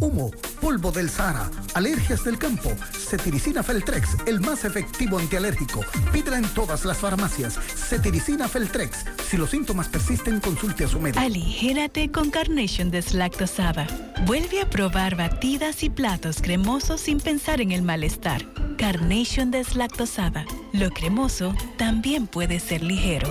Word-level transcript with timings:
humo, 0.00 0.30
polvo 0.60 0.92
del 0.92 1.10
Sahara, 1.10 1.50
alergias 1.74 2.24
del 2.24 2.38
campo. 2.38 2.72
Cetiricina 2.92 3.62
Feltrex, 3.62 4.16
el 4.26 4.40
más 4.40 4.64
efectivo 4.64 5.18
antialérgico. 5.18 5.84
Pídela 6.12 6.38
en 6.38 6.48
todas 6.54 6.84
las 6.84 6.98
farmacias. 6.98 7.58
Cetiricina 7.58 8.48
Feltrex. 8.48 9.04
Si 9.28 9.36
los 9.36 9.50
síntomas 9.50 9.88
persisten, 9.88 10.40
consulte 10.40 10.84
a 10.84 10.88
su 10.88 11.00
médico. 11.00 11.20
Aligérate 11.20 12.10
con 12.10 12.30
Carnation 12.30 12.90
deslactosada. 12.90 13.86
Vuelve 14.26 14.60
a 14.60 14.70
probar 14.70 15.16
batidas 15.16 15.82
y 15.82 15.90
platos 15.90 16.40
cremosos 16.40 17.00
sin 17.00 17.20
pensar 17.20 17.60
en 17.60 17.72
el 17.72 17.82
malestar. 17.82 18.44
Carnation 18.76 19.50
deslactosada. 19.50 20.44
Lo 20.72 20.90
cremoso 20.90 21.54
también 21.76 22.26
puede 22.26 22.60
ser 22.60 22.82
ligero. 22.82 23.28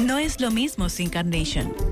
No 0.00 0.18
es 0.18 0.40
lo 0.40 0.50
mismo 0.50 0.88
sin 0.88 1.10
Carnation. 1.10 1.91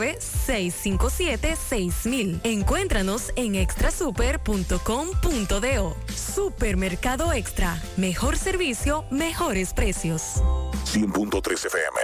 809-657-6000. 0.01 2.41
Encuéntranos 2.43 3.31
en 3.35 3.55
extrasuper.com.do. 3.55 5.97
Supermercado 6.15 7.33
Extra. 7.33 7.81
Mejor 7.97 8.37
servicio, 8.37 9.03
mejores 9.11 9.73
precios. 9.73 10.41
100.3 10.93 11.65
FM. 11.65 11.99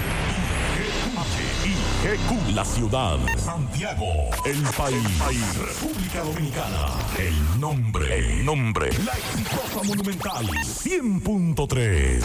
GQ, 2.01 2.55
la 2.55 2.65
ciudad. 2.65 3.19
Santiago, 3.37 4.31
el 4.43 4.63
país. 4.75 5.55
República 5.55 6.23
Dominicana. 6.23 6.87
El 7.19 7.59
nombre. 7.59 8.17
El 8.17 8.43
nombre. 8.43 8.89
La 9.05 9.11
exitosa 9.11 9.83
monumental. 9.83 10.47
100.3. 10.47 12.23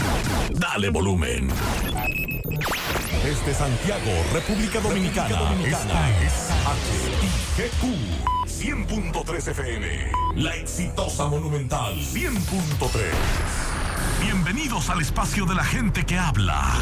Dale 0.55 0.89
volumen. 0.89 1.51
Desde 3.23 3.53
Santiago, 3.53 4.13
República 4.33 4.81
Dominicana. 4.81 5.55
Esta 5.63 6.23
es 6.23 6.49
HIGQ. 7.59 8.47
100.3 8.47 9.49
FM. 9.49 10.11
La 10.37 10.57
exitosa 10.57 11.27
monumental. 11.27 11.95
100.3. 11.97 13.86
Bienvenidos 14.21 14.91
al 14.91 15.01
espacio 15.01 15.47
de 15.47 15.55
la 15.55 15.65
gente 15.65 16.05
que 16.05 16.19
habla 16.19 16.79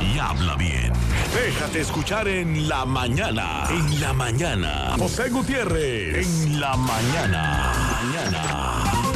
y 0.00 0.18
habla 0.18 0.56
bien. 0.56 0.92
Déjate 1.34 1.80
escuchar 1.80 2.28
en 2.28 2.68
la 2.68 2.84
mañana. 2.84 3.64
En 3.70 4.00
la 4.00 4.12
mañana. 4.12 4.94
José 4.98 5.30
Gutiérrez. 5.30 6.26
En 6.26 6.60
la 6.60 6.76
mañana. 6.76 7.72
Mañana. 8.02 9.11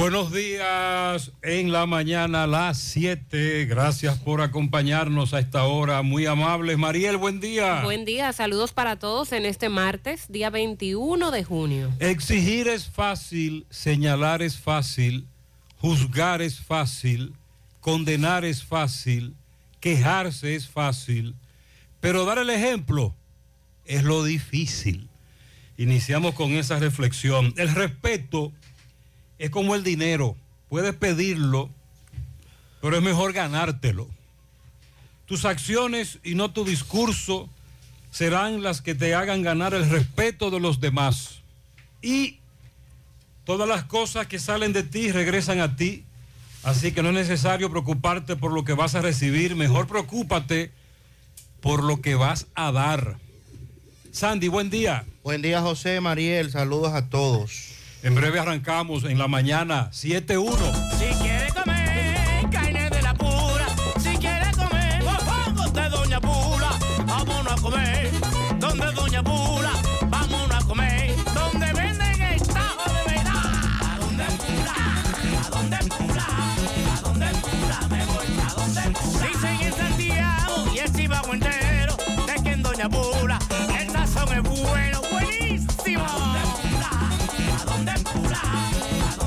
Buenos 0.00 0.32
días 0.32 1.30
en 1.42 1.72
la 1.72 1.84
mañana 1.84 2.44
a 2.44 2.46
las 2.46 2.78
7. 2.78 3.66
Gracias 3.66 4.18
por 4.18 4.40
acompañarnos 4.40 5.34
a 5.34 5.40
esta 5.40 5.64
hora. 5.64 6.00
Muy 6.00 6.24
amables. 6.24 6.78
Mariel, 6.78 7.18
buen 7.18 7.38
día. 7.38 7.82
Buen 7.82 8.06
día. 8.06 8.32
Saludos 8.32 8.72
para 8.72 8.98
todos 8.98 9.32
en 9.32 9.44
este 9.44 9.68
martes, 9.68 10.24
día 10.30 10.48
21 10.48 11.30
de 11.30 11.44
junio. 11.44 11.92
Exigir 11.98 12.66
es 12.66 12.88
fácil, 12.88 13.66
señalar 13.68 14.40
es 14.40 14.56
fácil, 14.56 15.26
juzgar 15.76 16.40
es 16.40 16.58
fácil, 16.60 17.34
condenar 17.80 18.46
es 18.46 18.64
fácil, 18.64 19.34
quejarse 19.80 20.54
es 20.54 20.66
fácil, 20.66 21.34
pero 22.00 22.24
dar 22.24 22.38
el 22.38 22.48
ejemplo 22.48 23.14
es 23.84 24.02
lo 24.02 24.24
difícil. 24.24 25.10
Iniciamos 25.76 26.34
con 26.34 26.52
esa 26.52 26.78
reflexión. 26.78 27.52
El 27.58 27.74
respeto 27.74 28.54
es 29.40 29.50
como 29.50 29.74
el 29.74 29.82
dinero. 29.82 30.36
Puedes 30.68 30.94
pedirlo, 30.94 31.70
pero 32.80 32.96
es 32.96 33.02
mejor 33.02 33.32
ganártelo. 33.32 34.06
Tus 35.24 35.46
acciones 35.46 36.18
y 36.22 36.34
no 36.34 36.52
tu 36.52 36.64
discurso 36.64 37.48
serán 38.10 38.62
las 38.62 38.82
que 38.82 38.94
te 38.94 39.14
hagan 39.14 39.42
ganar 39.42 39.72
el 39.72 39.88
respeto 39.88 40.50
de 40.50 40.60
los 40.60 40.80
demás. 40.80 41.40
Y 42.02 42.38
todas 43.44 43.66
las 43.66 43.84
cosas 43.84 44.26
que 44.26 44.38
salen 44.38 44.74
de 44.74 44.82
ti 44.82 45.10
regresan 45.10 45.60
a 45.60 45.74
ti. 45.74 46.04
Así 46.62 46.92
que 46.92 47.02
no 47.02 47.08
es 47.08 47.14
necesario 47.14 47.70
preocuparte 47.70 48.36
por 48.36 48.52
lo 48.52 48.64
que 48.64 48.74
vas 48.74 48.94
a 48.94 49.00
recibir. 49.00 49.56
Mejor 49.56 49.86
preocúpate 49.86 50.70
por 51.62 51.82
lo 51.82 52.02
que 52.02 52.14
vas 52.14 52.46
a 52.54 52.72
dar. 52.72 53.16
Sandy, 54.12 54.48
buen 54.48 54.68
día. 54.68 55.06
Buen 55.22 55.40
día, 55.40 55.62
José 55.62 55.98
Mariel. 56.02 56.50
Saludos 56.50 56.92
a 56.92 57.08
todos. 57.08 57.69
En 58.02 58.14
breve 58.14 58.38
arrancamos 58.38 59.04
en 59.04 59.18
la 59.18 59.28
mañana 59.28 59.90
7-1. 59.92 61.19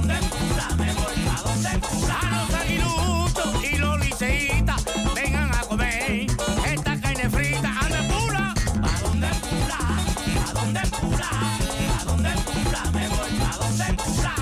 Dónde 0.04 0.28
Pula? 0.30 0.68
Me 0.78 0.94
voy 0.94 1.28
a 1.30 1.42
dónde 1.42 1.88
Pula. 1.88 2.20
A 2.20 2.24
los 2.38 2.54
aguiluchos 2.54 3.64
y 3.64 3.78
los 3.78 4.00
salseíta, 4.00 4.76
vengan 5.16 5.52
a 5.54 5.62
comer 5.62 6.28
esta 6.66 7.00
carne 7.00 7.30
frita. 7.30 7.70
¡Ande 7.80 8.04
pura! 8.12 8.54
¿Pa 8.82 8.92
dónde 9.02 9.28
pura? 9.44 9.80
¿Pa 10.44 10.54
dónde 10.54 10.82
pura? 11.00 11.30
¿Pa 11.88 12.04
dónde 12.06 12.32
pura? 12.52 12.82
Me 12.92 13.08
voy 13.08 13.32
pa 13.40 13.52
dónde 13.60 13.88
pura? 14.04 14.36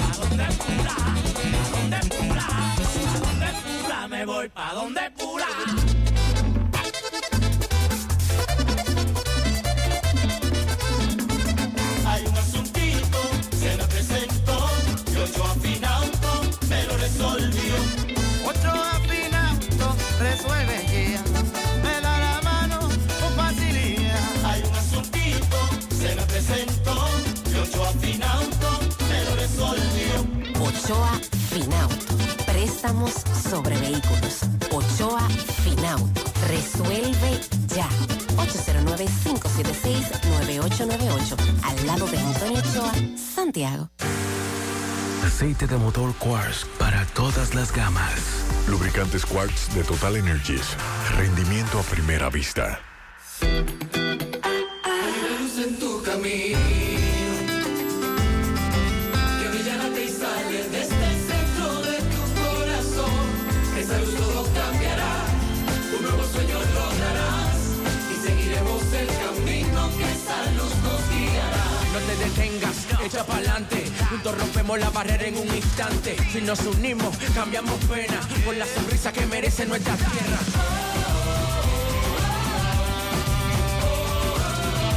¿Pa 0.00 0.16
dónde 0.18 0.46
pura? 0.62 0.96
¿Pa 1.28 1.76
dónde 1.76 1.98
pura? 2.08 2.46
¿Pa 2.48 3.18
dónde 3.20 3.50
pura? 3.62 4.08
Me 4.08 4.24
voy 4.24 4.48
pa 4.48 4.72
dónde 4.74 5.10
pura. 5.10 5.81
Préstamos 32.82 33.14
sobre 33.48 33.78
vehículos. 33.78 34.40
Ochoa 34.72 35.28
Finauto. 35.62 36.20
Resuelve 36.48 37.40
ya. 37.68 37.88
809-576-9898. 38.36 41.36
Al 41.62 41.86
lado 41.86 42.08
de 42.08 42.18
Antonio 42.18 42.58
Ochoa, 42.58 42.92
Santiago. 43.16 43.88
Aceite 45.24 45.68
de 45.68 45.76
motor 45.76 46.12
Quartz 46.16 46.66
para 46.76 47.06
todas 47.14 47.54
las 47.54 47.72
gamas. 47.72 48.44
Lubricantes 48.66 49.24
Quartz 49.26 49.72
de 49.76 49.84
Total 49.84 50.16
Energies. 50.16 50.76
Rendimiento 51.16 51.78
a 51.78 51.84
primera 51.84 52.30
vista. 52.30 52.80
Echa 73.06 73.24
pa'lante. 73.24 73.84
Juntos 74.10 74.36
rompemos 74.38 74.78
la 74.78 74.90
barrera 74.90 75.26
en 75.26 75.36
un 75.36 75.48
instante. 75.54 76.16
Si 76.32 76.40
nos 76.40 76.60
unimos, 76.60 77.16
cambiamos 77.34 77.74
pena 77.84 78.20
por 78.44 78.56
la 78.56 78.66
sonrisa 78.66 79.12
que 79.12 79.26
merece 79.26 79.66
nuestra 79.66 79.94
tierra. 79.96 80.38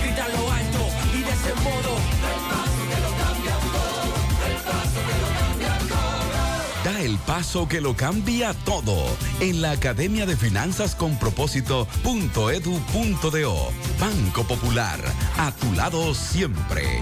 Grita 0.01 0.27
lo 0.29 0.51
alto 0.51 0.87
y 1.13 1.17
de 1.21 1.29
ese 1.29 1.53
modo. 1.63 1.95
Da 6.83 6.99
el 7.01 7.17
paso 7.17 7.67
que 7.67 7.81
lo 7.81 7.95
cambia 7.95 8.53
todo 8.53 9.07
en 9.39 9.63
la 9.63 9.71
Academia 9.71 10.27
de 10.27 10.37
Finanzas 10.37 10.93
con 10.93 11.17
Propósito.edu.do. 11.17 13.71
Banco 13.99 14.43
Popular, 14.43 14.99
a 15.37 15.51
tu 15.51 15.73
lado 15.73 16.13
siempre. 16.13 17.01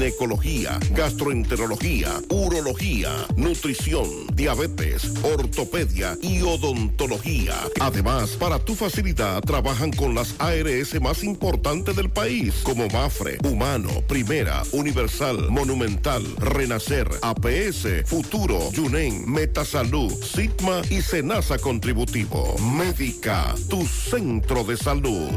ginecología, 0.00 0.80
gastroenterología, 0.92 2.22
urología, 2.30 3.10
nutrición, 3.36 4.08
diabetes, 4.32 5.12
ortopedia 5.22 6.16
y 6.22 6.40
odontología. 6.40 7.54
Además, 7.80 8.30
para 8.30 8.58
tu 8.58 8.74
facilidad, 8.74 9.42
trabajan 9.42 9.92
con 9.92 10.14
las 10.14 10.34
ARS 10.38 10.98
más 11.02 11.22
importantes 11.22 11.94
del 11.96 12.08
país, 12.08 12.54
como 12.62 12.88
Mafre, 12.88 13.36
Humano, 13.44 13.90
Primera, 14.08 14.62
Universal, 14.72 15.50
Monumental, 15.50 16.24
Renacer, 16.38 17.06
APS, 17.20 18.06
Futuro, 18.06 18.72
Yunen, 18.72 19.30
Metasalud, 19.30 20.10
Sigma 20.24 20.80
y 20.88 21.02
Senasa 21.02 21.58
Contributivo. 21.58 22.56
Médica, 22.58 23.54
tu 23.68 23.84
centro 23.84 24.64
de 24.64 24.78
salud. 24.78 25.28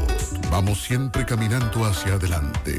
Vamos 0.50 0.82
siempre 0.82 1.26
caminando 1.26 1.84
hacia 1.84 2.14
adelante, 2.14 2.78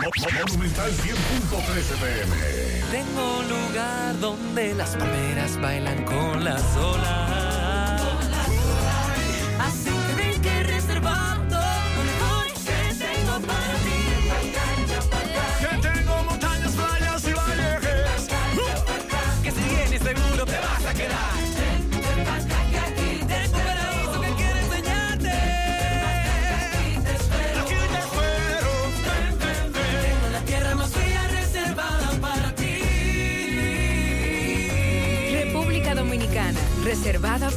Monumental 0.00 0.90
100.13 0.90 1.96
pm. 2.00 2.36
Tengo 2.90 3.38
un 3.40 3.48
lugar 3.48 4.18
donde 4.20 4.74
las 4.74 4.96
palmeras 4.96 5.60
bailan 5.60 6.04
con 6.04 6.44
las 6.44 6.76
olas. 6.76 7.41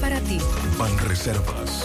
Para 0.05 0.21
ti. 0.21 0.37
Banreservas, 0.77 1.84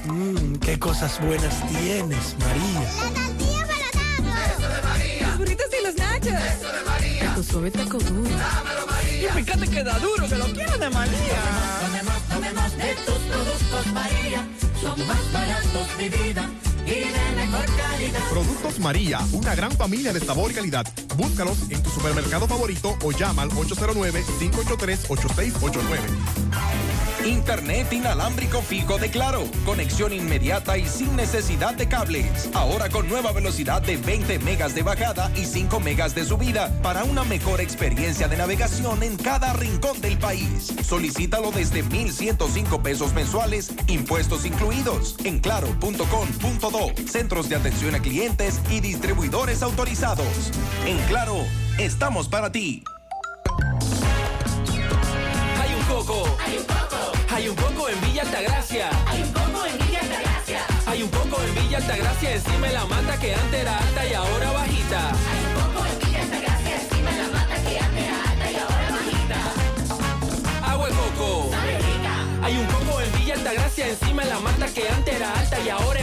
Mmm, 0.06 0.54
qué 0.56 0.76
cosas 0.78 1.20
buenas 1.20 1.54
tienes, 1.68 2.34
María. 2.40 2.80
La 2.80 2.90
tortilla 3.12 3.66
para 3.66 4.52
Eso 4.52 4.68
de 4.68 4.82
María. 4.82 5.28
Los 5.28 5.38
burritos 5.38 5.66
y 5.80 5.84
los 5.86 5.94
nachos. 5.96 6.32
Eso 6.32 6.72
de 6.72 6.82
María. 6.84 7.34
Tu 7.34 7.42
suave 7.44 7.70
taco 7.70 7.98
duro. 7.98 8.30
Dámelo, 8.30 8.86
María. 8.86 8.97
Y 9.18 9.20
fíjate 9.20 9.66
que 9.68 9.82
da 9.82 9.98
duro, 9.98 10.28
que 10.28 10.36
lo 10.36 10.44
quiero 10.52 10.78
de 10.78 10.90
María. 10.90 11.40
Tomemos, 11.80 12.22
tomemos, 12.28 12.76
de 12.76 12.94
tus 13.04 13.18
productos 13.18 13.86
María. 13.92 14.46
Son 14.80 15.06
más 15.08 15.32
baratos, 15.32 15.88
mi 15.98 16.08
vida. 16.08 16.48
Y 16.88 17.12
de 17.12 17.32
mejor 17.36 17.66
calidad. 17.76 18.20
Productos 18.30 18.78
María, 18.78 19.18
una 19.32 19.54
gran 19.54 19.72
familia 19.72 20.14
de 20.14 20.20
sabor 20.20 20.50
y 20.50 20.54
calidad. 20.54 20.86
Búscalos 21.16 21.58
en 21.68 21.82
tu 21.82 21.90
supermercado 21.90 22.48
favorito 22.48 22.96
o 23.02 23.12
llama 23.12 23.42
al 23.42 23.50
809-583-8689. 23.50 25.98
Internet 27.26 27.92
inalámbrico 27.92 28.62
fijo 28.62 28.96
de 28.96 29.10
Claro. 29.10 29.44
Conexión 29.66 30.12
inmediata 30.12 30.78
y 30.78 30.86
sin 30.86 31.16
necesidad 31.16 31.74
de 31.74 31.88
cables. 31.88 32.48
Ahora 32.54 32.88
con 32.88 33.08
nueva 33.08 33.32
velocidad 33.32 33.82
de 33.82 33.96
20 33.96 34.38
megas 34.38 34.74
de 34.74 34.82
bajada 34.82 35.30
y 35.34 35.44
5 35.44 35.80
megas 35.80 36.14
de 36.14 36.24
subida 36.24 36.70
para 36.82 37.04
una 37.04 37.24
mejor 37.24 37.60
experiencia 37.60 38.28
de 38.28 38.36
navegación 38.36 39.02
en 39.02 39.16
cada 39.16 39.52
rincón 39.52 40.00
del 40.00 40.18
país. 40.18 40.72
Solicítalo 40.82 41.50
desde 41.50 41.82
1,105 41.82 42.82
pesos 42.82 43.12
mensuales, 43.12 43.72
impuestos 43.88 44.46
incluidos, 44.46 45.16
en 45.24 45.40
claro.com.do. 45.40 46.77
Centros 47.06 47.48
de 47.48 47.56
atención 47.56 47.94
a 47.94 48.00
clientes 48.00 48.60
y 48.70 48.80
distribuidores 48.80 49.62
autorizados. 49.62 50.52
En 50.86 50.98
Claro, 51.08 51.36
estamos 51.78 52.28
para 52.28 52.52
ti. 52.52 52.84
Hay 55.60 55.74
un 55.74 55.82
coco. 55.84 56.36
Hay 56.44 56.58
un 56.58 56.64
coco. 56.64 57.12
Hay 57.34 57.48
un 57.48 57.56
coco 57.56 57.88
en 57.88 58.00
Villa 58.02 58.22
Altagracia. 58.22 58.90
Hay 59.06 59.22
un 59.22 59.32
coco 59.32 59.66
en 59.66 59.78
Villa 59.78 60.00
Altagracia. 60.00 60.60
Hay 60.86 61.02
un 61.02 61.08
coco 61.08 61.42
en 61.42 61.54
Villa 61.54 61.78
Altagracia 61.78 62.34
encima 62.34 62.66
de 62.66 62.72
la 62.74 62.84
mata 62.86 63.18
que 63.18 63.34
antes 63.34 63.60
era 63.60 63.78
alta 63.78 64.06
y 64.06 64.14
ahora 64.14 64.52
bajita. 64.52 65.10
Hay 65.10 65.44
un 65.44 65.54
coco 65.54 65.86
en 65.86 65.98
Villa 65.98 66.22
Altagracia 66.22 66.82
encima 66.82 67.10
de 67.10 67.18
la 67.18 67.28
mata 67.28 67.54
que 67.64 67.78
antes 67.78 68.04
era 68.04 68.30
alta 68.30 68.50
y 68.50 68.56
ahora 68.56 68.90
bajita. 68.90 70.70
Agua 70.72 70.88
de 70.88 70.94
coco. 70.94 71.50
Hay 72.42 72.56
un 72.56 72.66
coco 72.66 73.00
en 73.00 73.12
Villa 73.18 73.34
Altagracia 73.34 73.88
encima 73.88 74.22
de 74.24 74.30
la 74.30 74.38
mata 74.40 74.66
que 74.68 74.88
antes 74.88 75.14
era 75.14 75.32
alta 75.38 75.60
y 75.60 75.68
ahora 75.68 75.97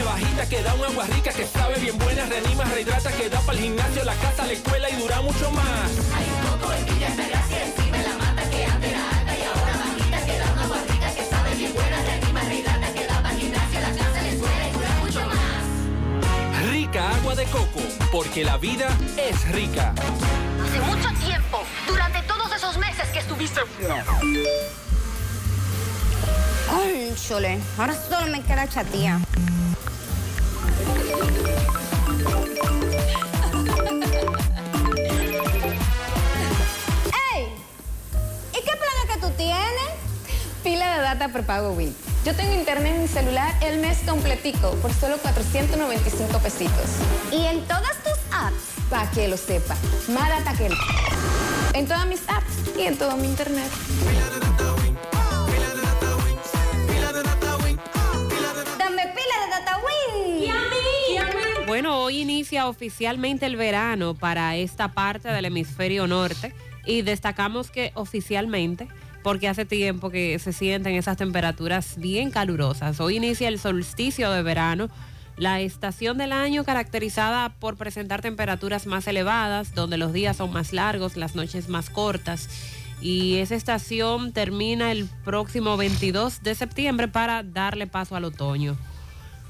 que 0.48 0.62
da 0.62 0.74
un 0.74 0.84
agua 0.84 1.04
rica 1.06 1.32
que 1.32 1.44
sabe 1.46 1.78
bien 1.80 1.98
buena, 1.98 2.24
reanima, 2.26 2.64
rehidrata, 2.64 3.10
que 3.12 3.28
da 3.28 3.40
para 3.40 3.58
el 3.58 3.64
gimnasio, 3.64 4.04
la 4.04 4.14
casa, 4.14 4.46
la 4.46 4.52
escuela 4.52 4.88
y 4.88 4.96
dura 4.96 5.20
mucho 5.22 5.50
más. 5.50 5.90
Hay 6.14 6.24
un 6.24 6.50
coco 6.50 6.72
en 6.72 6.84
Villa 6.86 7.08
Altagracia 7.08 7.64
encima 7.64 7.96
de 7.98 8.02
la 8.04 8.14
mata 8.14 8.50
que 8.50 8.64
antes 8.64 8.90
era 8.90 9.18
alta 9.18 9.36
y 9.36 9.42
ahora 9.42 9.72
bajita 9.76 10.26
que 10.26 10.38
da 10.38 10.52
un 10.52 10.58
agua 10.58 10.78
rica 10.88 11.14
que 11.14 11.24
sabe 11.24 11.54
bien 11.56 11.74
buena, 11.74 12.02
reanima, 12.02 12.40
rehidrata, 12.42 12.92
que 12.92 13.06
da 13.06 13.22
para 13.22 13.34
el 13.34 13.40
gimnasio, 13.40 13.80
la 13.80 13.90
casa, 13.90 14.22
la 14.22 14.28
escuela 14.28 14.68
y 14.68 14.72
dura 14.72 14.90
mucho 15.02 15.26
más. 15.26 16.70
Rica 16.70 17.10
agua 17.10 17.34
de 17.34 17.44
coco, 17.46 17.80
porque 18.12 18.44
la 18.44 18.56
vida 18.56 18.88
es 19.16 19.48
rica. 19.48 19.94
Hace 19.98 20.80
mucho 20.80 21.08
tiempo, 21.24 21.58
durante 21.88 22.22
todos 22.22 22.54
esos 22.54 22.78
meses 22.78 23.08
que 23.12 23.18
estuviste 23.18 23.60
Cónchole, 26.68 27.58
ahora 27.78 27.94
solo 27.94 28.26
me 28.30 28.42
queda 28.42 28.68
chatía. 28.68 29.20
De 40.96 41.02
data 41.02 41.28
prepago 41.28 41.72
Win. 41.72 41.94
Yo 42.24 42.34
tengo 42.34 42.54
internet 42.54 42.94
en 42.94 43.02
mi 43.02 43.08
celular 43.08 43.54
el 43.62 43.80
mes 43.80 43.98
completico 44.06 44.70
por 44.82 44.92
solo 44.92 45.18
495 45.18 46.38
pesitos. 46.38 46.90
¿Y 47.30 47.44
en 47.44 47.60
todas 47.66 48.02
tus 48.02 48.18
apps? 48.32 48.56
Para 48.88 49.10
que 49.10 49.28
lo 49.28 49.36
sepa. 49.36 49.76
Más 50.08 50.28
data 50.28 50.56
que 50.56 50.70
En 51.78 51.86
todas 51.86 52.06
mis 52.06 52.20
apps 52.28 52.78
y 52.78 52.82
en 52.82 52.96
todo 52.96 53.16
mi 53.16 53.28
internet. 53.28 53.70
Bueno, 61.66 61.98
hoy 62.00 62.20
inicia 62.20 62.68
oficialmente 62.68 63.44
el 63.44 63.56
verano 63.56 64.14
para 64.14 64.56
esta 64.56 64.88
parte 64.92 65.28
del 65.28 65.44
hemisferio 65.46 66.06
norte 66.06 66.54
y 66.86 67.02
destacamos 67.02 67.70
que 67.70 67.90
oficialmente 67.94 68.88
porque 69.26 69.48
hace 69.48 69.64
tiempo 69.64 70.10
que 70.10 70.38
se 70.38 70.52
sienten 70.52 70.94
esas 70.94 71.16
temperaturas 71.16 71.96
bien 71.98 72.30
calurosas. 72.30 73.00
Hoy 73.00 73.16
inicia 73.16 73.48
el 73.48 73.58
solsticio 73.58 74.30
de 74.30 74.44
verano, 74.44 74.88
la 75.36 75.60
estación 75.60 76.16
del 76.16 76.30
año 76.30 76.62
caracterizada 76.62 77.48
por 77.58 77.76
presentar 77.76 78.22
temperaturas 78.22 78.86
más 78.86 79.08
elevadas, 79.08 79.74
donde 79.74 79.98
los 79.98 80.12
días 80.12 80.36
son 80.36 80.52
más 80.52 80.72
largos, 80.72 81.16
las 81.16 81.34
noches 81.34 81.68
más 81.68 81.90
cortas. 81.90 82.48
Y 83.00 83.38
esa 83.38 83.56
estación 83.56 84.32
termina 84.32 84.92
el 84.92 85.08
próximo 85.24 85.76
22 85.76 86.44
de 86.44 86.54
septiembre 86.54 87.08
para 87.08 87.42
darle 87.42 87.88
paso 87.88 88.14
al 88.14 88.26
otoño. 88.26 88.76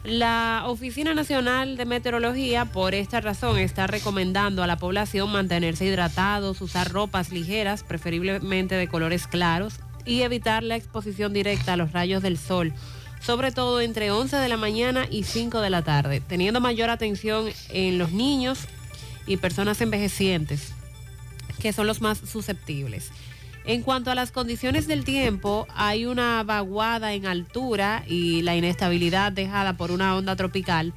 La 0.07 0.63
Oficina 0.67 1.15
Nacional 1.15 1.77
de 1.77 1.85
Meteorología, 1.85 2.65
por 2.67 2.95
esta 2.95 3.21
razón, 3.21 3.59
está 3.59 3.89
recomendando 3.89 4.63
a 4.63 4.69
la 4.69 4.77
población 4.77 5.33
mantenerse 5.33 5.85
hidratados, 5.85 6.61
usar 6.61 6.93
ropas 6.93 7.33
ligeras, 7.33 7.83
preferiblemente 7.83 8.77
de 8.77 8.87
colores 8.87 9.27
claros, 9.27 9.81
y 10.05 10.23
evitar 10.23 10.63
la 10.63 10.77
exposición 10.77 11.33
directa 11.33 11.73
a 11.73 11.77
los 11.77 11.91
rayos 11.91 12.23
del 12.23 12.39
sol, 12.39 12.73
sobre 13.21 13.51
todo 13.51 13.81
entre 13.81 14.13
11 14.13 14.37
de 14.37 14.49
la 14.49 14.57
mañana 14.57 15.09
y 15.11 15.25
5 15.25 15.61
de 15.61 15.71
la 15.71 15.83
tarde, 15.83 16.21
teniendo 16.21 16.61
mayor 16.61 16.89
atención 16.89 17.49
en 17.71 17.99
los 17.99 18.13
niños 18.13 18.61
y 19.27 19.39
personas 19.39 19.81
envejecientes, 19.81 20.73
que 21.61 21.73
son 21.73 21.89
los 21.89 22.01
más 22.01 22.19
susceptibles. 22.19 23.11
En 23.67 23.83
cuanto 23.83 24.13
a 24.13 24.15
las 24.15 24.31
condiciones 24.31 24.87
del 24.87 25.05
tiempo, 25.05 25.67
hay 25.75 26.07
una 26.07 26.45
vaguada 26.45 27.15
en 27.15 27.27
altura 27.27 28.05
y 28.07 28.43
la 28.43 28.55
inestabilidad 28.55 29.33
dejada 29.33 29.77
por 29.77 29.91
una 29.91 30.15
onda 30.15 30.37
tropical 30.37 30.95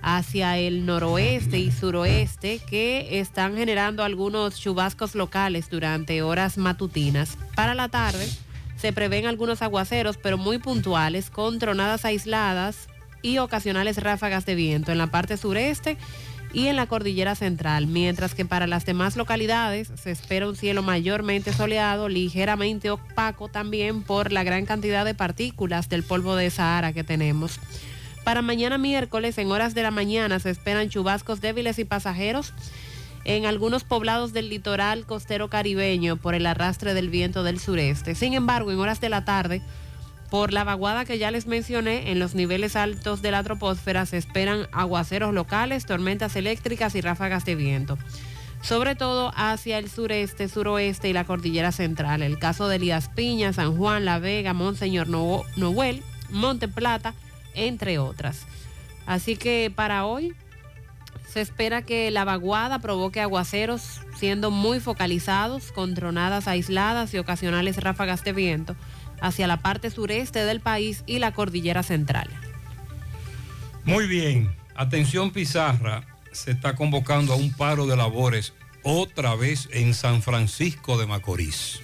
hacia 0.00 0.56
el 0.56 0.86
noroeste 0.86 1.58
y 1.58 1.70
suroeste 1.70 2.60
que 2.70 3.20
están 3.20 3.54
generando 3.54 4.02
algunos 4.02 4.58
chubascos 4.58 5.14
locales 5.14 5.68
durante 5.68 6.22
horas 6.22 6.56
matutinas. 6.56 7.36
Para 7.54 7.74
la 7.74 7.90
tarde 7.90 8.26
se 8.78 8.94
prevén 8.94 9.26
algunos 9.26 9.60
aguaceros, 9.60 10.16
pero 10.16 10.38
muy 10.38 10.56
puntuales, 10.56 11.28
con 11.28 11.58
tronadas 11.58 12.06
aisladas 12.06 12.88
y 13.20 13.38
ocasionales 13.38 14.02
ráfagas 14.02 14.46
de 14.46 14.54
viento 14.54 14.90
en 14.90 14.96
la 14.96 15.08
parte 15.08 15.36
sureste 15.36 15.98
y 16.56 16.68
en 16.68 16.76
la 16.76 16.86
cordillera 16.86 17.34
central, 17.34 17.86
mientras 17.86 18.34
que 18.34 18.46
para 18.46 18.66
las 18.66 18.86
demás 18.86 19.14
localidades 19.14 19.92
se 20.02 20.10
espera 20.10 20.48
un 20.48 20.56
cielo 20.56 20.82
mayormente 20.82 21.52
soleado, 21.52 22.08
ligeramente 22.08 22.90
opaco 22.90 23.48
también 23.48 24.02
por 24.02 24.32
la 24.32 24.42
gran 24.42 24.64
cantidad 24.64 25.04
de 25.04 25.14
partículas 25.14 25.90
del 25.90 26.02
polvo 26.02 26.34
de 26.34 26.48
Sahara 26.48 26.94
que 26.94 27.04
tenemos. 27.04 27.60
Para 28.24 28.40
mañana 28.40 28.78
miércoles, 28.78 29.36
en 29.36 29.50
horas 29.50 29.74
de 29.74 29.82
la 29.82 29.90
mañana, 29.90 30.38
se 30.38 30.48
esperan 30.48 30.88
chubascos 30.88 31.42
débiles 31.42 31.78
y 31.78 31.84
pasajeros 31.84 32.54
en 33.24 33.44
algunos 33.44 33.84
poblados 33.84 34.32
del 34.32 34.48
litoral 34.48 35.04
costero 35.04 35.50
caribeño 35.50 36.16
por 36.16 36.34
el 36.34 36.46
arrastre 36.46 36.94
del 36.94 37.10
viento 37.10 37.42
del 37.42 37.60
sureste. 37.60 38.14
Sin 38.14 38.32
embargo, 38.32 38.72
en 38.72 38.78
horas 38.78 39.02
de 39.02 39.10
la 39.10 39.26
tarde, 39.26 39.60
por 40.30 40.52
la 40.52 40.64
vaguada 40.64 41.04
que 41.04 41.18
ya 41.18 41.30
les 41.30 41.46
mencioné, 41.46 42.10
en 42.10 42.18
los 42.18 42.34
niveles 42.34 42.74
altos 42.76 43.22
de 43.22 43.30
la 43.30 43.42
troposfera 43.42 44.06
se 44.06 44.16
esperan 44.16 44.66
aguaceros 44.72 45.32
locales, 45.32 45.86
tormentas 45.86 46.34
eléctricas 46.36 46.94
y 46.94 47.00
ráfagas 47.00 47.44
de 47.44 47.54
viento. 47.54 47.98
sobre 48.62 48.96
todo 48.96 49.32
hacia 49.36 49.78
el 49.78 49.88
sureste, 49.88 50.48
suroeste 50.48 51.08
y 51.08 51.12
la 51.12 51.24
cordillera 51.24 51.70
central. 51.70 52.22
El 52.22 52.38
caso 52.38 52.66
de 52.66 52.76
Elías 52.76 53.08
Piña, 53.14 53.52
San 53.52 53.76
Juan, 53.76 54.04
La 54.04 54.18
Vega, 54.18 54.54
Monseñor 54.54 55.06
No- 55.08 55.42
Noel, 55.56 56.02
Monte 56.30 56.66
Plata, 56.66 57.14
entre 57.54 57.98
otras. 58.00 58.44
Así 59.06 59.36
que 59.36 59.70
para 59.72 60.04
hoy 60.06 60.34
se 61.28 61.42
espera 61.42 61.82
que 61.82 62.10
la 62.10 62.24
vaguada 62.24 62.80
provoque 62.80 63.20
aguaceros 63.20 64.00
siendo 64.16 64.50
muy 64.50 64.80
focalizados 64.80 65.70
con 65.70 65.94
tronadas 65.94 66.48
aisladas 66.48 67.14
y 67.14 67.18
ocasionales 67.18 67.76
ráfagas 67.76 68.24
de 68.24 68.32
viento 68.32 68.74
hacia 69.20 69.46
la 69.46 69.58
parte 69.58 69.90
sureste 69.90 70.44
del 70.44 70.60
país 70.60 71.02
y 71.06 71.18
la 71.18 71.32
cordillera 71.32 71.82
central. 71.82 72.28
Muy 73.84 74.06
bien, 74.06 74.54
atención 74.74 75.30
Pizarra, 75.30 76.04
se 76.32 76.50
está 76.50 76.74
convocando 76.74 77.32
a 77.32 77.36
un 77.36 77.52
paro 77.52 77.86
de 77.86 77.96
labores 77.96 78.52
otra 78.82 79.34
vez 79.34 79.68
en 79.72 79.94
San 79.94 80.22
Francisco 80.22 80.98
de 80.98 81.06
Macorís. 81.06 81.80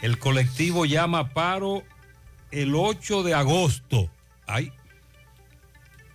El 0.00 0.18
colectivo 0.18 0.86
llama 0.86 1.30
paro 1.30 1.82
el 2.50 2.74
8 2.74 3.22
de 3.22 3.34
agosto. 3.34 4.10
Ay, 4.46 4.72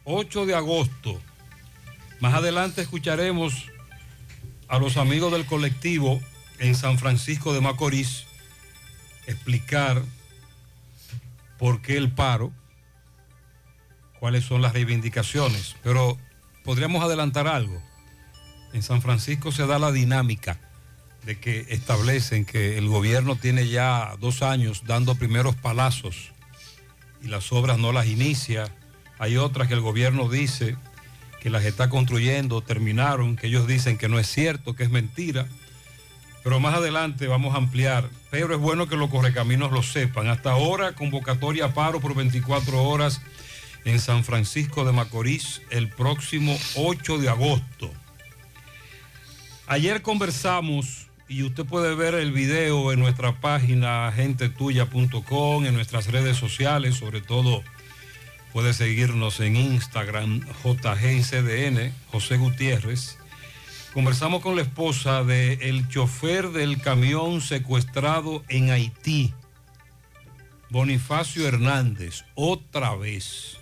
8 0.05 0.45
de 0.45 0.55
agosto. 0.55 1.21
Más 2.19 2.33
adelante 2.33 2.81
escucharemos 2.81 3.69
a 4.67 4.79
los 4.79 4.97
amigos 4.97 5.31
del 5.31 5.45
colectivo 5.45 6.21
en 6.59 6.75
San 6.75 6.97
Francisco 6.97 7.53
de 7.53 7.61
Macorís 7.61 8.25
explicar 9.27 10.01
por 11.57 11.81
qué 11.81 11.97
el 11.97 12.11
paro 12.11 12.51
cuáles 14.19 14.45
son 14.45 14.61
las 14.61 14.73
reivindicaciones, 14.73 15.75
pero 15.83 16.17
podríamos 16.63 17.03
adelantar 17.03 17.47
algo. 17.47 17.81
En 18.71 18.81
San 18.81 19.01
Francisco 19.01 19.51
se 19.51 19.67
da 19.67 19.79
la 19.79 19.91
dinámica 19.91 20.59
de 21.25 21.39
que 21.39 21.65
establecen 21.69 22.45
que 22.45 22.77
el 22.77 22.87
gobierno 22.87 23.35
tiene 23.35 23.67
ya 23.67 24.15
dos 24.19 24.41
años 24.41 24.83
dando 24.85 25.15
primeros 25.15 25.55
palazos 25.55 26.31
y 27.21 27.27
las 27.27 27.51
obras 27.51 27.77
no 27.77 27.91
las 27.91 28.07
inicia. 28.07 28.73
Hay 29.19 29.37
otras 29.37 29.67
que 29.67 29.73
el 29.73 29.81
gobierno 29.81 30.29
dice 30.29 30.75
que 31.41 31.49
las 31.49 31.65
está 31.65 31.89
construyendo, 31.89 32.61
terminaron, 32.61 33.35
que 33.35 33.47
ellos 33.47 33.67
dicen 33.67 33.97
que 33.97 34.09
no 34.09 34.19
es 34.19 34.27
cierto, 34.27 34.75
que 34.75 34.83
es 34.83 34.89
mentira. 34.89 35.47
Pero 36.43 36.59
más 36.59 36.75
adelante 36.75 37.27
vamos 37.27 37.55
a 37.55 37.57
ampliar. 37.57 38.09
Pero 38.29 38.53
es 38.53 38.59
bueno 38.59 38.87
que 38.87 38.97
los 38.97 39.09
correcaminos 39.09 39.71
lo 39.71 39.83
sepan. 39.83 40.27
Hasta 40.27 40.51
ahora, 40.51 40.93
convocatoria 40.93 41.65
a 41.65 41.73
paro 41.73 42.01
por 42.01 42.15
24 42.15 42.83
horas 42.83 43.21
en 43.85 43.99
San 43.99 44.23
Francisco 44.23 44.85
de 44.85 44.91
Macorís 44.91 45.61
el 45.69 45.89
próximo 45.89 46.57
8 46.75 47.17
de 47.17 47.29
agosto. 47.29 47.91
Ayer 49.67 50.01
conversamos 50.01 51.07
y 51.27 51.43
usted 51.43 51.65
puede 51.65 51.95
ver 51.95 52.15
el 52.15 52.31
video 52.31 52.91
en 52.91 52.99
nuestra 52.99 53.39
página 53.39 54.11
gentetuya.com, 54.13 55.65
en 55.65 55.73
nuestras 55.73 56.07
redes 56.07 56.37
sociales, 56.37 56.95
sobre 56.95 57.21
todo 57.21 57.63
puede 58.51 58.73
seguirnos 58.73 59.39
en 59.39 59.55
Instagram 59.55 60.41
JGCDN, 60.63 61.91
José 62.11 62.37
Gutiérrez. 62.37 63.17
Conversamos 63.93 64.41
con 64.41 64.55
la 64.55 64.63
esposa 64.63 65.23
del 65.23 65.87
chofer 65.87 66.49
del 66.49 66.81
camión 66.81 67.41
secuestrado 67.41 68.43
en 68.49 68.71
Haití, 68.71 69.35
Bonifacio 70.71 71.47
Hernández, 71.47 72.25
otra 72.33 72.95
vez. 72.95 73.59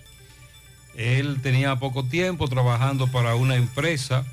Él 0.96 1.42
tenía 1.42 1.76
poco 1.76 2.06
tiempo 2.06 2.48
trabajando 2.48 3.08
para 3.08 3.34
una 3.34 3.56
empresa, 3.56 4.24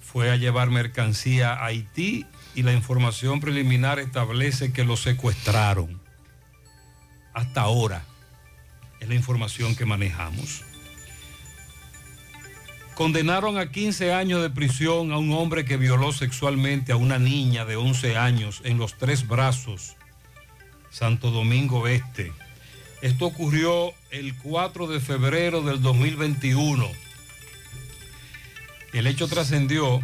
fue 0.00 0.30
a 0.30 0.36
llevar 0.36 0.68
mercancía 0.68 1.54
a 1.54 1.64
Haití 1.64 2.26
y 2.54 2.62
la 2.62 2.74
información 2.74 3.40
preliminar 3.40 3.98
establece 3.98 4.70
que 4.70 4.84
lo 4.84 4.98
secuestraron. 4.98 5.98
Hasta 7.32 7.62
ahora 7.62 8.04
es 9.00 9.08
la 9.08 9.14
información 9.14 9.74
que 9.74 9.86
manejamos. 9.86 10.67
Condenaron 12.98 13.58
a 13.58 13.70
15 13.70 14.12
años 14.12 14.42
de 14.42 14.50
prisión 14.50 15.12
a 15.12 15.18
un 15.18 15.30
hombre 15.30 15.64
que 15.64 15.76
violó 15.76 16.12
sexualmente 16.12 16.90
a 16.90 16.96
una 16.96 17.20
niña 17.20 17.64
de 17.64 17.76
11 17.76 18.16
años 18.16 18.60
en 18.64 18.76
los 18.76 18.98
tres 18.98 19.28
brazos, 19.28 19.94
Santo 20.90 21.30
Domingo 21.30 21.86
Este. 21.86 22.32
Esto 23.00 23.26
ocurrió 23.26 23.92
el 24.10 24.36
4 24.38 24.88
de 24.88 24.98
febrero 24.98 25.62
del 25.62 25.80
2021. 25.80 26.88
El 28.92 29.06
hecho 29.06 29.28
trascendió. 29.28 30.00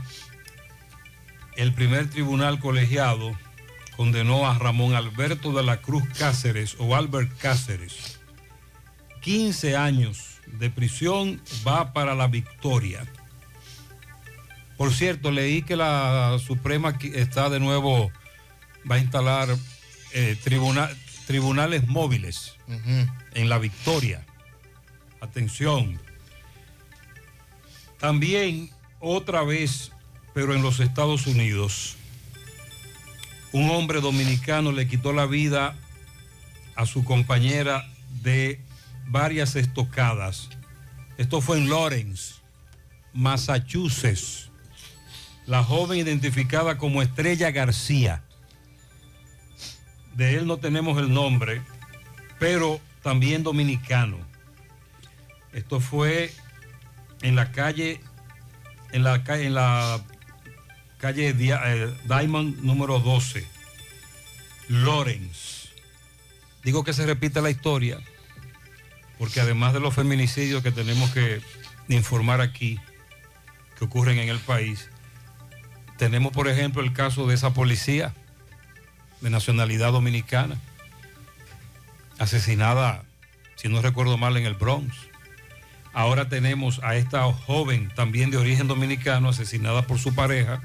El 1.57 1.75
primer 1.75 2.09
tribunal 2.09 2.61
colegiado 2.61 3.37
condenó 3.97 4.49
a 4.49 4.57
Ramón 4.57 4.95
Alberto 4.95 5.53
de 5.53 5.65
la 5.65 5.79
Cruz 5.79 6.05
Cáceres 6.17 6.77
o 6.79 6.95
Albert 6.95 7.37
Cáceres. 7.39 8.21
15 9.21 9.77
años 9.77 10.34
de 10.47 10.71
prisión 10.71 11.41
va 11.67 11.93
para 11.93 12.15
la 12.15 12.27
victoria. 12.29 13.05
Por 14.77 14.93
cierto, 14.93 15.31
leí 15.31 15.63
que 15.63 15.77
la 15.77 16.39
Suprema 16.45 16.97
está 17.15 17.49
de 17.51 17.61
nuevo, 17.61 18.11
va 18.91 18.97
a 18.97 18.99
instalar 18.99 19.49
eh, 20.13 20.37
tribuna- 20.45 20.91
tribunales 21.27 21.87
móviles 21.87 22.55
en 23.35 23.49
la 23.49 23.59
victoria. 23.59 24.25
Atención. 25.21 25.99
También 27.99 28.71
otra 29.01 29.43
vez, 29.45 29.93
pero 30.35 30.55
en 30.55 30.63
los 30.63 30.81
Estados 30.81 31.27
Unidos, 31.27 31.97
un 33.53 33.71
hombre 33.71 34.01
dominicano 34.01 34.73
le 34.73 34.87
quitó 34.89 35.13
la 35.13 35.27
vida 35.27 35.77
a 36.77 36.87
su 36.87 37.05
compañera 37.05 37.89
de 38.23 38.61
varias 39.07 39.57
estocadas. 39.57 40.49
Esto 41.19 41.41
fue 41.41 41.59
en 41.59 41.71
Lawrence, 41.71 42.35
Massachusetts. 43.13 44.51
La 45.47 45.63
joven 45.63 45.99
identificada 45.99 46.79
como 46.79 47.03
Estrella 47.03 47.51
García. 47.51 48.23
De 50.17 50.37
él 50.37 50.47
no 50.47 50.57
tenemos 50.59 50.99
el 50.99 51.13
nombre, 51.13 51.61
pero 52.39 52.81
también 53.03 53.43
dominicano. 53.43 54.19
Esto 55.53 55.81
fue 55.81 56.33
en 57.23 57.37
la 57.37 57.53
calle, 57.53 58.01
en 58.93 59.05
la 59.05 59.23
en 59.27 59.55
la 59.55 60.01
calle 60.99 61.35
eh, 61.39 61.95
Diamond 62.07 62.61
número 62.63 62.99
12, 62.99 63.47
Lawrence. 64.69 65.69
Digo 66.63 66.83
que 66.83 66.93
se 66.93 67.05
repite 67.05 67.43
la 67.43 67.51
historia, 67.51 68.01
porque 69.19 69.41
además 69.41 69.73
de 69.73 69.81
los 69.81 69.95
feminicidios 69.95 70.63
que 70.63 70.73
tenemos 70.73 71.11
que 71.11 71.41
informar 71.89 72.41
aquí, 72.41 72.81
que 73.79 73.85
ocurren 73.85 74.19
en 74.19 74.29
el 74.29 74.39
país, 74.39 74.91
tenemos 75.99 76.33
por 76.33 76.49
ejemplo 76.49 76.83
el 76.83 76.93
caso 76.93 77.27
de 77.27 77.35
esa 77.35 77.55
policía 77.55 78.13
de 79.21 79.31
nacionalidad 79.31 79.93
dominicana, 79.93 80.61
asesinada, 82.19 83.05
si 83.57 83.69
no 83.69 83.81
recuerdo 83.81 84.19
mal, 84.19 84.37
en 84.37 84.47
el 84.47 84.55
Bronx. 84.55 84.95
Ahora 85.93 86.29
tenemos 86.29 86.81
a 86.83 86.97
esta 86.97 87.23
joven 87.33 87.91
también 87.95 88.31
de 88.31 88.37
origen 88.37 88.67
dominicano 88.67 89.29
asesinada 89.29 89.87
por 89.87 89.99
su 89.99 90.15
pareja 90.15 90.61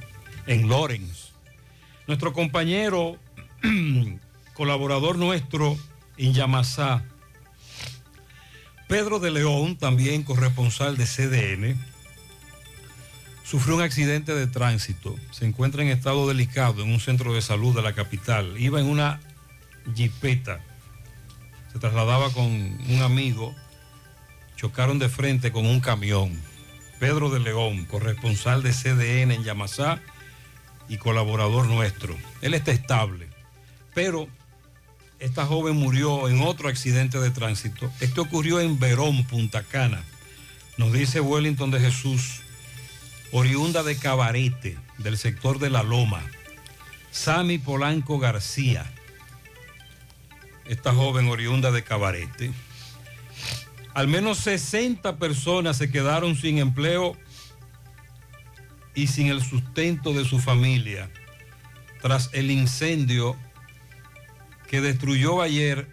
en 0.47 0.67
Lawrence. 0.67 1.29
Nuestro 2.07 2.33
compañero, 2.33 3.17
colaborador 4.55 5.17
nuestro 5.17 5.77
en 6.17 6.33
Yamasá, 6.33 7.05
Pedro 8.89 9.19
de 9.19 9.29
León, 9.29 9.77
también 9.77 10.23
corresponsal 10.23 10.97
de 10.97 11.05
CDN, 11.05 11.79
sufrió 13.43 13.75
un 13.75 13.83
accidente 13.83 14.33
de 14.33 14.47
tránsito. 14.47 15.15
Se 15.29 15.45
encuentra 15.45 15.83
en 15.83 15.89
estado 15.89 16.27
delicado 16.27 16.81
en 16.81 16.91
un 16.91 16.99
centro 16.99 17.31
de 17.35 17.43
salud 17.43 17.75
de 17.75 17.83
la 17.83 17.93
capital. 17.93 18.55
Iba 18.57 18.79
en 18.79 18.87
una 18.87 19.21
jipeta. 19.95 20.59
Se 21.71 21.77
trasladaba 21.77 22.31
con 22.31 22.45
un 22.45 23.01
amigo. 23.03 23.53
Chocaron 24.55 24.97
de 24.97 25.07
frente 25.07 25.51
con 25.51 25.67
un 25.67 25.81
camión. 25.81 26.35
Pedro 26.99 27.29
de 27.29 27.41
León, 27.41 27.85
corresponsal 27.85 28.63
de 28.63 28.71
CDN 28.71 29.33
en 29.33 29.43
Yamasá 29.43 30.01
y 30.87 30.97
colaborador 30.97 31.67
nuestro. 31.67 32.17
Él 32.41 32.55
está 32.55 32.71
estable. 32.71 33.27
Pero 33.93 34.27
esta 35.19 35.45
joven 35.45 35.75
murió 35.75 36.29
en 36.29 36.41
otro 36.41 36.69
accidente 36.69 37.19
de 37.19 37.31
tránsito. 37.31 37.91
Esto 37.99 38.21
ocurrió 38.21 38.59
en 38.59 38.79
Verón, 38.79 39.25
Punta 39.25 39.63
Cana. 39.63 40.03
Nos 40.77 40.93
dice 40.93 41.19
Wellington 41.19 41.71
de 41.71 41.79
Jesús, 41.79 42.41
oriunda 43.31 43.83
de 43.83 43.97
Cabarete, 43.97 44.77
del 44.97 45.17
sector 45.17 45.59
de 45.59 45.69
La 45.69 45.83
Loma. 45.83 46.23
Sami 47.11 47.57
Polanco 47.57 48.19
García, 48.19 48.85
esta 50.67 50.93
joven 50.93 51.27
oriunda 51.27 51.71
de 51.71 51.83
Cabarete. 51.83 52.51
Al 53.93 54.07
menos 54.07 54.37
60 54.37 55.17
personas 55.17 55.77
se 55.77 55.91
quedaron 55.91 56.35
sin 56.35 56.59
empleo 56.59 57.17
y 58.95 59.07
sin 59.07 59.27
el 59.27 59.43
sustento 59.43 60.13
de 60.13 60.23
su 60.23 60.39
familia 60.39 61.09
tras 62.01 62.29
el 62.33 62.51
incendio 62.51 63.35
que 64.69 64.81
destruyó 64.81 65.41
ayer 65.41 65.87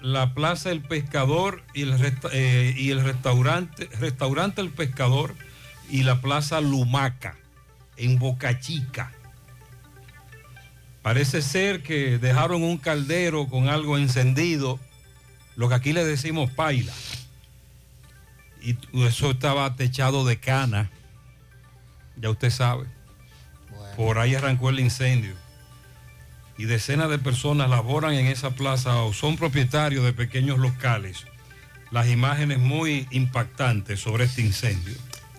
la 0.00 0.34
Plaza 0.34 0.70
El 0.70 0.82
Pescador 0.82 1.62
y 1.74 1.82
el, 1.82 1.98
resta- 1.98 2.30
eh, 2.32 2.74
y 2.76 2.90
el 2.90 3.02
restaurante, 3.02 3.88
restaurante 4.00 4.60
El 4.60 4.70
Pescador 4.70 5.34
y 5.88 6.02
la 6.02 6.20
Plaza 6.20 6.60
Lumaca 6.60 7.36
en 7.96 8.18
Boca 8.18 8.58
Chica. 8.60 9.12
Parece 11.02 11.42
ser 11.42 11.82
que 11.82 12.18
dejaron 12.18 12.62
un 12.62 12.78
caldero 12.78 13.48
con 13.48 13.68
algo 13.68 13.96
encendido, 13.98 14.78
lo 15.56 15.68
que 15.68 15.74
aquí 15.74 15.92
le 15.92 16.04
decimos 16.04 16.50
paila. 16.50 16.92
Y 18.60 18.76
eso 19.04 19.32
estaba 19.32 19.74
techado 19.74 20.24
de 20.24 20.38
cana, 20.38 20.90
ya 22.16 22.30
usted 22.30 22.50
sabe. 22.50 22.86
Por 23.96 24.18
ahí 24.18 24.34
arrancó 24.36 24.70
el 24.70 24.78
incendio. 24.80 25.34
Y 26.62 26.64
decenas 26.64 27.10
de 27.10 27.18
personas 27.18 27.68
laboran 27.68 28.14
en 28.14 28.26
esa 28.26 28.50
plaza 28.50 29.02
o 29.02 29.12
son 29.12 29.36
propietarios 29.36 30.04
de 30.04 30.12
pequeños 30.12 30.60
locales. 30.60 31.26
Las 31.90 32.08
imágenes 32.08 32.60
muy 32.60 33.08
impactantes 33.10 33.98
sobre 33.98 34.26
este 34.26 34.42
incendio. 34.42 34.94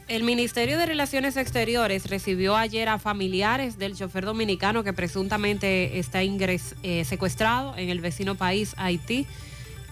El 0.10 0.24
Ministerio 0.24 0.78
de 0.78 0.86
Relaciones 0.86 1.38
Exteriores 1.38 2.10
recibió 2.10 2.58
ayer 2.58 2.90
a 2.90 3.00
familiares 3.00 3.78
del 3.78 3.96
chofer 3.96 4.26
dominicano 4.26 4.84
que 4.84 4.92
presuntamente 4.92 5.98
está 5.98 6.22
eh, 6.24 7.06
secuestrado 7.06 7.78
en 7.78 7.88
el 7.88 8.02
vecino 8.02 8.36
país 8.36 8.76
Haití, 8.76 9.26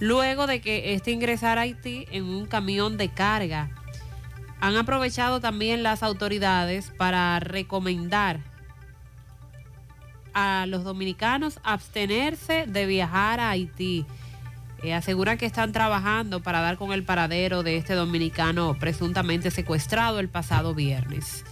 luego 0.02 0.48
de 0.48 0.60
que 0.60 0.96
este 0.96 1.12
ingresara 1.12 1.62
a 1.62 1.64
Haití 1.64 2.08
en 2.12 2.26
un 2.26 2.46
camión 2.46 2.98
de 2.98 3.08
carga. 3.08 3.70
Han 4.60 4.76
aprovechado 4.76 5.40
también 5.40 5.82
las 5.82 6.04
autoridades 6.04 6.92
para 6.98 7.40
recomendar 7.40 8.51
a 10.34 10.66
los 10.68 10.84
dominicanos 10.84 11.60
abstenerse 11.64 12.66
de 12.68 12.86
viajar 12.86 13.40
a 13.40 13.50
Haití. 13.52 14.06
Eh, 14.84 14.94
aseguran 14.94 15.38
que 15.38 15.46
están 15.46 15.72
trabajando 15.72 16.42
para 16.42 16.62
dar 16.62 16.78
con 16.78 16.92
el 16.92 17.04
paradero 17.04 17.62
de 17.62 17.78
este 17.78 17.94
dominicano 17.94 18.78
presuntamente 18.80 19.52
secuestrado 19.52 20.20
el 20.20 20.30
pasado 20.30 20.74
viernes. 20.74 21.44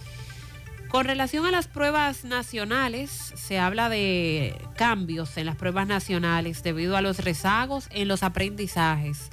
Con 0.90 1.04
relación 1.04 1.46
a 1.46 1.52
las 1.52 1.68
pruebas 1.68 2.24
nacionales, 2.24 3.32
se 3.36 3.60
habla 3.60 3.88
de 3.88 4.60
cambios 4.74 5.36
en 5.36 5.46
las 5.46 5.54
pruebas 5.54 5.86
nacionales 5.86 6.64
debido 6.64 6.96
a 6.96 7.00
los 7.00 7.18
rezagos 7.18 7.86
en 7.92 8.08
los 8.08 8.24
aprendizajes. 8.24 9.30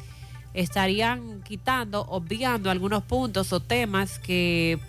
Estarían 0.53 1.41
quitando, 1.41 2.01
obviando 2.01 2.69
algunos 2.69 3.01
puntos 3.01 3.51
o 3.53 3.59
temas 3.59 4.19
que 4.19 4.79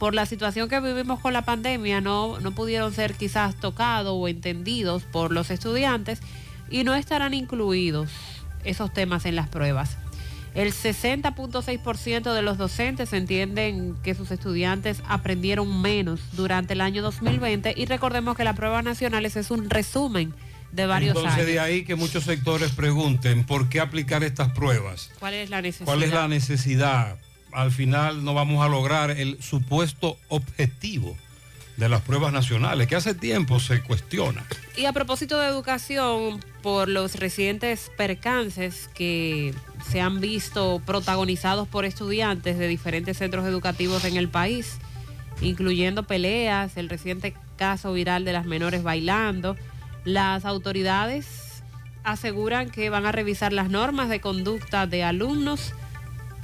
por 0.00 0.14
la 0.14 0.24
situación 0.26 0.68
que 0.70 0.80
vivimos 0.80 1.20
con 1.20 1.34
la 1.34 1.42
pandemia 1.42 2.00
no, 2.00 2.40
no 2.40 2.52
pudieron 2.52 2.92
ser 2.92 3.14
quizás 3.14 3.54
tocados 3.54 4.14
o 4.16 4.26
entendidos 4.28 5.04
por 5.04 5.30
los 5.30 5.50
estudiantes 5.50 6.20
y 6.70 6.84
no 6.84 6.94
estarán 6.94 7.34
incluidos 7.34 8.10
esos 8.64 8.92
temas 8.92 9.26
en 9.26 9.36
las 9.36 9.48
pruebas. 9.48 9.98
El 10.54 10.72
60.6% 10.72 12.34
de 12.34 12.42
los 12.42 12.56
docentes 12.56 13.12
entienden 13.12 13.94
que 14.02 14.14
sus 14.14 14.30
estudiantes 14.30 15.02
aprendieron 15.06 15.80
menos 15.82 16.20
durante 16.32 16.72
el 16.72 16.80
año 16.80 17.02
2020 17.02 17.74
y 17.76 17.84
recordemos 17.84 18.36
que 18.36 18.42
las 18.42 18.56
pruebas 18.56 18.82
nacionales 18.82 19.36
es 19.36 19.50
un 19.50 19.68
resumen 19.68 20.32
de 20.72 20.86
varios 20.86 21.14
Entonces 21.14 21.34
años. 21.34 21.46
de 21.46 21.60
ahí 21.60 21.84
que 21.84 21.94
muchos 21.94 22.24
sectores 22.24 22.72
pregunten 22.72 23.44
por 23.44 23.68
qué 23.68 23.80
aplicar 23.80 24.24
estas 24.24 24.50
pruebas. 24.52 25.10
¿Cuál 25.20 25.34
es 25.34 25.50
la 25.50 25.60
necesidad? 25.60 25.84
¿Cuál 25.84 26.02
es 26.02 26.10
la 26.10 26.26
necesidad? 26.26 27.18
Al 27.52 27.70
final 27.70 28.24
no 28.24 28.34
vamos 28.34 28.64
a 28.64 28.68
lograr 28.68 29.10
el 29.10 29.42
supuesto 29.42 30.16
objetivo 30.28 31.16
de 31.76 31.88
las 31.88 32.02
pruebas 32.02 32.32
nacionales, 32.32 32.86
que 32.88 32.94
hace 32.94 33.14
tiempo 33.14 33.58
se 33.58 33.82
cuestiona. 33.82 34.44
Y 34.76 34.84
a 34.84 34.92
propósito 34.92 35.38
de 35.38 35.48
educación, 35.48 36.40
por 36.62 36.88
los 36.88 37.14
recientes 37.14 37.90
percances 37.96 38.88
que 38.94 39.54
se 39.88 40.00
han 40.00 40.20
visto 40.20 40.82
protagonizados 40.84 41.66
por 41.66 41.86
estudiantes 41.86 42.58
de 42.58 42.68
diferentes 42.68 43.16
centros 43.16 43.46
educativos 43.46 44.04
en 44.04 44.18
el 44.18 44.28
país, 44.28 44.76
incluyendo 45.40 46.02
peleas, 46.02 46.76
el 46.76 46.90
reciente 46.90 47.34
caso 47.56 47.94
viral 47.94 48.26
de 48.26 48.34
las 48.34 48.44
menores 48.44 48.82
bailando, 48.82 49.56
las 50.04 50.44
autoridades 50.44 51.62
aseguran 52.04 52.70
que 52.70 52.90
van 52.90 53.06
a 53.06 53.12
revisar 53.12 53.54
las 53.54 53.70
normas 53.70 54.10
de 54.10 54.20
conducta 54.20 54.86
de 54.86 55.02
alumnos 55.02 55.72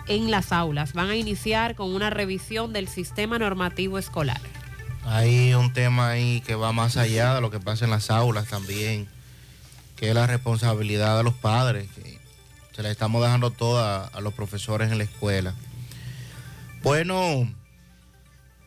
en 0.08 0.30
las 0.30 0.52
aulas. 0.52 0.92
Van 0.92 1.10
a 1.10 1.16
iniciar 1.16 1.74
con 1.74 1.94
una 1.94 2.10
revisión 2.10 2.72
del 2.72 2.88
sistema 2.88 3.38
normativo 3.38 3.98
escolar. 3.98 4.40
Hay 5.04 5.54
un 5.54 5.72
tema 5.72 6.10
ahí 6.10 6.40
que 6.40 6.54
va 6.54 6.72
más 6.72 6.96
allá 6.96 7.34
de 7.34 7.40
lo 7.40 7.50
que 7.50 7.60
pasa 7.60 7.84
en 7.84 7.90
las 7.90 8.10
aulas 8.10 8.48
también, 8.48 9.08
que 9.94 10.08
es 10.08 10.14
la 10.14 10.26
responsabilidad 10.26 11.16
de 11.16 11.22
los 11.22 11.34
padres, 11.34 11.88
se 12.76 12.82
la 12.82 12.90
estamos 12.90 13.22
dejando 13.22 13.50
toda 13.50 14.06
a 14.06 14.20
los 14.20 14.34
profesores 14.34 14.92
en 14.92 14.98
la 14.98 15.04
escuela. 15.04 15.54
Bueno, 16.82 17.50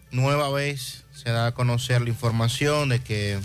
nueva 0.09 0.49
vez 0.49 1.05
se 1.13 1.29
da 1.29 1.45
a 1.45 1.51
conocer 1.51 2.01
la 2.01 2.09
información 2.09 2.89
de 2.89 3.03
que 3.03 3.39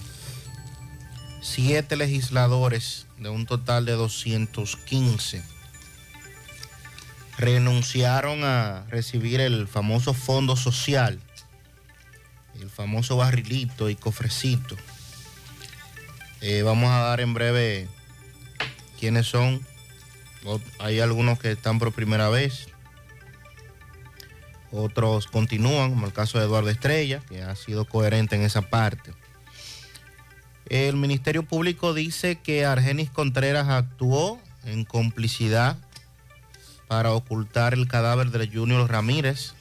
siete 1.42 1.96
legisladores 1.96 3.06
de 3.18 3.28
un 3.28 3.44
total 3.44 3.84
de 3.84 3.92
215 3.92 5.53
renunciaron 7.38 8.44
a 8.44 8.84
recibir 8.88 9.40
el 9.40 9.66
famoso 9.68 10.14
fondo 10.14 10.56
social 10.56 11.20
el 12.60 12.70
famoso 12.70 13.16
barrilito 13.16 13.90
y 13.90 13.96
cofrecito. 13.96 14.76
Eh, 16.40 16.62
vamos 16.62 16.90
a 16.90 16.98
dar 16.98 17.20
en 17.20 17.34
breve 17.34 17.88
quiénes 18.98 19.26
son. 19.26 19.60
Hay 20.78 21.00
algunos 21.00 21.38
que 21.38 21.52
están 21.52 21.78
por 21.78 21.92
primera 21.92 22.28
vez. 22.28 22.68
Otros 24.70 25.26
continúan, 25.26 25.90
como 25.90 26.06
el 26.06 26.12
caso 26.12 26.38
de 26.38 26.44
Eduardo 26.44 26.68
Estrella, 26.68 27.20
que 27.28 27.42
ha 27.42 27.54
sido 27.54 27.84
coherente 27.84 28.36
en 28.36 28.42
esa 28.42 28.62
parte. 28.62 29.12
El 30.68 30.96
Ministerio 30.96 31.44
Público 31.44 31.94
dice 31.94 32.36
que 32.36 32.64
Argenis 32.64 33.10
Contreras 33.10 33.68
actuó 33.68 34.40
en 34.64 34.84
complicidad 34.84 35.76
para 36.88 37.12
ocultar 37.12 37.74
el 37.74 37.88
cadáver 37.88 38.30
de 38.30 38.48
Junior 38.48 38.90
Ramírez, 38.90 39.54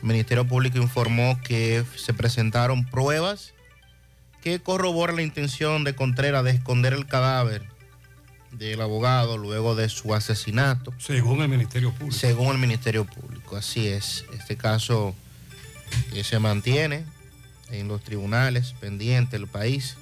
el 0.00 0.08
Ministerio 0.08 0.46
Público 0.46 0.78
informó 0.78 1.40
que 1.42 1.84
se 1.96 2.12
presentaron 2.14 2.84
pruebas 2.84 3.54
que 4.42 4.60
corroboran 4.60 5.16
la 5.16 5.22
intención 5.22 5.84
de 5.84 5.94
Contreras 5.94 6.44
de 6.44 6.50
esconder 6.50 6.92
el 6.92 7.06
cadáver 7.06 7.66
del 8.52 8.80
abogado 8.82 9.38
luego 9.38 9.74
de 9.74 9.88
su 9.88 10.14
asesinato. 10.14 10.92
Según 10.98 11.40
el 11.42 11.48
Ministerio 11.48 11.92
Público. 11.92 12.16
Según 12.16 12.52
el 12.52 12.58
Ministerio 12.58 13.04
Público, 13.04 13.56
así 13.56 13.88
es. 13.88 14.26
Este 14.34 14.56
caso 14.56 15.14
eh, 16.12 16.22
se 16.24 16.38
mantiene 16.38 17.04
en 17.70 17.88
los 17.88 18.02
tribunales 18.02 18.74
pendiente 18.78 19.38
del 19.38 19.48
país. 19.48 19.96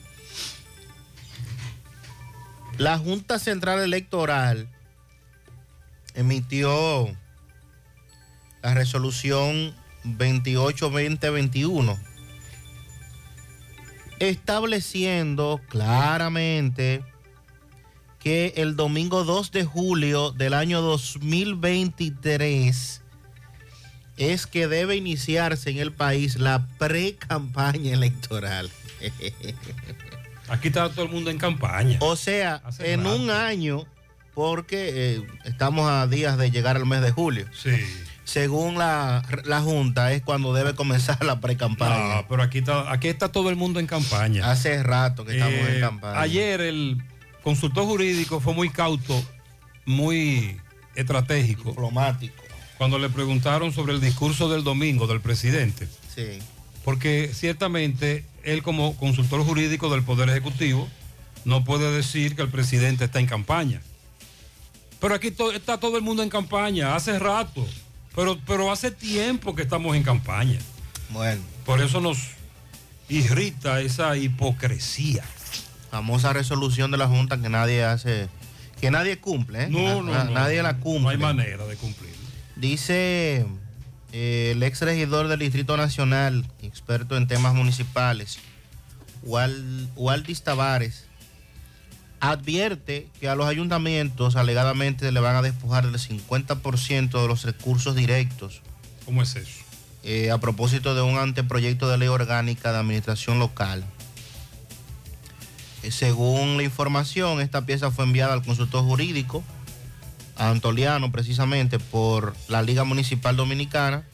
La 2.79 2.99
Junta 2.99 3.39
Central 3.39 3.81
Electoral 3.81 4.69
emitió 6.15 7.09
la 8.63 8.75
resolución 8.75 9.75
28-2021 10.05 11.99
estableciendo 14.19 15.61
claramente 15.69 17.05
que 18.21 18.55
el 18.57 18.77
domingo 18.77 19.25
2 19.25 19.51
de 19.51 19.65
julio 19.65 20.31
del 20.31 20.55
año 20.55 20.81
2023 20.81 23.01
es 24.17 24.47
que 24.47 24.69
debe 24.69 24.95
iniciarse 24.95 25.71
en 25.71 25.79
el 25.79 25.93
país 25.93 26.37
la 26.37 26.65
pre-campaña 26.79 27.95
electoral. 27.95 28.71
Aquí 30.49 30.69
está 30.69 30.89
todo 30.91 31.07
el 31.07 31.11
mundo 31.11 31.31
en 31.31 31.39
campaña. 31.39 31.99
O 32.01 32.15
sea, 32.15 32.61
Hace 32.65 32.93
en 32.93 33.03
rato. 33.03 33.17
un 33.17 33.31
año, 33.31 33.87
porque 34.35 34.91
eh, 35.17 35.27
estamos 35.45 35.91
a 35.91 36.07
días 36.07 36.39
de 36.39 36.51
llegar 36.51 36.77
al 36.77 36.87
mes 36.87 37.03
de 37.03 37.11
julio. 37.11 37.47
Sí. 37.53 37.71
Según 38.25 38.79
la, 38.79 39.23
la 39.45 39.61
Junta, 39.61 40.13
es 40.13 40.23
cuando 40.23 40.55
debe 40.55 40.75
comenzar 40.75 41.23
la 41.25 41.41
pre-campaña. 41.41 42.15
No, 42.17 42.29
pero 42.29 42.43
aquí 42.43 42.59
está, 42.59 42.91
aquí 42.93 43.09
está 43.09 43.31
todo 43.31 43.51
el 43.51 43.57
mundo 43.57 43.81
en 43.81 43.87
campaña. 43.87 44.51
Hace 44.51 44.83
rato 44.83 45.25
que 45.25 45.33
estamos 45.33 45.55
Eh, 45.55 45.75
en 45.75 45.81
campaña. 45.81 46.21
Ayer 46.21 46.61
el 46.61 47.03
consultor 47.43 47.85
jurídico 47.85 48.41
fue 48.41 48.55
muy 48.55 48.71
cauto, 48.71 49.21
muy 49.85 50.57
estratégico. 50.95 51.71
Diplomático. 51.71 52.35
Cuando 52.79 52.99
le 52.99 53.09
preguntaron 53.09 53.73
sobre 53.73 53.93
el 53.93 54.01
discurso 54.01 54.49
del 54.49 54.65
domingo 54.65 55.07
del 55.07 55.21
presidente. 55.21 55.89
Sí. 56.15 56.39
Porque 56.85 57.31
ciertamente 57.35 58.25
él 58.45 58.63
como 58.63 58.97
consultor 58.97 59.45
jurídico 59.45 59.91
del 59.91 60.03
Poder 60.03 60.29
Ejecutivo 60.31 60.89
no 61.45 61.65
puede 61.65 61.93
decir 61.93 62.35
que 62.35 62.43
el 62.43 62.49
presidente 62.49 63.05
está 63.05 63.21
en 63.21 63.27
campaña. 63.27 63.81
Pero 65.03 65.15
aquí 65.15 65.31
to- 65.31 65.53
está 65.53 65.79
todo 65.79 65.99
el 65.99 66.03
mundo 66.03 66.23
en 66.23 66.31
campaña, 66.31 66.95
hace 66.97 67.19
rato. 67.19 67.67
Pero, 68.15 68.39
pero 68.47 68.71
hace 68.73 68.91
tiempo 68.91 69.55
que 69.55 69.63
estamos 69.63 69.95
en 69.97 70.03
campaña. 70.03 70.59
Bueno. 71.11 71.43
Por 71.67 71.83
eso 71.83 72.01
nos 72.01 72.19
irrita 73.09 73.81
esa 73.81 74.17
hipocresía. 74.17 75.25
Famosa 75.91 76.33
resolución 76.33 76.91
de 76.91 76.97
la 76.99 77.07
Junta 77.09 77.39
que 77.41 77.49
nadie 77.51 77.85
hace, 77.85 78.29
que 78.81 78.91
nadie 78.91 79.19
cumple, 79.19 79.65
¿eh? 79.65 79.69
No, 79.69 80.03
Na- 80.03 80.13
no, 80.15 80.25
no. 80.25 80.31
Nadie 80.31 80.63
la 80.63 80.79
cumple. 80.79 81.03
No 81.03 81.09
hay 81.11 81.19
manera 81.19 81.67
de 81.67 81.77
cumplir. 81.77 82.15
Dice 82.57 83.45
eh, 84.13 84.53
el 84.55 84.63
ex 84.63 84.81
regidor 84.83 85.29
del 85.29 85.41
Distrito 85.41 85.77
Nacional, 85.77 86.47
experto 86.63 87.17
en 87.17 87.27
temas 87.27 87.55
municipales, 87.55 88.39
Wal- 89.25 89.89
Waldis 89.97 90.43
Tavares, 90.43 91.07
advierte 92.31 93.09
que 93.21 93.29
a 93.29 93.35
los 93.35 93.47
ayuntamientos 93.47 94.37
alegadamente 94.37 95.13
le 95.13 95.21
van 95.21 95.37
a 95.37 95.43
despojar 95.43 95.91
del 95.91 96.01
50% 96.01 97.21
de 97.21 97.29
los 97.29 97.45
recursos 97.45 97.95
directos. 97.95 98.63
¿Cómo 99.05 99.23
es 99.23 99.37
eso? 99.37 99.63
eh, 100.05 100.31
a 100.31 100.39
propósito 100.39 100.95
de 100.95 101.03
un 101.03 101.19
anteproyecto 101.19 101.89
de 101.89 101.99
ley 101.99 102.09
orgánica 102.09 102.73
de 102.73 102.79
administración 102.79 103.39
local. 103.39 103.85
Eh, 105.83 105.91
según 105.91 106.57
la 106.57 106.63
información, 106.63 107.41
esta 107.41 107.65
pieza 107.67 107.91
fue 107.91 108.05
enviada 108.05 108.33
al 108.33 108.43
consultor 108.43 108.85
jurídico, 108.85 109.45
a 110.37 110.51
Antoliano 110.51 111.13
precisamente, 111.13 111.79
por 111.79 112.35
la 112.49 112.63
Liga 112.63 112.85
Municipal 112.85 113.37
Dominicana, 113.37 114.05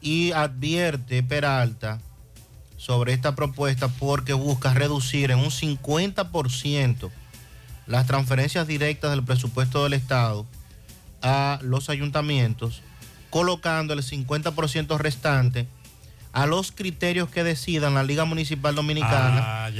y 0.00 0.32
advierte 0.32 1.22
Peralta 1.22 2.00
sobre 2.86 3.12
esta 3.12 3.34
propuesta 3.34 3.88
porque 3.88 4.32
busca 4.32 4.72
reducir 4.72 5.32
en 5.32 5.40
un 5.40 5.50
50% 5.50 7.10
las 7.88 8.06
transferencias 8.06 8.68
directas 8.68 9.10
del 9.10 9.24
presupuesto 9.24 9.82
del 9.82 9.94
Estado 9.94 10.46
a 11.20 11.58
los 11.62 11.90
ayuntamientos, 11.90 12.82
colocando 13.30 13.92
el 13.92 14.04
50% 14.04 14.98
restante 14.98 15.66
a 16.32 16.46
los 16.46 16.70
criterios 16.70 17.28
que 17.28 17.42
decidan 17.42 17.94
la 17.94 18.04
Liga 18.04 18.24
Municipal 18.24 18.76
Dominicana 18.76 19.64
Ah, 19.66 19.70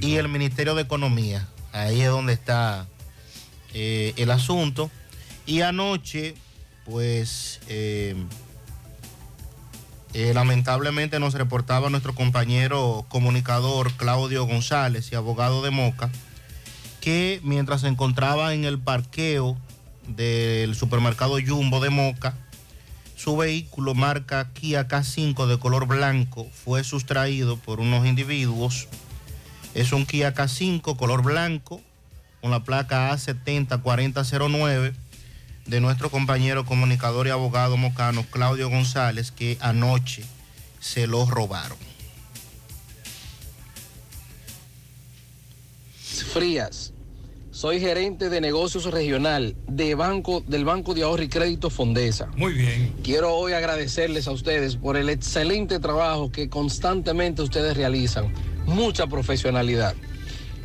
y 0.00 0.14
el 0.14 0.28
Ministerio 0.28 0.76
de 0.76 0.82
Economía. 0.82 1.48
Ahí 1.72 2.02
es 2.02 2.08
donde 2.08 2.34
está 2.34 2.86
eh, 3.72 4.12
el 4.16 4.30
asunto. 4.30 4.92
Y 5.44 5.62
anoche, 5.62 6.36
pues, 6.84 7.60
eh, 7.66 8.14
eh, 10.14 10.32
lamentablemente 10.32 11.18
nos 11.18 11.34
reportaba 11.34 11.90
nuestro 11.90 12.14
compañero 12.14 13.04
comunicador 13.08 13.92
Claudio 13.94 14.46
González 14.46 15.10
y 15.10 15.16
abogado 15.16 15.60
de 15.60 15.70
Moca, 15.70 16.08
que 17.00 17.40
mientras 17.42 17.80
se 17.80 17.88
encontraba 17.88 18.54
en 18.54 18.64
el 18.64 18.78
parqueo 18.78 19.56
del 20.06 20.76
supermercado 20.76 21.38
Jumbo 21.44 21.80
de 21.80 21.90
Moca, 21.90 22.36
su 23.16 23.36
vehículo 23.36 23.94
marca 23.94 24.50
Kia 24.52 24.86
K5 24.86 25.46
de 25.46 25.58
color 25.58 25.88
blanco 25.88 26.46
fue 26.52 26.84
sustraído 26.84 27.56
por 27.56 27.80
unos 27.80 28.06
individuos. 28.06 28.86
Es 29.74 29.92
un 29.92 30.06
Kia 30.06 30.32
K5 30.32 30.96
color 30.96 31.22
blanco 31.22 31.80
con 32.40 32.52
la 32.52 32.62
placa 32.62 33.10
A704009 33.12 34.94
de 35.66 35.80
nuestro 35.80 36.10
compañero 36.10 36.64
comunicador 36.64 37.26
y 37.26 37.30
abogado 37.30 37.76
mocano 37.76 38.24
Claudio 38.30 38.68
González 38.68 39.30
que 39.30 39.56
anoche 39.60 40.24
se 40.80 41.06
lo 41.06 41.26
robaron. 41.26 41.78
Frías. 46.32 46.92
Soy 47.50 47.78
gerente 47.78 48.30
de 48.30 48.40
negocios 48.40 48.86
regional 48.86 49.54
de 49.68 49.94
banco, 49.94 50.42
del 50.48 50.64
Banco 50.64 50.92
de 50.92 51.04
Ahorro 51.04 51.22
y 51.22 51.28
Crédito 51.28 51.70
Fondesa. 51.70 52.26
Muy 52.36 52.52
bien. 52.52 52.92
Quiero 53.04 53.32
hoy 53.32 53.52
agradecerles 53.52 54.26
a 54.26 54.32
ustedes 54.32 54.74
por 54.74 54.96
el 54.96 55.08
excelente 55.08 55.78
trabajo 55.78 56.32
que 56.32 56.48
constantemente 56.48 57.42
ustedes 57.42 57.76
realizan. 57.76 58.32
Mucha 58.66 59.06
profesionalidad. 59.06 59.94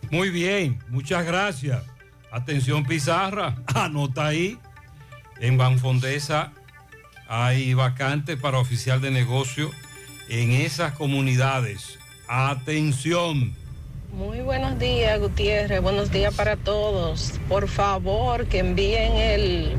Muy 0.10 0.30
bien, 0.30 0.80
muchas 0.90 1.26
gracias. 1.26 1.84
Atención 2.32 2.86
Pizarra, 2.86 3.56
anota 3.76 4.28
ahí. 4.28 4.58
En 5.40 5.58
Banfondesa 5.58 6.52
hay 7.28 7.74
vacantes 7.74 8.38
para 8.40 8.60
oficial 8.60 9.02
de 9.02 9.12
negocio 9.12 9.72
en 10.30 10.52
esas 10.52 10.94
comunidades. 10.94 12.00
Atención. 12.28 13.54
Muy 14.14 14.40
buenos 14.42 14.80
días, 14.80 15.20
Gutiérrez. 15.20 15.82
Buenos 15.82 16.12
días 16.12 16.34
para 16.34 16.56
todos. 16.56 17.34
Por 17.48 17.68
favor, 17.68 18.48
que 18.48 18.60
envíen 18.60 19.16
el, 19.16 19.76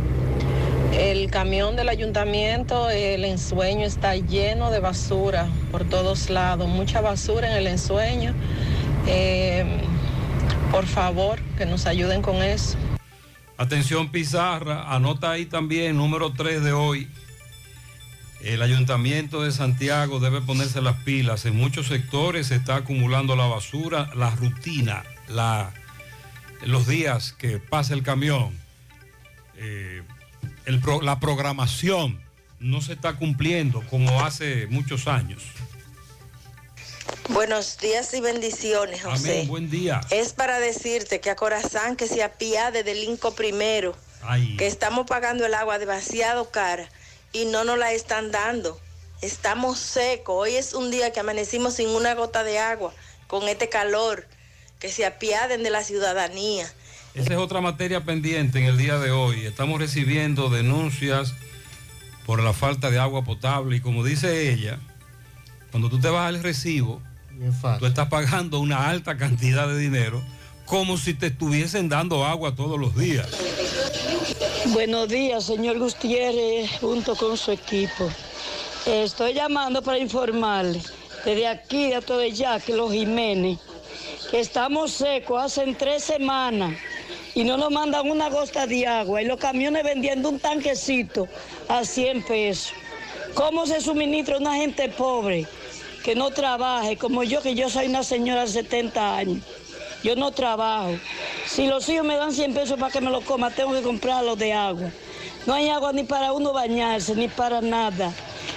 el 0.92 1.30
camión 1.30 1.76
del 1.76 1.88
ayuntamiento. 1.88 2.90
El 2.90 3.24
ensueño 3.24 3.86
está 3.86 4.16
lleno 4.16 4.70
de 4.70 4.80
basura 4.80 5.48
por 5.70 5.84
todos 5.84 6.30
lados. 6.30 6.68
Mucha 6.68 7.00
basura 7.00 7.50
en 7.50 7.56
el 7.56 7.66
ensueño. 7.66 8.34
Eh, 9.06 9.64
por 10.70 10.86
favor, 10.86 11.40
que 11.56 11.66
nos 11.66 11.86
ayuden 11.86 12.22
con 12.22 12.36
eso. 12.36 12.76
Atención 13.56 14.10
Pizarra, 14.12 14.94
anota 14.94 15.32
ahí 15.32 15.46
también 15.46 15.96
número 15.96 16.32
3 16.32 16.62
de 16.62 16.72
hoy. 16.72 17.08
El 18.40 18.62
ayuntamiento 18.62 19.42
de 19.42 19.50
Santiago 19.50 20.20
debe 20.20 20.40
ponerse 20.40 20.80
las 20.80 20.96
pilas. 21.02 21.44
En 21.44 21.56
muchos 21.56 21.88
sectores 21.88 22.48
se 22.48 22.54
está 22.54 22.76
acumulando 22.76 23.34
la 23.34 23.46
basura, 23.46 24.10
la 24.14 24.30
rutina, 24.30 25.02
los 26.62 26.86
días 26.86 27.32
que 27.32 27.58
pasa 27.58 27.94
el 27.94 28.04
camión, 28.04 28.56
eh, 29.56 30.02
el 30.68 30.80
pro- 30.80 31.00
la 31.00 31.18
programación 31.18 32.20
no 32.60 32.82
se 32.82 32.92
está 32.92 33.14
cumpliendo 33.14 33.82
como 33.88 34.22
hace 34.22 34.66
muchos 34.66 35.08
años. 35.08 35.42
Buenos 37.30 37.78
días 37.78 38.12
y 38.12 38.20
bendiciones, 38.20 39.02
José. 39.02 39.32
Amén, 39.32 39.48
buen 39.48 39.70
día. 39.70 40.00
Es 40.10 40.34
para 40.34 40.60
decirte 40.60 41.20
que 41.20 41.30
a 41.30 41.36
Corazán 41.36 41.96
que 41.96 42.06
se 42.06 42.22
apiade 42.22 42.84
del 42.84 43.02
Inco 43.04 43.34
primero, 43.34 43.96
Ay, 44.22 44.56
que 44.58 44.66
estamos 44.66 45.06
pagando 45.06 45.46
el 45.46 45.54
agua 45.54 45.78
demasiado 45.78 46.50
cara 46.50 46.88
y 47.32 47.46
no 47.46 47.64
nos 47.64 47.78
la 47.78 47.92
están 47.92 48.30
dando. 48.30 48.78
Estamos 49.22 49.78
secos. 49.78 50.34
Hoy 50.36 50.56
es 50.56 50.74
un 50.74 50.90
día 50.90 51.12
que 51.12 51.20
amanecimos 51.20 51.74
sin 51.74 51.88
una 51.88 52.14
gota 52.14 52.44
de 52.44 52.58
agua, 52.58 52.92
con 53.26 53.48
este 53.48 53.68
calor. 53.70 54.26
Que 54.78 54.90
se 54.92 55.04
apiaden 55.04 55.64
de 55.64 55.70
la 55.70 55.82
ciudadanía. 55.82 56.72
Esa 57.14 57.32
es 57.32 57.38
otra 57.38 57.60
materia 57.60 58.04
pendiente 58.04 58.58
en 58.58 58.66
el 58.66 58.76
día 58.76 58.98
de 58.98 59.10
hoy. 59.10 59.44
Estamos 59.46 59.80
recibiendo 59.80 60.50
denuncias 60.50 61.34
por 62.26 62.42
la 62.42 62.52
falta 62.52 62.90
de 62.90 62.98
agua 62.98 63.24
potable 63.24 63.76
y 63.76 63.80
como 63.80 64.04
dice 64.04 64.52
ella, 64.52 64.78
cuando 65.70 65.88
tú 65.88 65.98
te 65.98 66.08
vas 66.08 66.28
al 66.28 66.42
recibo, 66.42 67.00
tú 67.78 67.86
estás 67.86 68.08
pagando 68.08 68.60
una 68.60 68.88
alta 68.88 69.16
cantidad 69.16 69.66
de 69.66 69.78
dinero 69.78 70.22
como 70.64 70.98
si 70.98 71.14
te 71.14 71.28
estuviesen 71.28 71.88
dando 71.88 72.26
agua 72.26 72.54
todos 72.54 72.78
los 72.78 72.94
días. 72.94 73.26
Buenos 74.66 75.08
días, 75.08 75.44
señor 75.44 75.78
Gutiérrez, 75.78 76.70
junto 76.80 77.16
con 77.16 77.36
su 77.38 77.52
equipo. 77.52 78.10
Estoy 78.84 79.32
llamando 79.32 79.82
para 79.82 79.98
informarle 79.98 80.82
desde 81.24 81.46
aquí, 81.46 81.90
de 81.90 82.02
todo 82.02 82.24
ya, 82.26 82.60
que 82.60 82.74
los 82.74 82.92
Jiménez, 82.92 83.58
que 84.30 84.40
estamos 84.40 84.92
secos 84.92 85.42
hace 85.42 85.74
tres 85.74 86.04
semanas 86.04 86.74
y 87.38 87.44
no 87.44 87.56
nos 87.56 87.70
mandan 87.70 88.10
una 88.10 88.28
gota 88.30 88.66
de 88.66 88.84
agua 88.84 89.22
y 89.22 89.24
los 89.24 89.38
camiones 89.38 89.84
vendiendo 89.84 90.28
un 90.28 90.40
tanquecito 90.40 91.28
a 91.68 91.84
100 91.84 92.24
pesos. 92.24 92.72
¿Cómo 93.34 93.64
se 93.64 93.80
suministra 93.80 94.38
una 94.38 94.56
gente 94.56 94.88
pobre 94.88 95.46
que 96.02 96.16
no 96.16 96.30
trabaje, 96.30 96.96
como 96.96 97.22
yo, 97.22 97.40
que 97.40 97.54
yo 97.54 97.70
soy 97.70 97.86
una 97.86 98.02
señora 98.02 98.40
de 98.40 98.48
70 98.48 99.16
años? 99.16 99.44
Yo 100.02 100.16
no 100.16 100.32
trabajo. 100.32 100.98
Si 101.46 101.68
los 101.68 101.88
hijos 101.88 102.04
me 102.04 102.16
dan 102.16 102.32
100 102.32 102.54
pesos 102.54 102.76
para 102.76 102.90
que 102.90 103.00
me 103.00 103.10
lo 103.12 103.20
coma, 103.20 103.52
tengo 103.52 103.72
que 103.72 103.82
comprarlo 103.82 104.34
de 104.34 104.52
agua. 104.52 104.90
No 105.46 105.54
hay 105.54 105.68
agua 105.68 105.92
ni 105.92 106.02
para 106.02 106.32
uno 106.32 106.52
bañarse, 106.52 107.14
ni 107.14 107.28
para 107.28 107.60
nada. 107.60 108.12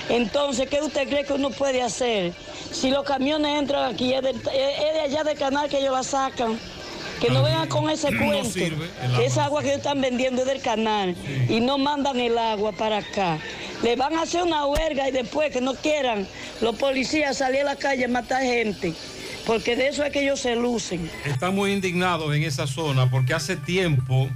Entonces, 0.10 0.67
¿qué 0.67 0.82
usted 0.82 1.08
cree 1.08 1.24
que 1.24 1.34
uno 1.34 1.52
puede 1.52 1.84
hacer? 1.84 2.34
Si 2.72 2.89
los 2.89 3.04
camiones 3.04 3.60
entran 3.60 3.94
aquí, 3.94 4.12
es 4.12 4.26
es 4.26 4.44
de 4.44 5.02
allá 5.02 5.24
del 5.24 5.38
canal 5.38 5.70
que 5.70 5.78
ellos 5.78 5.94
la 5.94 6.02
sacan. 6.02 6.60
Que 7.22 7.30
no 7.30 7.44
vengan 7.44 7.68
con 7.70 7.90
ese 7.90 8.12
No 8.12 8.26
cuento. 8.26 8.50
sirve 8.50 8.90
esa 9.24 9.46
agua 9.46 9.62
que 9.62 9.68
ellos 9.68 9.78
están 9.78 10.02
vendiendo 10.02 10.42
es 10.42 10.48
del 10.48 10.62
canal 10.62 11.16
y 11.48 11.60
no 11.60 11.78
mandan 11.78 12.20
el 12.20 12.38
agua 12.38 12.72
para 12.72 12.98
acá. 12.98 13.38
Le 13.84 13.96
van 13.96 14.16
a 14.16 14.24
hacer 14.24 14.44
una 14.44 14.66
huelga 14.66 15.08
y 15.08 15.12
después 15.12 15.52
que 15.52 15.62
no 15.62 15.76
quieran 15.76 16.28
los 16.62 16.76
policías 16.76 17.38
salir 17.38 17.62
a 17.62 17.66
la 17.66 17.76
calle 17.76 18.06
a 18.06 18.08
matar 18.08 18.42
gente. 18.42 18.94
Porque 19.46 19.76
de 19.76 19.88
eso 19.88 20.04
es 20.04 20.12
que 20.12 20.22
ellos 20.22 20.40
se 20.40 20.56
lucen. 20.56 21.10
Están 21.26 21.56
muy 21.56 21.72
indignados 21.72 22.36
en 22.36 22.44
esa 22.44 22.68
zona 22.68 23.10
porque 23.10 23.34
hace 23.34 23.56
tiempo, 23.56 24.30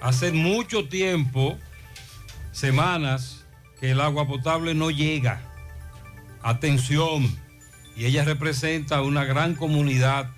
hace 0.00 0.32
mucho 0.32 0.88
tiempo, 0.88 1.56
semanas, 2.52 3.44
que 3.80 3.90
el 3.90 4.00
agua 4.00 4.26
potable 4.26 4.74
no 4.74 4.90
llega. 4.90 5.40
Atención. 6.42 7.36
Y 7.96 8.06
ella 8.06 8.24
representa 8.24 9.02
una 9.02 9.24
gran 9.24 9.54
comunidad. 9.54 10.28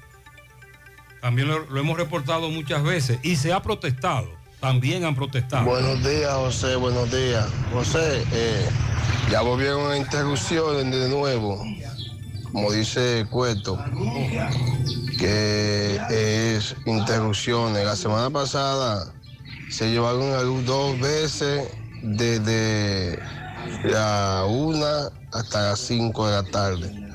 También 1.27 1.49
lo, 1.49 1.77
hemos 1.77 1.97
reportado 1.97 2.51
muchas 2.51 2.85
veces 2.85 3.19
y 3.25 3.35
se 3.35 3.53
ha 3.53 3.61
protestado. 3.61 4.29
También 4.61 5.05
han 5.05 5.17
protestado. 5.17 5.65
Buenos 5.65 5.99
días, 6.05 6.33
José, 6.33 6.77
buenos 6.77 7.11
días. 7.11 7.45
José, 7.73 8.23
eh, 8.31 8.69
ya 9.29 9.41
volvieron 9.41 9.91
a 9.91 9.97
interrupciones 9.97 10.89
de 10.89 11.09
nuevo, 11.09 11.61
como 12.53 12.71
dice 12.71 13.27
Cueto, 13.29 13.77
que 15.19 16.01
es 16.09 16.77
interrupciones. 16.87 17.85
La 17.85 17.97
semana 17.97 18.31
pasada 18.31 19.13
se 19.69 19.91
llevaron 19.91 20.33
a 20.33 20.43
luz 20.43 20.65
dos 20.65 20.97
veces 21.01 21.67
desde 22.03 23.19
la 23.83 24.45
una 24.49 25.11
hasta 25.33 25.71
las 25.71 25.81
cinco 25.81 26.29
de 26.29 26.35
la 26.41 26.45
tarde. 26.45 27.06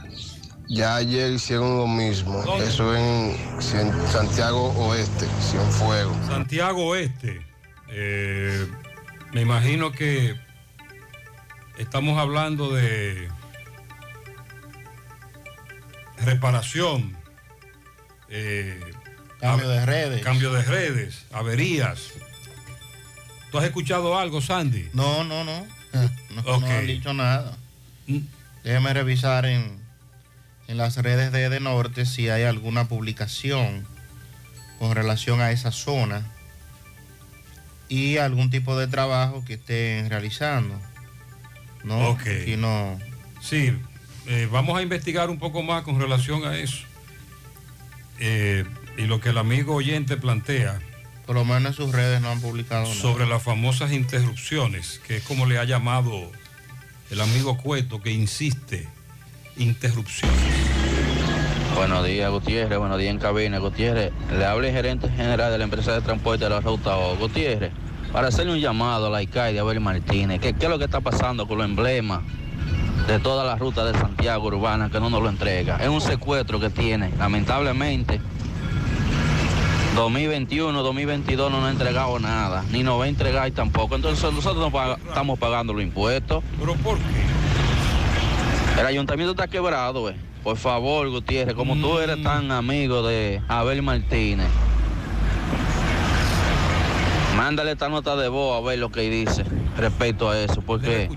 Ya 0.74 0.96
ayer 0.96 1.34
hicieron 1.34 1.76
lo 1.78 1.86
mismo, 1.86 2.42
eso 2.64 2.96
en 2.96 3.36
Santiago 4.10 4.70
Oeste, 4.88 5.28
Cienfuegos. 5.50 6.16
Santiago 6.28 6.86
Oeste. 6.88 7.46
eh, 7.90 8.68
me 9.34 9.42
imagino 9.42 9.92
que 9.92 10.34
estamos 11.78 12.18
hablando 12.18 12.74
de 12.74 13.28
reparación. 16.20 17.18
eh, 18.30 18.80
Cambio 19.42 19.68
de 19.68 19.86
redes. 19.86 20.22
Cambio 20.24 20.54
de 20.54 20.62
redes, 20.62 21.26
averías. 21.34 22.12
¿Tú 23.52 23.58
has 23.58 23.66
escuchado 23.66 24.18
algo, 24.18 24.40
Sandy? 24.40 24.90
No, 24.94 25.26
no, 25.26 25.44
no. 25.44 25.66
No, 26.34 26.42
no 26.44 26.56
Ok. 26.56 26.64
han 26.64 26.88
dicho 26.88 27.14
nada. 27.14 27.58
Déjeme 28.64 28.94
revisar 28.94 29.46
en, 29.46 29.81
en 30.72 30.78
las 30.78 30.96
redes 30.96 31.34
de 31.34 31.44
Edenorte 31.44 32.06
si 32.06 32.30
hay 32.30 32.44
alguna 32.44 32.88
publicación 32.88 33.86
con 34.80 34.96
relación 34.96 35.42
a 35.42 35.52
esa 35.52 35.70
zona 35.70 36.26
y 37.90 38.18
algún 38.18 38.50
tipo 38.50 38.80
de 38.80 38.88
trabajo 38.88 39.44
que 39.44 39.56
estén 39.56 40.10
realizando. 40.10 40.80
No, 41.84 42.12
Ok. 42.12 42.22
Aquí 42.22 42.56
no. 42.56 42.98
Sí, 43.42 43.74
eh, 44.28 44.48
vamos 44.50 44.78
a 44.78 44.82
investigar 44.82 45.30
un 45.30 45.40
poco 45.40 45.62
más 45.62 45.84
con 45.84 46.00
relación 46.00 46.46
a 46.46 46.58
eso. 46.58 46.86
Eh, 48.20 48.64
y 48.98 49.02
lo 49.02 49.20
que 49.20 49.30
el 49.30 49.40
amigo 49.40 49.76
oyente 49.76 50.16
plantea. 50.16 50.80
Por 51.26 51.36
lo 51.36 51.44
menos 51.44 51.66
en 51.66 51.74
sus 51.74 51.92
redes 51.92 52.22
no 52.22 52.30
han 52.30 52.40
publicado 52.40 52.84
nada. 52.84 52.96
sobre 52.96 53.26
las 53.26 53.44
famosas 53.44 53.92
interrupciones, 53.92 55.02
que 55.06 55.18
es 55.18 55.24
como 55.24 55.46
le 55.48 55.60
ha 55.60 55.66
llamado 55.66 56.32
el 57.10 57.20
amigo 57.20 57.58
Cueto, 57.58 58.02
que 58.02 58.12
insiste, 58.12 58.88
interrupciones. 59.58 60.38
Buenos 61.76 62.06
días, 62.06 62.30
Gutiérrez. 62.32 62.78
Buenos 62.78 62.98
días 62.98 63.12
en 63.12 63.20
cabina. 63.20 63.60
Gutiérrez, 63.60 64.12
le 64.38 64.46
habla 64.46 64.68
el 64.68 64.74
gerente 64.74 65.10
general 65.10 65.52
de 65.52 65.58
la 65.58 65.64
empresa 65.64 65.94
de 65.94 66.02
transporte 66.02 66.44
de 66.44 66.50
la 66.50 66.60
Ruta 66.60 66.98
O. 66.98 67.16
Gutiérrez, 67.18 67.72
para 68.12 68.28
hacerle 68.28 68.54
un 68.54 68.60
llamado 68.60 69.08
a 69.08 69.10
la 69.10 69.22
ICAI 69.22 69.54
de 69.54 69.60
Abel 69.60 69.80
Martínez, 69.80 70.40
que 70.40 70.54
qué 70.54 70.66
es 70.66 70.70
lo 70.70 70.78
que 70.78 70.86
está 70.86 71.02
pasando 71.02 71.48
con 71.48 71.58
los 71.58 71.66
emblemas 71.66 72.22
de 73.08 73.20
toda 73.20 73.44
la 73.44 73.56
ruta 73.56 73.84
de 73.86 73.98
Santiago 73.98 74.48
Urbana 74.48 74.90
que 74.90 75.00
no 75.00 75.10
nos 75.10 75.22
lo 75.22 75.30
entrega. 75.30 75.78
Es 75.78 75.90
un 75.90 76.02
secuestro 76.02 76.60
que 76.60 76.70
tiene, 76.70 77.12
lamentablemente. 77.18 78.22
2021, 79.96 80.84
2022 80.84 81.52
no 81.52 81.60
nos 81.60 81.68
ha 81.68 81.72
entregado 81.72 82.18
nada, 82.20 82.64
ni 82.72 82.84
nos 82.84 83.00
va 83.00 83.06
a 83.06 83.08
entregar 83.08 83.52
tampoco. 83.52 83.96
Entonces 83.96 84.32
nosotros 84.32 84.72
no 84.72 84.94
estamos 84.94 85.40
pagando 85.40 85.74
los 85.74 85.84
impuestos. 85.84 86.44
¿Pero 86.60 86.76
por 86.76 86.98
qué? 86.98 87.31
El 88.82 88.88
ayuntamiento 88.88 89.34
está 89.34 89.48
quebrado, 89.48 90.10
eh. 90.10 90.16
Por 90.44 90.58
favor, 90.58 91.08
Gutiérrez, 91.12 91.54
como 91.54 91.76
tú 91.76 91.94
Mm. 91.94 92.02
eres 92.02 92.24
tan 92.24 92.52
amigo 92.52 93.04
de 93.08 93.40
Abel 93.48 93.84
Martínez, 93.84 94.48
mándale 97.38 97.74
esta 97.74 97.90
nota 97.90 98.16
de 98.16 98.28
voz 98.28 98.58
a 98.58 98.68
ver 98.68 98.80
lo 98.80 98.92
que 98.92 99.02
dice 99.02 99.44
respecto 99.78 100.32
a 100.32 100.40
eso, 100.40 100.62
porque 100.62 101.10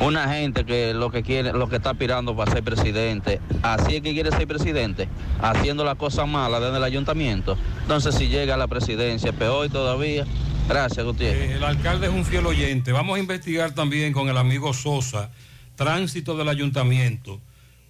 una 0.00 0.32
gente 0.32 0.64
que 0.64 0.94
lo 0.94 1.10
que 1.10 1.22
quiere, 1.22 1.52
lo 1.52 1.68
que 1.68 1.76
está 1.76 1.90
aspirando 1.90 2.34
para 2.34 2.50
ser 2.50 2.62
presidente, 2.62 3.38
así 3.62 3.96
es 3.96 4.02
que 4.02 4.14
quiere 4.14 4.30
ser 4.30 4.48
presidente, 4.48 5.08
haciendo 5.42 5.84
las 5.84 5.96
cosas 5.96 6.26
malas 6.26 6.62
desde 6.62 6.78
el 6.78 6.84
ayuntamiento. 6.84 7.58
Entonces, 7.82 8.14
si 8.14 8.28
llega 8.28 8.54
a 8.54 8.56
la 8.56 8.66
presidencia, 8.66 9.30
peor 9.34 9.68
todavía. 9.68 10.24
Gracias, 10.70 11.04
Gutiérrez. 11.04 11.50
Eh, 11.50 11.54
el 11.56 11.64
alcalde 11.64 12.06
es 12.06 12.12
un 12.14 12.24
fiel 12.24 12.46
oyente. 12.46 12.92
Vamos 12.92 13.18
a 13.18 13.20
investigar 13.20 13.72
también 13.72 14.14
con 14.14 14.30
el 14.30 14.38
amigo 14.38 14.72
Sosa, 14.72 15.30
tránsito 15.76 16.36
del 16.36 16.48
ayuntamiento, 16.48 17.40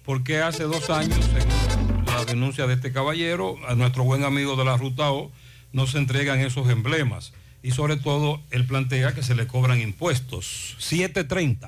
porque 0.03 0.41
hace 0.41 0.63
dos 0.63 0.89
años, 0.89 1.19
según 1.25 2.05
la 2.05 2.25
denuncia 2.25 2.67
de 2.67 2.75
este 2.75 2.91
caballero, 2.91 3.57
a 3.67 3.75
nuestro 3.75 4.03
buen 4.03 4.23
amigo 4.23 4.55
de 4.55 4.65
la 4.65 4.77
Ruta 4.77 5.11
O, 5.11 5.31
no 5.71 5.87
se 5.87 5.97
entregan 5.97 6.39
esos 6.39 6.69
emblemas. 6.69 7.33
Y 7.61 7.71
sobre 7.71 7.95
todo, 7.95 8.41
él 8.51 8.65
plantea 8.65 9.15
que 9.15 9.23
se 9.23 9.35
le 9.35 9.47
cobran 9.47 9.79
impuestos. 9.79 10.75
730. 10.79 11.67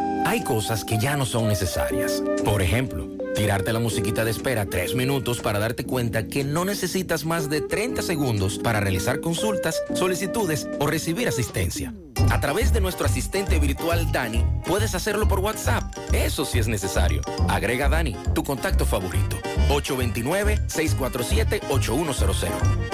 Hay 0.25 0.43
cosas 0.43 0.83
que 0.85 0.97
ya 0.97 1.17
no 1.17 1.25
son 1.25 1.47
necesarias. 1.47 2.23
Por 2.43 2.61
ejemplo, 2.61 3.07
tirarte 3.35 3.73
la 3.73 3.79
musiquita 3.79 4.23
de 4.23 4.29
espera 4.31 4.65
tres 4.65 4.95
minutos 4.95 5.41
para 5.41 5.59
darte 5.59 5.85
cuenta 5.85 6.27
que 6.27 6.43
no 6.43 6.65
necesitas 6.65 7.25
más 7.25 7.49
de 7.49 7.61
30 7.61 8.01
segundos 8.01 8.59
para 8.59 8.79
realizar 8.79 9.19
consultas, 9.19 9.81
solicitudes 9.93 10.67
o 10.79 10.87
recibir 10.87 11.27
asistencia. 11.27 11.93
A 12.29 12.39
través 12.39 12.71
de 12.71 12.81
nuestro 12.81 13.07
asistente 13.07 13.57
virtual 13.59 14.11
Dani, 14.11 14.45
puedes 14.65 14.95
hacerlo 14.95 15.27
por 15.27 15.39
WhatsApp. 15.39 15.83
Eso 16.13 16.45
sí 16.45 16.59
es 16.59 16.67
necesario. 16.67 17.21
Agrega 17.49 17.89
Dani, 17.89 18.15
tu 18.33 18.43
contacto 18.43 18.85
favorito. 18.85 19.37
829-647-8100. 19.69 22.49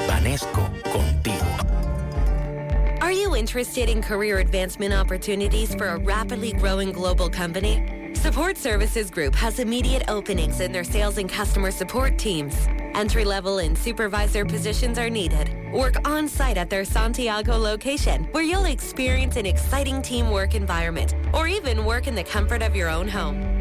Vanesco, 0.07 0.69
contigo. 0.91 1.45
Are 3.07 3.13
you 3.13 3.37
interested 3.37 3.87
in 3.87 4.01
career 4.01 4.39
advancement 4.39 4.93
opportunities 4.93 5.73
for 5.73 5.87
a 5.87 5.97
rapidly 5.97 6.51
growing 6.51 6.91
global 6.91 7.29
company? 7.29 8.11
Support 8.15 8.57
Services 8.57 9.09
Group 9.09 9.33
has 9.33 9.59
immediate 9.59 10.03
openings 10.09 10.59
in 10.59 10.73
their 10.73 10.83
sales 10.83 11.17
and 11.17 11.29
customer 11.29 11.71
support 11.71 12.17
teams. 12.17 12.67
Entry 12.95 13.23
level 13.23 13.59
and 13.59 13.77
supervisor 13.77 14.43
positions 14.43 14.99
are 14.99 15.09
needed. 15.09 15.49
Work 15.71 16.05
on 16.05 16.27
site 16.27 16.57
at 16.57 16.69
their 16.69 16.83
Santiago 16.83 17.55
location, 17.55 18.25
where 18.33 18.43
you'll 18.43 18.65
experience 18.65 19.37
an 19.37 19.45
exciting 19.45 20.01
teamwork 20.01 20.53
environment, 20.53 21.15
or 21.33 21.47
even 21.47 21.85
work 21.85 22.07
in 22.07 22.15
the 22.15 22.25
comfort 22.25 22.61
of 22.61 22.75
your 22.75 22.89
own 22.89 23.07
home. 23.07 23.56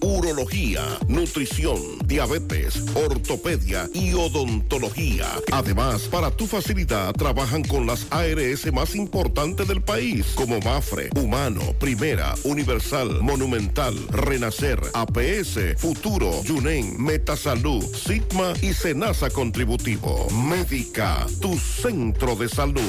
urología, 0.00 0.82
nutrición, 1.08 1.80
diabetes, 2.04 2.84
ortopedia 2.94 3.88
y 3.92 4.14
odontología. 4.14 5.26
Además, 5.50 6.02
para 6.02 6.30
tu 6.30 6.46
facilidad 6.46 7.12
trabajan 7.14 7.64
con 7.64 7.84
las 7.84 8.06
ARS 8.10 8.72
más 8.72 8.94
importantes 8.94 9.66
del 9.66 9.82
país, 9.82 10.26
como 10.36 10.60
Mafre, 10.60 11.10
Humano, 11.16 11.62
Primera, 11.80 12.34
Universal, 12.44 13.22
Monumental, 13.22 13.96
Renacer, 14.10 14.80
APS, 14.94 15.76
Futuro, 15.78 16.42
Yunen, 16.44 17.02
Metasalud, 17.02 17.84
Sigma 17.94 18.52
y 18.62 18.72
Senasa 18.72 19.30
Contributivo. 19.30 20.28
Médica, 20.30 21.26
tu 21.40 21.58
centro 21.58 22.36
de 22.36 22.48
salud. 22.48 22.80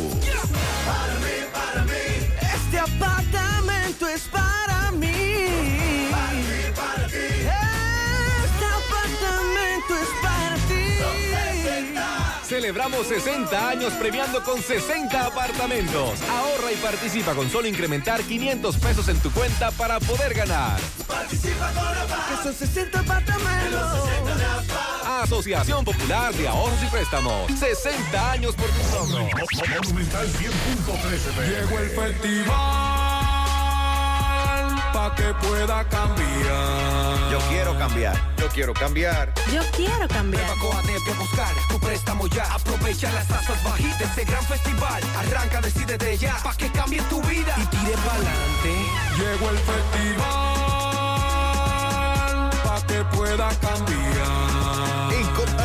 Este 2.53 2.77
apartamento 2.77 4.07
es 4.07 4.21
para 4.31 4.50
Celebramos 12.51 13.07
60 13.07 13.69
años 13.69 13.93
premiando 13.93 14.43
con 14.43 14.61
60 14.61 15.25
apartamentos. 15.25 16.21
Ahorra 16.23 16.73
y 16.73 16.75
participa 16.75 17.33
con 17.33 17.49
solo 17.49 17.65
incrementar 17.65 18.21
500 18.21 18.75
pesos 18.75 19.07
en 19.07 19.17
tu 19.19 19.31
cuenta 19.31 19.71
para 19.71 20.01
poder 20.01 20.33
ganar. 20.33 20.77
Participa 21.07 21.71
con 21.71 21.87
APA. 21.87 22.27
Que 22.27 22.43
son 22.43 22.53
60 22.53 22.99
apartamentos. 22.99 24.09
Asociación 25.07 25.85
Popular 25.85 26.33
de 26.33 26.49
Ahorros 26.49 26.83
y 26.83 26.87
Préstamos. 26.87 27.49
60 27.57 28.31
años 28.31 28.53
por 28.55 28.67
tus 28.67 28.91
logros. 28.95 29.47
Monumental 29.83 30.27
100.13 30.27 31.47
Llegó 31.47 31.79
el 31.79 31.89
festival 31.89 33.20
pa' 35.01 35.15
que 35.15 35.33
pueda 35.45 35.83
cambiar. 35.89 37.31
Yo 37.31 37.39
quiero 37.49 37.77
cambiar. 37.77 38.15
Yo 38.37 38.47
quiero 38.49 38.73
cambiar. 38.73 39.33
Yo 39.51 39.61
quiero 39.75 40.07
cambiar. 40.07 40.57
Coatete 40.59 41.11
a 41.11 41.15
buscar 41.19 41.53
tu 41.69 41.79
préstamo 41.79 42.27
ya. 42.27 42.45
Aprovecha 42.53 43.11
las 43.11 43.27
tasas 43.27 43.63
bajitas 43.63 43.97
de 43.97 44.05
este 44.05 44.25
gran 44.25 44.43
festival. 44.43 45.01
Arranca, 45.19 45.61
decide 45.61 45.97
de 45.97 46.17
ya, 46.17 46.35
pa' 46.43 46.55
que 46.55 46.71
cambie 46.71 47.01
tu 47.09 47.21
vida 47.23 47.53
y 47.57 47.65
tire 47.73 47.95
pa'lante. 48.05 48.73
Llegó 49.17 49.49
el 49.49 49.59
festival 49.69 50.19
pa' 52.63 52.81
que 52.87 53.03
pueda 53.15 53.49
cambiar. 53.59 54.50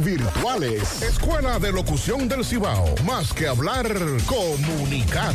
virtuales. 0.00 1.02
Escuela 1.02 1.58
de 1.58 1.72
Locución 1.72 2.28
del 2.28 2.44
Cibao. 2.44 2.94
Más 3.04 3.32
que 3.32 3.48
hablar, 3.48 3.86
comunicar. 4.26 5.34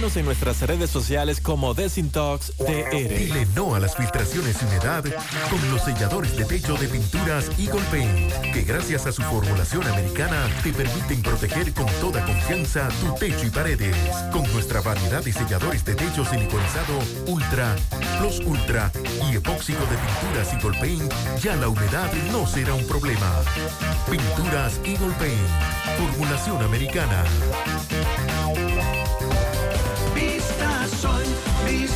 En 0.01 0.25
nuestras 0.25 0.59
redes 0.61 0.89
sociales 0.89 1.39
como 1.39 1.75
Desintox 1.75 2.57
DR. 2.57 2.89
Dile 2.89 3.45
no 3.55 3.75
a 3.75 3.79
las 3.79 3.95
filtraciones 3.95 4.57
y 4.59 4.65
humedad 4.65 5.03
con 5.47 5.71
los 5.71 5.83
selladores 5.83 6.35
de 6.35 6.43
techo 6.43 6.73
de 6.73 6.87
pinturas 6.87 7.51
Eagle 7.59 7.83
Paint, 7.91 8.33
que 8.51 8.63
gracias 8.63 9.05
a 9.05 9.11
su 9.11 9.21
formulación 9.21 9.87
americana 9.87 10.49
te 10.63 10.73
permiten 10.73 11.21
proteger 11.21 11.71
con 11.73 11.85
toda 12.01 12.25
confianza 12.25 12.89
tu 12.99 13.13
techo 13.13 13.45
y 13.45 13.51
paredes. 13.51 13.95
Con 14.31 14.41
nuestra 14.53 14.81
variedad 14.81 15.23
de 15.23 15.33
selladores 15.33 15.85
de 15.85 15.93
techo 15.93 16.25
siliconizado 16.25 16.97
Ultra, 17.27 17.75
Plus 18.17 18.39
Ultra 18.39 18.91
y 19.29 19.35
epóxico 19.35 19.81
de 19.85 19.97
pinturas 19.97 20.51
Eagle 20.51 20.79
Paint, 20.79 21.13
ya 21.43 21.55
la 21.57 21.69
humedad 21.69 22.11
no 22.31 22.47
será 22.47 22.73
un 22.73 22.87
problema. 22.87 23.31
Pinturas 24.09 24.81
Eagle 24.83 25.13
Paint, 25.19 25.47
formulación 25.95 26.63
americana. 26.63 27.23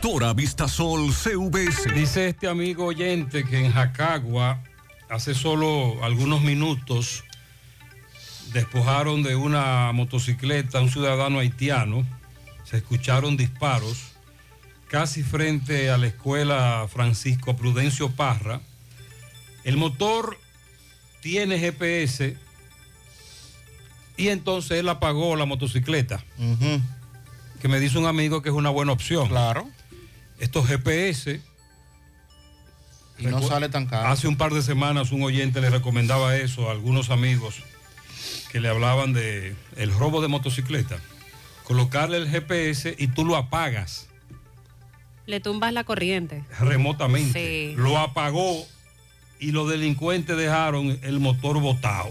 Constructora 0.00 0.32
Vistasol 0.32 1.12
CVS. 1.12 1.92
Dice 1.92 2.28
este 2.28 2.46
amigo 2.46 2.84
oyente 2.84 3.44
que 3.44 3.64
en 3.64 3.72
Jacagua, 3.72 4.62
hace 5.08 5.34
solo 5.34 6.04
algunos 6.04 6.40
minutos, 6.40 7.24
despojaron 8.52 9.24
de 9.24 9.34
una 9.34 9.90
motocicleta 9.92 10.78
a 10.78 10.82
un 10.82 10.88
ciudadano 10.88 11.40
haitiano. 11.40 12.06
Se 12.62 12.76
escucharon 12.76 13.36
disparos 13.36 14.12
casi 14.86 15.24
frente 15.24 15.90
a 15.90 15.98
la 15.98 16.06
escuela 16.06 16.86
Francisco 16.88 17.56
Prudencio 17.56 18.08
Parra. 18.08 18.60
El 19.64 19.78
motor 19.78 20.38
tiene 21.22 21.58
GPS 21.58 22.36
y 24.16 24.28
entonces 24.28 24.78
él 24.78 24.88
apagó 24.90 25.34
la 25.34 25.44
motocicleta. 25.44 26.24
Que 27.60 27.66
me 27.66 27.80
dice 27.80 27.98
un 27.98 28.06
amigo 28.06 28.42
que 28.42 28.50
es 28.50 28.54
una 28.54 28.70
buena 28.70 28.92
opción. 28.92 29.26
Claro. 29.26 29.68
Estos 30.38 30.66
GPS. 30.66 31.40
Y 33.18 33.26
no 33.26 33.42
sale 33.42 33.68
tan 33.68 33.86
caro. 33.86 34.08
Hace 34.08 34.28
un 34.28 34.36
par 34.36 34.52
de 34.52 34.62
semanas 34.62 35.10
un 35.10 35.22
oyente 35.22 35.60
le 35.60 35.70
recomendaba 35.70 36.36
eso 36.36 36.68
a 36.68 36.72
algunos 36.72 37.10
amigos 37.10 37.56
que 38.52 38.60
le 38.60 38.68
hablaban 38.68 39.12
de 39.12 39.56
el 39.76 39.92
robo 39.92 40.22
de 40.22 40.28
motocicleta. 40.28 40.98
Colocarle 41.64 42.16
el 42.16 42.28
GPS 42.30 42.94
y 42.96 43.08
tú 43.08 43.24
lo 43.26 43.36
apagas 43.36 44.08
Le 45.26 45.40
tumbas 45.40 45.72
la 45.72 45.84
corriente. 45.84 46.44
remotamente. 46.60 47.70
Sí. 47.70 47.76
Lo 47.76 47.98
apagó 47.98 48.64
y 49.40 49.50
los 49.50 49.68
delincuentes 49.68 50.36
dejaron 50.36 50.98
el 51.02 51.18
motor 51.20 51.60
botado. 51.60 52.10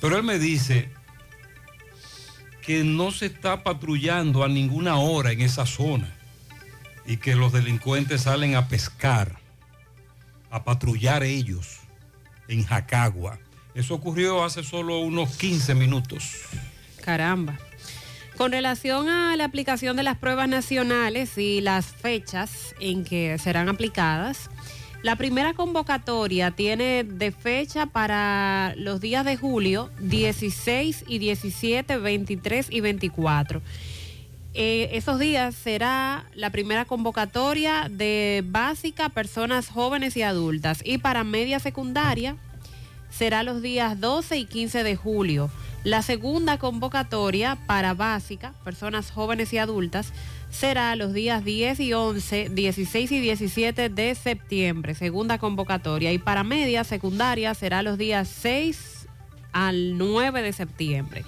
Pero 0.00 0.16
él 0.16 0.22
me 0.22 0.38
dice 0.38 0.90
que 2.62 2.84
no 2.84 3.10
se 3.10 3.26
está 3.26 3.62
patrullando 3.64 4.44
a 4.44 4.48
ninguna 4.48 4.96
hora 4.98 5.32
en 5.32 5.40
esa 5.40 5.64
zona 5.64 6.14
y 7.08 7.16
que 7.16 7.34
los 7.34 7.54
delincuentes 7.54 8.22
salen 8.22 8.54
a 8.54 8.68
pescar, 8.68 9.38
a 10.50 10.62
patrullar 10.62 11.22
ellos 11.22 11.78
en 12.48 12.64
Jacagua. 12.64 13.38
Eso 13.74 13.94
ocurrió 13.94 14.44
hace 14.44 14.62
solo 14.62 14.98
unos 14.98 15.34
15 15.38 15.74
minutos. 15.74 16.42
Caramba. 17.02 17.58
Con 18.36 18.52
relación 18.52 19.08
a 19.08 19.34
la 19.36 19.44
aplicación 19.46 19.96
de 19.96 20.02
las 20.02 20.18
pruebas 20.18 20.50
nacionales 20.50 21.38
y 21.38 21.62
las 21.62 21.86
fechas 21.86 22.74
en 22.78 23.04
que 23.04 23.38
serán 23.38 23.70
aplicadas, 23.70 24.50
la 25.02 25.16
primera 25.16 25.54
convocatoria 25.54 26.50
tiene 26.50 27.04
de 27.04 27.32
fecha 27.32 27.86
para 27.86 28.74
los 28.76 29.00
días 29.00 29.24
de 29.24 29.38
julio 29.38 29.90
16 30.00 31.06
y 31.08 31.18
17, 31.18 31.96
23 31.96 32.66
y 32.70 32.80
24. 32.82 33.62
Eh, 34.60 34.96
esos 34.96 35.20
días 35.20 35.54
será 35.54 36.24
la 36.34 36.50
primera 36.50 36.84
convocatoria 36.84 37.86
de 37.88 38.42
básica, 38.44 39.08
personas 39.08 39.68
jóvenes 39.68 40.16
y 40.16 40.22
adultas. 40.22 40.80
Y 40.84 40.98
para 40.98 41.22
media 41.22 41.60
secundaria 41.60 42.34
será 43.08 43.44
los 43.44 43.62
días 43.62 44.00
12 44.00 44.36
y 44.36 44.46
15 44.46 44.82
de 44.82 44.96
julio. 44.96 45.48
La 45.84 46.02
segunda 46.02 46.58
convocatoria 46.58 47.56
para 47.68 47.94
básica, 47.94 48.52
personas 48.64 49.12
jóvenes 49.12 49.52
y 49.52 49.58
adultas, 49.58 50.12
será 50.50 50.96
los 50.96 51.12
días 51.12 51.44
10 51.44 51.78
y 51.78 51.92
11, 51.92 52.48
16 52.48 53.12
y 53.12 53.20
17 53.20 53.90
de 53.90 54.14
septiembre, 54.16 54.96
segunda 54.96 55.38
convocatoria. 55.38 56.12
Y 56.12 56.18
para 56.18 56.42
media 56.42 56.82
secundaria 56.82 57.54
será 57.54 57.84
los 57.84 57.96
días 57.96 58.26
6 58.26 59.06
al 59.52 59.96
9 59.96 60.42
de 60.42 60.52
septiembre. 60.52 61.24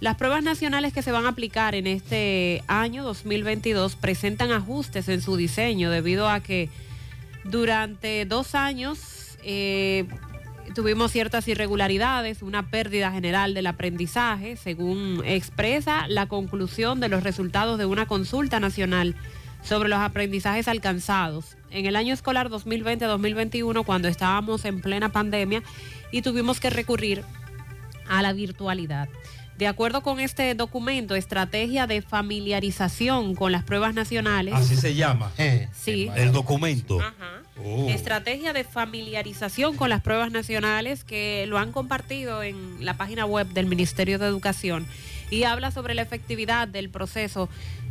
Las 0.00 0.16
pruebas 0.16 0.42
nacionales 0.42 0.92
que 0.92 1.02
se 1.02 1.12
van 1.12 1.24
a 1.24 1.30
aplicar 1.30 1.74
en 1.74 1.86
este 1.86 2.62
año 2.66 3.04
2022 3.04 3.96
presentan 3.96 4.52
ajustes 4.52 5.08
en 5.08 5.22
su 5.22 5.36
diseño 5.36 5.90
debido 5.90 6.28
a 6.28 6.40
que 6.40 6.68
durante 7.44 8.24
dos 8.26 8.54
años 8.54 9.38
eh, 9.42 10.06
tuvimos 10.74 11.12
ciertas 11.12 11.46
irregularidades, 11.48 12.42
una 12.42 12.68
pérdida 12.70 13.12
general 13.12 13.54
del 13.54 13.66
aprendizaje, 13.66 14.56
según 14.56 15.22
expresa 15.24 16.08
la 16.08 16.26
conclusión 16.26 17.00
de 17.00 17.08
los 17.08 17.22
resultados 17.22 17.78
de 17.78 17.86
una 17.86 18.06
consulta 18.06 18.60
nacional 18.60 19.14
sobre 19.62 19.88
los 19.88 19.98
aprendizajes 19.98 20.68
alcanzados 20.68 21.56
en 21.70 21.86
el 21.86 21.96
año 21.96 22.12
escolar 22.12 22.50
2020-2021 22.50 23.84
cuando 23.84 24.08
estábamos 24.08 24.64
en 24.64 24.80
plena 24.80 25.10
pandemia 25.10 25.62
y 26.12 26.22
tuvimos 26.22 26.60
que 26.60 26.70
recurrir 26.70 27.24
a 28.08 28.22
la 28.22 28.32
virtualidad. 28.32 29.08
De 29.58 29.66
acuerdo 29.68 30.02
con 30.02 30.18
este 30.18 30.54
documento, 30.54 31.14
estrategia 31.14 31.86
de 31.86 32.02
familiarización 32.02 33.36
con 33.36 33.52
las 33.52 33.62
pruebas 33.62 33.94
nacionales. 33.94 34.54
Así 34.54 34.74
se 34.74 34.94
llama. 34.94 35.30
Sí. 35.72 36.10
El 36.16 36.32
documento. 36.32 36.98
Oh. 37.64 37.88
Estrategia 37.88 38.52
de 38.52 38.64
familiarización 38.64 39.76
con 39.76 39.90
las 39.90 40.02
pruebas 40.02 40.32
nacionales 40.32 41.04
que 41.04 41.46
lo 41.46 41.58
han 41.58 41.70
compartido 41.70 42.42
en 42.42 42.84
la 42.84 42.96
página 42.96 43.26
web 43.26 43.46
del 43.48 43.66
Ministerio 43.66 44.18
de 44.18 44.26
Educación 44.26 44.88
y 45.30 45.44
habla 45.44 45.70
sobre 45.70 45.94
la 45.94 46.02
efectividad 46.02 46.66
del 46.66 46.90
proceso 46.90 47.48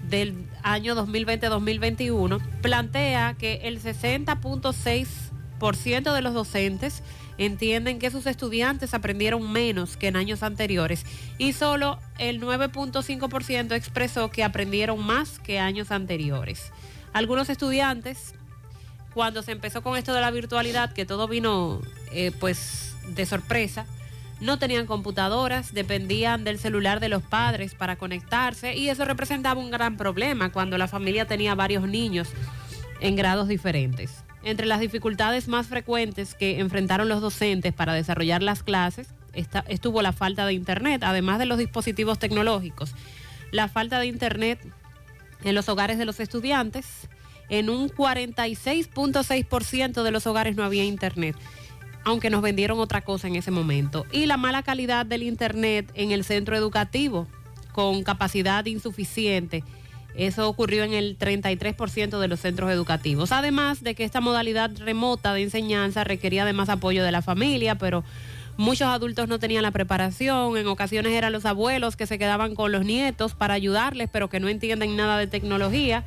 del 0.09 0.36
año 0.64 0.95
2020-2021. 0.95 2.41
Plantea 2.61 3.36
que 3.39 3.61
el 3.64 3.82
60.6% 3.82 6.14
de 6.14 6.22
los 6.22 6.34
docentes 6.34 7.03
entienden 7.38 7.99
que 7.99 8.11
sus 8.11 8.25
estudiantes 8.25 8.93
aprendieron 8.93 9.51
menos 9.51 9.97
que 9.97 10.07
en 10.07 10.15
años 10.15 10.43
anteriores 10.43 11.05
y 11.38 11.53
solo 11.53 11.99
el 12.19 12.41
9.5% 12.41 13.75
expresó 13.75 14.29
que 14.29 14.43
aprendieron 14.43 15.03
más 15.03 15.39
que 15.39 15.59
años 15.59 15.91
anteriores. 15.91 16.71
Algunos 17.13 17.49
estudiantes 17.49 18.34
cuando 19.13 19.43
se 19.43 19.51
empezó 19.51 19.81
con 19.81 19.97
esto 19.97 20.13
de 20.13 20.21
la 20.21 20.31
virtualidad, 20.31 20.93
que 20.93 21.05
todo 21.05 21.27
vino 21.27 21.81
eh, 22.11 22.31
pues 22.39 22.95
de 23.07 23.25
sorpresa, 23.25 23.86
no 24.39 24.57
tenían 24.59 24.88
computadoras, 24.88 25.73
dependían 25.73 26.43
del 26.43 26.59
celular 26.59 26.99
de 26.99 27.09
los 27.09 27.23
padres 27.23 27.75
para 27.75 27.95
conectarse 27.95 28.75
y 28.75 28.89
eso 28.89 29.05
representaba 29.05 29.59
un 29.59 29.71
gran 29.71 29.95
problema 29.97 30.51
cuando 30.51 30.77
la 30.77 30.88
familia 30.88 31.25
tenía 31.27 31.55
varios 31.55 31.88
niños 31.88 32.29
en 32.99 33.15
grados 33.15 33.47
diferentes. 33.47 34.23
Entre 34.43 34.65
las 34.65 34.81
dificultades 34.81 35.47
más 35.47 35.67
frecuentes 35.67 36.35
que 36.35 36.59
enfrentaron 36.59 37.07
los 37.07 37.21
docentes 37.21 37.73
para 37.73 37.93
desarrollar 37.93 38.43
las 38.43 38.61
clases 38.61 39.07
estuvo 39.33 40.01
la 40.01 40.13
falta 40.13 40.45
de 40.45 40.53
internet, 40.53 41.03
además 41.03 41.39
de 41.39 41.45
los 41.45 41.57
dispositivos 41.57 42.19
tecnológicos. 42.19 42.93
La 43.51 43.67
falta 43.67 43.99
de 43.99 44.07
internet 44.07 44.59
en 45.43 45.55
los 45.55 45.67
hogares 45.69 45.97
de 45.97 46.05
los 46.05 46.19
estudiantes, 46.19 47.07
en 47.49 47.69
un 47.69 47.89
46.6% 47.89 50.03
de 50.03 50.11
los 50.11 50.27
hogares 50.27 50.55
no 50.55 50.63
había 50.63 50.83
internet, 50.83 51.35
aunque 52.03 52.29
nos 52.29 52.41
vendieron 52.41 52.79
otra 52.79 53.01
cosa 53.01 53.27
en 53.27 53.35
ese 53.35 53.51
momento. 53.51 54.05
Y 54.11 54.25
la 54.25 54.37
mala 54.37 54.63
calidad 54.63 55.05
del 55.05 55.23
internet 55.23 55.91
en 55.93 56.11
el 56.11 56.23
centro 56.23 56.55
educativo, 56.55 57.27
con 57.71 58.03
capacidad 58.03 58.65
insuficiente 58.65 59.63
Eso 60.16 60.47
ocurrió 60.47 60.84
en 60.84 60.93
el 60.93 61.18
33% 61.18 62.20
de 62.20 62.28
los 62.28 62.39
centros 62.39 62.72
educativos. 62.72 63.32
Además 63.32 63.84
de 63.84 63.95
que 63.95 64.03
esta 64.03 64.22
modalidad 64.22 64.72
remota 64.78 65.34
de 65.34 65.41
enseñanza 65.41 66.03
requería 66.03 66.45
de 66.45 66.53
más 66.53 66.70
apoyo 66.70 67.03
de 67.03 67.11
la 67.11 67.22
familia, 67.22 67.76
pero 67.76 68.03
muchos 68.57 68.88
adultos 68.88 69.28
no 69.28 69.39
tenían 69.39 69.64
la 69.64 69.72
preparación. 69.72 70.55
En 70.57 70.68
ocasiones 70.68 71.14
eran 71.14 71.34
los 71.34 71.45
abuelos 71.45 71.95
que 71.95 72.05
se 72.05 72.20
quedaban 72.20 72.53
con 72.53 72.72
los 72.72 72.86
nietos 72.86 73.34
para 73.34 73.55
ayudarles, 73.55 74.09
pero 74.11 74.30
que 74.30 74.39
no 74.39 74.49
entienden 74.49 74.95
nada 74.95 75.18
de 75.18 75.28
tecnología. 75.28 76.03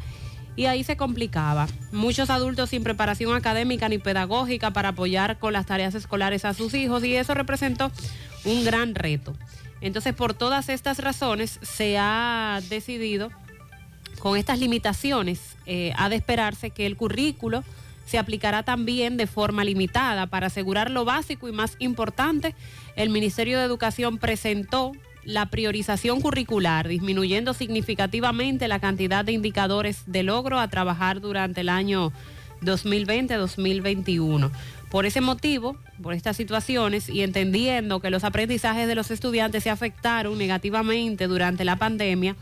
Y 0.54 0.66
ahí 0.66 0.84
se 0.84 0.96
complicaba. 0.96 1.66
Muchos 1.92 2.30
adultos 2.30 2.70
sin 2.70 2.82
preparación 2.82 3.34
académica 3.34 3.88
ni 3.88 3.98
pedagógica 3.98 4.72
para 4.72 4.90
apoyar 4.90 5.38
con 5.38 5.52
las 5.52 5.66
tareas 5.66 5.94
escolares 5.94 6.44
a 6.44 6.54
sus 6.54 6.72
hijos 6.74 7.04
y 7.04 7.14
eso 7.14 7.34
representó 7.34 7.90
un 8.44 8.64
gran 8.64 8.94
reto. 8.94 9.34
Entonces, 9.82 10.14
por 10.14 10.32
todas 10.32 10.70
estas 10.70 10.98
razones, 11.00 11.58
se 11.60 11.98
ha 11.98 12.60
decidido 12.70 13.30
con 14.26 14.36
estas 14.36 14.58
limitaciones, 14.58 15.56
eh, 15.66 15.92
ha 15.96 16.08
de 16.08 16.16
esperarse 16.16 16.70
que 16.70 16.84
el 16.84 16.96
currículo 16.96 17.62
se 18.06 18.18
aplicará 18.18 18.64
también 18.64 19.16
de 19.16 19.28
forma 19.28 19.62
limitada. 19.62 20.26
Para 20.26 20.48
asegurar 20.48 20.90
lo 20.90 21.04
básico 21.04 21.46
y 21.46 21.52
más 21.52 21.76
importante, 21.78 22.56
el 22.96 23.10
Ministerio 23.10 23.56
de 23.56 23.64
Educación 23.64 24.18
presentó 24.18 24.90
la 25.22 25.46
priorización 25.46 26.20
curricular, 26.20 26.88
disminuyendo 26.88 27.54
significativamente 27.54 28.66
la 28.66 28.80
cantidad 28.80 29.24
de 29.24 29.30
indicadores 29.30 30.02
de 30.06 30.24
logro 30.24 30.58
a 30.58 30.66
trabajar 30.66 31.20
durante 31.20 31.60
el 31.60 31.68
año 31.68 32.12
2020-2021. 32.62 34.50
Por 34.90 35.06
ese 35.06 35.20
motivo, 35.20 35.76
por 36.02 36.14
estas 36.14 36.36
situaciones 36.36 37.08
y 37.08 37.22
entendiendo 37.22 38.00
que 38.00 38.10
los 38.10 38.24
aprendizajes 38.24 38.88
de 38.88 38.96
los 38.96 39.12
estudiantes 39.12 39.62
se 39.62 39.70
afectaron 39.70 40.36
negativamente 40.36 41.28
durante 41.28 41.64
la 41.64 41.76
pandemia, 41.76 42.34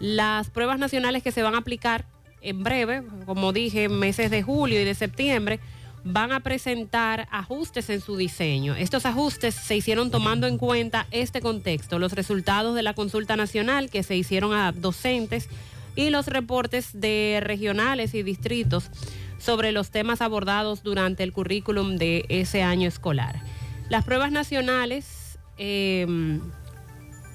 las 0.00 0.50
pruebas 0.50 0.78
nacionales 0.78 1.22
que 1.22 1.32
se 1.32 1.42
van 1.42 1.54
a 1.54 1.58
aplicar 1.58 2.04
en 2.40 2.62
breve, 2.62 3.02
como 3.26 3.52
dije, 3.52 3.88
meses 3.88 4.30
de 4.30 4.42
julio 4.42 4.80
y 4.80 4.84
de 4.84 4.94
septiembre, 4.94 5.60
van 6.04 6.32
a 6.32 6.40
presentar 6.40 7.26
ajustes 7.30 7.88
en 7.88 8.02
su 8.02 8.16
diseño. 8.16 8.74
Estos 8.74 9.06
ajustes 9.06 9.54
se 9.54 9.74
hicieron 9.74 10.10
tomando 10.10 10.46
en 10.46 10.58
cuenta 10.58 11.06
este 11.10 11.40
contexto, 11.40 11.98
los 11.98 12.12
resultados 12.12 12.74
de 12.74 12.82
la 12.82 12.92
consulta 12.92 13.36
nacional 13.36 13.88
que 13.88 14.02
se 14.02 14.14
hicieron 14.14 14.52
a 14.52 14.72
docentes 14.72 15.48
y 15.96 16.10
los 16.10 16.26
reportes 16.26 16.90
de 16.92 17.40
regionales 17.42 18.14
y 18.14 18.22
distritos 18.22 18.90
sobre 19.38 19.72
los 19.72 19.90
temas 19.90 20.20
abordados 20.20 20.82
durante 20.82 21.22
el 21.22 21.32
currículum 21.32 21.96
de 21.96 22.26
ese 22.28 22.62
año 22.62 22.86
escolar. 22.86 23.40
Las 23.88 24.04
pruebas 24.04 24.30
nacionales 24.30 25.38
eh, 25.56 26.06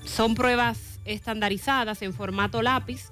son 0.06 0.36
pruebas 0.36 0.89
estandarizadas 1.10 2.02
en 2.02 2.14
formato 2.14 2.62
lápiz 2.62 3.10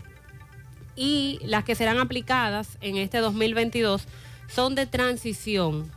y 0.95 1.39
las 1.43 1.63
que 1.63 1.75
serán 1.75 1.99
aplicadas 1.99 2.77
en 2.81 2.97
este 2.97 3.19
2022 3.19 4.05
son 4.47 4.75
de 4.75 4.85
transición. 4.85 5.91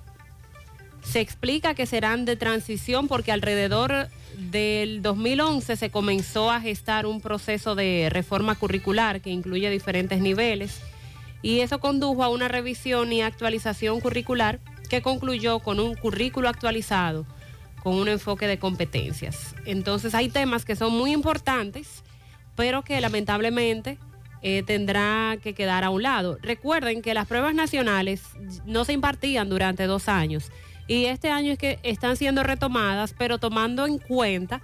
Se 1.02 1.20
explica 1.20 1.74
que 1.74 1.86
serán 1.86 2.24
de 2.24 2.36
transición 2.36 3.08
porque 3.08 3.32
alrededor 3.32 4.08
del 4.36 5.02
2011 5.02 5.76
se 5.76 5.90
comenzó 5.90 6.50
a 6.50 6.60
gestar 6.60 7.06
un 7.06 7.20
proceso 7.20 7.74
de 7.74 8.08
reforma 8.10 8.54
curricular 8.54 9.20
que 9.20 9.30
incluye 9.30 9.70
diferentes 9.70 10.20
niveles 10.20 10.80
y 11.42 11.60
eso 11.60 11.80
condujo 11.80 12.22
a 12.22 12.28
una 12.28 12.48
revisión 12.48 13.12
y 13.12 13.22
actualización 13.22 14.00
curricular 14.00 14.60
que 14.90 15.00
concluyó 15.00 15.60
con 15.60 15.80
un 15.80 15.94
currículo 15.94 16.48
actualizado 16.48 17.26
con 17.82 17.94
un 17.94 18.08
enfoque 18.08 18.46
de 18.46 18.58
competencias. 18.58 19.54
Entonces 19.64 20.14
hay 20.14 20.28
temas 20.28 20.64
que 20.64 20.76
son 20.76 20.92
muy 20.92 21.12
importantes, 21.12 22.02
pero 22.56 22.82
que 22.82 23.00
lamentablemente 23.00 23.98
eh, 24.42 24.62
tendrá 24.62 25.36
que 25.42 25.54
quedar 25.54 25.84
a 25.84 25.90
un 25.90 26.02
lado. 26.02 26.38
Recuerden 26.42 27.02
que 27.02 27.14
las 27.14 27.26
pruebas 27.26 27.54
nacionales 27.54 28.22
no 28.64 28.84
se 28.84 28.92
impartían 28.92 29.48
durante 29.48 29.84
dos 29.84 30.08
años 30.08 30.50
y 30.86 31.04
este 31.04 31.30
año 31.30 31.52
es 31.52 31.58
que 31.58 31.78
están 31.82 32.16
siendo 32.16 32.42
retomadas, 32.42 33.14
pero 33.16 33.38
tomando 33.38 33.86
en 33.86 33.98
cuenta 33.98 34.60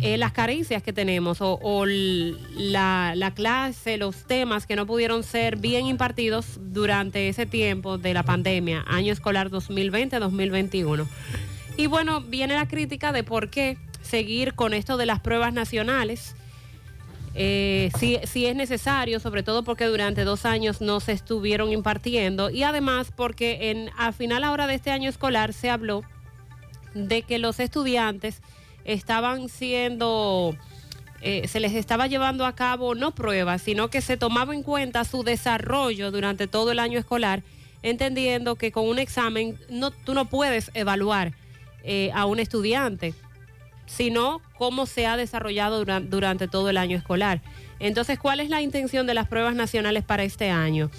eh, 0.00 0.16
las 0.16 0.32
carencias 0.32 0.82
que 0.82 0.92
tenemos 0.92 1.38
o, 1.40 1.84
la 1.86 3.32
clase, 3.34 3.98
los 3.98 4.26
temas 4.26 4.64
que 4.66 4.76
no 4.76 4.86
pudieron 4.86 5.24
ser 5.24 5.56
bien 5.56 5.86
impartidos 5.86 6.58
durante 6.60 7.28
ese 7.28 7.46
tiempo 7.46 7.98
de 7.98 8.14
la 8.14 8.22
pandemia, 8.22 8.84
año 8.86 9.12
escolar 9.12 9.50
2020-2021. 9.50 11.06
Y 11.76 11.86
bueno, 11.86 12.20
viene 12.20 12.54
la 12.54 12.68
crítica 12.68 13.12
de 13.12 13.24
por 13.24 13.50
qué 13.50 13.78
seguir 14.02 14.54
con 14.54 14.74
esto 14.74 14.96
de 14.96 15.06
las 15.06 15.20
pruebas 15.20 15.52
nacionales. 15.52 16.34
Eh, 17.34 17.90
si, 17.98 18.18
si 18.24 18.46
es 18.46 18.56
necesario, 18.56 19.20
sobre 19.20 19.42
todo 19.42 19.62
porque 19.62 19.84
durante 19.84 20.24
dos 20.24 20.44
años 20.44 20.80
no 20.80 20.98
se 20.98 21.12
estuvieron 21.12 21.70
impartiendo 21.70 22.50
y 22.50 22.64
además 22.64 23.12
porque 23.14 23.70
en, 23.70 23.90
al 23.96 24.12
final 24.14 24.42
ahora 24.42 24.66
de 24.66 24.74
este 24.74 24.90
año 24.90 25.08
escolar 25.08 25.52
se 25.52 25.70
habló 25.70 26.02
de 26.92 27.22
que 27.22 27.38
los 27.38 27.60
estudiantes 27.60 28.42
estaban 28.84 29.48
siendo, 29.48 30.56
eh, 31.20 31.46
se 31.46 31.60
les 31.60 31.74
estaba 31.74 32.08
llevando 32.08 32.44
a 32.46 32.56
cabo 32.56 32.96
no 32.96 33.12
pruebas, 33.14 33.62
sino 33.62 33.90
que 33.90 34.00
se 34.00 34.16
tomaba 34.16 34.52
en 34.52 34.64
cuenta 34.64 35.04
su 35.04 35.22
desarrollo 35.22 36.10
durante 36.10 36.48
todo 36.48 36.72
el 36.72 36.80
año 36.80 36.98
escolar, 36.98 37.44
entendiendo 37.82 38.56
que 38.56 38.72
con 38.72 38.88
un 38.88 38.98
examen 38.98 39.56
no, 39.68 39.92
tú 39.92 40.14
no 40.14 40.24
puedes 40.24 40.72
evaluar 40.74 41.32
eh, 41.84 42.10
a 42.14 42.26
un 42.26 42.38
estudiante, 42.38 43.14
sino 43.86 44.40
cómo 44.56 44.86
se 44.86 45.06
ha 45.06 45.16
desarrollado 45.16 45.78
durante, 45.78 46.08
durante 46.08 46.48
todo 46.48 46.70
el 46.70 46.76
año 46.76 46.96
escolar. 46.96 47.40
Entonces, 47.78 48.18
¿cuál 48.18 48.40
es 48.40 48.50
la 48.50 48.62
intención 48.62 49.06
de 49.06 49.14
las 49.14 49.26
pruebas 49.28 49.54
nacionales 49.54 50.04
para 50.04 50.22
este 50.22 50.50
año? 50.50 50.90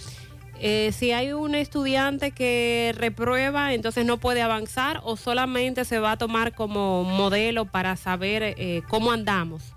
Eh, 0.64 0.92
si 0.92 1.12
hay 1.12 1.34
un 1.34 1.56
estudiante 1.56 2.30
que 2.32 2.94
reprueba, 2.96 3.74
entonces 3.74 4.06
no 4.06 4.18
puede 4.18 4.44
avanzar 4.44 5.02
o 5.04 5.18
solamente 5.18 5.86
se 5.86 5.98
va 5.98 6.12
a 6.12 6.18
tomar 6.18 6.54
como 6.54 7.04
modelo 7.04 7.66
para 7.66 7.96
saber 7.96 8.44
eh, 8.44 8.84
cómo 8.88 9.12
andamos 9.12 9.74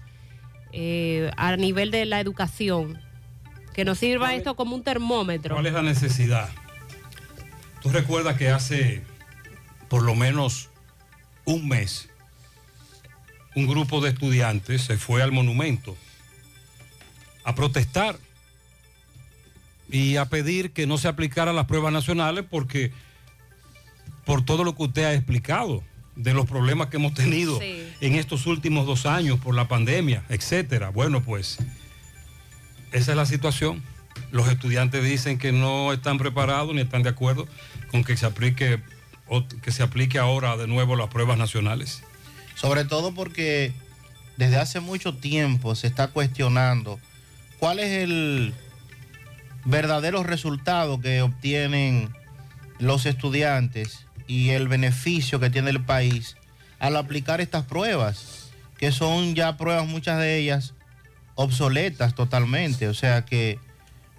eh, 0.72 1.30
a 1.38 1.56
nivel 1.56 1.90
de 1.90 2.04
la 2.04 2.20
educación. 2.20 3.00
Que 3.72 3.86
nos 3.86 3.98
sirva 3.98 4.34
esto 4.34 4.56
como 4.56 4.76
un 4.76 4.82
termómetro. 4.82 5.54
¿Cuál 5.54 5.66
es 5.66 5.72
la 5.72 5.82
necesidad? 5.82 6.50
Tú 7.80 7.88
recuerdas 7.88 8.36
que 8.36 8.50
hace 8.50 9.02
por 9.88 10.02
lo 10.02 10.14
menos 10.14 10.68
un 11.44 11.68
mes 11.68 12.08
un 13.54 13.66
grupo 13.68 14.00
de 14.00 14.10
estudiantes 14.10 14.82
se 14.82 14.96
fue 14.96 15.22
al 15.22 15.30
monumento 15.30 15.96
a 17.44 17.54
protestar 17.54 18.18
y 19.90 20.16
a 20.16 20.24
pedir 20.24 20.72
que 20.72 20.86
no 20.86 20.98
se 20.98 21.06
aplicaran 21.08 21.54
las 21.54 21.66
pruebas 21.66 21.92
nacionales 21.92 22.44
porque 22.50 22.90
por 24.24 24.44
todo 24.44 24.64
lo 24.64 24.74
que 24.74 24.82
usted 24.84 25.04
ha 25.04 25.14
explicado 25.14 25.84
de 26.16 26.32
los 26.34 26.46
problemas 26.46 26.88
que 26.88 26.96
hemos 26.96 27.14
tenido 27.14 27.58
Sí. 27.60 27.86
en 28.00 28.14
estos 28.14 28.46
últimos 28.46 28.86
dos 28.86 29.04
años 29.06 29.38
por 29.38 29.54
la 29.54 29.68
pandemia, 29.68 30.24
etcétera. 30.28 30.88
Bueno, 30.88 31.22
pues 31.22 31.58
esa 32.92 33.10
es 33.12 33.16
la 33.16 33.26
situación. 33.26 33.82
Los 34.30 34.48
estudiantes 34.48 35.04
dicen 35.04 35.38
que 35.38 35.52
no 35.52 35.92
están 35.92 36.18
preparados 36.18 36.74
ni 36.74 36.80
están 36.80 37.02
de 37.02 37.10
acuerdo 37.10 37.46
con 37.90 38.02
que 38.04 38.16
se 38.16 38.26
aplique 38.26 38.80
que 39.62 39.72
se 39.72 39.82
aplique 39.82 40.18
ahora 40.18 40.56
de 40.56 40.66
nuevo 40.66 40.96
las 40.96 41.08
pruebas 41.08 41.38
nacionales. 41.38 42.02
Sobre 42.54 42.84
todo 42.84 43.14
porque 43.14 43.72
desde 44.36 44.56
hace 44.56 44.80
mucho 44.80 45.14
tiempo 45.14 45.74
se 45.74 45.86
está 45.86 46.08
cuestionando 46.08 46.98
cuál 47.58 47.78
es 47.78 47.90
el 47.90 48.54
verdadero 49.64 50.22
resultado 50.22 51.00
que 51.00 51.22
obtienen 51.22 52.14
los 52.78 53.06
estudiantes 53.06 54.06
y 54.26 54.50
el 54.50 54.68
beneficio 54.68 55.40
que 55.40 55.50
tiene 55.50 55.70
el 55.70 55.84
país 55.84 56.36
al 56.78 56.96
aplicar 56.96 57.40
estas 57.40 57.64
pruebas, 57.64 58.50
que 58.78 58.92
son 58.92 59.34
ya 59.34 59.56
pruebas, 59.56 59.86
muchas 59.86 60.18
de 60.18 60.38
ellas 60.38 60.74
obsoletas 61.34 62.14
totalmente, 62.14 62.88
o 62.88 62.94
sea 62.94 63.24
que 63.24 63.58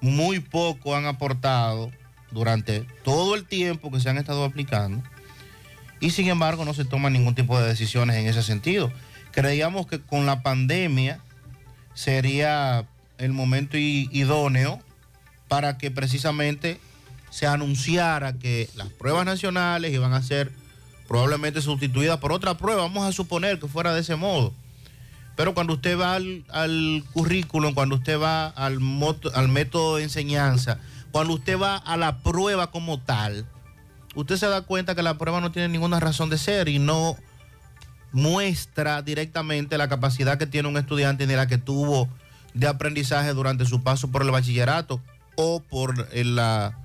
muy 0.01 0.39
poco 0.39 0.95
han 0.95 1.05
aportado 1.05 1.91
durante 2.35 2.85
todo 3.03 3.33
el 3.33 3.45
tiempo 3.45 3.91
que 3.91 3.99
se 3.99 4.09
han 4.09 4.17
estado 4.19 4.43
aplicando 4.43 5.01
y 5.99 6.11
sin 6.11 6.27
embargo 6.27 6.65
no 6.65 6.73
se 6.75 6.85
toman 6.85 7.13
ningún 7.13 7.33
tipo 7.33 7.59
de 7.59 7.67
decisiones 7.67 8.17
en 8.17 8.27
ese 8.27 8.43
sentido. 8.43 8.91
Creíamos 9.31 9.87
que 9.87 9.99
con 9.99 10.25
la 10.27 10.43
pandemia 10.43 11.19
sería 11.93 12.85
el 13.17 13.31
momento 13.31 13.77
idóneo 13.77 14.79
para 15.47 15.77
que 15.77 15.91
precisamente 15.91 16.79
se 17.29 17.47
anunciara 17.47 18.33
que 18.33 18.69
las 18.75 18.89
pruebas 18.89 19.25
nacionales 19.25 19.93
iban 19.93 20.13
a 20.13 20.21
ser 20.21 20.51
probablemente 21.07 21.61
sustituidas 21.61 22.19
por 22.19 22.31
otra 22.31 22.57
prueba. 22.57 22.83
Vamos 22.83 23.05
a 23.07 23.11
suponer 23.11 23.59
que 23.59 23.67
fuera 23.67 23.93
de 23.93 24.01
ese 24.01 24.15
modo. 24.15 24.53
Pero 25.35 25.53
cuando 25.53 25.73
usted 25.73 25.99
va 25.99 26.15
al, 26.15 26.45
al 26.49 27.03
currículum, 27.13 27.73
cuando 27.73 27.95
usted 27.95 28.19
va 28.19 28.47
al, 28.47 28.79
moto- 28.79 29.31
al 29.35 29.49
método 29.49 29.97
de 29.97 30.03
enseñanza, 30.03 30.79
cuando 31.15 31.35
usted 31.35 31.57
va 31.57 31.77
a 31.77 31.95
la 31.95 32.17
prueba 32.17 32.71
como 32.71 32.99
tal, 32.99 33.45
usted 34.15 34.35
se 34.35 34.47
da 34.47 34.63
cuenta 34.63 34.95
que 34.95 35.01
la 35.01 35.17
prueba 35.17 35.39
no 35.39 35.49
tiene 35.49 35.69
ninguna 35.69 36.01
razón 36.01 36.29
de 36.29 36.37
ser 36.37 36.67
y 36.67 36.77
no 36.77 37.15
muestra 38.11 39.01
directamente 39.01 39.77
la 39.77 39.87
capacidad 39.87 40.37
que 40.37 40.45
tiene 40.45 40.67
un 40.67 40.75
estudiante 40.75 41.25
ni 41.25 41.33
la 41.33 41.47
que 41.47 41.57
tuvo 41.57 42.09
de 42.53 42.67
aprendizaje 42.67 43.33
durante 43.33 43.65
su 43.65 43.81
paso 43.81 44.09
por 44.11 44.23
el 44.23 44.31
bachillerato 44.31 45.01
o 45.37 45.61
por 45.61 46.13
la, 46.13 46.77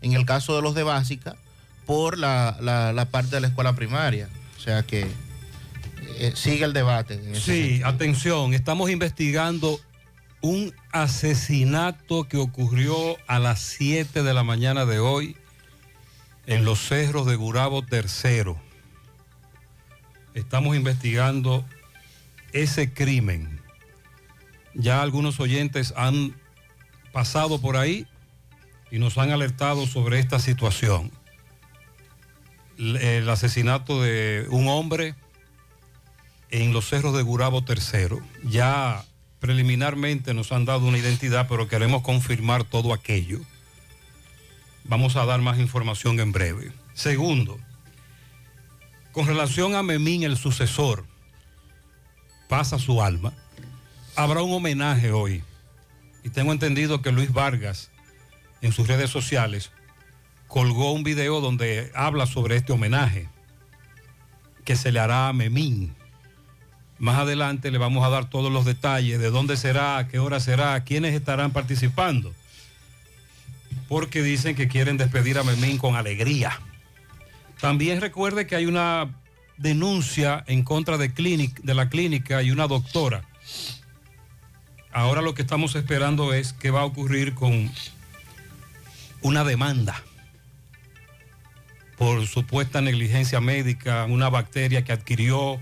en 0.00 0.14
el 0.14 0.24
caso 0.24 0.56
de 0.56 0.62
los 0.62 0.74
de 0.74 0.82
básica, 0.82 1.36
por 1.84 2.16
la, 2.16 2.56
la- 2.62 2.94
la 2.94 3.04
parte 3.04 3.32
de 3.36 3.42
la 3.42 3.48
escuela 3.48 3.74
primaria. 3.74 4.30
O 4.56 4.60
sea 4.62 4.82
que 4.82 5.06
eh, 6.20 6.32
sigue 6.36 6.64
el 6.64 6.72
debate. 6.72 7.20
Sí, 7.38 7.82
atención, 7.84 8.54
estamos 8.54 8.88
investigando 8.88 9.78
un 10.44 10.74
asesinato 10.92 12.24
que 12.24 12.36
ocurrió 12.36 13.16
a 13.26 13.38
las 13.38 13.60
7 13.60 14.22
de 14.22 14.34
la 14.34 14.44
mañana 14.44 14.84
de 14.84 14.98
hoy 14.98 15.38
en 16.44 16.66
los 16.66 16.80
cerros 16.86 17.26
de 17.26 17.34
Gurabo 17.34 17.82
III. 17.90 18.54
Estamos 20.34 20.76
investigando 20.76 21.64
ese 22.52 22.92
crimen. 22.92 23.58
Ya 24.74 25.00
algunos 25.00 25.40
oyentes 25.40 25.94
han 25.96 26.38
pasado 27.10 27.58
por 27.58 27.78
ahí 27.78 28.06
y 28.90 28.98
nos 28.98 29.16
han 29.16 29.30
alertado 29.30 29.86
sobre 29.86 30.18
esta 30.18 30.38
situación. 30.38 31.10
El, 32.76 33.26
asesinato 33.30 34.02
de 34.02 34.46
un 34.50 34.68
hombre 34.68 35.14
en 36.50 36.74
los 36.74 36.86
cerros 36.86 37.16
de 37.16 37.22
Gurabo 37.22 37.64
III. 37.66 38.18
Ya 38.46 39.06
preliminarmente 39.44 40.32
nos 40.32 40.52
han 40.52 40.64
dado 40.64 40.86
una 40.86 40.96
identidad, 40.96 41.48
pero 41.50 41.68
queremos 41.68 42.00
confirmar 42.00 42.64
todo 42.64 42.94
aquello. 42.94 43.40
Vamos 44.84 45.16
a 45.16 45.26
dar 45.26 45.42
más 45.42 45.58
información 45.58 46.18
en 46.18 46.32
breve. 46.32 46.72
Segundo, 46.94 47.58
con 49.12 49.26
relación 49.26 49.74
a 49.74 49.82
Memín, 49.82 50.22
el 50.22 50.38
sucesor, 50.38 51.04
pasa 52.48 52.78
su 52.78 53.02
alma. 53.02 53.34
Habrá 54.16 54.40
un 54.40 54.54
homenaje 54.54 55.12
hoy. 55.12 55.44
Y 56.22 56.30
tengo 56.30 56.50
entendido 56.50 57.02
que 57.02 57.12
Luis 57.12 57.30
Vargas, 57.30 57.90
en 58.62 58.72
sus 58.72 58.88
redes 58.88 59.10
sociales, 59.10 59.72
colgó 60.48 60.92
un 60.92 61.04
video 61.04 61.42
donde 61.42 61.92
habla 61.94 62.24
sobre 62.24 62.56
este 62.56 62.72
homenaje 62.72 63.28
que 64.64 64.74
se 64.74 64.90
le 64.90 65.00
hará 65.00 65.28
a 65.28 65.34
Memín. 65.34 65.94
Más 67.04 67.18
adelante 67.18 67.70
le 67.70 67.76
vamos 67.76 68.02
a 68.02 68.08
dar 68.08 68.30
todos 68.30 68.50
los 68.50 68.64
detalles 68.64 69.20
de 69.20 69.28
dónde 69.28 69.58
será, 69.58 70.08
qué 70.10 70.18
hora 70.18 70.40
será, 70.40 70.82
quiénes 70.84 71.12
estarán 71.12 71.50
participando. 71.50 72.32
Porque 73.90 74.22
dicen 74.22 74.56
que 74.56 74.68
quieren 74.68 74.96
despedir 74.96 75.36
a 75.36 75.42
Memín 75.42 75.76
con 75.76 75.96
alegría. 75.96 76.58
También 77.60 78.00
recuerde 78.00 78.46
que 78.46 78.56
hay 78.56 78.64
una 78.64 79.14
denuncia 79.58 80.44
en 80.46 80.64
contra 80.64 80.96
de, 80.96 81.08
de 81.62 81.74
la 81.74 81.90
clínica 81.90 82.42
y 82.42 82.50
una 82.50 82.66
doctora. 82.68 83.22
Ahora 84.90 85.20
lo 85.20 85.34
que 85.34 85.42
estamos 85.42 85.74
esperando 85.74 86.32
es 86.32 86.54
qué 86.54 86.70
va 86.70 86.80
a 86.80 86.84
ocurrir 86.86 87.34
con 87.34 87.70
una 89.20 89.44
demanda 89.44 90.02
por 91.98 92.26
supuesta 92.26 92.80
negligencia 92.80 93.42
médica, 93.42 94.06
una 94.06 94.30
bacteria 94.30 94.84
que 94.84 94.92
adquirió 94.92 95.60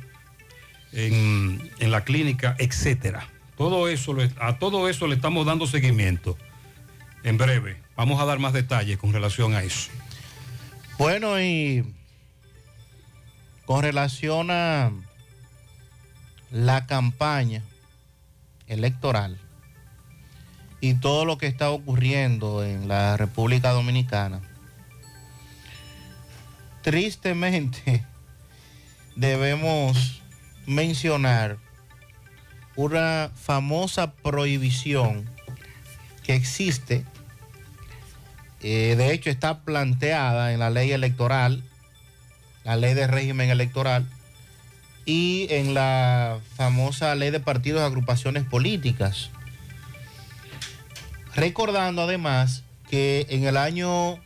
en, 0.93 1.70
la 1.80 2.05
clínica, 2.05 2.57
etcétera. 2.59 3.28
Todo 3.57 3.88
eso, 3.88 4.16
a 4.40 4.59
todo 4.59 4.88
eso 4.88 5.07
le 5.07 5.16
estamos 5.16 5.47
dando 5.47 5.66
seguimiento. 5.66 6.36
En 7.22 7.38
breve, 7.38 7.76
vamos 7.97 8.20
a 8.20 8.24
dar 8.24 8.38
más 8.38 8.53
detalles 8.53 8.99
con 8.99 9.12
relación 9.12 9.55
a 9.55 9.62
eso. 9.62 9.90
Bueno, 10.99 11.40
y 11.40 11.84
con 13.64 13.82
relación 13.82 14.51
a 14.51 14.93
la 16.51 16.86
campaña 16.86 17.62
electoral 18.66 19.38
y 20.80 20.95
todo 20.95 21.24
lo 21.24 21.38
que 21.38 21.47
está 21.47 21.70
ocurriendo 21.70 22.64
en 22.64 22.88
la 22.88 23.16
República 23.16 23.70
Dominicana, 23.70 24.40
tristemente 26.82 28.05
debemos 29.16 30.21
mencionar 30.66 31.58
una 32.76 33.30
famosa 33.34 34.12
prohibición 34.12 35.28
que 36.24 36.34
existe 36.34 37.04
eh, 38.62 38.94
de 38.96 39.12
hecho, 39.12 39.28
está 39.28 39.60
planteada 39.60 40.52
en 40.52 40.60
la 40.60 40.70
ley 40.70 40.92
electoral, 40.92 41.62
la 42.64 42.76
ley 42.76 42.94
de 42.94 43.08
régimen 43.08 43.50
electoral, 43.50 44.06
y 45.04 45.48
en 45.50 45.74
la 45.74 46.38
famosa 46.56 47.14
ley 47.16 47.30
de 47.30 47.40
partidos 47.40 47.82
y 47.82 47.84
agrupaciones 47.84 48.44
políticas. 48.44 49.30
Recordando 51.34 52.02
además 52.02 52.62
que 52.88 53.26
en 53.30 53.44
el 53.44 53.56
año 53.56 54.20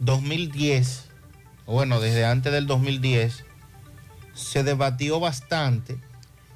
2010, 0.00 1.06
o 1.64 1.72
bueno, 1.72 2.00
desde 2.00 2.26
antes 2.26 2.52
del 2.52 2.66
2010, 2.66 3.45
se 4.36 4.62
debatió 4.62 5.18
bastante 5.18 5.98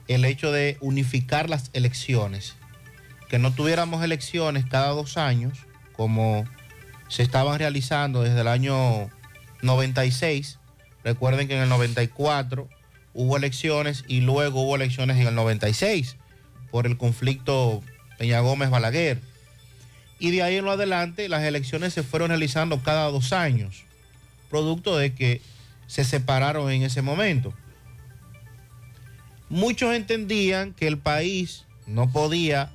el 0.07 0.25
hecho 0.25 0.53
de 0.53 0.77
unificar 0.81 1.49
las 1.49 1.71
elecciones, 1.73 2.57
que 3.29 3.39
no 3.39 3.53
tuviéramos 3.53 4.05
elecciones 4.05 4.67
cada 4.67 4.89
dos 4.89 5.17
años, 5.17 5.59
como 5.93 6.45
se 7.09 7.23
estaban 7.23 7.59
realizando 7.59 8.23
desde 8.23 8.43
el 8.43 8.49
año 8.49 9.09
96. 9.63 10.59
Recuerden 11.03 11.49
que 11.49 11.57
en 11.57 11.63
el 11.63 11.69
94 11.71 12.69
hubo 13.15 13.37
elecciones 13.37 14.05
y 14.07 14.21
luego 14.21 14.63
hubo 14.63 14.77
elecciones 14.77 15.17
en 15.19 15.27
el 15.27 15.35
96 15.35 16.17
por 16.71 16.87
el 16.87 16.99
conflicto 16.99 17.83
Peña 18.19 18.41
Gómez 18.41 18.69
Balaguer. 18.69 19.21
Y 20.19 20.33
de 20.33 20.43
ahí 20.43 20.57
en 20.57 20.67
lo 20.67 20.73
adelante 20.73 21.31
las 21.31 21.43
elecciones 21.45 21.95
se 21.95 22.03
fueron 22.03 22.29
realizando 22.29 22.83
cada 22.83 23.11
dos 23.11 23.33
años, 23.33 23.85
producto 24.51 24.99
de 24.99 25.15
que 25.15 25.41
se 25.87 26.05
separaron 26.05 26.71
en 26.71 26.83
ese 26.83 27.01
momento. 27.01 27.55
Muchos 29.51 29.95
entendían 29.95 30.73
que 30.73 30.87
el 30.87 30.97
país 30.97 31.65
no 31.89 32.11
podía 32.13 32.71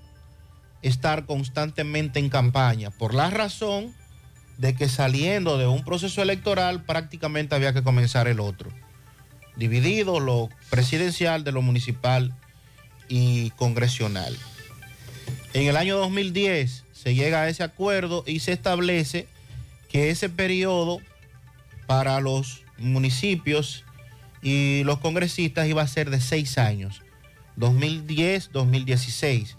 estar 0.81 1.25
constantemente 1.25 2.19
en 2.19 2.29
campaña, 2.29 2.91
por 2.91 3.13
la 3.13 3.29
razón 3.29 3.95
de 4.57 4.75
que 4.75 4.89
saliendo 4.89 5.57
de 5.57 5.67
un 5.67 5.85
proceso 5.85 6.21
electoral 6.21 6.83
prácticamente 6.83 7.55
había 7.55 7.73
que 7.73 7.81
comenzar 7.81 8.27
el 8.27 8.41
otro, 8.41 8.71
dividido 9.55 10.19
lo 10.19 10.49
presidencial 10.69 11.45
de 11.45 11.53
lo 11.53 11.61
municipal 11.61 12.35
y 13.07 13.51
congresional. 13.51 14.37
En 15.53 15.67
el 15.67 15.77
año 15.77 15.97
2010 15.97 16.83
se 16.91 17.15
llega 17.15 17.43
a 17.43 17.49
ese 17.49 17.63
acuerdo 17.63 18.25
y 18.27 18.39
se 18.39 18.51
establece 18.51 19.27
que 19.87 20.09
ese 20.09 20.27
periodo 20.27 20.99
para 21.87 22.19
los 22.19 22.63
municipios 22.77 23.85
y 24.45 24.83
los 24.85 24.99
congresistas 24.99 25.67
iba 25.67 25.81
a 25.81 25.87
ser 25.87 26.09
de 26.09 26.21
seis 26.21 26.57
años, 26.57 27.01
2010-2016 27.57 29.55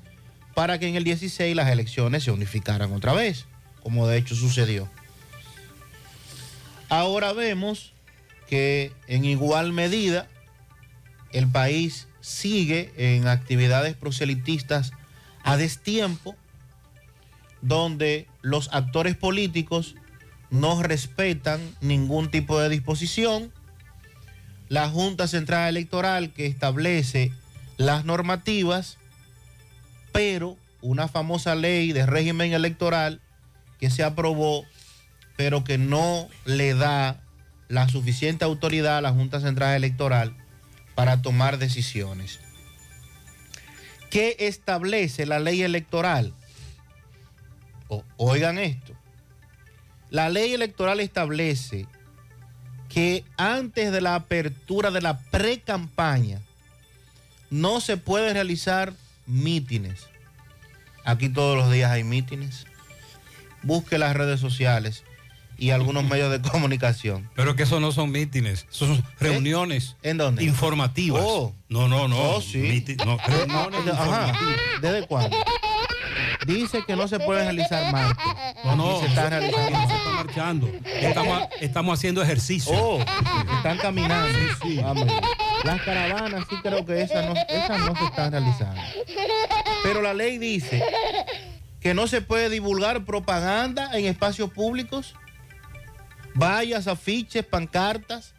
para 0.57 0.79
que 0.79 0.89
en 0.89 0.97
el 0.97 1.05
16 1.05 1.55
las 1.55 1.69
elecciones 1.69 2.25
se 2.25 2.31
unificaran 2.31 2.91
otra 2.95 3.13
vez, 3.13 3.45
como 3.83 4.09
de 4.09 4.17
hecho 4.17 4.35
sucedió. 4.35 4.89
Ahora 6.89 7.35
vemos 7.35 7.93
que 8.49 8.91
en 9.07 9.27
igual 9.27 9.75
medida 9.75 10.27
el 11.31 11.47
país 11.47 12.09
sigue 12.23 12.91
en 12.97 13.29
actividades 13.29 13.97
proselitistas 13.97 14.93
a 15.43 15.59
destiempo, 15.59 16.35
donde 17.61 18.27
los 18.41 18.71
actores 18.73 19.15
políticos 19.15 19.95
no 20.49 20.83
respetan 20.83 21.61
ningún 21.83 22.31
tipo 22.31 22.59
de 22.59 22.71
disposición. 22.71 23.53
La 24.69 24.89
Junta 24.89 25.29
Central 25.29 25.69
Electoral 25.69 26.33
que 26.33 26.47
establece 26.47 27.33
las 27.77 28.05
normativas 28.05 28.99
pero 30.17 30.57
una 30.81 31.09
famosa 31.09 31.55
ley 31.55 31.93
de 31.93 32.07
régimen 32.07 32.55
electoral 32.55 33.21
que 33.79 33.91
se 33.91 34.03
aprobó, 34.03 34.65
pero 35.37 35.63
que 35.63 35.77
no 35.77 36.27
le 36.47 36.73
da 36.73 37.21
la 37.69 37.87
suficiente 37.91 38.43
autoridad 38.43 38.97
a 38.97 39.01
la 39.03 39.13
Junta 39.13 39.41
Central 39.41 39.75
Electoral 39.75 40.35
para 40.95 41.21
tomar 41.21 41.59
decisiones. 41.59 42.41
¿Qué 44.09 44.37
establece 44.39 45.27
la 45.27 45.39
ley 45.39 45.63
electoral? 45.63 46.33
Oigan 48.17 48.59
esto. 48.59 48.95
La 50.09 50.31
ley 50.31 50.55
electoral 50.55 51.01
establece 51.01 51.87
que 52.89 53.25
antes 53.37 53.93
de 53.93 54.01
la 54.01 54.15
apertura 54.15 54.91
de 54.91 55.01
la 55.03 55.19
pre-campaña 55.19 56.41
no 57.51 57.81
se 57.81 57.97
puede 57.97 58.33
realizar 58.33 58.93
mítines. 59.27 60.07
Aquí 61.05 61.29
todos 61.29 61.57
los 61.57 61.71
días 61.71 61.91
hay 61.91 62.05
mítines. 62.05 62.67
Busque 63.63 63.99
las 63.99 64.15
redes 64.17 64.41
sociales 64.41 65.05
y 65.59 65.71
algunos 65.71 66.05
medios 66.09 66.31
de 66.31 66.41
comunicación. 66.49 67.29
Pero 67.35 67.57
que 67.57 67.63
eso 67.65 67.81
no 67.81 67.93
son 67.93 68.11
mítines, 68.11 68.67
son 68.71 69.03
reuniones 69.19 69.97
¿En 70.03 70.19
dónde? 70.19 70.45
informativas. 70.45 71.23
Oh. 71.25 71.55
No, 71.69 71.89
no, 71.89 72.09
no. 72.09 72.17
Oh, 72.37 72.41
sí. 72.41 72.59
miti- 72.59 72.97
no, 73.05 73.17
reuniones 73.27 73.95
Ajá. 73.95 74.33
¿Desde 74.81 75.07
cuándo? 75.07 75.37
Dice 76.47 76.85
que 76.87 76.95
no 76.95 77.09
se 77.09 77.19
puede 77.19 77.43
realizar 77.43 77.93
marcha. 77.93 78.55
No, 78.65 78.77
no, 78.77 79.01
se 79.01 79.07
está 79.07 79.29
realizando. 79.29 79.71
no 79.71 79.89
se 79.89 79.97
está 79.97 80.11
marchando. 80.11 80.71
Estamos, 80.85 81.49
estamos 81.61 81.99
haciendo 81.99 82.23
ejercicio. 82.23 82.73
Oh, 82.73 83.01
están 83.57 83.79
caminando. 83.79 84.39
Vamos. 84.83 85.13
Las 85.65 85.83
caravanas 85.83 86.45
sí 86.49 86.57
creo 86.63 86.87
que 86.87 87.03
esas 87.03 87.27
no, 87.27 87.35
esas 87.49 87.81
no 87.81 87.97
se 87.97 88.05
están 88.05 88.31
realizando. 88.31 88.81
Pero 89.83 90.03
la 90.03 90.15
ley 90.15 90.39
dice 90.39 90.83
que 91.81 91.95
no 91.95 92.07
se 92.07 92.21
puede 92.21 92.49
divulgar 92.49 93.05
propaganda 93.05 93.91
en 93.99 94.07
espacios 94.07 94.51
públicos, 94.51 95.15
vallas, 96.35 96.87
afiches, 96.87 97.45
pancartas. 97.45 98.35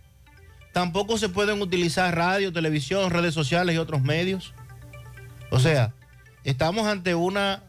Tampoco 0.71 1.17
se 1.17 1.27
pueden 1.27 1.61
utilizar 1.61 2.15
radio, 2.15 2.53
televisión, 2.53 3.09
redes 3.09 3.33
sociales 3.33 3.75
y 3.75 3.79
otros 3.79 4.01
medios. 4.01 4.53
O 5.49 5.59
sea, 5.59 5.93
estamos 6.43 6.87
ante 6.87 7.15
una 7.15 7.63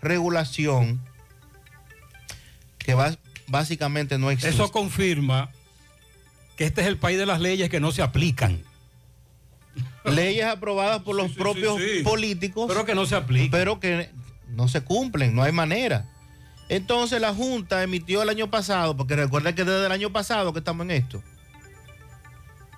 regulación 0.00 1.00
que 2.78 2.94
va- 2.94 3.16
básicamente 3.46 4.18
no 4.18 4.30
existe. 4.30 4.54
Eso 4.54 4.70
confirma 4.70 5.50
que 6.56 6.64
este 6.64 6.80
es 6.80 6.86
el 6.86 6.96
país 6.98 7.18
de 7.18 7.26
las 7.26 7.40
leyes 7.40 7.68
que 7.70 7.80
no 7.80 7.92
se 7.92 8.02
aplican. 8.02 8.62
leyes 10.04 10.46
aprobadas 10.46 11.02
por 11.02 11.14
los 11.16 11.32
propios 11.32 11.78
sí. 11.80 12.02
políticos, 12.02 12.66
Pero 12.68 12.84
que 12.84 12.94
no 12.94 13.06
se 13.06 13.14
aplican. 13.16 13.50
pero 13.50 13.78
que 13.80 14.10
no 14.48 14.68
se 14.68 14.80
cumplen, 14.82 15.34
no 15.34 15.42
hay 15.42 15.52
manera. 15.52 16.06
Entonces 16.68 17.20
la 17.20 17.32
Junta 17.32 17.82
emitió 17.82 18.22
el 18.22 18.28
año 18.28 18.50
pasado, 18.50 18.96
porque 18.96 19.16
recuerden 19.16 19.54
que 19.54 19.64
desde 19.64 19.86
el 19.86 19.92
año 19.92 20.10
pasado 20.12 20.52
que 20.52 20.58
estamos 20.58 20.84
en 20.84 20.90
esto, 20.90 21.22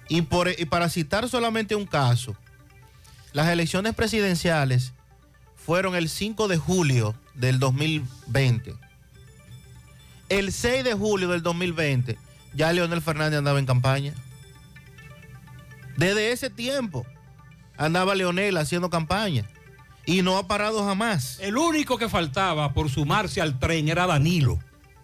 y, 0.08 0.22
por, 0.22 0.48
y 0.48 0.64
para 0.66 0.88
citar 0.88 1.28
solamente 1.28 1.74
un 1.76 1.86
caso, 1.86 2.36
las 3.32 3.48
elecciones 3.48 3.94
presidenciales 3.94 4.92
fueron 5.70 5.94
el 5.94 6.08
5 6.08 6.48
de 6.48 6.56
julio 6.56 7.14
del 7.34 7.60
2020. 7.60 8.74
El 10.28 10.52
6 10.52 10.82
de 10.82 10.94
julio 10.94 11.28
del 11.28 11.44
2020 11.44 12.18
ya 12.54 12.72
Leonel 12.72 13.00
Fernández 13.00 13.38
andaba 13.38 13.60
en 13.60 13.66
campaña. 13.66 14.12
Desde 15.96 16.32
ese 16.32 16.50
tiempo 16.50 17.06
andaba 17.76 18.16
Leonel 18.16 18.56
haciendo 18.56 18.90
campaña 18.90 19.48
y 20.06 20.22
no 20.22 20.38
ha 20.38 20.48
parado 20.48 20.84
jamás. 20.84 21.38
El 21.38 21.56
único 21.56 21.98
que 21.98 22.08
faltaba 22.08 22.72
por 22.72 22.90
sumarse 22.90 23.40
al 23.40 23.60
tren 23.60 23.88
era 23.88 24.08
Danilo. 24.08 24.58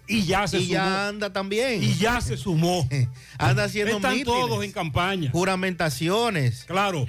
Y 0.08 0.24
ya 0.24 0.48
se 0.48 0.58
Y 0.58 0.62
sumó. 0.62 0.72
ya 0.74 1.06
anda 1.06 1.32
también. 1.32 1.80
Y 1.80 1.94
ya 1.94 2.20
se 2.20 2.36
sumó. 2.36 2.88
anda 3.38 3.62
haciendo 3.62 3.94
Están 3.98 4.14
mítines, 4.14 4.34
todos 4.34 4.64
en 4.64 4.72
campaña. 4.72 5.30
juramentaciones. 5.30 6.64
Claro, 6.64 7.06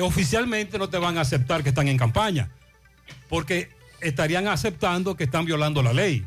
oficialmente 0.00 0.78
no 0.78 0.88
te 0.88 0.98
van 0.98 1.18
a 1.18 1.22
aceptar 1.22 1.62
que 1.62 1.70
están 1.70 1.88
en 1.88 1.96
campaña, 1.96 2.50
porque 3.28 3.70
estarían 4.00 4.46
aceptando 4.48 5.16
que 5.16 5.24
están 5.24 5.44
violando 5.44 5.82
la 5.82 5.92
ley. 5.92 6.24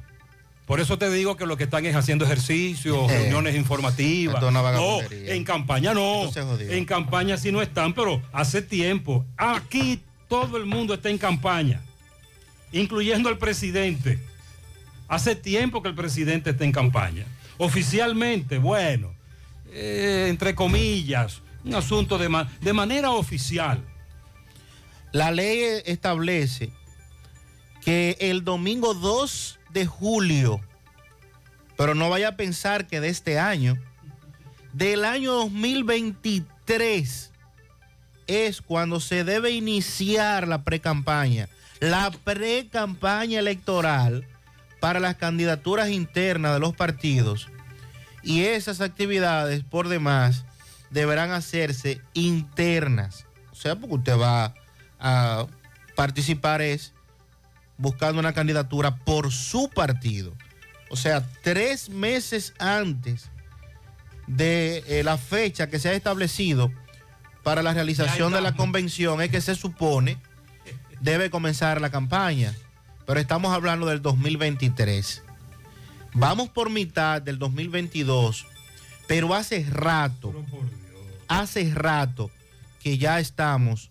Por 0.66 0.80
eso 0.80 0.97
te 0.97 1.09
digo 1.09 1.36
que 1.36 1.45
lo 1.45 1.57
que 1.57 1.66
están 1.66 1.86
es 1.86 1.95
haciendo 1.95 2.24
ejercicios, 2.24 3.12
Eh, 3.12 3.18
reuniones 3.20 3.55
informativas. 3.55 4.41
No, 4.41 5.01
en 5.12 5.43
campaña 5.43 5.93
no. 5.93 6.30
En 6.59 6.86
campaña 6.86 7.38
sí 7.38 7.51
no 7.51 7.62
están, 7.62 7.93
pero 7.93 8.22
hace 8.32 8.62
tiempo. 8.62 9.26
Aquí 9.36 10.01
todo 10.30 10.57
el 10.57 10.66
mundo 10.66 10.93
está 10.93 11.09
en 11.09 11.18
campaña, 11.18 11.82
incluyendo 12.72 13.30
el 13.30 13.38
presidente. 13.38 14.20
Hace 15.09 15.36
tiempo 15.36 15.82
que 15.82 15.89
el 15.89 15.95
presidente 15.95 16.51
está 16.51 16.64
en 16.64 16.72
campaña. 16.72 17.26
Oficialmente, 17.57 18.57
bueno, 18.57 19.14
eh, 19.74 20.28
entre 20.30 20.55
comillas, 20.55 21.41
un 21.64 21.76
asunto 21.76 22.18
de, 22.18 22.45
de 22.62 22.74
manera 22.74 23.12
oficial. 23.12 23.84
La 25.12 25.32
ley 25.32 25.82
establece 25.86 26.72
que 27.82 28.18
el 28.20 28.43
domingo 28.43 28.93
2 28.93 29.59
de 29.70 29.86
julio, 29.86 30.62
pero 31.78 31.95
no 31.95 32.09
vaya 32.09 32.30
a 32.30 32.36
pensar 32.38 32.88
que 32.88 32.99
de 33.01 33.09
este 33.09 33.39
año, 33.39 33.78
del 34.74 35.03
año 35.03 35.34
2023 35.34 37.32
es 38.28 38.62
cuando 38.62 38.99
se 38.99 39.24
debe 39.24 39.51
iniciar 39.51 40.47
la 40.47 40.64
pre-campaña, 40.64 41.49
la 41.80 42.12
pre-campaña 42.12 43.39
electoral 43.39 44.26
para 44.80 44.99
las 44.99 45.16
candidaturas 45.16 45.89
internas 45.89 46.53
de 46.53 46.59
los 46.59 46.76
partidos. 46.76 47.49
Y 48.24 48.41
esas 48.43 48.82
actividades, 48.82 49.64
por 49.64 49.88
demás, 49.88 50.45
deberán 50.91 51.31
hacerse 51.31 52.01
internas. 52.13 53.25
O 53.51 53.55
sea, 53.55 53.75
porque 53.75 53.95
usted 53.95 54.19
va 54.19 54.53
a 54.99 55.47
participar 55.95 56.61
es 56.61 56.93
buscando 57.77 58.19
una 58.19 58.33
candidatura 58.33 58.95
por 58.97 59.31
su 59.31 59.69
partido. 59.69 60.33
O 60.89 60.95
sea, 60.95 61.25
tres 61.41 61.89
meses 61.89 62.53
antes 62.59 63.29
de 64.27 64.83
eh, 64.87 65.03
la 65.03 65.17
fecha 65.17 65.67
que 65.67 65.79
se 65.79 65.89
ha 65.89 65.93
establecido 65.93 66.71
para 67.43 67.63
la 67.63 67.73
realización 67.73 68.33
de 68.33 68.41
la 68.41 68.55
convención 68.55 69.21
es 69.21 69.31
que 69.31 69.41
se 69.41 69.55
supone 69.55 70.17
debe 70.99 71.29
comenzar 71.29 71.81
la 71.81 71.89
campaña. 71.89 72.53
Pero 73.05 73.19
estamos 73.19 73.53
hablando 73.53 73.87
del 73.87 74.01
2023. 74.01 75.23
Vamos 76.13 76.49
por 76.49 76.69
mitad 76.69 77.21
del 77.21 77.39
2022, 77.39 78.45
pero 79.07 79.33
hace 79.33 79.65
rato, 79.69 80.33
hace 81.39 81.73
rato 81.73 82.29
que 82.84 82.97
ya 82.97 83.19
estamos 83.19 83.89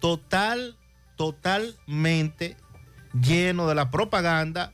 total, 0.00 0.76
totalmente 1.16 2.56
lleno 3.18 3.68
de 3.68 3.76
la 3.76 3.90
propaganda, 3.90 4.72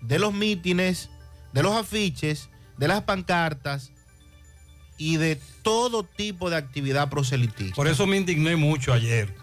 de 0.00 0.18
los 0.18 0.32
mítines, 0.32 1.10
de 1.52 1.62
los 1.62 1.74
afiches, 1.74 2.48
de 2.78 2.88
las 2.88 3.02
pancartas 3.02 3.92
y 4.96 5.18
de 5.18 5.38
todo 5.62 6.02
tipo 6.02 6.48
de 6.48 6.56
actividad 6.56 7.10
proselitista. 7.10 7.74
Por 7.76 7.88
eso 7.88 8.06
me 8.06 8.16
indigné 8.16 8.56
mucho 8.56 8.92
ayer 8.92 9.34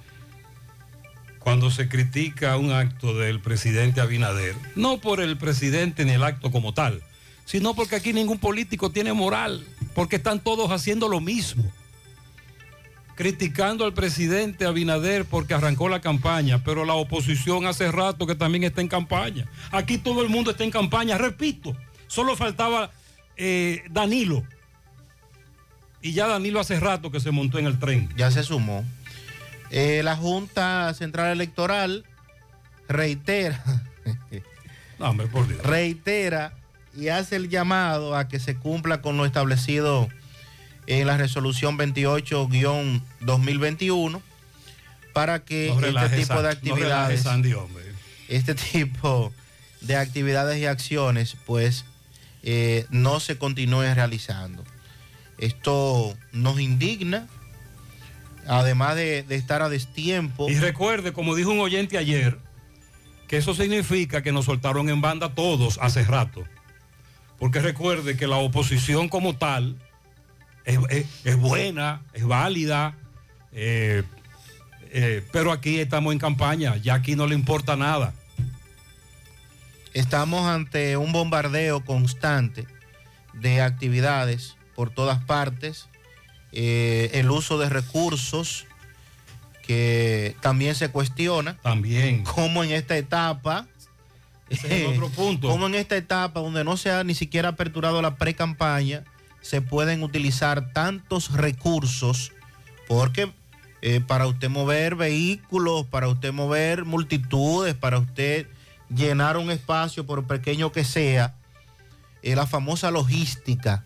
cuando 1.38 1.70
se 1.72 1.88
critica 1.88 2.58
un 2.58 2.72
acto 2.72 3.16
del 3.16 3.42
presidente 3.42 4.02
Abinader. 4.02 4.56
No 4.76 5.00
por 5.00 5.22
el 5.22 5.38
presidente 5.38 6.04
ni 6.04 6.12
el 6.14 6.24
acto 6.24 6.52
como 6.52 6.74
tal, 6.74 7.04
sino 7.46 7.76
porque 7.76 7.96
aquí 7.96 8.12
ningún 8.12 8.40
político 8.40 8.92
tiene 8.92 9.14
moral, 9.14 9.66
porque 10.00 10.16
están 10.16 10.40
todos 10.40 10.72
haciendo 10.72 11.10
lo 11.10 11.20
mismo. 11.20 11.70
Criticando 13.16 13.84
al 13.84 13.94
presidente 13.94 14.66
Abinader 14.66 15.26
porque 15.26 15.54
arrancó 15.54 15.90
la 15.90 16.00
campaña, 16.00 16.64
pero 16.64 16.86
la 16.86 16.94
oposición 16.94 17.66
hace 17.66 17.92
rato 17.92 18.26
que 18.26 18.34
también 18.34 18.64
está 18.64 18.80
en 18.80 18.88
campaña. 18.88 19.46
Aquí 19.72 19.98
todo 19.98 20.22
el 20.22 20.30
mundo 20.30 20.52
está 20.52 20.64
en 20.64 20.72
campaña, 20.72 21.18
repito, 21.18 21.76
solo 22.08 22.38
faltaba 22.38 22.92
eh, 23.36 23.84
Danilo. 23.92 24.46
Y 26.02 26.14
ya 26.14 26.28
Danilo 26.28 26.62
hace 26.62 26.80
rato 26.80 27.12
que 27.12 27.20
se 27.20 27.32
montó 27.32 27.60
en 27.60 27.66
el 27.66 27.78
tren. 27.78 28.08
Ya 28.16 28.32
se 28.32 28.42
sumó. 28.44 28.86
Eh, 29.70 30.00
la 30.02 30.16
Junta 30.16 30.94
Central 30.94 31.34
Electoral 31.34 32.06
reitera, 32.88 33.62
No, 34.98 35.10
hombre, 35.10 35.28
por 35.28 35.46
Dios. 35.46 35.62
reitera 35.62 36.54
y 37.00 37.10
hace 37.10 37.38
el 37.38 37.50
llamado 37.50 38.16
a 38.16 38.28
que 38.28 38.40
se 38.40 38.56
cumpla 38.56 39.02
con 39.02 39.18
lo 39.18 39.26
establecido 39.26 40.08
en 40.88 41.08
la 41.08 41.18
resolución 41.18 41.78
28-2021 41.78 44.22
para 45.14 45.44
que 45.44 45.74
No 45.74 45.88
este 45.88 46.18
tipo 46.18 46.36
de 46.36 46.44
no 46.44 46.50
actividades, 46.50 47.26
este 48.28 48.54
tipo 48.56 49.34
de 49.82 49.96
actividades 49.96 50.60
y 50.60 50.66
acciones, 50.66 51.36
pues 51.46 51.86
eh, 52.44 52.86
no 52.90 53.20
se 53.20 53.38
continúen 53.38 53.96
realizando. 53.96 54.64
Esto 55.38 56.16
nos 56.32 56.60
indigna, 56.60 57.28
además 58.48 58.96
de, 58.96 59.24
de 59.24 59.36
estar 59.36 59.62
a 59.62 59.70
destiempo. 59.70 60.50
Y 60.50 60.56
recuerde, 60.56 61.14
como 61.14 61.36
dijo 61.36 61.52
un 61.52 61.60
oyente 61.60 61.98
ayer, 61.98 62.38
que 63.28 63.38
eso 63.38 63.54
significa 63.54 64.22
que 64.22 64.32
nos 64.32 64.46
soltaron 64.46 64.90
en 64.90 65.02
banda 65.02 65.34
todos 65.34 65.80
hace 65.82 66.04
rato. 66.04 66.46
Porque 67.40 67.60
recuerde 67.62 68.18
que 68.18 68.28
la 68.28 68.38
oposición 68.38 69.10
como 69.10 69.36
tal 69.36 69.78
es, 70.66 70.78
es- 70.90 71.06
es 71.24 71.38
buena, 71.38 72.02
es 72.14 72.26
válida, 72.26 72.96
eh, 73.54 74.04
eh, 74.92 75.24
pero 75.32 75.52
aquí 75.52 75.80
estamos 75.80 76.14
en 76.14 76.20
campaña, 76.20 76.76
ya 76.78 76.96
aquí 76.96 77.16
no 77.16 77.28
le 77.28 77.36
importa 77.36 77.76
nada. 77.76 78.14
Estamos 79.94 80.46
ante 80.48 80.98
un 80.98 81.12
bombardeo 81.12 81.84
constante 81.84 82.68
de 83.34 83.62
actividades 83.62 84.56
por 84.76 84.92
todas 84.92 85.24
partes, 85.24 85.88
eh, 86.52 87.10
el 87.14 87.30
uso 87.32 87.58
de 87.58 87.70
recursos 87.70 88.66
que 89.66 90.36
también 90.42 90.76
se 90.76 90.90
cuestiona. 90.90 91.58
También. 91.62 92.24
Como 92.24 92.64
en 92.64 92.72
esta 92.72 92.98
etapa 92.98 93.68
Ese 94.50 94.84
es 94.84 94.88
otro 94.88 95.10
punto. 95.16 95.50
Como 95.50 95.68
en 95.68 95.76
esta 95.76 95.96
etapa 95.96 96.40
donde 96.40 96.64
no 96.64 96.78
se 96.78 96.92
ha 96.92 97.04
ni 97.04 97.16
siquiera 97.16 97.50
aperturado 97.50 98.02
la 98.02 98.16
pre-campaña, 98.16 99.04
se 99.42 99.62
pueden 99.62 100.04
utilizar 100.04 100.74
tantos 100.74 101.32
recursos 101.32 102.32
porque 102.88 103.32
eh, 103.82 104.02
para 104.02 104.28
usted 104.28 104.50
mover 104.50 104.96
vehículos, 104.96 105.86
para 105.86 106.10
usted 106.10 106.34
mover 106.34 106.86
multitudes, 106.86 107.76
para 107.76 108.00
usted 108.00 108.48
llenar 108.94 109.38
un 109.38 109.52
espacio, 109.52 110.06
por 110.06 110.26
pequeño 110.26 110.72
que 110.72 110.84
sea, 110.84 111.36
eh, 112.22 112.36
la 112.36 112.48
famosa 112.48 112.92
logística 112.92 113.86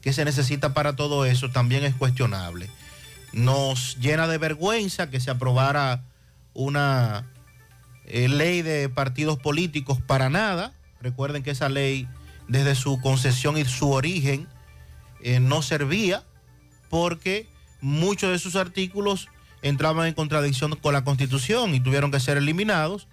que 0.00 0.12
se 0.12 0.24
necesita 0.24 0.72
para 0.72 0.96
todo 0.96 1.24
eso 1.26 1.50
también 1.50 1.84
es 1.84 1.94
cuestionable. 1.94 2.70
Nos 3.32 3.98
llena 3.98 4.28
de 4.28 4.38
vergüenza 4.38 5.10
que 5.10 5.20
se 5.20 5.30
aprobara 5.30 6.04
una 6.54 7.26
eh, 8.06 8.28
ley 8.28 8.62
de 8.62 8.88
partidos 8.88 9.38
políticos 9.38 10.00
para 10.00 10.30
nada. 10.30 10.72
Recuerden 11.00 11.42
que 11.42 11.50
esa 11.50 11.68
ley 11.68 12.08
desde 12.48 12.74
su 12.74 13.00
concesión 13.00 13.58
y 13.58 13.64
su 13.64 13.90
origen 13.90 14.46
eh, 15.20 15.40
no 15.40 15.62
servía 15.62 16.22
porque 16.88 17.48
muchos 17.80 18.30
de 18.30 18.38
sus 18.38 18.56
artículos 18.56 19.28
entraban 19.62 20.06
en 20.06 20.14
contradicción 20.14 20.76
con 20.76 20.92
la 20.92 21.04
constitución 21.04 21.74
y 21.74 21.80
tuvieron 21.80 22.10
que 22.10 22.20
ser 22.20 22.36
eliminados. 22.36 23.08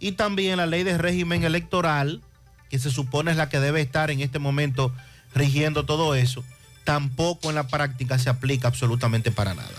Y 0.00 0.12
también 0.12 0.56
la 0.56 0.66
ley 0.66 0.82
de 0.82 0.98
régimen 0.98 1.44
electoral, 1.44 2.22
que 2.70 2.78
se 2.78 2.90
supone 2.90 3.30
es 3.30 3.36
la 3.36 3.48
que 3.48 3.60
debe 3.60 3.80
estar 3.80 4.10
en 4.10 4.20
este 4.20 4.40
momento 4.40 4.92
rigiendo 5.34 5.84
todo 5.84 6.14
eso, 6.14 6.44
tampoco 6.84 7.50
en 7.50 7.54
la 7.54 7.68
práctica 7.68 8.18
se 8.18 8.28
aplica 8.28 8.68
absolutamente 8.68 9.30
para 9.30 9.54
nada. 9.54 9.70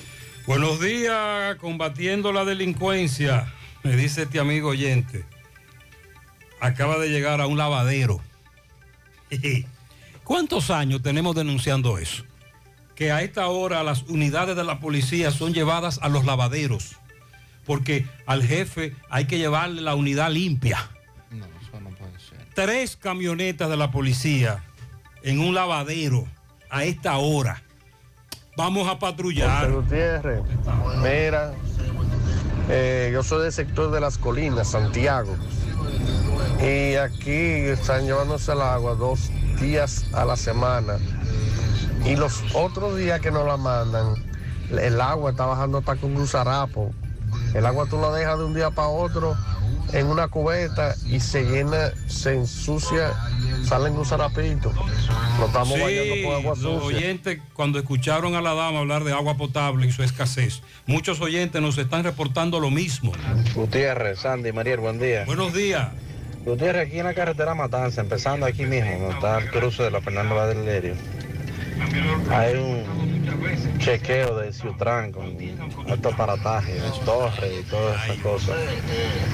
Buenos 0.48 0.80
días, 0.80 1.56
combatiendo 1.58 2.32
la 2.32 2.46
delincuencia, 2.46 3.52
me 3.84 3.96
dice 3.96 4.24
este 4.24 4.40
amigo 4.40 4.70
oyente. 4.70 5.26
Acaba 6.60 6.98
de 6.98 7.10
llegar 7.10 7.42
a 7.42 7.48
un 7.48 7.58
lavadero. 7.58 8.22
¿Cuántos 10.24 10.70
años 10.70 11.02
tenemos 11.02 11.36
denunciando 11.36 11.98
eso? 11.98 12.24
Que 12.96 13.12
a 13.12 13.22
esta 13.22 13.48
hora 13.48 13.84
las 13.84 14.04
unidades 14.04 14.56
de 14.56 14.64
la 14.64 14.80
policía 14.80 15.32
son 15.32 15.54
llevadas 15.54 16.00
a 16.02 16.08
los 16.08 16.26
lavaderos, 16.26 16.96
porque 17.66 18.06
al 18.26 18.44
jefe 18.44 18.96
hay 19.10 19.26
que 19.26 19.38
llevarle 19.38 19.82
la 19.82 19.96
unidad 19.96 20.32
limpia. 20.32 20.90
No, 21.30 21.46
eso 21.46 21.80
no 21.82 21.90
puede 21.90 22.20
ser. 22.20 22.48
Tres 22.54 22.96
camionetas 22.96 23.70
de 23.70 23.78
la 23.78 23.92
policía 23.92 24.64
en 25.24 25.40
un 25.40 25.56
lavadero 25.56 26.28
a 26.70 26.86
esta 26.86 27.18
hora. 27.18 27.64
Vamos 28.56 28.88
a 28.88 29.00
patrullar. 29.00 29.72
José 29.72 29.76
Gutiérrez, 29.76 30.42
mira, 31.02 31.54
eh, 32.70 33.10
yo 33.12 33.24
soy 33.24 33.44
del 33.44 33.52
sector 33.52 33.92
de 33.92 34.00
las 34.00 34.18
colinas, 34.18 34.72
Santiago. 34.72 35.36
Y 36.62 36.96
aquí 36.96 37.32
están 37.32 38.06
llevándose 38.06 38.54
el 38.54 38.62
agua 38.62 38.96
dos 38.96 39.30
días 39.60 40.06
a 40.14 40.26
la 40.26 40.36
semana. 40.36 40.98
Y 42.06 42.16
los 42.16 42.44
otros 42.54 42.98
días 42.98 43.20
que 43.20 43.32
nos 43.32 43.46
la 43.46 43.58
mandan, 43.58 44.16
el 44.72 45.02
agua 45.02 45.32
está 45.32 45.46
bajando 45.46 45.80
hasta 45.80 45.96
con 45.96 46.16
un 46.16 46.28
zarapo. 46.28 46.92
El 47.54 47.66
agua 47.66 47.86
tú 47.90 48.00
la 48.00 48.12
dejas 48.12 48.40
de 48.40 48.46
un 48.46 48.54
día 48.54 48.72
para 48.72 48.88
otro 48.88 49.36
en 49.94 50.08
una 50.08 50.28
cubeta 50.28 50.96
y 51.06 51.20
se 51.20 51.44
llena, 51.44 51.92
se 52.08 52.34
ensucia, 52.34 53.14
salen 53.64 53.94
un 53.94 54.06
zarapito. 54.06 54.72
Lo 55.40 55.46
estamos 55.46 55.80
bañando 55.80 56.16
con 56.24 56.34
agua 56.34 56.50
los 56.56 56.60
sucia. 56.60 56.98
oyentes, 56.98 57.40
cuando 57.54 57.78
escucharon 57.80 58.34
a 58.36 58.42
la 58.42 58.56
dama 58.56 58.80
hablar 58.80 59.04
de 59.04 59.14
agua 59.14 59.38
potable 59.38 59.86
y 59.88 59.92
su 59.92 60.02
escasez, 60.02 60.62
muchos 60.88 61.22
oyentes 61.22 61.62
nos 61.62 61.78
están 61.78 62.04
reportando 62.04 62.60
lo 62.60 62.72
mismo. 62.72 63.12
Gutiérrez, 63.54 64.20
Sandy, 64.20 64.52
Mariel, 64.52 64.80
buen 64.80 65.00
día. 65.00 65.26
Buenos 65.26 65.54
días. 65.54 65.90
Gutiérrez, 66.46 66.88
aquí 66.88 67.00
en 67.00 67.06
la 67.06 67.14
carretera 67.14 67.54
Matanza, 67.54 68.02
empezando 68.02 68.46
aquí 68.48 68.66
mismo, 68.66 68.92
donde 68.92 69.14
está 69.14 69.38
el 69.38 69.50
cruce 69.52 69.84
de 69.84 69.92
la 69.92 70.02
Fernando 70.02 70.36
Valdelerio. 70.36 70.96
Hay 72.30 72.56
un 72.56 73.78
chequeo 73.80 74.38
de 74.38 74.54
Ciutran 74.54 75.12
con 75.12 75.38
alto 75.90 76.10
aparataje, 76.10 76.74
torres 77.06 77.52
y 77.60 77.64
todas 77.64 78.04
esas 78.06 78.18
cosas. 78.18 78.56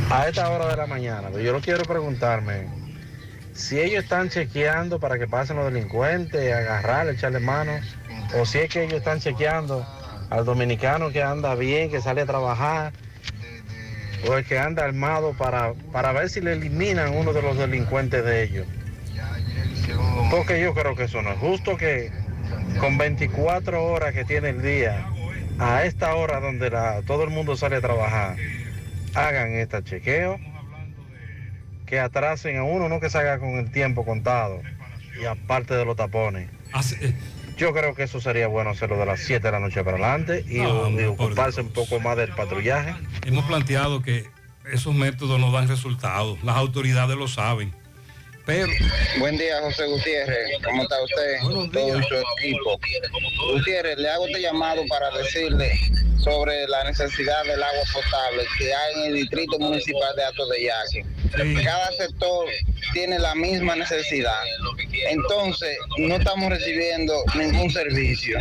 A 0.10 0.28
esta 0.28 0.50
hora 0.50 0.68
de 0.68 0.78
la 0.78 0.88
mañana, 0.88 1.30
pero 1.32 1.44
yo 1.44 1.54
no 1.54 1.62
quiero 1.62 1.84
preguntarme 1.84 2.68
si 3.54 3.80
ellos 3.80 4.04
están 4.04 4.30
chequeando 4.30 5.00
para 5.00 5.20
que 5.20 5.28
pasen 5.28 5.58
los 5.58 5.72
delincuentes, 5.72 6.54
agarrarle, 6.54 7.14
echarle 7.14 7.40
mano, 7.40 7.74
o 8.40 8.46
si 8.46 8.60
es 8.60 8.70
que 8.70 8.84
ellos 8.84 9.00
están 9.00 9.20
chequeando 9.20 9.86
al 10.30 10.46
dominicano 10.46 11.10
que 11.10 11.22
anda 11.22 11.56
bien, 11.56 11.90
que 11.90 12.02
sale 12.02 12.22
a 12.22 12.26
trabajar, 12.26 12.94
o 14.28 14.36
el 14.36 14.46
que 14.46 14.60
anda 14.60 14.84
armado 14.84 15.34
para, 15.34 15.74
para 15.92 16.12
ver 16.12 16.30
si 16.30 16.42
le 16.42 16.54
eliminan 16.54 17.16
uno 17.16 17.34
de 17.34 17.42
los 17.42 17.58
delincuentes 17.58 18.24
de 18.24 18.44
ellos. 18.44 18.68
Porque 20.32 20.62
yo 20.62 20.74
creo 20.74 20.96
que 20.96 21.04
eso 21.06 21.22
no 21.22 21.32
es 21.32 21.40
justo 21.40 21.76
que 21.78 22.12
con 22.80 22.98
24 22.98 23.84
horas 23.84 24.14
que 24.14 24.26
tiene 24.26 24.50
el 24.50 24.62
día, 24.62 25.06
a 25.60 25.84
esta 25.84 26.16
hora 26.16 26.40
donde 26.40 26.70
la- 26.70 27.02
todo 27.04 27.24
el 27.24 27.30
mundo 27.30 27.56
sale 27.58 27.78
a 27.78 27.82
trabajar, 27.82 28.36
hagan 29.16 29.52
este 29.54 29.84
chequeo, 29.84 30.40
que 31.86 32.00
atrasen 32.00 32.58
a 32.58 32.64
uno, 32.64 32.88
no 32.88 33.00
que 33.00 33.10
se 33.10 33.18
haga 33.18 33.40
con 33.40 33.50
el 33.58 33.72
tiempo 33.72 34.06
contado, 34.06 34.62
y 35.20 35.26
aparte 35.26 35.74
de 35.74 35.86
los 35.86 35.96
tapones. 35.96 36.50
Yo 37.58 37.74
creo 37.74 37.94
que 37.94 38.04
eso 38.04 38.22
sería 38.22 38.48
bueno 38.48 38.70
hacerlo 38.70 38.98
de 38.98 39.06
las 39.06 39.20
7 39.22 39.48
de 39.48 39.52
la 39.52 39.60
noche 39.60 39.84
para 39.84 39.98
adelante 39.98 40.46
y, 40.48 40.60
No, 40.60 40.90
y 40.90 41.04
ocuparse 41.06 41.60
un 41.62 41.70
poco 41.70 42.00
más 42.00 42.16
del 42.16 42.30
patrullaje. 42.34 42.94
Hemos 43.26 43.44
planteado 43.46 44.02
que 44.02 44.28
esos 44.72 44.94
métodos 44.96 45.40
no 45.42 45.52
dan 45.52 45.68
resultados, 45.68 46.42
las 46.44 46.56
autoridades 46.56 47.18
lo 47.18 47.28
saben. 47.28 47.74
Pero 48.46 48.72
Buen 49.20 49.38
día, 49.38 49.62
José 49.62 49.86
Gutiérrez. 49.86 50.50
¿Cómo 50.64 50.84
está 50.84 51.02
usted? 51.04 51.38
Todo 51.72 52.02
su 52.04 52.16
equipo. 52.42 52.80
Gutiérrez, 53.54 53.98
le 53.98 54.10
hago 54.10 54.28
este 54.28 54.42
llamado 54.42 54.84
para 54.88 55.10
decirle 55.18 55.80
sobre 56.24 56.68
la 56.68 56.84
necesidad 56.84 57.44
del 57.46 57.62
agua 57.62 57.84
potable 57.94 58.44
que 58.58 58.74
hay 58.74 58.94
en 58.96 59.02
el 59.08 59.14
distrito 59.16 59.58
municipal 59.60 60.16
de 60.16 60.24
Ato 60.24 60.48
de 60.48 60.64
Yaque. 60.64 61.64
Cada 61.64 61.92
sector 61.94 62.48
tiene 62.94 63.20
la 63.20 63.36
misma 63.36 63.76
necesidad. 63.76 64.42
Entonces, 65.10 65.78
no 65.98 66.16
estamos 66.16 66.50
recibiendo 66.50 67.24
ningún 67.36 67.70
servicio. 67.70 68.38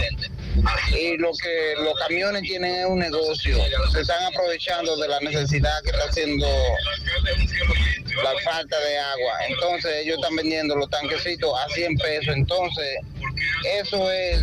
Y 0.93 1.17
lo 1.19 1.31
que 1.33 1.75
los 1.83 1.95
camiones 1.99 2.43
tienen 2.43 2.75
es 2.75 2.87
un 2.87 2.99
negocio. 2.99 3.59
Se 3.93 4.01
están 4.01 4.25
aprovechando 4.25 4.97
de 4.97 5.09
la 5.09 5.21
necesidad 5.21 5.83
que 5.83 5.91
está 5.91 6.05
haciendo 6.09 6.47
la 8.23 8.33
falta 8.45 8.79
de 8.79 8.99
agua. 8.99 9.33
Entonces 9.49 9.93
ellos 10.03 10.17
están 10.17 10.37
vendiendo 10.37 10.77
los 10.77 10.89
tanquecitos 10.91 11.53
a 11.59 11.69
100 11.69 11.97
pesos. 11.97 12.35
Entonces 12.37 12.99
eso 13.81 14.11
es 14.11 14.43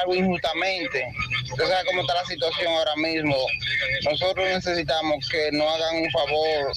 algo 0.00 0.14
injustamente. 0.14 1.04
Usted 1.50 1.64
sabe 1.64 1.84
cómo 1.86 2.02
está 2.02 2.14
la 2.14 2.24
situación 2.24 2.72
ahora 2.72 2.96
mismo. 2.96 3.36
Nosotros 4.04 4.46
necesitamos 4.46 5.28
que 5.28 5.50
nos 5.52 5.66
hagan 5.74 6.02
un 6.02 6.10
favor, 6.10 6.72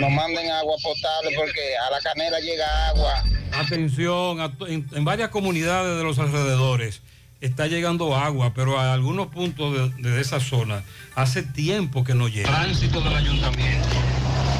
nos 0.00 0.10
manden 0.10 0.50
agua 0.50 0.76
potable 0.82 1.30
porque 1.36 1.76
a 1.76 1.90
la 1.90 2.00
canela 2.00 2.40
llega 2.40 2.88
agua. 2.88 3.24
atención, 3.52 4.56
en 4.68 5.04
varias 5.04 5.30
comunidades 5.30 5.96
de 5.96 6.02
los 6.02 6.18
alrededores 6.18 7.02
está 7.46 7.66
llegando 7.66 8.16
agua, 8.16 8.52
pero 8.54 8.78
a 8.78 8.92
algunos 8.92 9.28
puntos 9.28 9.94
de, 9.96 10.10
de 10.10 10.20
esa 10.20 10.40
zona 10.40 10.82
hace 11.14 11.42
tiempo 11.42 12.04
que 12.04 12.14
no 12.14 12.28
llega. 12.28 12.48
Tránsito 12.48 13.00
del 13.00 13.14
ayuntamiento. 13.14 13.88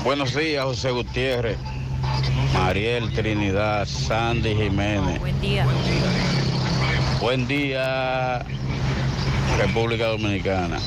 Buenos 0.04 0.34
días, 0.34 0.64
José 0.64 0.92
Gutiérrez, 0.92 1.58
Mariel 2.54 3.12
Trinidad, 3.12 3.86
Sandy 3.86 4.54
Jiménez. 4.54 5.18
Buen 5.18 5.40
día. 5.40 5.66
Buen 7.20 7.48
día, 7.48 8.44
República 9.58 10.06
Dominicana. 10.06 10.78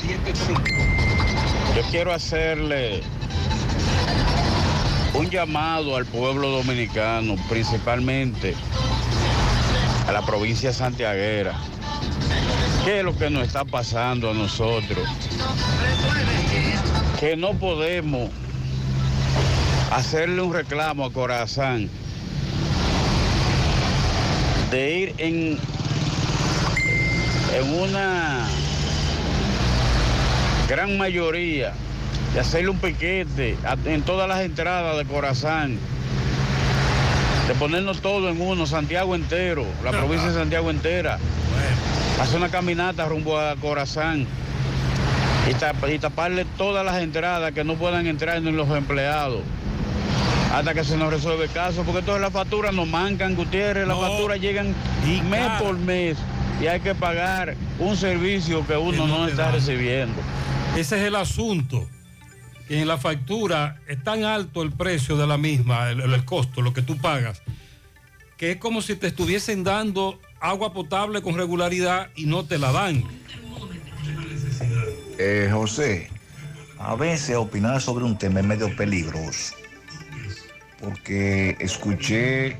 Yo 1.76 1.82
quiero 1.90 2.12
hacerle 2.12 3.02
un 5.12 5.28
llamado 5.28 5.96
al 5.96 6.06
pueblo 6.06 6.48
dominicano, 6.48 7.36
principalmente 7.48 8.54
a 10.10 10.12
la 10.12 10.22
provincia 10.22 10.72
santiaguera. 10.72 11.54
¿Qué 12.84 12.98
es 12.98 13.04
lo 13.04 13.16
que 13.16 13.30
nos 13.30 13.46
está 13.46 13.64
pasando 13.64 14.30
a 14.30 14.34
nosotros? 14.34 15.08
Que 17.20 17.36
no 17.36 17.54
podemos 17.54 18.28
hacerle 19.92 20.42
un 20.42 20.52
reclamo 20.52 21.04
a 21.04 21.12
Corazán 21.12 21.88
de 24.72 24.98
ir 24.98 25.14
en, 25.18 25.58
en 27.54 27.80
una 27.80 28.48
gran 30.68 30.98
mayoría 30.98 31.72
de 32.34 32.40
hacerle 32.40 32.70
un 32.70 32.78
piquete 32.78 33.56
en 33.84 34.02
todas 34.02 34.28
las 34.28 34.40
entradas 34.40 34.96
de 34.96 35.04
Corazán, 35.04 35.78
de 37.48 37.54
ponernos 37.54 38.00
todo 38.00 38.28
en 38.30 38.40
uno, 38.40 38.66
Santiago 38.66 39.14
entero, 39.14 39.64
la 39.84 39.90
provincia 39.90 40.28
de 40.28 40.34
Santiago 40.34 40.70
entera, 40.70 41.18
hacer 42.20 42.36
una 42.38 42.48
caminata 42.48 43.06
rumbo 43.06 43.38
a 43.38 43.56
Corazán 43.56 44.26
y, 45.50 45.54
tap- 45.54 45.92
y 45.92 45.98
taparle 45.98 46.44
todas 46.56 46.84
las 46.84 47.02
entradas 47.02 47.52
que 47.52 47.64
no 47.64 47.74
puedan 47.74 48.06
entrar 48.06 48.40
ni 48.42 48.52
los 48.52 48.68
empleados. 48.70 49.40
hasta 50.52 50.74
que 50.74 50.82
se 50.84 50.96
nos 50.96 51.12
resuelve 51.12 51.44
el 51.44 51.50
caso, 51.52 51.82
porque 51.84 52.02
todas 52.02 52.20
las 52.20 52.32
facturas 52.32 52.74
nos 52.74 52.86
mancan, 52.88 53.34
Gutiérrez, 53.36 53.86
las 53.86 53.98
facturas 53.98 54.40
llegan 54.40 54.74
Y 55.06 55.20
mes 55.22 55.40
cara. 55.46 55.58
por 55.58 55.78
mes 55.78 56.16
y 56.60 56.66
hay 56.66 56.80
que 56.80 56.94
pagar 56.94 57.54
un 57.78 57.96
servicio 57.96 58.66
que 58.66 58.76
uno 58.76 59.04
Que 59.04 59.08
no 59.12 59.26
está 59.28 59.50
recibiendo. 59.52 60.20
Ese 60.76 60.98
es 60.98 61.04
el 61.04 61.14
asunto. 61.16 61.86
Que 62.70 62.80
en 62.80 62.86
la 62.86 62.98
factura 62.98 63.80
es 63.88 64.00
tan 64.04 64.22
alto 64.22 64.62
el 64.62 64.70
precio 64.70 65.16
de 65.16 65.26
la 65.26 65.36
misma, 65.36 65.90
el, 65.90 66.24
costo, 66.24 66.62
lo 66.62 66.72
que 66.72 66.82
tú 66.82 66.96
pagas, 66.98 67.42
que 68.36 68.52
es 68.52 68.58
como 68.58 68.80
si 68.80 68.94
te 68.94 69.08
estuviesen 69.08 69.64
dando 69.64 70.20
agua 70.38 70.72
potable 70.72 71.20
con 71.20 71.36
regularidad 71.36 72.10
y 72.14 72.26
no 72.26 72.44
te 72.44 72.58
la 72.58 72.70
dan. 72.70 73.02
Eh, 75.18 75.48
José, 75.50 76.10
a 76.78 76.94
veces 76.94 77.34
opinar 77.34 77.80
sobre 77.80 78.04
un 78.04 78.16
tema 78.16 78.38
es 78.38 78.46
medio 78.46 78.76
peligroso, 78.76 79.56
porque 80.78 81.56
escuché 81.58 82.56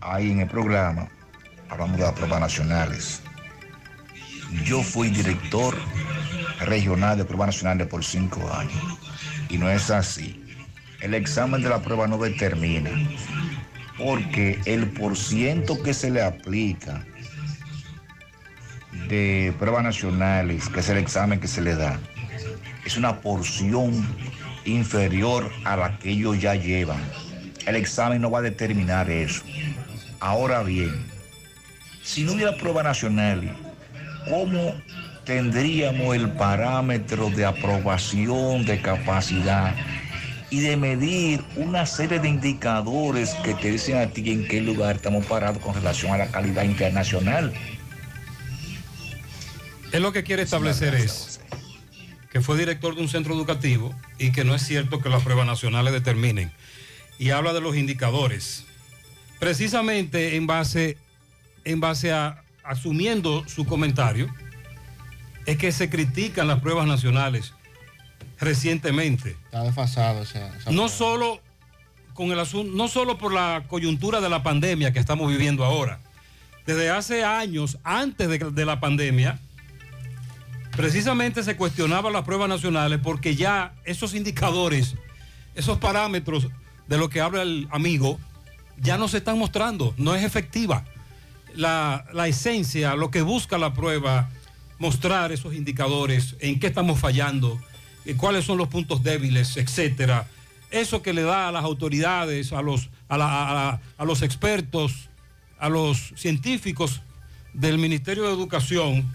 ahí 0.00 0.32
en 0.32 0.40
el 0.40 0.48
programa, 0.48 1.08
hablando 1.68 1.98
de 1.98 2.02
las 2.02 2.14
pruebas 2.14 2.40
nacionales. 2.40 3.22
Yo 4.64 4.82
fui 4.82 5.10
director 5.10 5.76
regional 6.60 7.16
de 7.16 7.24
pruebas 7.24 7.48
nacionales 7.48 7.86
por 7.86 8.04
cinco 8.04 8.52
años, 8.52 8.98
y 9.48 9.58
no 9.58 9.70
es 9.70 9.90
así. 9.90 10.44
El 11.00 11.14
examen 11.14 11.62
de 11.62 11.68
la 11.68 11.80
prueba 11.80 12.06
no 12.06 12.18
determina, 12.18 12.90
porque 13.96 14.60
el 14.66 14.88
porciento 14.88 15.82
que 15.82 15.94
se 15.94 16.10
le 16.10 16.22
aplica 16.22 17.04
de 19.08 19.54
pruebas 19.58 19.84
nacionales, 19.84 20.68
que 20.68 20.80
es 20.80 20.88
el 20.88 20.98
examen 20.98 21.40
que 21.40 21.48
se 21.48 21.62
le 21.62 21.74
da, 21.74 21.98
es 22.84 22.96
una 22.96 23.20
porción 23.20 24.06
inferior 24.64 25.50
a 25.64 25.76
la 25.76 25.98
que 25.98 26.10
ellos 26.10 26.40
ya 26.40 26.54
llevan. 26.54 27.00
El 27.66 27.76
examen 27.76 28.20
no 28.20 28.30
va 28.30 28.40
a 28.40 28.42
determinar 28.42 29.10
eso. 29.10 29.42
Ahora 30.18 30.62
bien, 30.62 31.06
si 32.02 32.24
no 32.24 32.32
hubiera 32.32 32.56
pruebas 32.56 32.84
nacionales, 32.84 33.52
¿cómo 34.28 34.74
tendríamos 35.24 36.16
el 36.16 36.30
parámetro 36.32 37.30
de 37.30 37.44
aprobación 37.44 38.64
de 38.64 38.80
capacidad 38.80 39.74
y 40.50 40.60
de 40.60 40.76
medir 40.76 41.44
una 41.56 41.86
serie 41.86 42.18
de 42.18 42.28
indicadores 42.28 43.34
que 43.44 43.54
te 43.54 43.70
dicen 43.70 43.98
a 43.98 44.08
ti 44.08 44.30
en 44.30 44.48
qué 44.48 44.60
lugar 44.60 44.96
estamos 44.96 45.24
parados 45.26 45.62
con 45.62 45.74
relación 45.74 46.12
a 46.12 46.18
la 46.18 46.26
calidad 46.28 46.64
internacional? 46.64 47.52
Él 49.92 50.02
lo 50.02 50.12
que 50.12 50.22
quiere 50.22 50.42
establecer 50.42 50.94
es 50.94 51.40
que 52.30 52.40
fue 52.40 52.56
director 52.56 52.94
de 52.94 53.02
un 53.02 53.08
centro 53.08 53.34
educativo 53.34 53.94
y 54.18 54.32
que 54.32 54.44
no 54.44 54.54
es 54.54 54.62
cierto 54.62 55.00
que 55.00 55.08
las 55.08 55.22
pruebas 55.22 55.46
nacionales 55.46 55.92
determinen. 55.92 56.52
Y 57.18 57.30
habla 57.30 57.52
de 57.52 57.60
los 57.60 57.76
indicadores. 57.76 58.64
Precisamente 59.40 60.36
en 60.36 60.46
base, 60.46 60.96
en 61.64 61.80
base 61.80 62.12
a, 62.12 62.44
asumiendo 62.70 63.44
su 63.48 63.66
comentario, 63.66 64.32
es 65.44 65.58
que 65.58 65.72
se 65.72 65.90
critican 65.90 66.46
las 66.46 66.60
pruebas 66.60 66.86
nacionales 66.86 67.52
recientemente. 68.38 69.36
Está 69.46 69.64
desfasado 69.64 70.22
esa, 70.22 70.56
esa 70.56 70.70
No 70.70 70.88
solo 70.88 71.40
con 72.14 72.30
el 72.30 72.38
asunto, 72.38 72.72
no 72.76 72.86
solo 72.86 73.18
por 73.18 73.32
la 73.32 73.64
coyuntura 73.66 74.20
de 74.20 74.28
la 74.28 74.44
pandemia 74.44 74.92
que 74.92 75.00
estamos 75.00 75.28
viviendo 75.28 75.64
ahora. 75.64 75.98
Desde 76.64 76.90
hace 76.90 77.24
años, 77.24 77.78
antes 77.82 78.28
de, 78.28 78.38
de 78.38 78.64
la 78.64 78.78
pandemia, 78.78 79.40
precisamente 80.76 81.42
se 81.42 81.56
cuestionaban 81.56 82.12
las 82.12 82.22
pruebas 82.22 82.48
nacionales 82.48 83.00
porque 83.02 83.34
ya 83.34 83.72
esos 83.84 84.14
indicadores, 84.14 84.94
esos 85.56 85.78
parámetros 85.78 86.46
de 86.86 86.98
lo 86.98 87.08
que 87.08 87.20
habla 87.20 87.42
el 87.42 87.66
amigo, 87.72 88.20
ya 88.78 88.96
no 88.96 89.08
se 89.08 89.16
están 89.16 89.38
mostrando, 89.38 89.92
no 89.96 90.14
es 90.14 90.22
efectiva. 90.22 90.84
La, 91.54 92.06
la 92.12 92.28
esencia, 92.28 92.94
lo 92.94 93.10
que 93.10 93.22
busca 93.22 93.58
la 93.58 93.72
prueba, 93.74 94.30
mostrar 94.78 95.32
esos 95.32 95.54
indicadores, 95.54 96.36
en 96.40 96.58
qué 96.60 96.68
estamos 96.68 96.98
fallando, 97.00 97.60
eh, 98.04 98.14
cuáles 98.16 98.44
son 98.44 98.58
los 98.58 98.68
puntos 98.68 99.02
débiles, 99.02 99.56
etcétera. 99.56 100.26
Eso 100.70 101.02
que 101.02 101.12
le 101.12 101.22
da 101.22 101.48
a 101.48 101.52
las 101.52 101.64
autoridades, 101.64 102.52
a 102.52 102.62
los, 102.62 102.88
a, 103.08 103.18
la- 103.18 103.80
a 103.98 104.04
los 104.04 104.22
expertos, 104.22 105.08
a 105.58 105.68
los 105.68 106.12
científicos 106.16 107.02
del 107.52 107.76
Ministerio 107.78 108.22
de 108.28 108.32
Educación, 108.32 109.12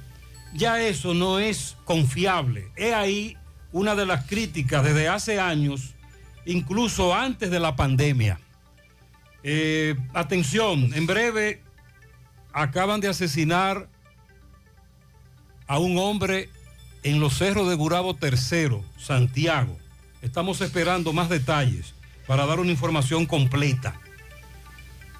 ya 0.54 0.82
eso 0.82 1.14
no 1.14 1.40
es 1.40 1.76
confiable. 1.86 2.68
Es 2.76 2.94
ahí 2.94 3.38
una 3.72 3.96
de 3.96 4.06
las 4.06 4.26
críticas 4.26 4.84
desde 4.84 5.08
hace 5.08 5.40
años, 5.40 5.96
incluso 6.46 7.14
antes 7.16 7.50
de 7.50 7.60
la 7.60 7.76
pandemia. 7.76 8.40
Eh, 9.44 9.96
atención, 10.14 10.92
en 10.94 11.06
breve 11.08 11.62
acaban 12.56 13.02
de 13.02 13.10
asesinar 13.10 13.90
a 15.68 15.78
un 15.78 15.98
hombre 15.98 16.50
en 17.04 17.20
los 17.20 17.38
cerros 17.38 17.68
de 17.68 17.76
Gurabo 17.76 18.18
III, 18.20 18.82
Santiago. 18.98 19.78
Estamos 20.22 20.62
esperando 20.62 21.12
más 21.12 21.28
detalles 21.28 21.94
para 22.26 22.46
dar 22.46 22.62
una 22.62 22.72
información 22.72 23.26
completa 23.26 24.00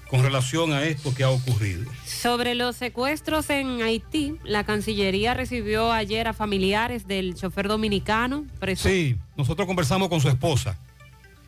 con 0.08 0.22
relación 0.22 0.72
a 0.72 0.84
esto 0.84 1.14
que 1.14 1.24
ha 1.24 1.30
ocurrido. 1.30 1.84
Sobre 2.06 2.54
los 2.54 2.76
secuestros 2.76 3.50
en 3.50 3.82
Haití, 3.82 4.36
la 4.42 4.64
Cancillería 4.64 5.34
recibió 5.34 5.92
ayer 5.92 6.28
a 6.28 6.32
familiares 6.32 7.06
del 7.06 7.34
chofer 7.34 7.68
dominicano 7.68 8.46
preso. 8.58 8.88
Sí, 8.88 9.16
nosotros 9.36 9.66
conversamos 9.66 10.08
con 10.08 10.20
su 10.20 10.28
esposa. 10.28 10.78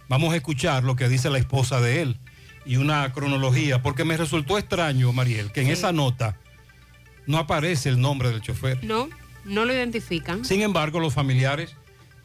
Vamos 0.09 0.34
a 0.34 0.36
escuchar 0.36 0.84
lo 0.84 0.97
que 0.97 1.09
dice 1.09 1.30
la 1.30 1.39
esposa 1.39 1.80
de 1.80 2.03
él 2.03 2.18
y 2.69 2.77
una 2.77 3.12
cronología, 3.12 3.83
porque 3.83 4.05
me 4.05 4.16
resultó 4.16 4.59
extraño, 4.59 5.12
Mariel, 5.12 5.51
que 5.51 5.61
en 5.62 5.66
Sí. 5.69 5.73
esa 5.73 5.91
nota 5.91 6.37
no 7.27 7.39
aparece 7.39 7.89
el 7.89 8.01
nombre 8.01 8.31
del 8.31 8.43
chofer. 8.43 8.85
No, 8.85 9.09
no 9.45 9.64
lo 9.64 9.73
identifican. 9.73 10.45
Sin 10.45 10.61
embargo, 10.61 11.01
los 11.01 11.14
familiares 11.14 11.75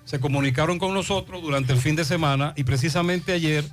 se 0.06 0.20
comunicaron 0.20 0.80
con 0.80 0.94
nosotros 0.94 1.42
durante 1.42 1.72
el 1.74 1.80
fin 1.80 1.96
de 1.96 2.04
semana 2.06 2.54
y 2.58 2.64
precisamente 2.66 3.32
ayer 3.32 3.64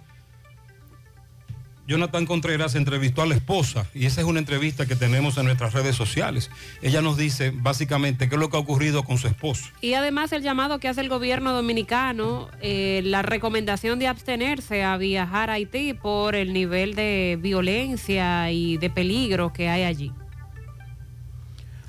Jonathan 1.86 2.24
Contreras 2.24 2.74
entrevistó 2.76 3.22
a 3.22 3.26
la 3.26 3.34
esposa 3.34 3.86
y 3.94 4.06
esa 4.06 4.20
es 4.20 4.26
una 4.26 4.38
entrevista 4.38 4.86
que 4.86 4.94
tenemos 4.94 5.36
en 5.38 5.46
nuestras 5.46 5.72
redes 5.72 5.96
sociales. 5.96 6.50
Ella 6.82 7.02
nos 7.02 7.16
dice 7.16 7.50
básicamente 7.52 8.28
qué 8.28 8.36
es 8.36 8.40
lo 8.40 8.48
que 8.48 8.56
ha 8.56 8.60
ocurrido 8.60 9.02
con 9.02 9.18
su 9.18 9.26
esposo. 9.26 9.64
Y 9.80 9.94
además 9.94 10.32
el 10.32 10.42
llamado 10.42 10.78
que 10.78 10.88
hace 10.88 11.00
el 11.00 11.08
gobierno 11.08 11.52
dominicano, 11.52 12.48
eh, 12.60 13.00
la 13.04 13.22
recomendación 13.22 13.98
de 13.98 14.06
abstenerse 14.06 14.84
a 14.84 14.96
viajar 14.96 15.50
a 15.50 15.54
Haití 15.54 15.94
por 15.94 16.36
el 16.36 16.52
nivel 16.52 16.94
de 16.94 17.38
violencia 17.40 18.50
y 18.52 18.76
de 18.76 18.90
peligro 18.90 19.52
que 19.52 19.68
hay 19.68 19.82
allí. 19.82 20.12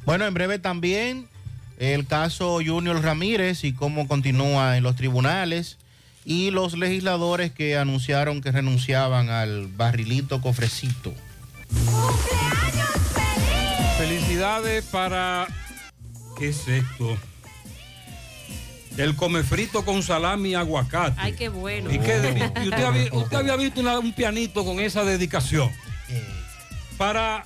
Bueno, 0.05 0.25
en 0.25 0.33
breve 0.33 0.57
también 0.57 1.27
el 1.77 2.05
caso 2.07 2.59
Junior 2.65 3.01
Ramírez 3.01 3.63
y 3.63 3.73
cómo 3.73 4.07
continúa 4.07 4.77
en 4.77 4.83
los 4.83 4.95
tribunales 4.95 5.77
y 6.25 6.51
los 6.51 6.73
legisladores 6.77 7.51
que 7.51 7.77
anunciaron 7.77 8.41
que 8.41 8.51
renunciaban 8.51 9.29
al 9.29 9.67
barrilito 9.67 10.41
cofrecito. 10.41 11.13
Felicidades 13.97 14.85
para... 14.85 15.47
¿Qué 16.37 16.49
es 16.49 16.67
esto? 16.67 17.17
El 18.97 19.15
come 19.15 19.43
frito 19.43 19.85
con 19.85 20.01
salami 20.03 20.49
y 20.49 20.55
aguacate. 20.55 21.15
Ay, 21.19 21.33
qué 21.33 21.49
bueno. 21.49 21.91
¿Y, 21.91 21.99
qué- 21.99 22.51
y 22.63 22.67
usted, 22.69 22.83
había, 22.83 23.09
usted 23.13 23.37
había 23.37 23.55
visto 23.55 23.79
una- 23.79 23.99
un 23.99 24.11
pianito 24.13 24.65
con 24.65 24.79
esa 24.79 25.03
dedicación? 25.03 25.71
Para 26.97 27.45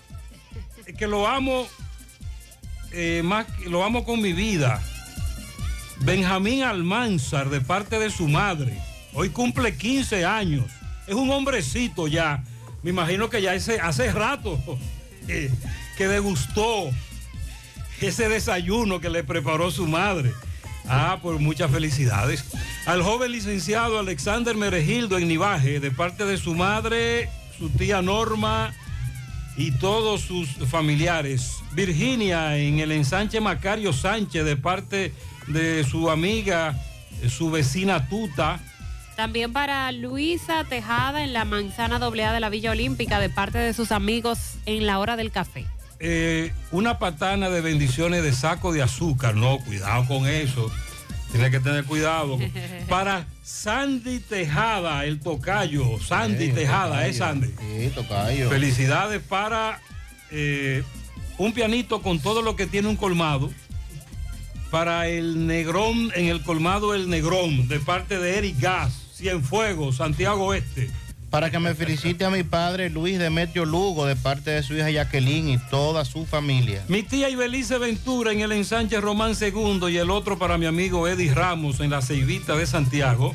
que 0.98 1.08
lo 1.08 1.28
amo, 1.28 1.68
eh, 2.92 3.22
más, 3.24 3.46
que- 3.46 3.70
lo 3.70 3.84
amo 3.84 4.04
con 4.06 4.22
mi 4.22 4.34
vida. 4.34 4.82
Benjamín 6.02 6.64
Almanzar, 6.64 7.50
de 7.50 7.62
parte 7.62 8.00
de 8.00 8.10
su 8.10 8.28
madre. 8.28 8.78
Hoy 9.14 9.30
cumple 9.30 9.76
15 9.76 10.26
años. 10.26 10.66
Es 11.08 11.16
un 11.16 11.30
hombrecito 11.32 12.08
ya. 12.08 12.44
Me 12.84 12.90
imagino 12.92 13.30
que 13.30 13.42
ya 13.42 13.54
hace 13.54 14.12
rato 14.12 14.60
que 15.26 16.08
degustó 16.08 16.90
ese 18.02 18.30
desayuno 18.30 19.00
que 19.00 19.10
le 19.10 19.24
preparó 19.24 19.72
su 19.72 19.88
madre. 19.88 20.34
Ah, 20.88 21.20
pues 21.22 21.40
muchas 21.40 21.72
felicidades. 21.72 22.46
Al 22.86 23.02
joven 23.02 23.32
licenciado 23.32 23.98
Alexander 23.98 24.56
Meregildo 24.56 25.18
en 25.18 25.28
Nivaje, 25.28 25.80
de 25.80 25.90
parte 25.90 26.26
de 26.26 26.38
su 26.38 26.54
madre, 26.54 27.30
su 27.58 27.70
tía 27.70 28.02
Norma 28.02 28.74
y 29.58 29.72
todos 29.72 30.22
sus 30.22 30.50
familiares. 30.70 31.54
Virginia 31.74 32.58
en 32.58 32.80
el 32.80 32.92
ensanche 32.92 33.40
Macario 33.42 33.94
Sánchez, 33.94 34.46
de 34.46 34.58
parte 34.58 34.98
de 34.98 35.14
su 35.90 36.10
amiga, 36.10 36.76
eh, 37.22 37.30
su 37.30 37.52
vecina 37.52 38.08
Tuta. 38.08 38.60
También 39.16 39.54
para 39.54 39.92
Luisa 39.92 40.66
Tejada 40.66 41.24
en 41.24 41.32
la 41.32 41.46
manzana 41.46 42.00
doble 42.00 42.26
A 42.26 42.34
de 42.34 42.40
la 42.42 42.50
Villa 42.50 42.72
Olímpica 42.72 43.20
de 43.20 43.30
parte 43.30 43.58
de 43.58 43.74
sus 43.74 43.92
amigos 43.92 44.56
en 44.66 44.86
la 44.86 45.00
hora 45.00 45.16
del 45.16 45.32
café. 45.32 45.66
Eh, 46.00 46.52
una 46.72 47.00
patana 47.00 47.50
de 47.50 47.62
bendiciones 47.62 48.22
de 48.24 48.34
saco 48.34 48.74
de 48.74 48.82
azúcar, 48.82 49.36
no, 49.36 49.60
cuidado 49.60 50.06
con 50.08 50.28
eso. 50.28 50.70
Tiene 51.32 51.50
que 51.52 51.60
tener 51.62 51.86
cuidado. 51.86 52.38
Para 52.90 53.26
Sandy 53.44 54.20
Tejada, 54.20 55.06
el 55.06 55.20
tocayo. 55.22 56.00
Sandy 56.00 56.48
Sí, 56.48 56.52
Tejada, 56.54 56.96
tocayo. 56.96 57.10
¿eh, 57.10 57.14
Sandy? 57.14 57.48
Sí, 57.48 57.92
tocayo. 57.96 58.50
Felicidades 58.50 59.22
para 59.22 59.80
eh, 60.32 60.84
un 61.38 61.54
pianito 61.54 62.02
con 62.02 62.20
todo 62.20 62.42
lo 62.42 62.56
que 62.56 62.68
tiene 62.68 62.88
un 62.90 62.96
colmado. 62.98 63.50
Para 64.76 65.08
el 65.08 65.48
Negrón, 65.48 66.12
en 66.16 66.26
el 66.26 66.44
colmado 66.44 66.94
El 66.94 67.10
Negrón, 67.10 67.70
de 67.70 67.80
parte 67.80 68.20
de 68.20 68.38
Eric 68.38 68.60
Gas, 68.60 68.92
Cienfuegos, 69.16 69.96
Santiago 69.96 70.54
Este. 70.54 70.92
Para 71.30 71.50
que 71.50 71.60
me 71.60 71.74
felicite 71.74 72.26
a 72.26 72.30
mi 72.30 72.44
padre 72.44 72.90
Luis 72.90 73.18
Demetrio 73.18 73.64
Lugo 73.64 74.06
de 74.06 74.18
parte 74.18 74.52
de 74.52 74.64
su 74.64 74.74
hija 74.74 74.90
Jacqueline 74.90 75.48
y 75.48 75.58
toda 75.70 76.04
su 76.04 76.26
familia. 76.26 76.84
Mi 76.90 77.04
tía 77.04 77.30
Ibelice 77.30 77.78
Ventura 77.78 78.34
en 78.34 78.42
el 78.42 78.52
ensanche 78.52 79.00
Román 79.00 79.32
II 79.40 79.80
y 79.90 79.96
el 79.96 80.10
otro 80.10 80.38
para 80.38 80.58
mi 80.58 80.66
amigo 80.66 81.08
Eddie 81.08 81.34
Ramos 81.34 81.80
en 81.80 81.92
la 81.92 82.02
Ceibita 82.02 82.58
de 82.58 82.68
Santiago, 82.68 83.34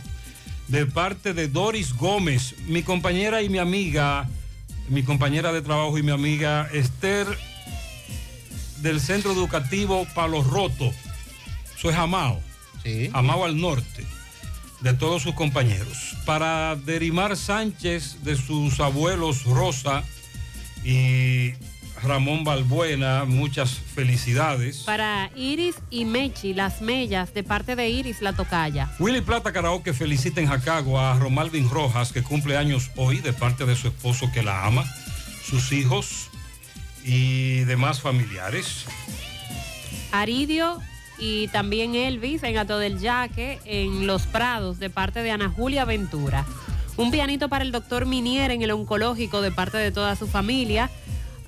de 0.68 0.84
parte 0.84 1.32
de 1.32 1.48
Doris 1.48 1.94
Gómez, 1.94 2.54
mi 2.66 2.82
compañera 2.82 3.40
y 3.40 3.48
mi 3.48 3.56
amiga, 3.56 4.28
mi 4.90 5.04
compañera 5.04 5.52
de 5.52 5.62
trabajo 5.62 5.96
y 5.96 6.02
mi 6.02 6.12
amiga 6.12 6.68
Esther 6.70 7.26
del 8.82 9.00
Centro 9.00 9.32
Educativo 9.32 10.06
Palo 10.14 10.42
Roto. 10.42 10.92
Eso 11.80 11.88
es 11.88 11.96
Amao. 11.96 12.38
Amao 13.14 13.42
al 13.46 13.58
norte, 13.58 14.04
de 14.82 14.92
todos 14.92 15.22
sus 15.22 15.34
compañeros. 15.34 16.14
Para 16.26 16.76
Derimar 16.76 17.38
Sánchez 17.38 18.22
de 18.22 18.36
sus 18.36 18.80
abuelos 18.80 19.44
Rosa 19.44 20.04
y 20.84 21.54
Ramón 22.02 22.44
Balbuena, 22.44 23.24
muchas 23.24 23.70
felicidades. 23.94 24.80
Para 24.80 25.30
Iris 25.34 25.76
y 25.88 26.04
Mechi, 26.04 26.52
las 26.52 26.82
mellas, 26.82 27.32
de 27.32 27.44
parte 27.44 27.74
de 27.76 27.88
Iris 27.88 28.20
La 28.20 28.34
Tocaya. 28.34 28.90
Willy 28.98 29.22
Plata 29.22 29.50
Karaoke 29.50 29.94
felicita 29.94 30.42
en 30.42 30.48
Jacago 30.48 31.00
a 31.00 31.18
Romalvin 31.18 31.70
Rojas, 31.70 32.12
que 32.12 32.22
cumple 32.22 32.58
años 32.58 32.90
hoy, 32.96 33.20
de 33.20 33.32
parte 33.32 33.64
de 33.64 33.74
su 33.74 33.88
esposo 33.88 34.30
que 34.34 34.42
la 34.42 34.66
ama, 34.66 34.84
sus 35.42 35.72
hijos 35.72 36.28
y 37.04 37.60
demás 37.60 38.02
familiares. 38.02 38.84
Aridio 40.12 40.78
y 41.20 41.48
también 41.48 41.94
Elvis 41.94 42.42
en 42.42 42.56
Ato 42.56 42.78
del 42.78 42.98
Yaque, 42.98 43.60
en 43.66 44.06
Los 44.06 44.26
Prados, 44.26 44.78
de 44.78 44.90
parte 44.90 45.22
de 45.22 45.30
Ana 45.30 45.50
Julia 45.50 45.84
Ventura. 45.84 46.46
Un 46.96 47.10
pianito 47.10 47.48
para 47.48 47.62
el 47.62 47.72
doctor 47.72 48.06
Minier 48.06 48.50
en 48.50 48.62
el 48.62 48.70
oncológico, 48.70 49.42
de 49.42 49.52
parte 49.52 49.76
de 49.78 49.92
toda 49.92 50.16
su 50.16 50.26
familia. 50.26 50.90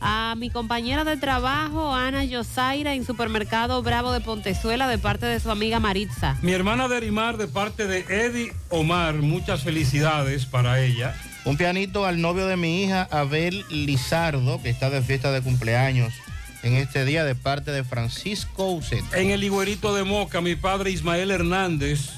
A 0.01 0.35
mi 0.37 0.51
compañera 0.51 1.05
de 1.05 1.17
trabajo, 1.17 1.95
Ana 1.95 2.25
Yosaira, 2.25 2.95
en 2.95 3.07
Supermercado 3.07 3.83
Bravo 3.83 4.13
de 4.13 4.21
Pontezuela, 4.21 4.89
de 4.89 4.99
parte 4.99 5.27
de 5.27 5.41
su 5.41 5.51
amiga 5.51 5.81
Maritza. 5.81 6.37
Mi 6.43 6.53
hermana 6.53 6.89
Derimar, 6.89 7.37
de 7.37 7.47
parte 7.47 7.87
de 7.87 8.01
Eddie 8.09 8.53
Omar, 8.69 9.15
muchas 9.15 9.63
felicidades 9.63 10.45
para 10.45 10.81
ella. 10.81 11.15
Un 11.45 11.57
pianito 11.57 12.05
al 12.05 12.21
novio 12.21 12.47
de 12.47 12.57
mi 12.57 12.83
hija, 12.83 13.09
Abel 13.11 13.65
Lizardo, 13.71 14.61
que 14.63 14.71
está 14.71 14.91
de 14.91 15.03
fiesta 15.03 15.33
de 15.33 15.41
cumpleaños 15.41 16.13
en 16.63 16.75
este 16.75 17.05
día 17.05 17.25
de 17.25 17.35
parte 17.35 17.71
de 17.71 17.85
Francisco 17.85 18.71
Uceta. 18.71 19.19
En 19.19 19.31
el 19.31 19.43
Higuerito 19.43 19.95
de 19.95 20.05
Moca, 20.05 20.41
mi 20.41 20.55
padre 20.55 20.91
Ismael 20.91 21.31
Hernández, 21.31 22.11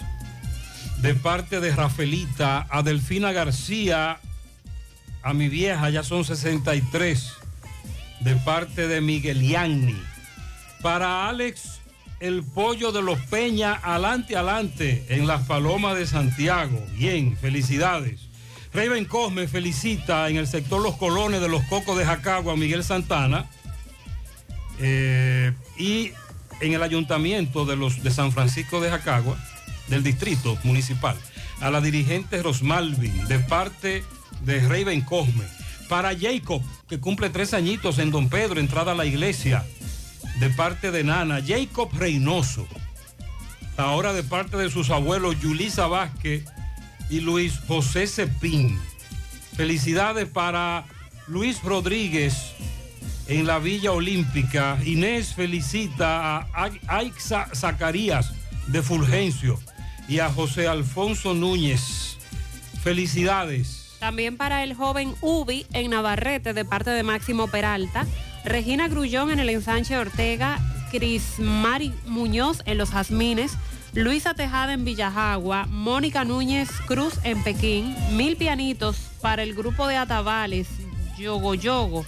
de 0.98 1.14
parte 1.14 1.60
de 1.60 1.74
Rafaelita, 1.74 2.66
a 2.70 2.82
Delfina 2.82 3.32
García, 3.32 4.18
a 5.22 5.34
mi 5.34 5.48
vieja, 5.48 5.90
ya 5.90 6.02
son 6.02 6.24
63, 6.24 7.32
de 8.20 8.36
parte 8.36 8.88
de 8.88 9.00
Miguel 9.00 9.42
Yanni. 9.42 10.00
Para 10.82 11.28
Alex, 11.28 11.80
el 12.20 12.42
pollo 12.42 12.92
de 12.92 13.02
los 13.02 13.18
Peña, 13.20 13.80
adelante, 13.82 14.36
adelante, 14.36 15.06
en 15.08 15.26
las 15.26 15.42
Palomas 15.46 15.96
de 15.96 16.06
Santiago. 16.06 16.82
Bien, 16.94 17.36
felicidades. 17.36 18.28
Raven 18.72 19.04
Cosme 19.04 19.46
felicita 19.46 20.28
en 20.28 20.36
el 20.36 20.46
sector 20.46 20.82
Los 20.82 20.96
Colones 20.96 21.40
de 21.40 21.48
los 21.48 21.62
Cocos 21.64 21.96
de 21.96 22.04
Jacagua 22.04 22.56
Miguel 22.56 22.82
Santana. 22.82 23.46
Eh, 24.78 25.52
y 25.76 26.12
en 26.60 26.72
el 26.72 26.82
ayuntamiento 26.82 27.64
de, 27.66 27.76
los, 27.76 28.02
de 28.02 28.10
San 28.10 28.32
Francisco 28.32 28.80
de 28.80 28.90
Jacagua, 28.90 29.36
del 29.88 30.02
distrito 30.02 30.58
municipal, 30.64 31.16
a 31.60 31.70
la 31.70 31.80
dirigente 31.80 32.42
Rosmalvin, 32.42 33.26
de 33.26 33.38
parte 33.38 34.04
de 34.42 34.60
Raven 34.60 35.02
Cosme. 35.02 35.44
Para 35.88 36.18
Jacob, 36.18 36.62
que 36.88 36.98
cumple 36.98 37.30
tres 37.30 37.52
añitos 37.52 37.98
en 37.98 38.10
Don 38.10 38.28
Pedro, 38.28 38.58
entrada 38.58 38.92
a 38.92 38.94
la 38.94 39.04
iglesia, 39.04 39.64
de 40.40 40.50
parte 40.50 40.90
de 40.90 41.04
Nana. 41.04 41.42
Jacob 41.46 41.90
Reynoso, 41.92 42.66
ahora 43.76 44.12
de 44.12 44.22
parte 44.22 44.56
de 44.56 44.70
sus 44.70 44.90
abuelos 44.90 45.40
Yulisa 45.40 45.86
Vázquez 45.86 46.44
y 47.10 47.20
Luis 47.20 47.60
José 47.66 48.06
Cepín. 48.06 48.78
Felicidades 49.56 50.26
para 50.26 50.84
Luis 51.28 51.62
Rodríguez 51.62 52.54
en 53.28 53.46
la 53.46 53.58
Villa 53.58 53.92
Olímpica. 53.92 54.78
Inés 54.84 55.34
felicita 55.34 56.38
a 56.38 56.70
Aixa 56.86 57.48
Zacarías 57.54 58.32
de 58.66 58.82
Fulgencio 58.82 59.58
y 60.08 60.18
a 60.18 60.30
José 60.30 60.68
Alfonso 60.68 61.34
Núñez. 61.34 62.16
Felicidades. 62.82 63.96
También 63.98 64.36
para 64.36 64.62
el 64.62 64.74
joven 64.74 65.14
Ubi 65.20 65.66
en 65.72 65.90
Navarrete, 65.90 66.52
de 66.52 66.64
parte 66.64 66.90
de 66.90 67.02
Máximo 67.02 67.48
Peralta. 67.48 68.06
Regina 68.44 68.88
Grullón 68.88 69.30
en 69.30 69.38
el 69.38 69.48
ensanche 69.48 69.96
Ortega. 69.96 70.58
Cris 70.90 71.38
Mari 71.38 71.92
Muñoz 72.06 72.62
en 72.66 72.78
Los 72.78 72.90
Jazmines. 72.90 73.56
Luisa 73.94 74.34
Tejada 74.34 74.72
en 74.72 74.84
Villajagua, 74.84 75.66
Mónica 75.66 76.24
Núñez 76.24 76.68
Cruz 76.86 77.14
en 77.22 77.42
Pekín, 77.44 77.94
mil 78.16 78.36
pianitos 78.36 78.96
para 79.20 79.44
el 79.44 79.54
grupo 79.54 79.86
de 79.86 79.96
Atabales, 79.96 80.66
Yogo 81.16 81.54
Yogo, 81.54 82.04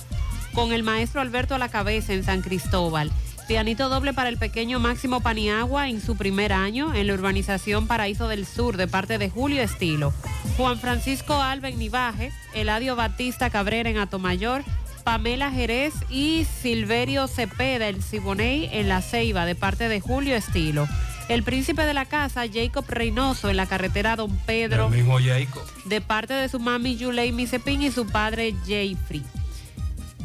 con 0.56 0.72
el 0.72 0.82
maestro 0.82 1.20
Alberto 1.20 1.54
a 1.54 1.58
la 1.58 1.68
cabeza 1.68 2.14
en 2.14 2.24
San 2.24 2.40
Cristóbal. 2.40 3.12
Pianito 3.46 3.90
doble 3.90 4.14
para 4.14 4.30
el 4.30 4.38
pequeño 4.38 4.80
Máximo 4.80 5.20
Paniagua 5.20 5.90
en 5.90 6.00
su 6.00 6.16
primer 6.16 6.54
año 6.54 6.94
en 6.94 7.06
la 7.06 7.12
urbanización 7.12 7.86
Paraíso 7.86 8.26
del 8.26 8.46
Sur 8.46 8.78
de 8.78 8.88
parte 8.88 9.18
de 9.18 9.28
Julio 9.28 9.60
Estilo. 9.60 10.14
Juan 10.56 10.78
Francisco 10.80 11.34
Alba 11.42 11.68
en 11.68 11.78
Nivaje, 11.78 12.32
Eladio 12.54 12.96
Batista 12.96 13.50
Cabrera 13.50 13.90
en 13.90 13.98
Atomayor, 13.98 14.64
Pamela 15.04 15.50
Jerez 15.50 15.92
y 16.08 16.46
Silverio 16.62 17.28
Cepeda, 17.28 17.88
el 17.88 18.02
Siboney 18.02 18.70
en 18.72 18.88
La 18.88 19.02
Ceiba 19.02 19.44
de 19.44 19.56
parte 19.56 19.90
de 19.90 20.00
Julio 20.00 20.34
Estilo. 20.34 20.88
El 21.28 21.42
príncipe 21.42 21.82
de 21.82 21.92
la 21.92 22.06
casa, 22.06 22.44
Jacob 22.50 22.86
Reynoso, 22.88 23.50
en 23.50 23.58
la 23.58 23.66
carretera 23.66 24.16
Don 24.16 24.34
Pedro, 24.46 24.86
El 24.86 24.92
mismo 24.92 25.18
Jacob. 25.18 25.62
de 25.84 26.00
parte 26.00 26.32
de 26.32 26.48
su 26.48 26.58
mami 26.60 26.96
Yulei 26.96 27.30
Misepin 27.30 27.82
y 27.82 27.90
su 27.90 28.06
padre 28.06 28.54
Jeffrey. 28.66 29.22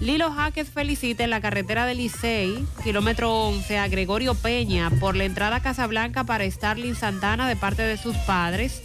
Lilo 0.02 0.32
Jaques 0.32 0.68
felicita 0.68 1.24
en 1.24 1.30
la 1.30 1.42
carretera 1.42 1.86
de 1.86 1.94
Licey, 1.94 2.66
kilómetro 2.84 3.32
11, 3.50 3.78
a 3.78 3.88
Gregorio 3.88 4.34
Peña 4.34 4.90
por 5.00 5.16
la 5.16 5.26
entrada 5.26 5.58
a 5.58 5.62
Casablanca 5.62 6.24
para 6.24 6.50
Starling 6.50 6.96
Santana 6.96 7.48
de 7.48 7.56
parte 7.56 7.84
de 7.84 7.98
sus 7.98 8.18
padres. 8.18 8.82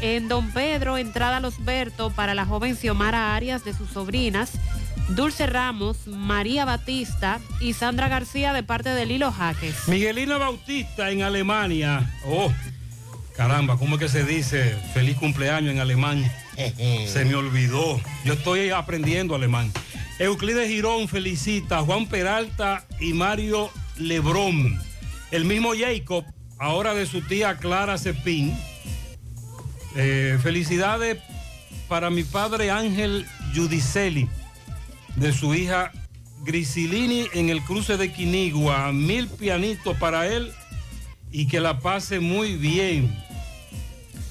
En 0.00 0.28
Don 0.28 0.52
Pedro, 0.52 0.96
entrada 0.96 1.38
a 1.38 1.40
Los 1.40 1.64
Berto 1.64 2.10
para 2.10 2.34
la 2.34 2.46
joven 2.46 2.76
Xiomara 2.76 3.34
Arias 3.34 3.64
de 3.64 3.74
sus 3.74 3.90
sobrinas. 3.90 4.52
Dulce 5.08 5.46
Ramos, 5.46 6.06
María 6.06 6.64
Batista 6.64 7.40
y 7.60 7.72
Sandra 7.72 8.06
García 8.06 8.52
de 8.52 8.62
parte 8.62 8.90
de 8.90 9.06
Lilo 9.06 9.32
Jaques. 9.32 9.88
Miguelina 9.88 10.38
Bautista 10.38 11.10
en 11.10 11.22
Alemania. 11.22 12.14
Oh, 12.26 12.52
caramba, 13.36 13.76
¿cómo 13.76 13.96
es 13.96 14.02
que 14.02 14.08
se 14.08 14.22
dice 14.22 14.76
feliz 14.94 15.16
cumpleaños 15.16 15.72
en 15.72 15.80
alemán? 15.80 16.24
Se 17.08 17.24
me 17.24 17.34
olvidó. 17.34 18.00
Yo 18.24 18.34
estoy 18.34 18.70
aprendiendo 18.70 19.34
alemán. 19.34 19.72
Euclides 20.18 20.68
Girón 20.68 21.08
felicita 21.08 21.78
a 21.78 21.82
Juan 21.82 22.06
Peralta 22.06 22.86
y 23.00 23.12
Mario 23.12 23.70
Lebrón. 23.98 24.80
El 25.32 25.44
mismo 25.44 25.72
Jacob, 25.76 26.24
ahora 26.58 26.94
de 26.94 27.04
su 27.06 27.20
tía 27.20 27.56
Clara 27.56 27.98
Cepín. 27.98 28.56
Eh, 29.96 30.38
felicidades 30.40 31.18
para 31.88 32.10
mi 32.10 32.22
padre 32.22 32.70
Ángel 32.70 33.26
Giudicelli, 33.52 34.28
de 35.16 35.32
su 35.32 35.52
hija 35.52 35.90
Grisilini 36.44 37.26
en 37.32 37.50
el 37.50 37.62
cruce 37.62 37.96
de 37.96 38.12
Quinigua. 38.12 38.92
Mil 38.92 39.26
pianitos 39.26 39.96
para 39.98 40.28
él 40.28 40.52
y 41.32 41.48
que 41.48 41.58
la 41.58 41.80
pase 41.80 42.20
muy 42.20 42.54
bien. 42.54 43.12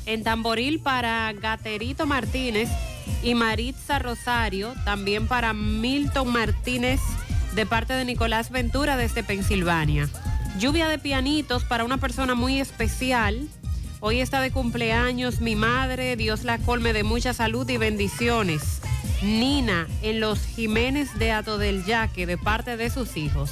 En 0.05 0.23
Tamboril 0.23 0.80
para 0.80 1.34
Gaterito 1.34 2.05
Martínez 2.05 2.69
y 3.21 3.35
Maritza 3.35 3.99
Rosario, 3.99 4.73
también 4.85 5.27
para 5.27 5.53
Milton 5.53 6.31
Martínez 6.31 6.99
de 7.55 7.65
parte 7.65 7.93
de 7.93 8.05
Nicolás 8.05 8.49
Ventura 8.49 8.97
desde 8.97 9.23
Pensilvania. 9.23 10.09
Lluvia 10.59 10.88
de 10.88 10.99
pianitos 10.99 11.63
para 11.63 11.84
una 11.84 11.97
persona 11.97 12.35
muy 12.35 12.59
especial. 12.59 13.47
Hoy 13.99 14.19
está 14.19 14.41
de 14.41 14.51
cumpleaños 14.51 15.39
mi 15.39 15.55
madre, 15.55 16.15
Dios 16.15 16.43
la 16.43 16.57
colme 16.57 16.93
de 16.93 17.03
mucha 17.03 17.34
salud 17.34 17.67
y 17.69 17.77
bendiciones. 17.77 18.81
Nina 19.21 19.88
en 20.01 20.19
los 20.19 20.39
Jiménez 20.45 21.17
de 21.17 21.31
Ato 21.31 21.57
del 21.57 21.85
Yaque 21.85 22.25
de 22.25 22.38
parte 22.38 22.75
de 22.75 22.89
sus 22.89 23.15
hijos. 23.15 23.51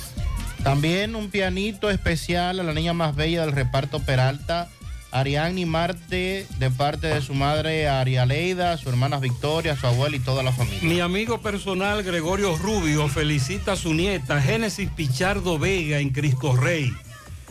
También 0.63 1.15
un 1.15 1.29
pianito 1.29 1.89
especial 1.89 2.59
a 2.59 2.63
la 2.63 2.73
niña 2.73 2.93
más 2.93 3.15
bella 3.15 3.41
del 3.41 3.53
reparto 3.53 3.99
Peralta, 3.99 4.69
Ariadne 5.11 5.65
Marte, 5.65 6.47
de 6.57 6.71
parte 6.71 7.07
de 7.07 7.21
su 7.21 7.33
madre 7.33 7.89
Arialeida, 7.89 8.77
su 8.77 8.89
hermana 8.89 9.19
Victoria, 9.19 9.75
su 9.75 9.85
abuela 9.85 10.15
y 10.15 10.19
toda 10.19 10.41
la 10.41 10.53
familia. 10.53 10.79
Mi 10.83 11.01
amigo 11.01 11.41
personal 11.41 12.01
Gregorio 12.03 12.55
Rubio 12.57 13.07
felicita 13.09 13.73
a 13.73 13.75
su 13.75 13.93
nieta 13.93 14.41
Génesis 14.41 14.89
Pichardo 14.89 15.59
Vega 15.59 15.99
en 15.99 16.11
Cristo 16.11 16.55
Rey. 16.55 16.91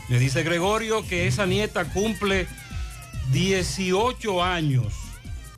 Le 0.08 0.18
dice 0.18 0.42
Gregorio 0.42 1.06
que 1.06 1.26
esa 1.26 1.46
nieta 1.46 1.84
cumple 1.84 2.46
18 3.32 4.42
años. 4.42 4.94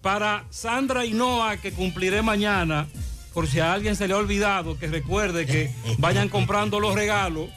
Para 0.01 0.45
Sandra 0.51 1.05
Noah, 1.05 1.59
que 1.59 1.73
cumpliré 1.73 2.23
mañana, 2.23 2.89
por 3.33 3.47
si 3.47 3.61
a 3.61 3.73
alguien 3.73 3.95
se 3.95 4.09
le 4.09 4.15
ha 4.15 4.19
olvidado, 4.19 4.77
que 4.77 4.89
recuerde 4.89 5.47
que 5.47 5.73
vayan 5.99 6.29
comprando 6.29 6.81
los 6.81 6.95
regalos, 6.95 7.49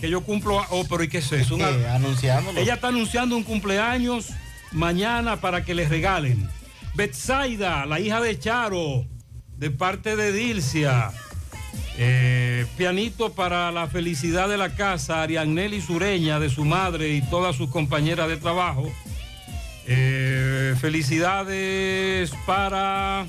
que 0.00 0.08
yo 0.10 0.20
cumplo... 0.22 0.64
Oh, 0.70 0.84
pero 0.88 1.02
¿y 1.02 1.08
qué 1.08 1.18
es 1.18 1.30
eso? 1.32 1.54
Una- 1.56 1.70
Eh, 1.70 1.88
anunciándolo. 1.88 2.58
Ella 2.60 2.74
está 2.74 2.88
anunciando 2.88 3.36
un 3.36 3.42
cumpleaños 3.44 4.28
mañana 4.72 5.40
para 5.40 5.64
que 5.64 5.74
les 5.74 5.88
regalen. 5.88 6.48
Betsaida, 6.94 7.86
la 7.86 8.00
hija 8.00 8.20
de 8.20 8.38
Charo, 8.38 9.06
de 9.56 9.70
parte 9.70 10.16
de 10.16 10.32
Dilcia. 10.32 11.10
Eh, 12.00 12.64
pianito 12.76 13.32
para 13.32 13.72
la 13.72 13.88
felicidad 13.88 14.48
de 14.48 14.56
la 14.56 14.74
casa, 14.76 15.22
Arianelli 15.22 15.80
Sureña, 15.80 16.38
de 16.38 16.48
su 16.48 16.64
madre 16.64 17.08
y 17.10 17.22
todas 17.22 17.56
sus 17.56 17.70
compañeras 17.70 18.28
de 18.28 18.36
trabajo. 18.36 18.88
Eh, 19.86 20.74
felicidades 20.80 22.30
para... 22.46 23.26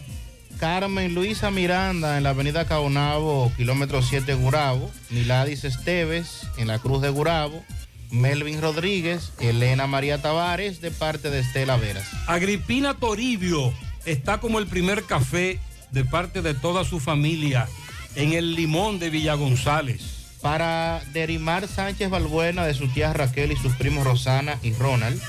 Carmen 0.60 1.16
Luisa 1.16 1.52
Miranda 1.52 2.18
en 2.18 2.24
la 2.24 2.32
avenida 2.32 2.66
Caonabo, 2.66 3.50
kilómetro 3.56 4.02
7 4.02 4.34
Gurabo. 4.34 4.92
Miladis 5.10 5.64
Esteves 5.64 6.48
en 6.58 6.68
la 6.68 6.80
Cruz 6.80 7.02
de 7.02 7.10
Gurabo. 7.10 7.64
Melvin 8.12 8.60
Rodríguez, 8.60 9.32
Elena 9.40 9.88
María 9.88 10.22
Tavares 10.22 10.82
de 10.82 10.92
parte 10.92 11.30
de 11.30 11.40
Estela 11.40 11.78
Veras. 11.78 12.10
Agripina 12.28 12.94
Toribio 12.96 13.74
está 14.06 14.40
como 14.40 14.60
el 14.60 14.68
primer 14.68 15.04
café 15.04 15.60
de 15.92 16.04
parte 16.04 16.42
de 16.42 16.54
toda 16.54 16.84
su 16.84 17.00
familia 17.00 17.68
en 18.16 18.34
el 18.34 18.56
Limón 18.56 19.00
de 19.00 19.10
Villa 19.10 19.36
González. 19.36 20.02
Para 20.42 21.02
Derimar 21.14 21.70
Sánchez 21.70 22.10
Balbuena 22.10 22.66
de 22.66 22.74
su 22.74 22.90
tía 22.90 23.14
Raquel 23.14 23.54
y 23.54 23.56
sus 23.56 23.74
primos 23.76 24.04
Rosana 24.04 24.60
y 24.62 24.74
Ronald. 24.74 25.22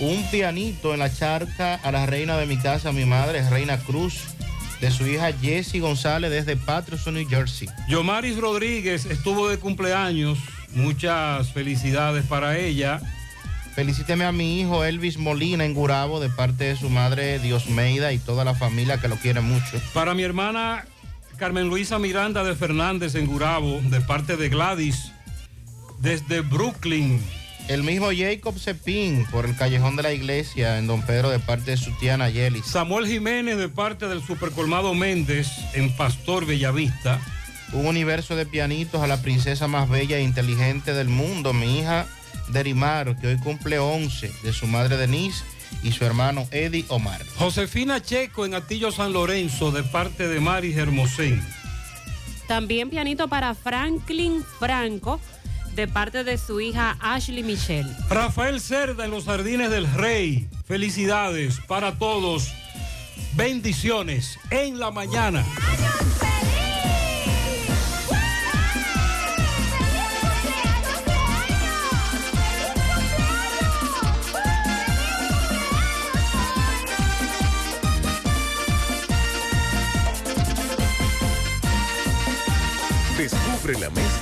Un 0.00 0.28
pianito 0.30 0.92
en 0.92 1.00
la 1.00 1.12
charca 1.12 1.74
a 1.76 1.92
la 1.92 2.06
reina 2.06 2.36
de 2.36 2.46
mi 2.46 2.56
casa, 2.56 2.90
mi 2.92 3.04
madre, 3.04 3.48
Reina 3.48 3.78
Cruz, 3.78 4.33
de 4.84 4.90
su 4.90 5.06
hija 5.06 5.32
Jessie 5.40 5.80
González 5.80 6.30
desde 6.30 6.56
Patterson, 6.56 7.14
New 7.14 7.26
Jersey. 7.26 7.70
Yomaris 7.88 8.36
Rodríguez 8.36 9.06
estuvo 9.06 9.48
de 9.48 9.56
cumpleaños. 9.56 10.38
Muchas 10.74 11.50
felicidades 11.52 12.26
para 12.26 12.58
ella. 12.58 13.00
Felicíteme 13.74 14.26
a 14.26 14.32
mi 14.32 14.60
hijo 14.60 14.84
Elvis 14.84 15.16
Molina 15.16 15.64
en 15.64 15.72
Gurabo 15.72 16.20
de 16.20 16.28
parte 16.28 16.64
de 16.64 16.76
su 16.76 16.90
madre 16.90 17.38
Diosmeida 17.38 18.12
y 18.12 18.18
toda 18.18 18.44
la 18.44 18.54
familia 18.54 19.00
que 19.00 19.08
lo 19.08 19.16
quiere 19.16 19.40
mucho. 19.40 19.80
Para 19.94 20.12
mi 20.12 20.22
hermana 20.22 20.84
Carmen 21.38 21.70
Luisa 21.70 21.98
Miranda 21.98 22.44
de 22.44 22.54
Fernández 22.54 23.14
en 23.14 23.26
Gurabo, 23.26 23.80
de 23.84 24.02
parte 24.02 24.36
de 24.36 24.50
Gladys, 24.50 25.12
desde 25.98 26.42
Brooklyn. 26.42 27.22
El 27.68 27.82
mismo 27.82 28.10
Jacob 28.14 28.58
Cepín 28.58 29.26
por 29.30 29.46
el 29.46 29.56
callejón 29.56 29.96
de 29.96 30.02
la 30.02 30.12
iglesia 30.12 30.78
en 30.78 30.86
Don 30.86 31.00
Pedro 31.02 31.30
de 31.30 31.38
parte 31.38 31.70
de 31.70 31.76
su 31.78 31.92
tía 31.98 32.18
Nayeli. 32.18 32.62
Samuel 32.62 33.06
Jiménez 33.06 33.56
de 33.56 33.70
parte 33.70 34.06
del 34.06 34.22
Supercolmado 34.22 34.92
Méndez 34.92 35.48
en 35.72 35.90
Pastor 35.96 36.44
Bellavista. 36.44 37.20
Un 37.72 37.86
universo 37.86 38.36
de 38.36 38.44
pianitos 38.44 39.00
a 39.00 39.06
la 39.06 39.22
princesa 39.22 39.66
más 39.66 39.88
bella 39.88 40.18
e 40.18 40.22
inteligente 40.22 40.92
del 40.92 41.08
mundo, 41.08 41.54
mi 41.54 41.78
hija 41.78 42.06
Derimar, 42.48 43.18
que 43.18 43.28
hoy 43.28 43.38
cumple 43.38 43.78
11, 43.78 44.30
de 44.42 44.52
su 44.52 44.66
madre 44.66 44.98
Denise 44.98 45.42
y 45.82 45.92
su 45.92 46.04
hermano 46.04 46.46
Eddie 46.50 46.84
Omar. 46.88 47.24
Josefina 47.36 48.02
Checo 48.02 48.44
en 48.44 48.54
Atillo 48.54 48.92
San 48.92 49.14
Lorenzo 49.14 49.70
de 49.70 49.82
parte 49.82 50.28
de 50.28 50.38
Maris 50.40 50.76
Hermosén. 50.76 51.42
También 52.46 52.90
pianito 52.90 53.26
para 53.28 53.54
Franklin 53.54 54.44
Franco 54.58 55.18
de 55.74 55.88
parte 55.88 56.24
de 56.24 56.38
su 56.38 56.60
hija 56.60 56.96
Ashley 57.00 57.42
Michelle. 57.42 57.90
Rafael 58.08 58.60
Cerda 58.60 59.04
en 59.04 59.10
los 59.10 59.24
Jardines 59.24 59.70
del 59.70 59.92
Rey. 59.94 60.48
Felicidades 60.66 61.60
para 61.66 61.98
todos. 61.98 62.52
Bendiciones 63.34 64.38
en 64.50 64.78
la 64.78 64.90
mañana. 64.90 65.44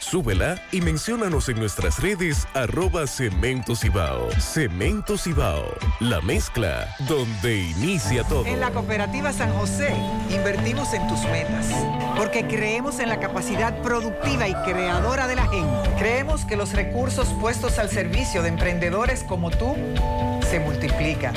Súbela 0.00 0.60
y 0.72 0.80
menciónanos 0.80 1.48
en 1.48 1.58
nuestras 1.58 2.00
redes 2.00 2.46
arroba 2.54 3.06
Cemento 3.06 3.74
Cibao. 3.74 4.30
Cemento 4.38 5.16
Cibao, 5.16 5.64
la 6.00 6.20
mezcla 6.20 6.88
donde 7.08 7.58
inicia 7.58 8.24
todo. 8.24 8.44
En 8.46 8.60
la 8.60 8.70
cooperativa 8.70 9.32
San 9.32 9.52
José 9.54 9.94
invertimos 10.30 10.92
en 10.92 11.06
tus 11.08 11.20
metas, 11.24 11.66
porque 12.16 12.46
creemos 12.46 12.98
en 12.98 13.08
la 13.08 13.20
capacidad 13.20 13.80
productiva 13.82 14.48
y 14.48 14.54
creadora 14.64 15.26
de 15.26 15.36
la 15.36 15.46
gente. 15.48 15.90
Creemos 15.98 16.44
que 16.44 16.56
los 16.56 16.72
recursos 16.72 17.28
puestos 17.40 17.78
al 17.78 17.88
servicio 17.88 18.42
de 18.42 18.48
emprendedores 18.48 19.24
como 19.24 19.50
tú 19.50 19.76
se 20.52 20.60
multiplican, 20.60 21.32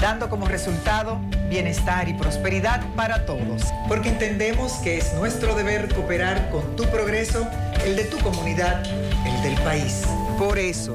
dando 0.00 0.28
como 0.30 0.46
resultado 0.46 1.18
bienestar 1.48 2.08
y 2.08 2.14
prosperidad 2.14 2.80
para 2.94 3.26
todos. 3.26 3.64
Porque 3.88 4.10
entendemos 4.10 4.74
que 4.74 4.96
es 4.96 5.12
nuestro 5.14 5.56
deber 5.56 5.92
cooperar 5.92 6.50
con 6.50 6.76
tu 6.76 6.84
progreso, 6.84 7.48
el 7.84 7.96
de 7.96 8.04
tu 8.04 8.18
comunidad, 8.18 8.84
el 9.26 9.42
del 9.42 9.60
país. 9.64 10.04
Por 10.38 10.56
eso, 10.56 10.94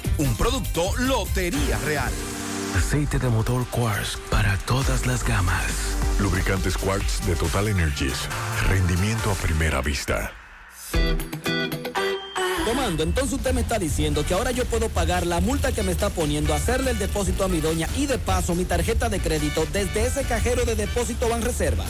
Un 0.17 0.35
producto 0.35 0.91
Lotería 0.99 1.77
Real. 1.85 2.11
Aceite 2.77 3.19
de 3.19 3.29
motor 3.29 3.65
Quartz 3.67 4.17
para 4.29 4.57
todas 4.59 5.05
las 5.05 5.23
gamas. 5.23 5.97
Lubricantes 6.19 6.77
Quartz 6.77 7.25
de 7.25 7.35
Total 7.35 7.67
Energies. 7.67 8.27
Rendimiento 8.69 9.31
a 9.31 9.35
primera 9.35 9.81
vista. 9.81 10.31
tomando. 12.65 13.03
Entonces 13.03 13.33
usted 13.33 13.53
me 13.53 13.61
está 13.61 13.79
diciendo 13.79 14.23
que 14.25 14.33
ahora 14.33 14.51
yo 14.51 14.65
puedo 14.65 14.87
pagar 14.89 15.25
la 15.25 15.41
multa 15.41 15.71
que 15.71 15.83
me 15.83 15.91
está 15.91 16.09
poniendo, 16.09 16.53
hacerle 16.53 16.91
el 16.91 16.99
depósito 16.99 17.43
a 17.43 17.47
mi 17.47 17.59
doña 17.59 17.87
y 17.97 18.05
de 18.05 18.17
paso 18.17 18.55
mi 18.55 18.65
tarjeta 18.65 19.09
de 19.09 19.19
crédito 19.19 19.65
desde 19.73 20.05
ese 20.05 20.23
cajero 20.23 20.63
de 20.63 20.75
depósito 20.75 21.27
Banreservas. 21.27 21.89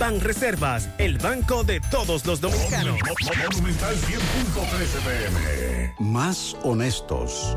Banreservas, 0.00 0.88
el 0.96 1.18
banco 1.18 1.62
de 1.62 1.78
todos 1.78 2.24
los 2.24 2.40
dominicanos. 2.40 2.96
Monumental 3.52 3.94
100.13 3.94 4.98
pm. 5.04 5.94
Más 5.98 6.56
honestos. 6.62 7.54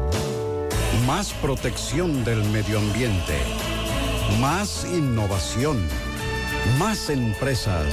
Más 1.07 1.31
protección 1.35 2.25
del 2.25 2.43
medio 2.49 2.79
ambiente. 2.79 3.37
Más 4.41 4.85
innovación. 4.93 5.87
Más 6.77 7.09
empresas. 7.09 7.87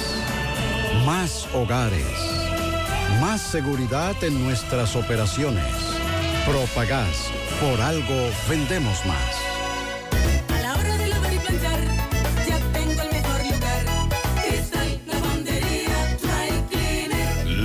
Más 1.06 1.46
hogares. 1.54 2.04
Más 3.20 3.40
seguridad 3.40 4.16
en 4.24 4.42
nuestras 4.42 4.96
operaciones. 4.96 5.72
Propagás. 6.44 7.30
Por 7.60 7.80
algo 7.80 8.30
vendemos 8.48 9.06
más. 9.06 9.49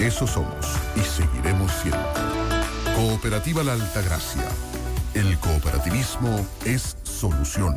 Eso 0.00 0.26
somos 0.26 0.66
y 0.96 1.00
seguiremos 1.00 1.70
siendo. 1.72 1.98
Cooperativa 2.96 3.62
La 3.62 3.74
Altagracia. 3.74 4.48
El 5.12 5.38
cooperativismo 5.38 6.46
es 6.64 6.96
solución. 7.02 7.76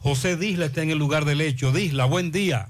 José 0.03 0.37
Disla 0.37 0.67
está 0.67 0.83
en 0.83 0.91
el 0.91 0.99
lugar 0.99 1.25
del 1.25 1.41
hecho. 1.41 1.71
Disla, 1.73 2.05
buen 2.07 2.33
día. 2.33 2.69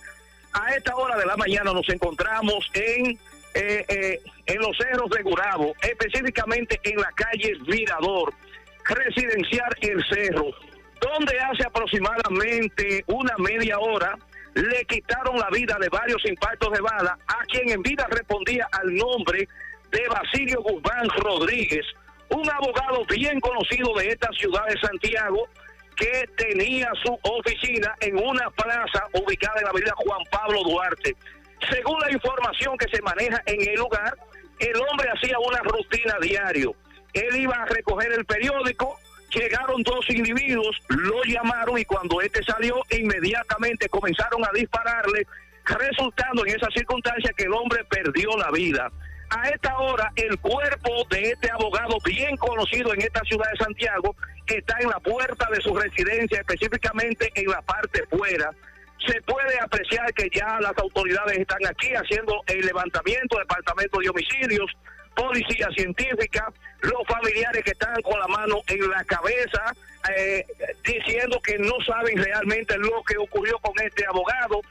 a 0.54 0.74
esta 0.74 0.96
hora 0.96 1.16
de 1.18 1.26
la 1.26 1.38
mañana 1.38 1.72
nos 1.74 1.88
encontramos 1.90 2.70
en, 2.74 3.20
eh, 3.54 3.86
eh, 3.88 4.20
en 4.46 4.60
los 4.60 4.76
cerros 4.78 5.10
de 5.12 5.22
Gurabo, 5.22 5.76
específicamente 5.82 6.80
en 6.84 6.98
la 6.98 7.12
calle 7.12 7.54
Mirador, 7.68 8.34
residencial 8.86 9.70
El 9.82 10.04
Cerro, 10.08 10.48
donde 11.00 11.40
hace 11.40 11.64
aproximadamente 11.66 13.04
una 13.08 13.36
media 13.38 13.80
hora 13.80 14.18
le 14.56 14.86
quitaron 14.86 15.38
la 15.38 15.50
vida 15.50 15.78
de 15.80 15.90
varios 15.90 16.26
impactos 16.26 16.72
de 16.72 16.82
bala 16.82 17.18
a 17.28 17.46
quien 17.46 17.70
en 17.70 17.82
vida 17.82 18.08
respondía 18.10 18.68
al 18.72 18.94
nombre 18.96 19.48
de 19.92 20.08
Basilio 20.08 20.62
Guzmán 20.62 21.10
Rodríguez, 21.18 21.86
un 22.30 22.50
abogado 22.50 23.06
bien 23.06 23.40
conocido 23.42 23.94
de 23.96 24.10
esta 24.10 24.30
ciudad 24.32 24.66
de 24.66 24.80
Santiago 24.80 25.48
que 25.96 26.28
tenía 26.38 26.90
su 27.04 27.18
oficina 27.24 27.96
en 28.00 28.18
una 28.18 28.50
plaza 28.52 29.06
ubicada 29.14 29.60
en 29.60 29.66
la 29.66 29.70
avenida 29.70 29.94
Juan 29.98 30.24
Pablo 30.32 30.64
Duarte. 30.64 31.16
Según 31.70 32.00
la 32.00 32.12
información 32.12 32.78
que 32.78 32.90
se 32.90 33.02
maneja 33.02 33.42
en 33.46 33.62
el 33.62 33.76
lugar, 33.76 34.18
el 34.60 34.76
hombre 34.90 35.10
hacía 35.10 35.38
una 35.40 35.60
rutina 35.60 36.16
diario. 36.22 36.76
Él 37.14 37.36
iba 37.36 37.56
a 37.56 37.66
recoger 37.66 38.12
el 38.12 38.26
periódico, 38.26 39.00
llegaron 39.36 39.84
dos 39.84 40.10
individuos, 40.10 40.82
lo 40.90 41.24
llamaron 41.24 41.78
y 41.78 41.86
cuando 41.86 42.22
este 42.22 42.44
salió, 42.44 42.76
inmediatamente 42.90 43.90
comenzaron 43.90 44.44
a 44.44 44.50
dispararle, 44.54 45.28
resultando 45.66 46.46
en 46.46 46.56
esa 46.56 46.68
circunstancia 46.72 47.34
que 47.36 47.44
el 47.44 47.54
hombre 47.54 47.84
perdió 47.86 48.38
la 48.38 48.52
vida. 48.52 48.92
A 49.30 49.50
esta 49.50 49.78
hora, 49.80 50.12
el 50.16 50.40
cuerpo 50.40 51.04
de 51.10 51.32
este 51.32 51.50
abogado 51.52 51.98
bien 52.06 52.38
conocido 52.38 52.94
en 52.94 53.02
esta 53.02 53.22
ciudad 53.22 53.50
de 53.52 53.58
Santiago 53.58 54.16
está 54.48 54.78
en 54.80 54.90
la 54.90 55.00
puerta 55.00 55.48
de 55.52 55.62
su 55.62 55.76
residencia, 55.76 56.40
específicamente 56.40 57.32
en 57.36 57.48
la 57.48 57.62
parte 57.62 58.04
fuera. 58.10 58.52
Se 59.06 59.22
puede 59.24 59.60
apreciar 59.60 60.14
que 60.14 60.30
ya 60.34 60.60
las 60.62 60.78
autoridades 60.78 61.38
están 61.38 61.66
aquí 61.68 61.94
haciendo 61.94 62.42
el 62.48 62.66
levantamiento, 62.66 63.38
departamento 63.38 64.00
de 64.00 64.10
homicidios, 64.10 64.72
policía 65.16 65.68
científica, 65.76 66.52
los 66.82 67.08
familiares 67.08 67.64
que 67.64 67.72
están 67.72 68.02
con 68.02 68.20
la 68.20 68.28
mano 68.28 68.62
en 68.68 68.90
la 68.90 69.04
cabeza, 69.06 69.74
eh, 70.16 70.46
diciendo 70.84 71.40
que 71.42 71.58
no 71.58 71.74
saben 71.86 72.18
realmente 72.18 72.78
lo 72.78 73.04
que 73.04 73.18
ocurrió 73.18 73.58
con 73.60 73.74
este 73.84 74.06
abogado. 74.06 74.62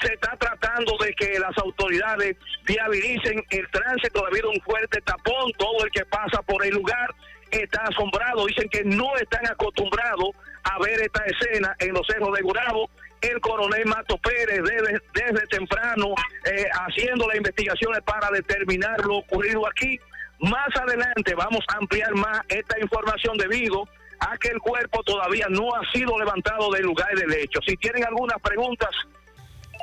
Se 0.00 0.12
está 0.12 0.36
tratando 0.36 0.96
de 0.98 1.14
que 1.14 1.38
las 1.38 1.56
autoridades 1.58 2.36
viabilicen 2.64 3.42
el 3.50 3.70
tránsito 3.70 4.24
debido 4.30 4.50
a 4.50 4.52
un 4.52 4.60
fuerte 4.60 5.00
tapón. 5.00 5.52
Todo 5.56 5.84
el 5.84 5.90
que 5.90 6.04
pasa 6.04 6.42
por 6.42 6.64
el 6.64 6.74
lugar 6.74 7.14
está 7.50 7.82
asombrado. 7.82 8.46
Dicen 8.46 8.68
que 8.68 8.84
no 8.84 9.16
están 9.16 9.46
acostumbrados 9.46 10.30
a 10.64 10.78
ver 10.80 11.00
esta 11.00 11.24
escena 11.24 11.74
en 11.78 11.92
los 11.92 12.06
cerros 12.06 12.32
de 12.36 12.42
Gurabo. 12.42 12.90
El 13.24 13.40
coronel 13.40 13.86
Mato 13.86 14.18
Pérez 14.18 14.60
desde, 15.14 15.46
temprano 15.46 16.08
eh, 16.44 16.66
haciendo 16.86 17.26
las 17.26 17.36
investigaciones 17.38 18.02
para 18.04 18.28
determinar 18.30 19.00
lo 19.04 19.18
ocurrido 19.18 19.66
aquí. 19.66 19.98
Más 20.40 20.68
adelante 20.76 21.34
vamos 21.34 21.64
a 21.68 21.78
ampliar 21.78 22.14
más 22.14 22.40
esta 22.48 22.78
información 22.78 23.38
debido 23.38 23.88
a 24.20 24.36
que 24.36 24.48
el 24.48 24.58
cuerpo 24.58 25.02
todavía 25.04 25.46
no 25.48 25.74
ha 25.74 25.90
sido 25.92 26.18
levantado 26.18 26.70
del 26.72 26.82
lugar 26.82 27.08
del 27.14 27.32
hecho. 27.32 27.60
Si 27.66 27.76
tienen 27.78 28.04
algunas 28.04 28.38
preguntas, 28.42 28.90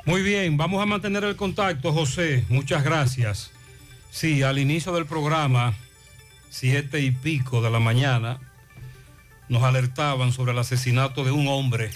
Muy 0.05 0.22
bien, 0.22 0.57
vamos 0.57 0.81
a 0.81 0.85
mantener 0.85 1.23
el 1.23 1.35
contacto, 1.35 1.91
José. 1.93 2.45
Muchas 2.49 2.84
gracias. 2.84 3.51
Sí, 4.11 4.43
al 4.43 4.59
inicio 4.59 4.91
del 4.91 5.07
programa, 5.07 5.73
siete 6.49 6.99
y 6.99 7.09
pico 7.09 7.61
de 7.61 7.72
la 7.72 7.80
mañana, 7.80 8.39
nos 9.49 9.63
alertaban 9.63 10.31
sobre 10.31 10.51
el 10.51 10.59
asesinato 10.59 11.23
de 11.23 11.31
un 11.31 11.47
hombre 11.47 11.89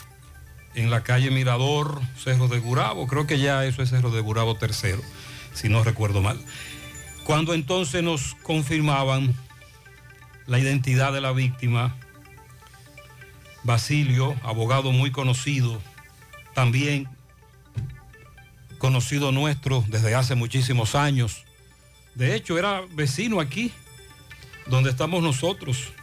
en 0.75 0.89
la 0.89 1.03
calle 1.03 1.31
Mirador, 1.31 2.01
Cerro 2.21 2.47
de 2.47 2.59
Gurabo. 2.59 3.07
Creo 3.07 3.25
que 3.25 3.39
ya 3.39 3.65
eso 3.65 3.81
es 3.81 3.89
Cerro 3.89 4.11
de 4.11 4.21
Gurabo 4.21 4.55
tercero, 4.55 5.01
si 5.53 5.69
no 5.69 5.83
recuerdo 5.83 6.21
mal. 6.21 6.39
Cuando 7.23 7.53
entonces 7.53 8.03
nos 8.03 8.35
confirmaban 8.43 9.33
la 10.45 10.59
identidad 10.59 11.11
de 11.13 11.21
la 11.21 11.31
víctima, 11.31 11.95
Basilio, 13.63 14.35
abogado 14.43 14.91
muy 14.91 15.11
conocido, 15.11 15.81
también 16.53 17.09
conocido 18.77 19.31
nuestro 19.31 19.83
desde 19.87 20.13
hace 20.13 20.35
muchísimos 20.35 20.93
años. 20.93 21.45
De 22.13 22.35
hecho, 22.35 22.59
era 22.59 22.83
vecino 22.93 23.39
aquí, 23.39 23.71
donde 24.67 24.91
estamos 24.91 25.23
nosotros, 25.23 25.93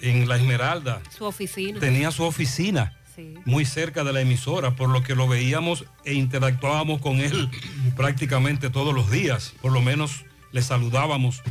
en 0.00 0.28
La 0.28 0.36
Esmeralda. 0.36 1.02
Su 1.14 1.24
oficina. 1.24 1.78
Tenía 1.78 2.10
su 2.10 2.24
oficina 2.24 2.96
muy 3.44 3.64
cerca 3.64 4.04
de 4.04 4.12
la 4.12 4.20
emisora, 4.20 4.76
por 4.76 4.88
lo 4.88 5.02
que 5.02 5.14
lo 5.14 5.28
veíamos 5.28 5.84
e 6.04 6.14
interactuábamos 6.14 7.00
con 7.00 7.20
él 7.20 7.50
prácticamente 7.96 8.70
todos 8.70 8.94
los 8.94 9.10
días. 9.10 9.54
Por 9.62 9.72
lo 9.72 9.80
menos 9.80 10.24
le 10.52 10.62
saludábamos 10.62 11.42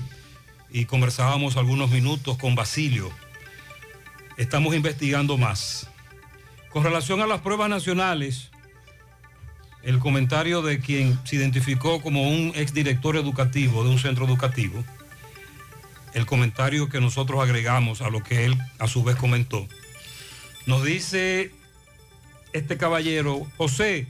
y 0.70 0.86
conversábamos 0.86 1.58
algunos 1.58 1.90
minutos 1.90 2.38
con 2.38 2.56
Basilio. 2.56 3.10
Estamos 4.38 4.76
investigando 4.76 5.38
más. 5.38 5.90
Con 6.70 6.84
relación 6.84 7.22
a 7.22 7.28
las 7.28 7.42
pruebas 7.42 7.70
nacionales, 7.70 8.52
el 9.84 10.00
comentario 10.00 10.62
de 10.62 10.80
quien 10.80 11.18
se 11.24 11.38
identificó 11.38 12.02
como 12.02 12.28
un 12.28 12.52
exdirector 12.56 13.16
educativo 13.16 13.84
de 13.84 13.92
un 13.92 14.00
centro 14.00 14.26
educativo, 14.26 14.84
el 16.14 16.26
comentario 16.26 16.90
que 16.90 17.00
nosotros 17.00 17.42
agregamos 17.42 18.02
a 18.02 18.10
lo 18.10 18.24
que 18.24 18.46
él 18.46 18.58
a 18.80 18.88
su 18.88 19.04
vez 19.04 19.16
comentó, 19.16 19.68
nos 20.66 20.84
dice 20.84 21.52
este 22.54 22.78
caballero, 22.78 23.46
José, 23.58 24.08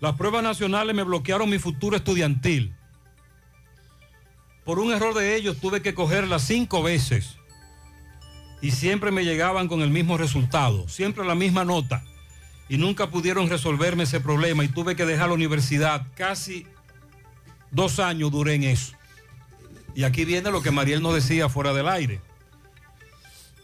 las 0.00 0.16
pruebas 0.16 0.42
nacionales 0.42 0.94
me 0.94 1.02
bloquearon 1.02 1.50
mi 1.50 1.58
futuro 1.58 1.96
estudiantil. 1.96 2.72
Por 4.64 4.78
un 4.78 4.92
error 4.92 5.14
de 5.14 5.36
ellos 5.36 5.58
tuve 5.60 5.82
que 5.82 5.94
cogerlas 5.94 6.42
cinco 6.42 6.82
veces 6.82 7.36
y 8.62 8.70
siempre 8.70 9.10
me 9.10 9.24
llegaban 9.24 9.68
con 9.68 9.82
el 9.82 9.90
mismo 9.90 10.16
resultado, 10.16 10.88
siempre 10.88 11.24
la 11.24 11.34
misma 11.34 11.64
nota 11.64 12.02
y 12.68 12.78
nunca 12.78 13.10
pudieron 13.10 13.50
resolverme 13.50 14.04
ese 14.04 14.20
problema 14.20 14.64
y 14.64 14.68
tuve 14.68 14.96
que 14.96 15.04
dejar 15.04 15.28
la 15.28 15.34
universidad. 15.34 16.06
Casi 16.14 16.66
dos 17.70 17.98
años 17.98 18.30
duré 18.30 18.54
en 18.54 18.64
eso. 18.64 18.94
Y 19.94 20.04
aquí 20.04 20.24
viene 20.24 20.50
lo 20.50 20.62
que 20.62 20.70
Mariel 20.70 21.02
nos 21.02 21.14
decía 21.14 21.48
fuera 21.48 21.72
del 21.72 21.88
aire, 21.88 22.20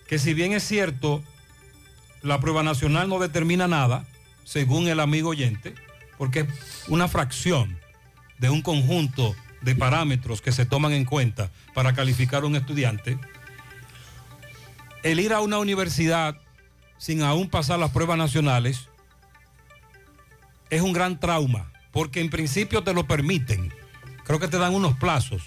que 0.07 0.19
si 0.19 0.35
bien 0.35 0.53
es 0.53 0.63
cierto, 0.63 1.23
la 2.23 2.41
prueba 2.41 2.63
nacional 2.63 3.09
no 3.09 3.19
determina 3.19 3.69
nada, 3.69 4.05
según 4.45 4.89
el 4.89 5.01
amigo 5.01 5.31
oyente, 5.31 5.75
porque 6.19 6.41
es 6.41 6.49
una 6.89 7.09
fracción 7.09 7.79
de 8.39 8.51
un 8.51 8.63
conjunto 8.63 9.35
de 9.63 9.75
parámetros 9.75 10.41
que 10.41 10.53
se 10.53 10.67
toman 10.67 10.93
en 10.93 11.05
cuenta 11.05 11.51
para 11.75 11.95
calificar 11.95 12.43
a 12.43 12.47
un 12.47 12.57
estudiante, 12.57 13.19
el 15.03 15.21
ir 15.21 15.33
a 15.33 15.41
una 15.41 15.59
universidad 15.59 16.37
sin 16.99 17.23
aún 17.23 17.49
pasar 17.49 17.79
las 17.79 17.91
pruebas 17.91 18.19
nacionales 18.19 18.89
es 20.69 20.83
un 20.83 20.93
gran 20.93 21.19
trauma, 21.19 21.73
porque 21.91 22.21
en 22.21 22.31
principio 22.31 22.83
te 22.83 22.95
lo 22.95 23.07
permiten. 23.07 23.73
Creo 24.25 24.39
que 24.39 24.49
te 24.49 24.59
dan 24.59 24.75
unos 24.75 24.97
plazos. 24.97 25.43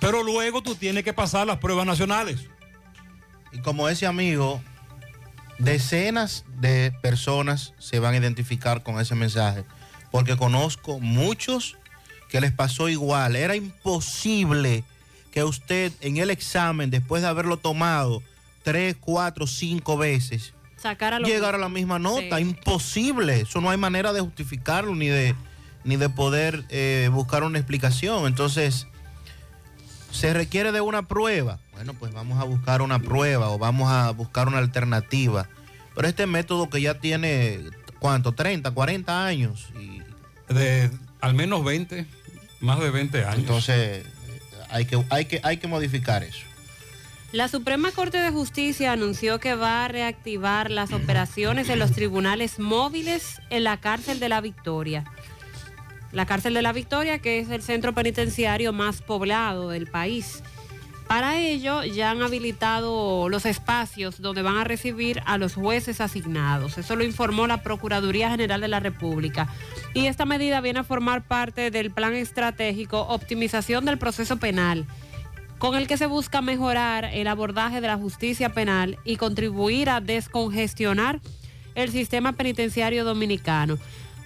Pero 0.00 0.22
luego 0.22 0.62
tú 0.62 0.74
tienes 0.74 1.04
que 1.04 1.12
pasar 1.12 1.46
las 1.46 1.58
pruebas 1.58 1.84
nacionales. 1.84 2.48
Y 3.52 3.58
como 3.60 3.88
ese 3.88 4.06
amigo, 4.06 4.62
decenas 5.58 6.44
de 6.58 6.92
personas 7.02 7.74
se 7.78 7.98
van 7.98 8.14
a 8.14 8.18
identificar 8.18 8.82
con 8.82 9.00
ese 9.00 9.14
mensaje, 9.14 9.64
porque 10.10 10.36
conozco 10.36 11.00
muchos 11.00 11.76
que 12.28 12.40
les 12.40 12.52
pasó 12.52 12.88
igual. 12.88 13.36
Era 13.36 13.56
imposible 13.56 14.84
que 15.30 15.44
usted 15.44 15.92
en 16.00 16.16
el 16.16 16.30
examen, 16.30 16.90
después 16.90 17.22
de 17.22 17.28
haberlo 17.28 17.56
tomado 17.56 18.22
tres, 18.62 18.96
cuatro, 18.98 19.46
cinco 19.46 19.96
veces, 19.96 20.52
Sacar 20.76 21.14
a 21.14 21.20
llegar 21.20 21.54
a 21.54 21.58
la 21.58 21.70
misma 21.70 21.98
nota. 21.98 22.36
Sí. 22.36 22.42
Imposible. 22.42 23.40
Eso 23.40 23.60
no 23.60 23.70
hay 23.70 23.78
manera 23.78 24.12
de 24.12 24.20
justificarlo 24.20 24.94
ni 24.94 25.08
de, 25.08 25.34
ni 25.84 25.96
de 25.96 26.08
poder 26.10 26.64
eh, 26.68 27.08
buscar 27.12 27.44
una 27.44 27.58
explicación. 27.58 28.26
Entonces, 28.26 28.86
se 30.16 30.32
requiere 30.32 30.72
de 30.72 30.80
una 30.80 31.06
prueba. 31.06 31.58
Bueno, 31.72 31.94
pues 31.94 32.12
vamos 32.12 32.40
a 32.40 32.44
buscar 32.44 32.82
una 32.82 32.98
prueba 32.98 33.50
o 33.50 33.58
vamos 33.58 33.90
a 33.90 34.10
buscar 34.10 34.48
una 34.48 34.58
alternativa. 34.58 35.48
Pero 35.94 36.08
este 36.08 36.26
método 36.26 36.68
que 36.70 36.80
ya 36.80 36.98
tiene, 36.98 37.60
¿cuánto? 37.98 38.32
30, 38.32 38.70
40 38.70 39.26
años. 39.26 39.68
Y, 39.78 40.02
De 40.52 40.90
al 41.20 41.34
menos 41.34 41.64
20, 41.64 42.06
más 42.60 42.80
de 42.80 42.90
20 42.90 43.24
años. 43.24 43.38
Entonces, 43.38 44.04
hay 44.70 44.86
que, 44.86 45.04
hay 45.10 45.26
que, 45.26 45.40
hay 45.42 45.58
que 45.58 45.68
modificar 45.68 46.22
eso. 46.22 46.46
La 47.32 47.48
Suprema 47.48 47.90
Corte 47.90 48.18
de 48.18 48.30
Justicia 48.30 48.92
anunció 48.92 49.40
que 49.40 49.54
va 49.54 49.84
a 49.84 49.88
reactivar 49.88 50.70
las 50.70 50.92
operaciones 50.92 51.68
en 51.68 51.78
los 51.78 51.92
tribunales 51.92 52.58
móviles 52.58 53.42
en 53.50 53.64
la 53.64 53.78
cárcel 53.78 54.20
de 54.20 54.28
la 54.28 54.40
Victoria. 54.40 55.04
La 56.12 56.26
cárcel 56.26 56.54
de 56.54 56.62
la 56.62 56.72
Victoria, 56.72 57.18
que 57.18 57.38
es 57.38 57.50
el 57.50 57.62
centro 57.62 57.92
penitenciario 57.92 58.72
más 58.72 59.02
poblado 59.02 59.70
del 59.70 59.86
país. 59.86 60.42
Para 61.08 61.38
ello 61.38 61.84
ya 61.84 62.10
han 62.10 62.22
habilitado 62.22 63.28
los 63.28 63.46
espacios 63.46 64.20
donde 64.20 64.42
van 64.42 64.56
a 64.56 64.64
recibir 64.64 65.22
a 65.24 65.38
los 65.38 65.54
jueces 65.54 66.00
asignados. 66.00 66.78
Eso 66.78 66.96
lo 66.96 67.04
informó 67.04 67.46
la 67.46 67.62
Procuraduría 67.62 68.30
General 68.30 68.60
de 68.60 68.68
la 68.68 68.80
República. 68.80 69.48
Y 69.94 70.06
esta 70.06 70.24
medida 70.24 70.60
viene 70.60 70.80
a 70.80 70.84
formar 70.84 71.22
parte 71.22 71.70
del 71.70 71.92
plan 71.92 72.14
estratégico 72.14 73.02
Optimización 73.02 73.84
del 73.84 73.98
Proceso 73.98 74.38
Penal 74.38 74.86
con 75.58 75.74
el 75.74 75.86
que 75.86 75.96
se 75.96 76.06
busca 76.06 76.42
mejorar 76.42 77.06
el 77.06 77.28
abordaje 77.28 77.80
de 77.80 77.86
la 77.86 77.96
justicia 77.96 78.50
penal 78.50 78.98
y 79.04 79.16
contribuir 79.16 79.88
a 79.88 80.00
descongestionar 80.00 81.20
el 81.74 81.90
sistema 81.90 82.32
penitenciario 82.32 83.04
dominicano, 83.04 83.78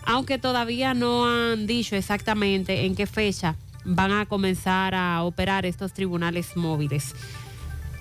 aunque 0.05 0.39
todavía 0.39 0.95
no 0.95 1.27
han 1.27 1.67
dicho 1.67 1.97
exactamente 1.97 2.87
en 2.87 2.95
qué 2.95 3.07
fecha 3.07 3.57
van 3.85 4.13
a 4.13 4.27
comenzar 4.27 4.95
a 4.95 5.23
operar 5.23 5.67
estos 5.67 5.93
tribunales 5.93 6.57
móviles. 6.57 7.15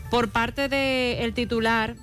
Por 0.10 0.30
parte 0.30 0.68
del 0.68 1.34
titular 1.34 1.96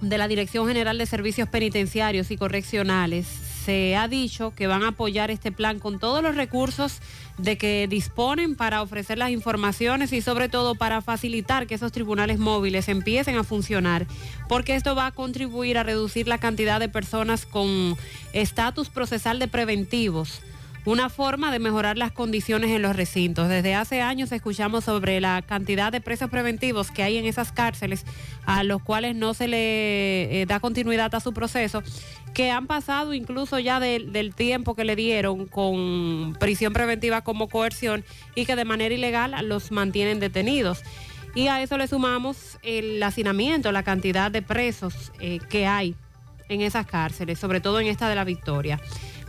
de 0.00 0.18
la 0.18 0.28
Dirección 0.28 0.68
General 0.68 0.96
de 0.96 1.06
Servicios 1.06 1.48
Penitenciarios 1.48 2.30
y 2.30 2.36
Correccionales, 2.36 3.47
se 3.68 3.96
ha 3.96 4.08
dicho 4.08 4.54
que 4.54 4.66
van 4.66 4.82
a 4.82 4.88
apoyar 4.88 5.30
este 5.30 5.52
plan 5.52 5.78
con 5.78 5.98
todos 5.98 6.22
los 6.22 6.36
recursos 6.36 7.00
de 7.36 7.58
que 7.58 7.86
disponen 7.86 8.56
para 8.56 8.80
ofrecer 8.80 9.18
las 9.18 9.28
informaciones 9.28 10.10
y 10.14 10.22
sobre 10.22 10.48
todo 10.48 10.74
para 10.74 11.02
facilitar 11.02 11.66
que 11.66 11.74
esos 11.74 11.92
tribunales 11.92 12.38
móviles 12.38 12.88
empiecen 12.88 13.36
a 13.36 13.44
funcionar, 13.44 14.06
porque 14.48 14.74
esto 14.74 14.94
va 14.94 15.04
a 15.04 15.12
contribuir 15.12 15.76
a 15.76 15.82
reducir 15.82 16.28
la 16.28 16.38
cantidad 16.38 16.80
de 16.80 16.88
personas 16.88 17.44
con 17.44 17.94
estatus 18.32 18.88
procesal 18.88 19.38
de 19.38 19.48
preventivos 19.48 20.40
una 20.84 21.10
forma 21.10 21.50
de 21.52 21.58
mejorar 21.58 21.98
las 21.98 22.12
condiciones 22.12 22.70
en 22.70 22.80
los 22.82 22.96
recintos. 22.96 23.48
Desde 23.48 23.74
hace 23.74 24.00
años 24.00 24.32
escuchamos 24.32 24.84
sobre 24.84 25.20
la 25.20 25.42
cantidad 25.42 25.92
de 25.92 26.00
presos 26.00 26.30
preventivos 26.30 26.90
que 26.90 27.02
hay 27.02 27.18
en 27.18 27.26
esas 27.26 27.52
cárceles 27.52 28.04
a 28.46 28.64
los 28.64 28.82
cuales 28.82 29.14
no 29.14 29.34
se 29.34 29.48
le 29.48 30.40
eh, 30.42 30.46
da 30.46 30.60
continuidad 30.60 31.14
a 31.14 31.20
su 31.20 31.34
proceso, 31.34 31.82
que 32.32 32.50
han 32.50 32.66
pasado 32.66 33.12
incluso 33.12 33.58
ya 33.58 33.80
del- 33.80 34.34
tiempo 34.34 34.74
que 34.74 34.84
le 34.84 34.96
dieron 34.96 35.46
con 35.46 36.36
prisión 36.40 36.72
preventiva 36.72 37.22
como 37.22 37.48
coerción 37.48 38.04
y 38.34 38.46
que 38.46 38.56
de 38.56 38.64
manera 38.64 38.94
ilegal 38.94 39.34
los 39.48 39.70
mantienen 39.72 40.20
detenidos. 40.20 40.82
Y 41.34 41.48
a 41.48 41.60
eso 41.62 41.76
le 41.76 41.86
sumamos 41.86 42.58
el 42.62 43.02
hacinamiento, 43.02 43.70
la 43.72 43.82
cantidad 43.82 44.30
de 44.30 44.40
presos 44.42 45.12
eh, 45.20 45.38
que 45.50 45.66
hay 45.66 45.94
en 46.48 46.62
esas 46.62 46.86
cárceles, 46.86 47.38
sobre 47.38 47.60
todo 47.60 47.78
en 47.80 47.88
esta 47.88 48.08
de 48.08 48.14
la 48.14 48.24
Victoria. 48.24 48.80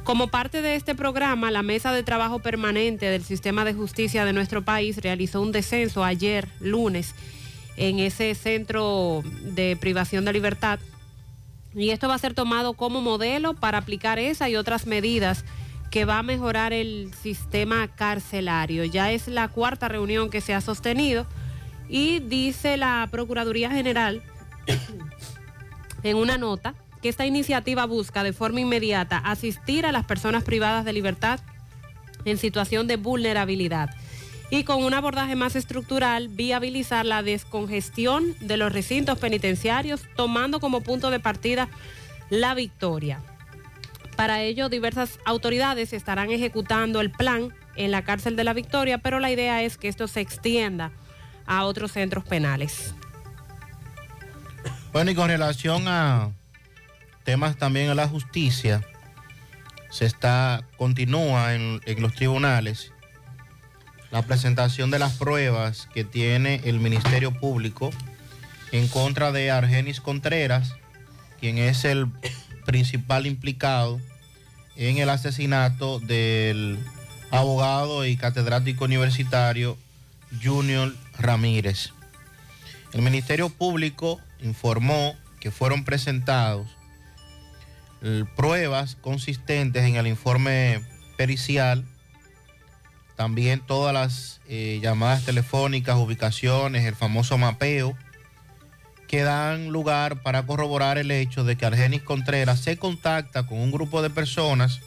Como 0.09 0.29
parte 0.29 0.63
de 0.63 0.73
este 0.73 0.95
programa, 0.95 1.51
la 1.51 1.61
Mesa 1.61 1.91
de 1.91 2.01
Trabajo 2.01 2.39
Permanente 2.39 3.05
del 3.05 3.23
Sistema 3.23 3.63
de 3.63 3.75
Justicia 3.75 4.25
de 4.25 4.33
nuestro 4.33 4.63
país 4.63 4.97
realizó 4.97 5.39
un 5.39 5.51
descenso 5.51 6.03
ayer, 6.03 6.49
lunes, 6.59 7.13
en 7.77 7.99
ese 7.99 8.33
centro 8.33 9.21
de 9.43 9.77
privación 9.79 10.25
de 10.25 10.33
libertad. 10.33 10.79
Y 11.75 11.91
esto 11.91 12.07
va 12.07 12.15
a 12.15 12.17
ser 12.17 12.33
tomado 12.33 12.73
como 12.73 13.01
modelo 13.01 13.53
para 13.53 13.77
aplicar 13.77 14.17
esa 14.17 14.49
y 14.49 14.55
otras 14.55 14.87
medidas 14.87 15.45
que 15.91 16.05
va 16.05 16.17
a 16.17 16.23
mejorar 16.23 16.73
el 16.73 17.13
sistema 17.13 17.87
carcelario. 17.87 18.85
Ya 18.85 19.11
es 19.11 19.27
la 19.27 19.47
cuarta 19.47 19.89
reunión 19.89 20.31
que 20.31 20.41
se 20.41 20.55
ha 20.55 20.61
sostenido 20.61 21.27
y 21.87 22.17
dice 22.17 22.77
la 22.77 23.07
Procuraduría 23.11 23.69
General 23.69 24.23
en 26.01 26.17
una 26.17 26.39
nota 26.39 26.73
que 27.01 27.09
esta 27.09 27.25
iniciativa 27.25 27.85
busca 27.85 28.23
de 28.23 28.33
forma 28.33 28.61
inmediata 28.61 29.17
asistir 29.17 29.85
a 29.85 29.91
las 29.91 30.05
personas 30.05 30.43
privadas 30.43 30.85
de 30.85 30.93
libertad 30.93 31.39
en 32.25 32.37
situación 32.37 32.87
de 32.87 32.97
vulnerabilidad 32.97 33.89
y 34.49 34.63
con 34.63 34.83
un 34.83 34.93
abordaje 34.93 35.35
más 35.35 35.55
estructural 35.55 36.27
viabilizar 36.27 37.05
la 37.05 37.23
descongestión 37.23 38.35
de 38.41 38.57
los 38.57 38.73
recintos 38.73 39.19
penitenciarios 39.19 40.01
tomando 40.15 40.59
como 40.59 40.81
punto 40.81 41.11
de 41.11 41.19
partida 41.19 41.69
la 42.29 42.53
victoria. 42.55 43.21
Para 44.15 44.41
ello, 44.41 44.67
diversas 44.67 45.19
autoridades 45.23 45.93
estarán 45.93 46.31
ejecutando 46.31 46.99
el 46.99 47.11
plan 47.11 47.53
en 47.75 47.91
la 47.91 48.03
cárcel 48.03 48.35
de 48.35 48.43
la 48.43 48.53
Victoria, 48.53 48.97
pero 48.97 49.19
la 49.19 49.31
idea 49.31 49.63
es 49.63 49.77
que 49.77 49.87
esto 49.87 50.09
se 50.09 50.19
extienda 50.19 50.91
a 51.45 51.63
otros 51.63 51.93
centros 51.93 52.25
penales. 52.25 52.93
Bueno, 54.91 55.11
y 55.11 55.15
con 55.15 55.29
relación 55.29 55.87
a 55.87 56.31
temas 57.29 57.57
también 57.57 57.91
a 57.91 57.93
la 57.93 58.07
justicia, 58.07 58.83
se 59.91 60.07
está, 60.07 60.63
continúa 60.77 61.53
en, 61.53 61.79
en 61.85 62.01
los 62.01 62.15
tribunales 62.15 62.91
la 64.09 64.23
presentación 64.23 64.89
de 64.89 64.97
las 64.97 65.13
pruebas 65.13 65.87
que 65.93 66.03
tiene 66.03 66.59
el 66.63 66.79
Ministerio 66.79 67.31
Público 67.31 67.91
en 68.71 68.87
contra 68.87 69.31
de 69.31 69.51
Argenis 69.51 70.01
Contreras, 70.01 70.73
quien 71.39 71.59
es 71.59 71.85
el 71.85 72.07
principal 72.65 73.27
implicado 73.27 74.01
en 74.75 74.97
el 74.97 75.11
asesinato 75.11 75.99
del 75.99 76.79
abogado 77.29 78.07
y 78.07 78.17
catedrático 78.17 78.85
universitario 78.85 79.77
Junior 80.43 80.95
Ramírez. 81.19 81.93
El 82.91 83.03
Ministerio 83.03 83.49
Público 83.49 84.19
informó 84.41 85.15
que 85.39 85.51
fueron 85.51 85.85
presentados 85.85 86.78
pruebas 88.35 88.95
consistentes 88.95 89.83
en 89.83 89.95
el 89.95 90.07
informe 90.07 90.81
pericial, 91.17 91.85
también 93.17 93.59
todas 93.59 93.93
las 93.93 94.39
eh, 94.47 94.79
llamadas 94.81 95.25
telefónicas, 95.25 95.97
ubicaciones, 95.97 96.85
el 96.85 96.95
famoso 96.95 97.37
mapeo, 97.37 97.97
que 99.09 99.23
dan 99.23 99.69
lugar 99.69 100.21
para 100.21 100.45
corroborar 100.45 100.97
el 100.97 101.11
hecho 101.11 101.43
de 101.43 101.57
que 101.57 101.65
Argenis 101.65 102.03
Contreras 102.03 102.61
se 102.61 102.77
contacta 102.77 103.45
con 103.45 103.57
un 103.57 103.71
grupo 103.71 104.01
de 104.01 104.09
personas, 104.09 104.79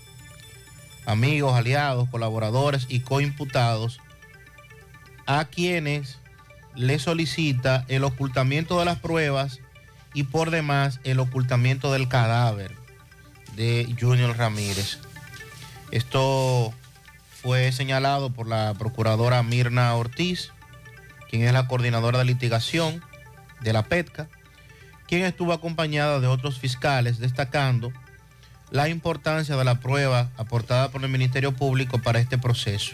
amigos, 1.05 1.55
aliados, 1.55 2.09
colaboradores 2.09 2.86
y 2.89 3.01
coimputados, 3.01 4.01
a 5.26 5.44
quienes 5.44 6.18
le 6.74 6.98
solicita 6.98 7.84
el 7.89 8.05
ocultamiento 8.05 8.78
de 8.78 8.86
las 8.86 8.98
pruebas 8.98 9.60
y 10.14 10.22
por 10.22 10.51
demás 10.51 11.01
el 11.05 11.20
ocultamiento 11.20 11.93
del 11.93 12.09
cadáver 12.09 12.81
de 13.57 13.95
Junior 13.99 14.37
Ramírez. 14.37 14.99
Esto 15.91 16.73
fue 17.43 17.73
señalado 17.73 18.31
por 18.31 18.47
la 18.47 18.74
procuradora 18.79 19.43
Mirna 19.43 19.95
Ortiz, 19.95 20.53
quien 21.29 21.43
es 21.43 21.53
la 21.53 21.66
coordinadora 21.66 22.19
de 22.19 22.24
litigación 22.24 23.03
de 23.61 23.73
la 23.73 23.83
PETCA, 23.85 24.29
quien 25.07 25.24
estuvo 25.24 25.53
acompañada 25.53 26.20
de 26.20 26.27
otros 26.27 26.59
fiscales 26.59 27.19
destacando 27.19 27.93
la 28.70 28.89
importancia 28.89 29.57
de 29.57 29.65
la 29.65 29.81
prueba 29.81 30.31
aportada 30.39 30.91
por 30.91 31.03
el 31.05 31.11
Ministerio 31.11 31.53
Público 31.53 31.99
para 31.99 32.20
este 32.20 32.39
proceso. 32.39 32.93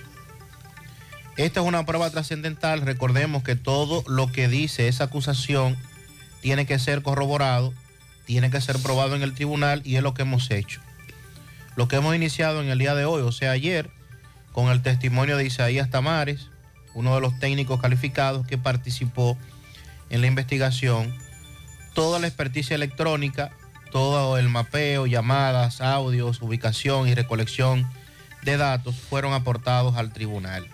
Esta 1.36 1.60
es 1.60 1.66
una 1.66 1.86
prueba 1.86 2.10
trascendental. 2.10 2.80
Recordemos 2.80 3.44
que 3.44 3.54
todo 3.54 4.02
lo 4.08 4.32
que 4.32 4.48
dice 4.48 4.88
esa 4.88 5.04
acusación 5.04 5.76
tiene 6.40 6.66
que 6.66 6.80
ser 6.80 7.02
corroborado, 7.02 7.72
tiene 8.28 8.50
que 8.50 8.60
ser 8.60 8.78
probado 8.82 9.16
en 9.16 9.22
el 9.22 9.32
tribunal 9.32 9.80
y 9.86 9.96
es 9.96 10.02
lo 10.02 10.12
que 10.12 10.20
hemos 10.20 10.50
hecho. 10.50 10.82
Lo 11.76 11.88
que 11.88 11.96
hemos 11.96 12.14
iniciado 12.14 12.60
en 12.60 12.68
el 12.68 12.78
día 12.78 12.94
de 12.94 13.06
hoy, 13.06 13.22
o 13.22 13.32
sea, 13.32 13.52
ayer, 13.52 13.88
con 14.52 14.68
el 14.68 14.82
testimonio 14.82 15.38
de 15.38 15.46
Isaías 15.46 15.88
Tamares, 15.88 16.50
uno 16.92 17.14
de 17.14 17.22
los 17.22 17.38
técnicos 17.38 17.80
calificados 17.80 18.46
que 18.46 18.58
participó 18.58 19.38
en 20.10 20.20
la 20.20 20.26
investigación, 20.26 21.14
toda 21.94 22.18
la 22.18 22.26
experticia 22.26 22.74
electrónica, 22.74 23.50
todo 23.92 24.36
el 24.36 24.50
mapeo, 24.50 25.06
llamadas, 25.06 25.80
audios, 25.80 26.42
ubicación 26.42 27.08
y 27.08 27.14
recolección 27.14 27.88
de 28.42 28.58
datos 28.58 28.94
fueron 28.94 29.32
aportados 29.32 29.96
al 29.96 30.12
tribunal. 30.12 30.66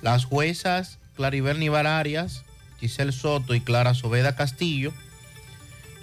Las 0.00 0.24
juezas 0.24 0.98
Claribel 1.14 1.58
Nivar 1.60 1.86
Arias, 1.86 2.42
Giselle 2.80 3.12
Soto 3.12 3.54
y 3.54 3.60
Clara 3.60 3.92
Soveda 3.92 4.34
Castillo 4.34 4.94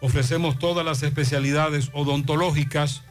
Ofrecemos 0.00 0.58
todas 0.58 0.84
las 0.84 1.02
especialidades 1.02 1.90
odontológicas. 1.92 3.02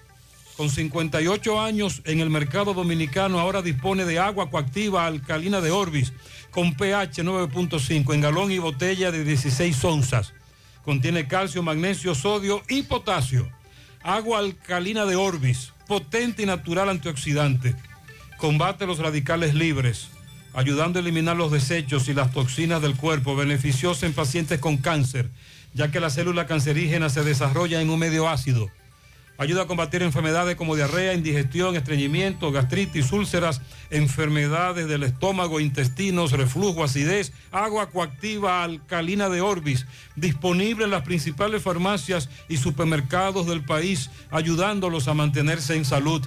con 0.56 0.70
58 0.70 1.60
años 1.60 2.00
en 2.04 2.20
el 2.20 2.30
mercado 2.30 2.72
dominicano, 2.72 3.40
ahora 3.40 3.60
dispone 3.62 4.04
de 4.04 4.18
agua 4.18 4.50
coactiva 4.50 5.06
alcalina 5.06 5.60
de 5.60 5.70
Orbis 5.70 6.12
con 6.50 6.74
pH 6.74 7.22
9.5 7.22 8.14
en 8.14 8.20
galón 8.22 8.50
y 8.50 8.58
botella 8.58 9.12
de 9.12 9.22
16 9.24 9.84
onzas. 9.84 10.32
Contiene 10.84 11.28
calcio, 11.28 11.62
magnesio, 11.62 12.14
sodio 12.14 12.62
y 12.68 12.84
potasio. 12.84 13.50
Agua 14.02 14.38
alcalina 14.38 15.04
de 15.04 15.16
Orbis, 15.16 15.74
potente 15.86 16.44
y 16.44 16.46
natural 16.46 16.88
antioxidante. 16.88 17.74
Combate 18.36 18.86
los 18.86 18.98
radicales 18.98 19.54
libres, 19.54 20.08
ayudando 20.52 20.98
a 20.98 21.02
eliminar 21.02 21.36
los 21.36 21.50
desechos 21.50 22.06
y 22.08 22.12
las 22.12 22.32
toxinas 22.32 22.82
del 22.82 22.94
cuerpo, 22.94 23.34
beneficiosa 23.34 24.04
en 24.04 24.12
pacientes 24.12 24.60
con 24.60 24.76
cáncer, 24.76 25.30
ya 25.72 25.90
que 25.90 26.00
la 26.00 26.10
célula 26.10 26.46
cancerígena 26.46 27.08
se 27.08 27.24
desarrolla 27.24 27.80
en 27.80 27.88
un 27.88 27.98
medio 27.98 28.28
ácido. 28.28 28.70
Ayuda 29.38 29.62
a 29.62 29.66
combatir 29.66 30.02
enfermedades 30.02 30.56
como 30.56 30.76
diarrea, 30.76 31.12
indigestión, 31.12 31.76
estreñimiento, 31.76 32.52
gastritis, 32.52 33.12
úlceras, 33.12 33.60
enfermedades 33.90 34.88
del 34.88 35.02
estómago, 35.02 35.60
intestinos, 35.60 36.32
reflujo, 36.32 36.82
acidez, 36.82 37.32
agua 37.52 37.90
coactiva 37.90 38.64
alcalina 38.64 39.28
de 39.28 39.42
Orbis, 39.42 39.86
disponible 40.14 40.84
en 40.84 40.90
las 40.90 41.02
principales 41.02 41.62
farmacias 41.62 42.30
y 42.48 42.56
supermercados 42.56 43.46
del 43.46 43.62
país, 43.62 44.10
ayudándolos 44.30 45.06
a 45.06 45.14
mantenerse 45.14 45.76
en 45.76 45.84
salud. 45.84 46.26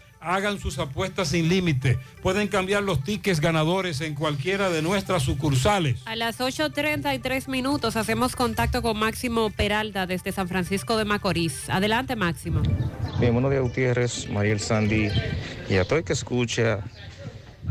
Hagan 0.21 0.59
sus 0.59 0.77
apuestas 0.77 1.29
sin 1.29 1.49
límite. 1.49 1.97
Pueden 2.21 2.47
cambiar 2.47 2.83
los 2.83 3.03
tickets 3.03 3.41
ganadores 3.41 4.01
en 4.01 4.13
cualquiera 4.13 4.69
de 4.69 4.81
nuestras 4.81 5.23
sucursales. 5.23 5.99
A 6.05 6.15
las 6.15 6.39
8.33 6.39 7.47
minutos 7.47 7.95
hacemos 7.95 8.35
contacto 8.35 8.81
con 8.81 8.97
Máximo 8.99 9.49
Peralta 9.49 10.05
desde 10.05 10.31
San 10.31 10.47
Francisco 10.47 10.95
de 10.95 11.05
Macorís. 11.05 11.69
Adelante, 11.69 12.15
Máximo. 12.15 12.61
Bien, 13.19 13.33
buenos 13.33 13.51
días 13.51 13.63
Gutiérrez, 13.63 14.29
Mariel 14.29 14.59
Sandy 14.59 15.09
y 15.69 15.75
a 15.75 15.85
todo 15.85 15.97
el 15.97 16.05
que 16.05 16.13
escucha 16.13 16.79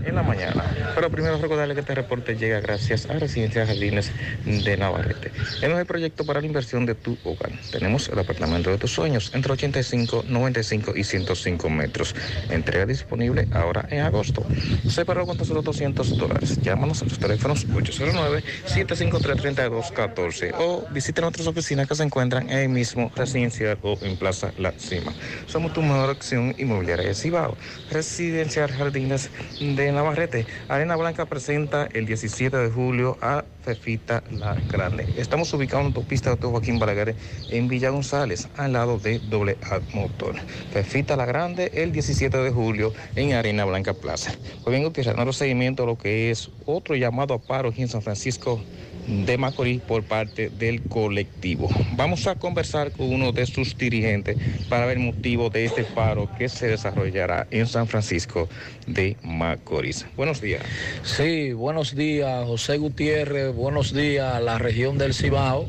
en 0.05 0.15
la 0.15 0.23
mañana. 0.23 0.65
Pero 0.95 1.11
primero 1.11 1.39
recordarle 1.39 1.75
que 1.75 1.81
este 1.81 1.95
reporte 1.95 2.37
llega 2.37 2.61
gracias 2.61 3.07
a 3.07 3.15
Residencia 3.15 3.67
Jardines 3.67 4.13
de 4.45 4.77
Navarrete. 4.77 5.33
En 5.63 5.73
el 5.73 5.87
proyecto 5.87 6.25
para 6.25 6.41
la 6.41 6.47
inversión 6.47 6.87
de 6.87 6.95
tu 6.95 7.19
hogar. 7.25 7.51
Tenemos 7.71 8.09
el 8.09 8.19
apartamento 8.19 8.71
de 8.71 8.79
tus 8.79 8.93
sueños 8.93 9.31
entre 9.35 9.53
85, 9.53 10.25
95 10.29 10.97
y 10.97 11.05
105 11.05 11.69
metros. 11.71 12.17
Entrega 12.49 12.87
disponible 12.87 13.47
ahora 13.53 13.87
en 13.91 14.01
agosto. 14.01 14.45
Separado 14.89 15.27
con 15.27 15.45
solo 15.45 15.61
200 15.63 16.17
dólares. 16.17 16.59
Llámanos 16.63 17.03
a 17.03 17.05
los 17.05 17.19
teléfonos 17.19 17.67
809-753-3214 17.69 20.55
o 20.59 20.87
visita 20.91 21.21
nuestras 21.23 21.47
oficinas 21.47 21.89
que 21.89 21.95
se 21.95 22.03
encuentran 22.03 22.51
en 22.51 22.59
el 22.59 22.69
mismo 22.69 23.13
residencial 23.15 23.79
o 23.83 23.97
en 24.03 24.17
Plaza 24.17 24.53
La 24.59 24.73
Cima. 24.73 25.13
Somos 25.47 25.73
tu 25.73 25.83
mejor 25.83 26.11
opción 26.11 26.55
inmobiliaria 26.59 27.07
de 27.09 27.15
Cibao. 27.15 27.57
Residencial 27.91 28.71
Jardines 28.71 29.31
de 29.61 29.90
Navarrete. 29.93 30.47
Arena 30.69 30.97
Blanca 30.97 31.27
presenta 31.27 31.89
el 31.93 32.07
17 32.07 32.57
de 32.57 32.71
julio 32.71 33.19
a 33.21 33.45
Fefita 33.63 34.23
La 34.31 34.55
Grande. 34.55 35.07
Estamos 35.17 35.53
ubicados 35.53 35.83
en 35.83 35.87
autopista 35.89 36.35
de 36.35 36.47
Joaquín 36.47 36.79
Balaguer 36.79 37.15
en 37.51 37.69
Villa 37.69 37.91
González, 37.91 38.49
al 38.57 38.73
lado 38.73 38.99
de 38.99 39.19
Doble 39.19 39.57
Motor. 39.93 40.37
Fefita 40.73 41.17
La 41.17 41.27
Grande 41.27 41.71
el 41.75 41.93
17 41.93 42.37
de 42.39 42.51
julio 42.51 42.93
en 43.17 43.33
Arena 43.33 43.65
Blanca 43.65 43.95
Plaza. 43.95 44.33
Pues 44.63 44.73
bien, 44.73 44.85
Gutiérrez, 44.85 45.37
seguimiento 45.37 45.85
a 45.85 45.87
lo 45.87 45.99
que 45.99 46.31
es 46.31 46.51
otro 46.67 46.95
llamado 46.97 47.35
a 47.35 47.39
paro 47.39 47.71
aquí 47.71 47.83
en 47.83 47.89
San 47.89 48.03
Francisco 48.03 48.61
de 49.07 49.39
Macorís 49.39 49.81
por 49.81 50.03
parte 50.05 50.51
del 50.51 50.83
colectivo. 50.83 51.69
Vamos 51.97 52.27
a 52.27 52.37
conversar 52.37 52.93
con 52.93 53.13
uno 53.13 53.33
de 53.33 53.47
sus 53.47 53.77
dirigentes 53.77 54.37
para 54.69 54.87
ver 54.87 54.99
el 54.99 55.05
motivo 55.05 55.51
de 55.51 55.65
este 55.65 55.85
paro 55.85 56.29
que 56.39 56.49
se 56.49 56.69
desarrollará 56.69 57.47
en 57.51 57.67
San 57.67 57.87
Francisco 57.87 58.49
de 58.87 59.17
Macorís. 59.23 60.07
Buenos 60.17 60.41
días. 60.41 60.63
Sí, 61.03 61.53
buenos 61.53 61.95
días, 61.95 62.45
José 62.47 62.79
Gutiérrez, 62.79 63.55
buenos 63.55 63.93
días 63.93 64.35
a 64.35 64.41
la 64.41 64.59
región 64.59 64.99
del 64.99 65.15
Cibao. 65.15 65.67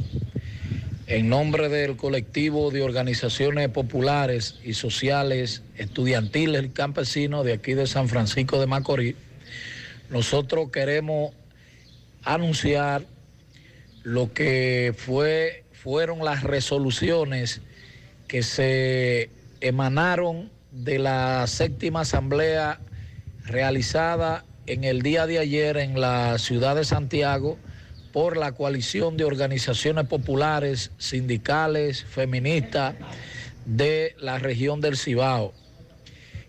En 1.08 1.28
nombre 1.28 1.68
del 1.68 1.98
colectivo 1.98 2.72
de 2.72 2.84
organizaciones 2.84 3.68
populares 3.68 4.60
y 4.64 4.76
sociales, 4.76 5.62
estudiantiles 5.76 6.64
y 6.64 6.70
campesinos 6.70 7.44
de 7.44 7.54
aquí 7.54 7.74
de 7.74 7.86
San 7.86 8.08
Francisco 8.08 8.62
de 8.62 8.68
Macorís, 8.68 9.16
nosotros 10.10 10.70
queremos 10.72 11.34
anunciar 12.24 13.06
lo 14.04 14.34
que 14.34 14.94
fue, 14.98 15.64
fueron 15.72 16.24
las 16.24 16.44
resoluciones 16.44 17.62
que 18.28 18.44
se 18.44 19.30
emanaron 19.60 20.50
de 20.72 21.00
la 21.00 21.46
séptima 21.48 22.02
asamblea 22.02 22.80
realizada 23.46 24.46
en 24.68 24.84
el 24.84 25.02
día 25.02 25.28
de 25.28 25.40
ayer 25.40 25.78
en 25.78 26.00
la 26.00 26.38
ciudad 26.40 26.76
de 26.76 26.86
Santiago 26.86 27.58
por 28.14 28.38
la 28.38 28.54
coalición 28.54 29.18
de 29.18 29.26
organizaciones 29.26 30.08
populares, 30.08 30.92
sindicales, 30.98 32.04
feministas 32.04 32.96
de 33.66 34.16
la 34.20 34.40
región 34.40 34.82
del 34.82 34.98
Cibao. 34.98 35.54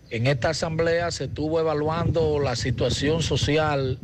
En 0.09 0.27
esta 0.27 0.49
asamblea 0.49 1.11
se 1.11 1.25
estuvo 1.25 1.59
evaluando 1.59 2.39
la 2.39 2.55
situación 2.55 3.23
social, 3.23 3.99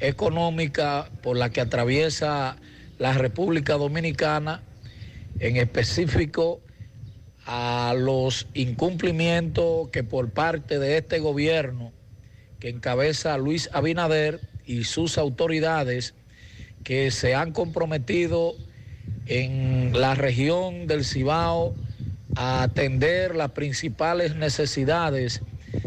económica 0.00 1.08
por 1.22 1.36
la 1.36 1.50
que 1.50 1.60
atraviesa 1.60 2.56
la 2.98 3.12
República 3.12 3.74
Dominicana, 3.74 4.62
en 5.38 5.56
específico 5.56 6.60
a 7.44 7.94
los 7.96 8.48
incumplimientos 8.54 9.90
que 9.90 10.02
por 10.02 10.30
parte 10.30 10.78
de 10.78 10.98
este 10.98 11.20
gobierno 11.20 11.92
que 12.58 12.70
encabeza 12.70 13.36
Luis 13.38 13.68
Abinader 13.72 14.40
y 14.64 14.84
sus 14.84 15.18
autoridades 15.18 16.14
que 16.82 17.10
se 17.10 17.34
han 17.34 17.52
comprometido 17.52 18.54
en 19.26 19.92
la 19.92 20.14
región 20.14 20.86
del 20.86 21.04
Cibao 21.04 21.74
a 22.34 22.62
atender 22.62 23.36
las 23.36 23.52
principales 23.52 24.34
necesidades 24.36 25.42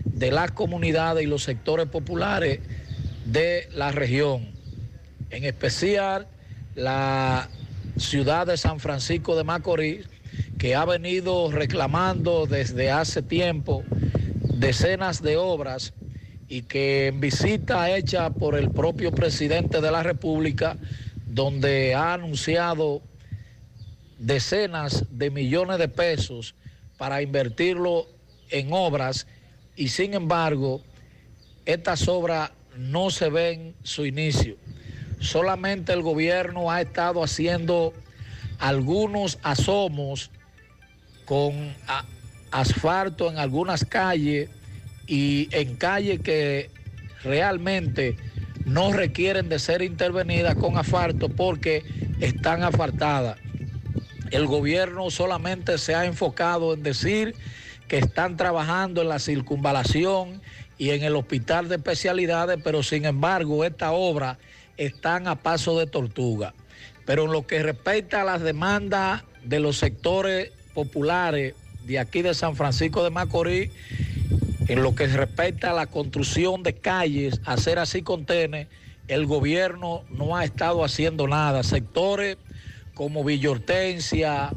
de 0.05 0.31
las 0.31 0.51
comunidades 0.51 1.23
y 1.23 1.27
los 1.27 1.43
sectores 1.43 1.87
populares 1.87 2.59
de 3.25 3.67
la 3.73 3.91
región, 3.91 4.51
en 5.29 5.43
especial 5.43 6.27
la 6.79 7.49
ciudad 7.97 8.47
de 8.47 8.57
San 8.57 8.79
Francisco 8.79 9.35
de 9.35 9.43
Macorís, 9.43 10.07
que 10.57 10.75
ha 10.75 10.85
venido 10.85 11.51
reclamando 11.51 12.45
desde 12.45 12.89
hace 12.89 13.21
tiempo 13.21 13.83
decenas 14.53 15.21
de 15.21 15.37
obras 15.37 15.93
y 16.47 16.63
que 16.63 17.07
en 17.07 17.19
visita 17.19 17.95
hecha 17.95 18.29
por 18.29 18.55
el 18.55 18.71
propio 18.71 19.11
presidente 19.11 19.81
de 19.81 19.91
la 19.91 20.03
República, 20.03 20.77
donde 21.27 21.93
ha 21.95 22.13
anunciado 22.13 23.01
decenas 24.17 25.05
de 25.11 25.29
millones 25.29 25.77
de 25.77 25.87
pesos 25.87 26.55
para 26.97 27.21
invertirlo 27.21 28.07
en 28.49 28.69
obras 28.71 29.27
y 29.75 29.89
sin 29.89 30.13
embargo 30.13 30.81
estas 31.65 32.07
obras 32.07 32.51
no 32.77 33.09
se 33.11 33.29
ven 33.29 33.75
su 33.83 34.05
inicio. 34.05 34.57
Solamente 35.19 35.93
el 35.93 36.01
gobierno 36.01 36.71
ha 36.71 36.81
estado 36.81 37.23
haciendo 37.23 37.93
algunos 38.59 39.39
asomos 39.43 40.31
con 41.25 41.75
asfalto 42.51 43.29
en 43.29 43.37
algunas 43.37 43.85
calles 43.85 44.49
y 45.07 45.49
en 45.51 45.75
calles 45.75 46.19
que 46.21 46.69
realmente 47.23 48.17
no 48.65 48.91
requieren 48.93 49.49
de 49.49 49.59
ser 49.59 49.81
intervenidas 49.81 50.55
con 50.55 50.77
asfalto 50.77 51.29
porque 51.29 51.83
están 52.19 52.63
asfaltadas. 52.63 53.37
El 54.31 54.45
gobierno 54.45 55.09
solamente 55.09 55.77
se 55.77 55.95
ha 55.95 56.05
enfocado 56.05 56.73
en 56.73 56.83
decir 56.83 57.35
que 57.87 57.97
están 57.97 58.37
trabajando 58.37 59.01
en 59.01 59.09
la 59.09 59.19
circunvalación 59.19 60.41
y 60.77 60.91
en 60.91 61.03
el 61.03 61.15
hospital 61.15 61.67
de 61.67 61.75
especialidades, 61.75 62.59
pero 62.63 62.83
sin 62.83 63.05
embargo 63.05 63.65
esta 63.65 63.91
obra 63.91 64.37
están 64.79 65.27
a 65.27 65.35
paso 65.35 65.77
de 65.77 65.85
tortuga. 65.85 66.53
Pero 67.05 67.25
en 67.25 67.31
lo 67.31 67.45
que 67.45 67.61
respecta 67.61 68.21
a 68.21 68.25
las 68.25 68.41
demandas 68.41 69.23
de 69.43 69.59
los 69.59 69.77
sectores 69.77 70.51
populares 70.73 71.53
de 71.85 71.99
aquí 71.99 72.21
de 72.21 72.33
San 72.33 72.55
Francisco 72.55 73.03
de 73.03 73.09
Macorís, 73.09 73.71
en 74.67 74.83
lo 74.83 74.95
que 74.95 75.07
respecta 75.07 75.71
a 75.71 75.73
la 75.73 75.87
construcción 75.87 76.63
de 76.63 76.73
calles, 76.73 77.41
hacer 77.45 77.79
así 77.79 78.03
contenes, 78.03 78.67
el 79.07 79.25
gobierno 79.25 80.03
no 80.09 80.37
ha 80.37 80.45
estado 80.45 80.83
haciendo 80.83 81.27
nada. 81.27 81.63
Sectores 81.63 82.37
como 82.93 83.23
Villa 83.23 83.51
Hortensia, 83.51 84.51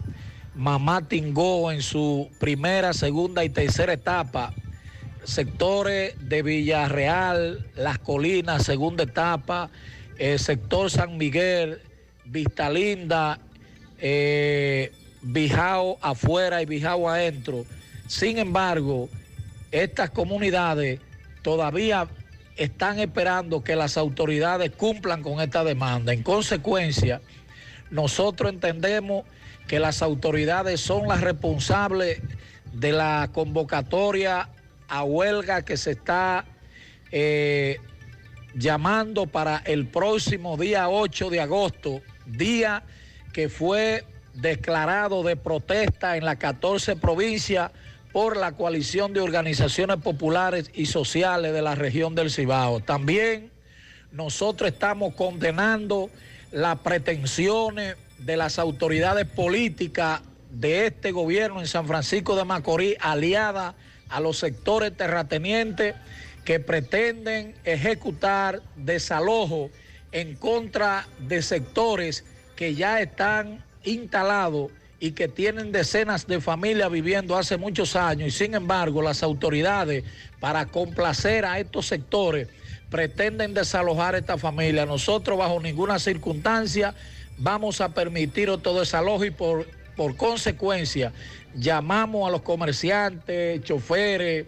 Mamá 0.54 1.08
Tingó 1.08 1.72
en 1.72 1.80
su 1.80 2.28
primera, 2.38 2.92
segunda 2.92 3.44
y 3.44 3.48
tercera 3.48 3.94
etapa, 3.94 4.52
sectores 5.24 6.14
de 6.28 6.42
Villarreal, 6.42 7.66
Las 7.74 7.98
Colinas, 7.98 8.64
segunda 8.64 9.04
etapa, 9.04 9.70
el 10.22 10.38
sector 10.38 10.88
San 10.88 11.18
Miguel, 11.18 11.80
Vista 12.24 12.70
Linda, 12.70 13.40
eh, 13.98 14.92
Bijao 15.20 15.98
afuera 16.00 16.62
y 16.62 16.66
Bijao 16.66 17.08
adentro. 17.10 17.66
Sin 18.06 18.38
embargo, 18.38 19.08
estas 19.72 20.10
comunidades 20.10 21.00
todavía 21.42 22.06
están 22.56 23.00
esperando 23.00 23.64
que 23.64 23.74
las 23.74 23.96
autoridades 23.96 24.70
cumplan 24.70 25.24
con 25.24 25.40
esta 25.40 25.64
demanda. 25.64 26.12
En 26.12 26.22
consecuencia, 26.22 27.20
nosotros 27.90 28.52
entendemos 28.52 29.24
que 29.66 29.80
las 29.80 30.02
autoridades 30.02 30.80
son 30.80 31.08
las 31.08 31.20
responsables 31.20 32.20
de 32.72 32.92
la 32.92 33.28
convocatoria 33.32 34.48
a 34.86 35.02
huelga 35.02 35.62
que 35.62 35.76
se 35.76 35.90
está 35.90 36.44
eh, 37.10 37.78
llamando 38.54 39.26
para 39.26 39.58
el 39.64 39.86
próximo 39.86 40.56
día 40.56 40.88
8 40.88 41.30
de 41.30 41.40
agosto, 41.40 42.02
día 42.26 42.82
que 43.32 43.48
fue 43.48 44.04
declarado 44.34 45.22
de 45.22 45.36
protesta 45.36 46.16
en 46.16 46.24
las 46.24 46.36
14 46.36 46.96
provincias 46.96 47.70
por 48.12 48.36
la 48.36 48.52
coalición 48.52 49.12
de 49.12 49.20
organizaciones 49.20 49.96
populares 49.98 50.70
y 50.74 50.86
sociales 50.86 51.52
de 51.52 51.62
la 51.62 51.74
región 51.74 52.14
del 52.14 52.30
Cibao. 52.30 52.80
También 52.80 53.50
nosotros 54.12 54.70
estamos 54.70 55.14
condenando 55.14 56.10
las 56.50 56.78
pretensiones 56.80 57.96
de 58.18 58.36
las 58.36 58.58
autoridades 58.58 59.26
políticas 59.26 60.20
de 60.50 60.86
este 60.86 61.12
gobierno 61.12 61.60
en 61.60 61.66
San 61.66 61.86
Francisco 61.86 62.36
de 62.36 62.44
Macorís, 62.44 62.96
aliada 63.00 63.74
a 64.10 64.20
los 64.20 64.38
sectores 64.38 64.94
terratenientes 64.94 65.94
que 66.44 66.60
pretenden 66.60 67.55
ejecutar 67.64 68.62
desalojo 68.77 69.70
en 70.10 70.35
contra 70.35 71.06
de 71.19 71.43
sectores 71.43 72.24
que 72.56 72.74
ya 72.74 73.01
están 73.01 73.64
instalados 73.85 74.70
y 75.01 75.12
que 75.12 75.27
tienen 75.27 75.73
decenas 75.73 76.27
de 76.27 76.40
familias 76.40 76.90
viviendo 76.90 77.36
hace 77.36 77.56
muchos 77.56 77.97
años 77.97 78.28
y 78.28 78.31
sin 78.31 78.55
embargo 78.55 79.02
las 79.02 79.23
autoridades 79.23 80.05
para 80.39 80.66
complacer 80.66 81.44
a 81.44 81.59
estos 81.59 81.86
sectores 81.86 82.48
pretenden 82.89 83.55
desalojar 83.55 84.14
a 84.14 84.19
esta 84.19 84.39
familia. 84.39 84.86
Nosotros 84.86 85.39
bajo 85.39 85.59
ninguna 85.60 85.98
circunstancia 85.98 86.94
vamos 87.39 87.81
a 87.81 87.89
permitir 87.89 88.51
otro 88.51 88.78
desalojo 88.78 89.24
y 89.24 89.31
por, 89.31 89.66
por 89.97 90.16
consecuencia 90.16 91.12
llamamos 91.55 92.28
a 92.28 92.31
los 92.31 92.43
comerciantes, 92.43 93.62
choferes, 93.64 94.47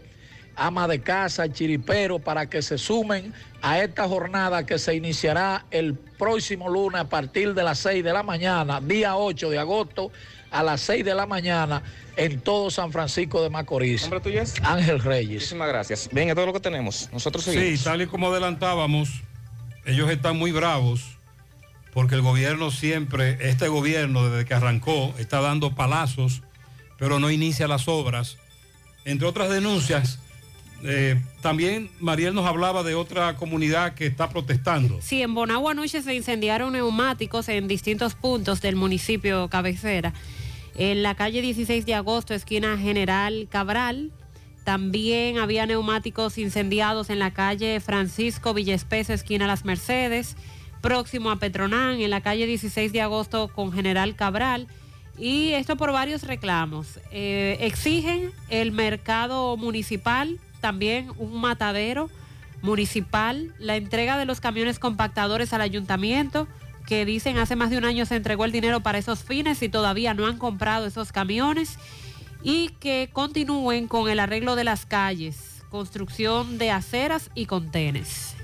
ama 0.57 0.89
de 0.89 1.01
casa, 1.01 1.53
chiriperos 1.53 2.21
para 2.21 2.49
que 2.49 2.63
se 2.63 2.79
sumen 2.79 3.33
a 3.63 3.81
esta 3.81 4.07
jornada 4.09 4.67
que 4.67 4.79
se 4.79 4.95
iniciará 4.95 5.65
el 5.71 5.95
próximo 5.95 6.69
lunes 6.69 7.01
a 7.01 7.09
partir 7.09 7.55
de 7.55 7.63
las 7.63 7.79
6 7.79 8.05
de 8.05 8.13
la 8.13 8.23
mañana, 8.23 8.81
día 8.81 9.17
8 9.17 9.51
de 9.51 9.59
agosto 9.59 10.11
a 10.51 10.63
las 10.63 10.81
6 10.83 11.05
de 11.05 11.15
la 11.15 11.27
mañana 11.27 11.83
en 12.17 12.41
todo 12.41 12.71
San 12.71 12.93
Francisco 12.93 13.43
de 13.43 13.51
Macorís. 13.51 14.03
¿Nombre 14.03 14.21
tuyo 14.21 14.41
es? 14.41 14.55
Ángel 14.63 15.01
Reyes. 15.01 15.35
Muchísimas 15.35 15.69
gracias. 15.69 16.09
Bien, 16.13 16.29
es 16.29 16.35
todo 16.35 16.47
lo 16.47 16.53
que 16.53 16.61
tenemos. 16.61 17.09
Nosotros 17.13 17.45
seguimos. 17.45 17.79
Sí, 17.81 17.85
tal 17.85 18.03
y 18.03 18.07
como 18.07 18.29
adelantábamos, 18.29 19.23
ellos 19.85 20.11
están 20.11 20.37
muy 20.37 20.53
bravos 20.53 21.17
porque 21.95 22.17
el 22.17 22.23
gobierno 22.23 22.73
siempre, 22.73 23.39
este 23.41 23.69
gobierno 23.69 24.29
desde 24.29 24.45
que 24.45 24.55
arrancó, 24.55 25.15
está 25.17 25.41
dando 25.41 25.77
palazos, 25.77 26.43
pero 26.99 27.21
no 27.21 27.31
inicia 27.31 27.69
las 27.69 27.87
obras. 27.87 28.37
Entre 29.05 29.29
otras 29.29 29.49
denuncias, 29.49 30.19
eh, 30.85 31.21
también 31.41 31.91
Mariel 31.99 32.35
nos 32.35 32.47
hablaba 32.47 32.83
de 32.83 32.95
otra 32.95 33.37
comunidad 33.37 33.95
que 33.95 34.07
está 34.07 34.29
protestando. 34.29 34.99
Sí, 35.01 35.23
en 35.23 35.35
Bonagua 35.35 35.73
anoche 35.73 36.03
se 36.03 36.15
incendiaron 36.15 36.75
neumáticos 36.75 37.49
en 37.49 37.69
distintos 37.69 38.15
puntos 38.15 38.61
del 38.61 38.77
municipio 38.77 39.49
cabecera. 39.49 40.13
En 40.77 41.03
la 41.03 41.15
calle 41.15 41.41
16 41.41 41.87
de 41.87 41.95
agosto, 41.95 42.35
esquina 42.35 42.77
General 42.77 43.47
Cabral. 43.51 44.13
También 44.65 45.39
había 45.39 45.67
neumáticos 45.67 46.37
incendiados 46.37 47.11
en 47.11 47.19
la 47.19 47.33
calle 47.33 47.81
Francisco 47.81 48.53
Villespesa, 48.55 49.15
esquina 49.15 49.47
Las 49.47 49.65
Mercedes. 49.65 50.37
Próximo 50.83 51.31
a 51.31 51.39
Petronán, 51.39 52.01
en 52.01 52.11
la 52.11 52.21
calle 52.21 52.47
16 52.47 52.93
de 52.93 53.01
agosto 53.01 53.49
con 53.49 53.73
General 53.73 54.17
Cabral. 54.17 54.67
Y 55.17 55.51
esto 55.51 55.77
por 55.77 55.93
varios 55.93 56.25
reclamos. 56.25 56.99
Eh, 57.11 57.57
exigen 57.61 58.33
el 58.51 58.73
mercado 58.73 59.57
municipal, 59.57 60.41
también 60.65 61.13
un 61.19 61.43
matadero 61.43 62.09
municipal, 62.63 63.55
la 63.59 63.77
entrega 63.77 64.17
de 64.17 64.25
los 64.25 64.41
camiones 64.41 64.79
compactadores 64.79 65.53
al 65.53 65.61
ayuntamiento, 65.61 66.49
que 66.87 67.05
dicen 67.05 67.37
hace 67.37 67.55
más 67.55 67.69
de 67.69 67.77
un 67.77 67.85
año 67.85 68.07
se 68.07 68.17
entregó 68.17 68.47
el 68.47 68.53
dinero 68.53 68.81
para 68.81 68.97
esos 68.97 69.25
fines 69.25 69.61
y 69.63 69.69
todavía 69.69 70.15
no 70.15 70.27
han 70.27 70.39
comprado 70.39 70.87
esos 70.87 71.13
camiones, 71.13 71.79
y 72.43 72.71
que 72.81 73.11
continúen 73.13 73.89
con 73.89 74.09
el 74.09 74.19
arreglo 74.19 74.57
de 74.57 74.65
las 74.65 74.87
calles, 74.87 75.63
construcción 75.69 76.57
de 76.57 76.71
aceras 76.71 77.31
y 77.35 77.45
contenes. 77.45 78.35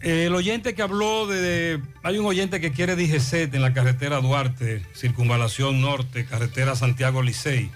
El 0.00 0.36
oyente 0.36 0.76
que 0.76 0.82
habló 0.82 1.26
de, 1.26 1.82
Hay 2.04 2.18
un 2.18 2.26
oyente 2.26 2.60
que 2.60 2.70
quiere 2.70 2.94
DGCET 2.94 3.52
en 3.52 3.62
la 3.62 3.74
carretera 3.74 4.20
Duarte, 4.20 4.86
Circunvalación 4.94 5.80
Norte, 5.80 6.24
carretera 6.24 6.76
Santiago 6.76 7.20
Licey. 7.20 7.72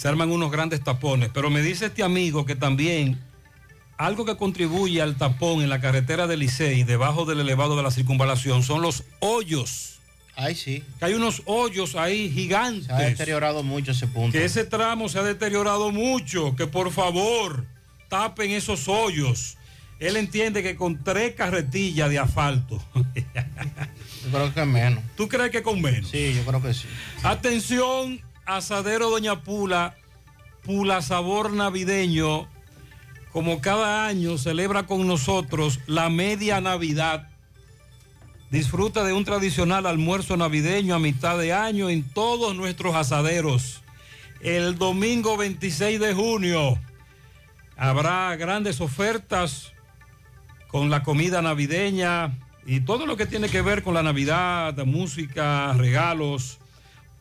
Se 0.00 0.08
arman 0.08 0.30
unos 0.30 0.50
grandes 0.50 0.82
tapones, 0.82 1.28
pero 1.28 1.50
me 1.50 1.60
dice 1.60 1.84
este 1.84 2.02
amigo 2.02 2.46
que 2.46 2.56
también 2.56 3.20
algo 3.98 4.24
que 4.24 4.34
contribuye 4.34 5.02
al 5.02 5.18
tapón 5.18 5.60
en 5.60 5.68
la 5.68 5.78
carretera 5.78 6.26
de 6.26 6.38
Licey, 6.38 6.84
debajo 6.84 7.26
del 7.26 7.40
elevado 7.40 7.76
de 7.76 7.82
la 7.82 7.90
circunvalación, 7.90 8.62
son 8.62 8.80
los 8.80 9.04
hoyos. 9.18 10.00
Ay, 10.36 10.54
sí. 10.54 10.82
Que 10.98 11.04
hay 11.04 11.12
unos 11.12 11.42
hoyos 11.44 11.96
ahí 11.96 12.30
gigantes. 12.30 12.86
Se 12.86 12.92
ha 12.94 12.98
deteriorado 13.00 13.62
mucho 13.62 13.90
ese 13.92 14.06
punto. 14.06 14.32
Que 14.32 14.46
ese 14.46 14.64
tramo 14.64 15.10
se 15.10 15.18
ha 15.18 15.22
deteriorado 15.22 15.90
mucho. 15.90 16.56
Que 16.56 16.66
por 16.66 16.90
favor 16.92 17.66
tapen 18.08 18.52
esos 18.52 18.88
hoyos. 18.88 19.58
Él 19.98 20.16
entiende 20.16 20.62
que 20.62 20.76
con 20.76 21.04
tres 21.04 21.34
carretillas 21.34 22.08
de 22.08 22.20
asfalto. 22.20 22.82
Yo 22.94 24.30
creo 24.30 24.54
que 24.54 24.64
menos. 24.64 25.04
¿Tú 25.14 25.28
crees 25.28 25.50
que 25.50 25.62
con 25.62 25.78
menos? 25.82 26.10
Sí, 26.10 26.34
yo 26.34 26.44
creo 26.44 26.62
que 26.62 26.74
sí. 26.74 26.86
Atención, 27.22 28.20
asadero 28.56 29.10
Doña 29.10 29.42
Pula, 29.42 29.96
Pula 30.64 31.02
Sabor 31.02 31.52
Navideño, 31.52 32.48
como 33.32 33.60
cada 33.60 34.06
año 34.06 34.38
celebra 34.38 34.86
con 34.86 35.06
nosotros 35.06 35.80
la 35.86 36.10
media 36.10 36.60
Navidad. 36.60 37.28
Disfruta 38.50 39.04
de 39.04 39.12
un 39.12 39.24
tradicional 39.24 39.86
almuerzo 39.86 40.36
navideño 40.36 40.96
a 40.96 40.98
mitad 40.98 41.38
de 41.38 41.52
año 41.52 41.88
en 41.88 42.02
todos 42.02 42.56
nuestros 42.56 42.96
asaderos. 42.96 43.82
El 44.40 44.76
domingo 44.76 45.36
26 45.36 46.00
de 46.00 46.14
junio 46.14 46.78
habrá 47.76 48.34
grandes 48.36 48.80
ofertas 48.80 49.72
con 50.66 50.90
la 50.90 51.02
comida 51.02 51.42
navideña 51.42 52.38
y 52.66 52.80
todo 52.80 53.06
lo 53.06 53.16
que 53.16 53.26
tiene 53.26 53.48
que 53.48 53.62
ver 53.62 53.82
con 53.82 53.94
la 53.94 54.02
Navidad, 54.02 54.76
música, 54.84 55.72
regalos. 55.74 56.58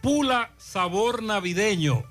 Pula 0.01 0.51
sabor 0.57 1.23
navideño, 1.23 2.03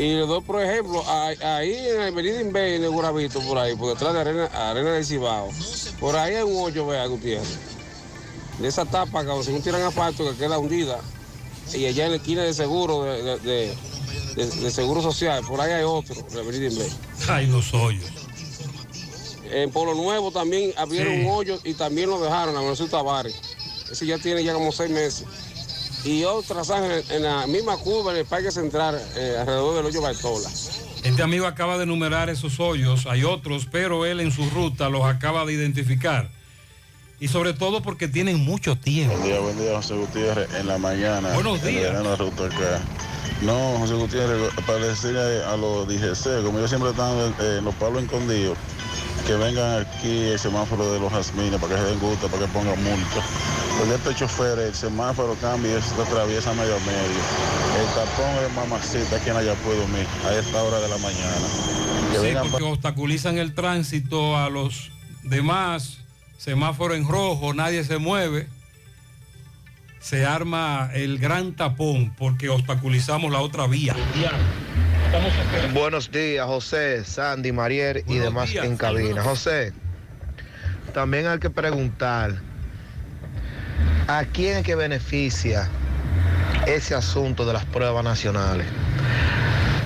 Y 0.03 0.15
le 0.15 0.27
doy, 0.27 0.41
por 0.41 0.61
ejemplo, 0.61 1.05
ahí 1.09 1.75
en 1.77 2.01
el 2.03 2.09
Avenida 2.13 2.41
Inver, 2.41 2.73
en 2.75 2.83
el 2.83 2.91
Guravito, 2.91 3.39
por 3.41 3.57
ahí, 3.59 3.77
por 3.77 3.91
detrás 3.91 4.13
de 4.13 4.21
Arena, 4.21 4.47
Arena 4.47 4.91
del 4.95 5.05
Cibao, 5.07 5.49
por 6.01 6.17
ahí 6.17 6.35
hay 6.35 6.43
un 6.43 6.61
hoyo, 6.61 6.85
vea, 6.89 7.07
Gutiérrez. 7.07 7.47
De 8.59 8.67
esa 8.67 8.85
tapa, 8.85 9.25
que 9.25 9.45
si 9.45 9.53
un 9.53 9.63
tiran 9.63 9.81
asfalto 9.83 10.29
que 10.29 10.37
queda 10.37 10.59
hundida, 10.59 10.99
y 11.73 11.87
allá 11.87 12.07
en 12.07 12.11
la 12.11 12.17
esquina 12.17 12.43
de 12.43 12.53
seguro, 12.53 13.05
de, 13.05 13.23
de- 13.23 13.39
de- 13.39 13.77
de- 14.35 14.47
de 14.47 14.71
seguro 14.73 15.03
social, 15.03 15.45
por 15.47 15.61
ahí 15.61 15.71
hay 15.71 15.85
otro, 15.85 16.17
en 16.17 16.35
la 16.35 16.41
Avenida 16.41 16.67
Inver. 16.67 16.91
Hay 17.29 17.47
los 17.47 17.73
hoyos. 17.73 18.11
En 19.53 19.71
Polo 19.71 19.95
Nuevo 19.95 20.33
también 20.33 20.73
abrieron 20.79 21.15
Sí. 21.15 21.21
un 21.21 21.31
hoyo 21.31 21.61
y 21.63 21.75
también 21.75 22.11
lo 22.11 22.19
dejaron, 22.21 22.57
a 22.57 22.61
Manuel 22.61 22.91
Tavares. 22.91 23.37
Ese 23.91 24.05
ya 24.07 24.19
tiene 24.19 24.43
ya 24.43 24.53
como 24.55 24.73
seis 24.73 24.91
meses. 24.91 25.27
Y 26.05 26.25
otras 26.25 26.71
en, 26.71 27.17
en 27.17 27.23
la 27.23 27.47
misma 27.47 27.77
curva, 27.77 28.13
en 28.13 28.19
el 28.19 28.27
Parque 28.27 28.51
Central, 28.51 29.01
eh, 29.17 29.37
alrededor 29.39 29.77
del 29.77 29.87
hoyo 29.87 30.03
Bartola. 30.03 30.49
Este 31.03 31.23
amigo 31.23 31.47
acaba 31.47 31.79
de 31.79 31.85
enumerar 31.85 32.31
esos 32.31 32.61
hoyos, 32.61 33.07
hay 33.07 33.25
otros, 33.25 33.67
pero 33.71 34.07
él 34.07 34.21
en 34.21 34.31
su 34.31 34.49
ruta 34.51 34.89
los 34.89 35.05
acaba 35.05 35.45
de 35.45 35.53
identificar. 35.53 36.31
Y 37.19 37.29
sobre 37.29 37.53
todo 37.55 37.83
porque 37.83 38.09
tienen 38.09 38.39
mucho 38.39 38.77
tiempo. 38.77 39.17
Buen 39.17 39.29
día, 39.29 39.41
buen 39.41 39.59
día, 39.59 39.77
José 39.77 39.95
Gutiérrez, 39.95 40.53
en 40.55 40.67
la 40.67 40.79
mañana. 40.79 41.33
Buenos 41.35 41.63
días. 41.63 41.95
En 41.95 42.03
la 42.03 42.17
ruta 42.17 42.47
acá. 42.47 42.81
No, 43.43 43.79
José 43.79 43.95
Gutiérrez, 43.95 44.53
para 44.67 44.79
decirle 44.79 45.43
a 45.45 45.57
los 45.57 45.87
DGC, 45.87 46.45
como 46.45 46.59
ellos 46.59 46.71
siempre 46.71 46.91
están 46.91 47.17
eh, 47.41 47.57
en 47.59 47.65
los 47.65 47.75
palos 47.77 48.03
escondidos, 48.03 48.57
que 49.27 49.35
vengan 49.37 49.87
aquí 49.87 50.25
el 50.29 50.39
semáforo 50.39 50.93
de 50.93 51.01
los 51.01 51.13
jazmines 51.13 51.61
para 51.61 51.75
que 51.75 51.81
se 51.81 51.87
den 51.87 52.01
gusto, 52.01 52.29
para 52.29 52.47
que 52.47 52.53
pongan 52.53 52.83
multa. 52.83 53.23
Porque 53.79 53.95
este 53.95 54.15
chofer, 54.15 54.59
el 54.59 54.75
semáforo 54.75 55.35
cambia 55.41 55.79
y 55.79 55.83
se 55.83 56.01
atraviesa 56.01 56.53
medio 56.55 56.77
a 56.77 56.81
medio. 56.81 57.21
El 57.81 57.87
tapón 57.95 58.45
es 58.45 58.53
mamacita 58.55 59.17
aquí 59.17 59.31
en 59.31 59.37
Ayapuedo, 59.37 59.87
mí, 59.89 60.01
a 60.27 60.35
esta 60.35 60.63
hora 60.63 60.81
de 60.81 60.89
la 60.89 60.99
mañana. 60.99 61.47
Que 62.11 62.19
Sí, 62.19 62.25
vengan 62.25 62.51
porque 62.51 62.67
obstaculizan 62.67 63.39
el 63.39 63.55
tránsito 63.55 64.37
a 64.37 64.51
los 64.51 64.91
demás, 65.23 65.99
semáforo 66.39 66.95
en 66.95 67.09
rojo, 67.09 67.55
nadie 67.55 67.85
se 67.85 67.99
mueve. 67.99 68.49
Se 70.01 70.27
arma 70.27 70.91
el 70.95 71.19
gran 71.19 71.55
tapón 71.55 72.13
porque 72.19 72.49
obstaculizamos 72.49 73.31
la 73.31 73.41
otra 73.41 73.69
vía. 73.69 73.95
Buenos 75.75 76.11
días, 76.11 76.47
José, 76.47 77.05
Sandy, 77.05 77.53
Marier 77.53 78.05
y 78.07 78.19
demás 78.19 78.51
días, 78.51 78.65
en 78.65 78.77
cabina. 78.77 79.09
saludos. 79.09 79.25
José, 79.25 79.73
también 80.95 81.27
hay 81.27 81.39
que 81.39 81.51
preguntar 81.51 82.41
a 84.09 84.25
quién 84.25 84.59
es 84.59 84.65
que 84.65 84.75
beneficia 84.75 85.69
ese 86.67 86.95
asunto 86.95 87.45
de 87.45 87.53
las 87.53 87.65
pruebas 87.67 88.05
nacionales. 88.05 88.67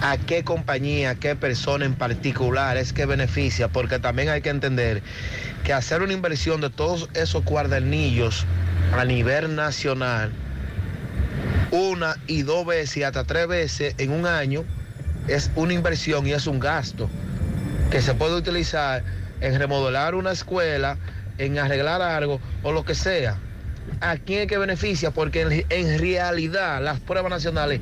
¿A 0.03 0.16
qué 0.19 0.44
compañía, 0.44 1.11
a 1.11 1.15
qué 1.16 1.35
persona 1.35 1.85
en 1.85 1.94
particular 1.94 2.77
es 2.77 2.93
que 2.93 3.07
beneficia? 3.07 3.69
Porque 3.69 3.98
también 3.98 4.28
hay 4.28 4.43
que 4.43 4.51
entender 4.51 5.03
que 5.65 5.73
hacer 5.73 6.03
una 6.03 6.12
inversión 6.12 6.61
de 6.61 6.70
todos 6.70 7.09
esos 7.15 7.43
cuadernillos 7.43 8.44
a 8.97 9.05
nivel 9.05 9.57
nacional, 9.57 10.31
una 11.73 12.16
y 12.28 12.43
dos 12.43 12.65
veces 12.66 12.98
y 12.98 13.03
hasta 13.03 13.24
tres 13.24 13.48
veces 13.48 13.94
en 13.98 14.12
un 14.12 14.27
año, 14.27 14.65
es 15.28 15.51
una 15.57 15.73
inversión 15.73 16.27
y 16.27 16.32
es 16.32 16.47
un 16.47 16.61
gasto 16.61 17.09
que 17.90 18.01
se 18.01 18.15
puede 18.15 18.36
utilizar 18.36 19.03
en 19.40 19.59
remodelar 19.59 20.15
una 20.15 20.32
escuela, 20.32 20.97
en 21.39 21.59
arreglar 21.59 22.03
algo 22.03 22.40
o 22.62 22.73
lo 22.73 22.85
que 22.85 22.94
sea. 22.94 23.39
¿A 24.01 24.16
quién 24.16 24.43
es 24.43 24.47
que 24.48 24.59
beneficia? 24.59 25.11
Porque 25.11 25.43
en, 25.43 25.65
en 25.69 25.98
realidad 25.98 26.82
las 26.82 26.98
pruebas 27.01 27.31
nacionales 27.31 27.81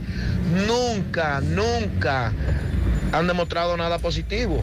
nunca, 0.66 1.40
nunca 1.40 2.32
han 3.12 3.26
demostrado 3.26 3.76
nada 3.76 3.98
positivo. 3.98 4.62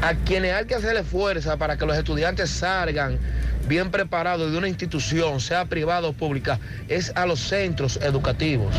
A 0.00 0.14
quienes 0.14 0.54
hay 0.54 0.64
que 0.64 0.76
hacerle 0.76 1.02
fuerza 1.02 1.56
para 1.56 1.76
que 1.76 1.84
los 1.84 1.96
estudiantes 1.96 2.50
salgan 2.50 3.18
bien 3.66 3.90
preparados 3.90 4.50
de 4.50 4.56
una 4.56 4.68
institución, 4.68 5.40
sea 5.40 5.66
privada 5.66 6.08
o 6.08 6.12
pública, 6.12 6.58
es 6.88 7.12
a 7.14 7.26
los 7.26 7.40
centros 7.40 7.98
educativos. 8.02 8.74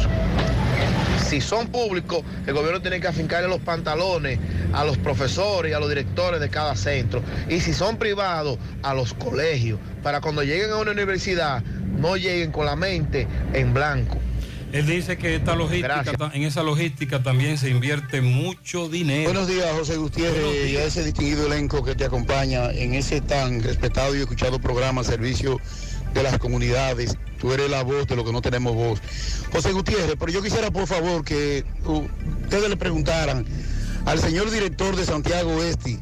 Si 1.30 1.41
son 1.41 1.68
públicos, 1.68 2.23
el 2.47 2.56
gobierno 2.56 2.81
tiene 2.81 2.99
que 2.99 3.07
afincarle 3.07 3.47
los 3.47 3.60
pantalones 3.60 4.39
a 4.73 4.84
los 4.84 4.97
profesores 4.97 5.72
y 5.72 5.76
a 5.76 5.80
los 5.80 5.88
directores 5.88 6.39
de 6.39 6.49
cada 6.49 6.76
centro. 6.76 7.22
Y 7.47 7.60
si 7.60 7.72
son 7.72 7.97
privados, 7.97 8.57
a 8.81 8.95
los 8.95 9.14
colegios, 9.14 9.80
para 10.01 10.22
cuando 10.22 10.41
lleguen 10.41 10.72
a 10.72 10.77
una 10.77 10.89
universidad, 10.89 11.61
no 11.61 12.18
lleguen 12.18 12.51
con 12.51 12.65
la 12.65 12.76
mente 12.76 13.27
en 13.53 13.76
blanco. 13.76 14.18
Él 14.72 14.88
dice 14.88 15.18
que 15.18 15.35
esta 15.35 15.56
logística, 15.56 16.31
en 16.34 16.43
esa 16.43 16.64
logística 16.64 17.22
también 17.22 17.57
se 17.60 17.69
invierte 17.69 18.22
mucho 18.22 18.88
dinero. 18.88 19.26
Buenos 19.31 19.47
días, 19.47 19.68
José 19.72 19.97
Gutiérrez, 19.97 20.72
y 20.72 20.77
a 20.77 20.85
ese 20.85 21.03
distinguido 21.03 21.45
elenco 21.47 21.84
que 21.84 21.95
te 21.95 22.06
acompaña 22.06 22.72
en 22.72 22.93
ese 22.93 23.22
tan 23.22 23.64
respetado 23.64 24.15
y 24.15 24.19
escuchado 24.19 24.60
programa 24.60 25.03
Servicio 25.03 25.60
de 26.14 26.23
las 26.23 26.38
comunidades, 26.40 27.18
tú 27.40 27.52
eres 27.52 27.69
la 27.69 27.84
voz 27.84 28.07
de 28.07 28.15
lo 28.15 28.26
que 28.26 28.31
no 28.31 28.41
tenemos 28.41 28.73
voz. 28.73 28.99
José 29.52 29.72
Gutiérrez, 29.72 30.15
pero 30.19 30.31
yo 30.31 30.41
quisiera 30.41 30.72
por 30.72 30.88
favor 30.88 31.23
que 31.23 31.65
ustedes 31.86 32.69
le 32.69 32.77
preguntaran 32.77 33.45
al 34.06 34.19
señor 34.19 34.49
director 34.49 34.95
de 34.95 35.06
Santiago 35.06 35.56
Oeste, 35.56 35.99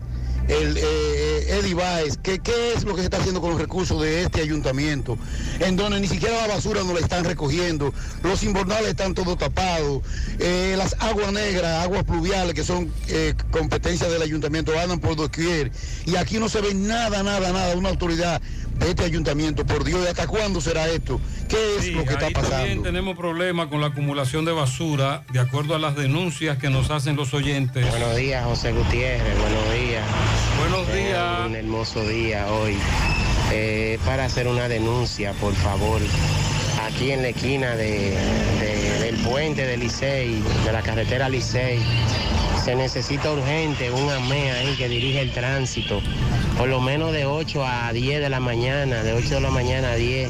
el 0.48 0.78
eh, 0.78 1.60
Eddie 1.60 1.74
Baez, 1.74 2.18
que 2.18 2.40
qué 2.40 2.74
es 2.74 2.86
lo 2.86 2.94
que 2.96 3.02
se 3.02 3.06
está 3.06 3.18
haciendo 3.18 3.42
con 3.42 3.52
los 3.52 3.60
recursos 3.60 4.02
de 4.02 4.24
este 4.24 4.42
ayuntamiento, 4.42 5.18
en 5.60 5.76
donde 5.76 6.00
ni 6.00 6.08
siquiera 6.08 6.48
la 6.48 6.56
basura 6.56 6.84
no 6.84 6.94
la 6.94 7.02
están 7.02 7.26
recogiendo, 7.26 7.94
los 8.24 8.44
invernales 8.44 8.90
están 8.90 9.14
todos 9.14 9.38
tapados, 9.38 10.04
eh, 10.40 10.76
las 10.78 10.96
aguas 11.00 11.34
negras, 11.34 11.84
aguas 11.84 12.06
pluviales 12.06 12.54
que 12.54 12.64
son 12.64 12.92
eh, 13.10 13.34
competencia 13.52 14.08
del 14.08 14.22
ayuntamiento 14.22 14.78
andan 14.80 15.00
por 15.00 15.16
doquier 15.16 15.72
y 16.06 16.16
aquí 16.16 16.40
no 16.40 16.48
se 16.48 16.62
ve 16.62 16.74
nada, 16.74 17.24
nada, 17.24 17.52
nada, 17.52 17.76
una 17.76 17.90
autoridad 17.90 18.42
de 18.80 18.90
este 18.90 19.04
ayuntamiento, 19.04 19.66
por 19.66 19.84
Dios, 19.84 20.02
¿y 20.06 20.08
hasta 20.08 20.28
cuándo 20.28 20.62
será 20.62 20.88
esto? 20.88 21.20
¿Qué 21.50 21.78
es 21.78 21.84
Sí, 21.86 21.92
lo 21.92 22.04
que 22.06 22.14
está 22.14 22.28
ahí 22.28 22.34
también 22.34 22.52
pasando? 22.60 22.84
tenemos 22.84 23.18
problemas 23.18 23.68
con 23.68 23.82
la 23.82 23.88
acumulación 23.88 24.46
de 24.46 24.52
basura, 24.52 25.24
de 25.32 25.40
acuerdo 25.40 25.76
a 25.76 25.80
las 25.80 25.96
denuncias 25.96 26.58
que 26.58 26.70
nos 26.70 26.90
hacen 26.92 27.16
los 27.16 27.34
oyentes. 27.34 27.90
Buenos 27.90 28.16
días, 28.16 28.46
José 28.46 28.72
Gutiérrez, 28.74 29.38
buenos 29.40 29.74
días. 29.74 30.04
Buenos 30.60 30.90
Eh, 30.90 31.06
días. 31.08 31.46
un 31.48 31.56
hermoso 31.56 32.08
día 32.08 32.48
hoy. 32.52 32.78
Eh, 33.52 33.98
para 34.06 34.26
hacer 34.26 34.48
una 34.48 34.68
denuncia, 34.68 35.32
por 35.34 35.54
favor, 35.56 36.02
aquí 36.86 37.12
en 37.12 37.22
la 37.22 37.30
esquina 37.30 37.76
de, 37.76 38.12
de- 38.60 39.00
del 39.00 39.16
puente 39.18 39.66
de 39.66 39.78
Licey, 39.78 40.42
de 40.66 40.72
la 40.74 40.82
carretera 40.82 41.30
Licey, 41.30 41.80
se 42.68 42.76
necesita 42.76 43.32
urgente 43.32 43.92
un 43.92 44.10
AME 44.10 44.52
ahí 44.52 44.76
que 44.76 44.90
dirige 44.90 45.22
el 45.22 45.32
tránsito, 45.32 46.02
por 46.58 46.68
lo 46.68 46.82
menos 46.82 47.14
de 47.14 47.26
8 47.26 47.66
a 47.66 47.94
10 47.94 48.20
de 48.20 48.30
la 48.30 48.42
mañana, 48.42 49.04
de 49.04 49.14
8 49.14 49.36
de 49.36 49.40
la 49.40 49.52
mañana 49.52 49.92
a 49.92 49.96
10. 49.96 50.30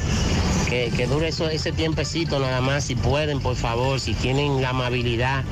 Que, 0.69 0.91
que 0.95 1.07
dure 1.07 1.29
eso, 1.29 1.49
ese 1.49 1.71
tiempecito 1.71 2.39
nada 2.39 2.61
más, 2.61 2.83
si 2.83 2.93
pueden, 2.93 3.39
por 3.39 3.55
favor, 3.55 3.99
si 3.99 4.13
tienen 4.13 4.61
la 4.61 4.69
amabilidad, 4.69 5.43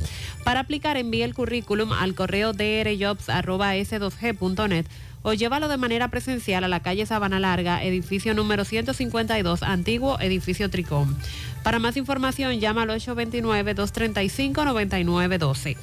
Para 0.44 0.62
aplicar, 0.62 0.98
envía 0.98 1.26
el 1.26 1.34
currículum 1.34 1.94
al 1.94 2.16
correo 2.16 2.54
drjobs.s2g.net 2.54 4.86
o 5.24 5.34
llévalo 5.34 5.68
de 5.68 5.78
manera 5.78 6.08
presencial 6.10 6.64
a 6.64 6.68
la 6.68 6.82
calle 6.82 7.06
Sabana 7.06 7.40
Larga, 7.40 7.84
edificio 7.84 8.34
número 8.34 8.66
152, 8.66 9.62
antiguo 9.64 10.20
edificio 10.20 10.70
Tricón. 10.70 11.16
Para 11.64 11.80
más 11.80 11.96
información, 11.96 12.60
llama 12.60 12.82
al 12.84 12.90
829-235-9912. 12.90 15.78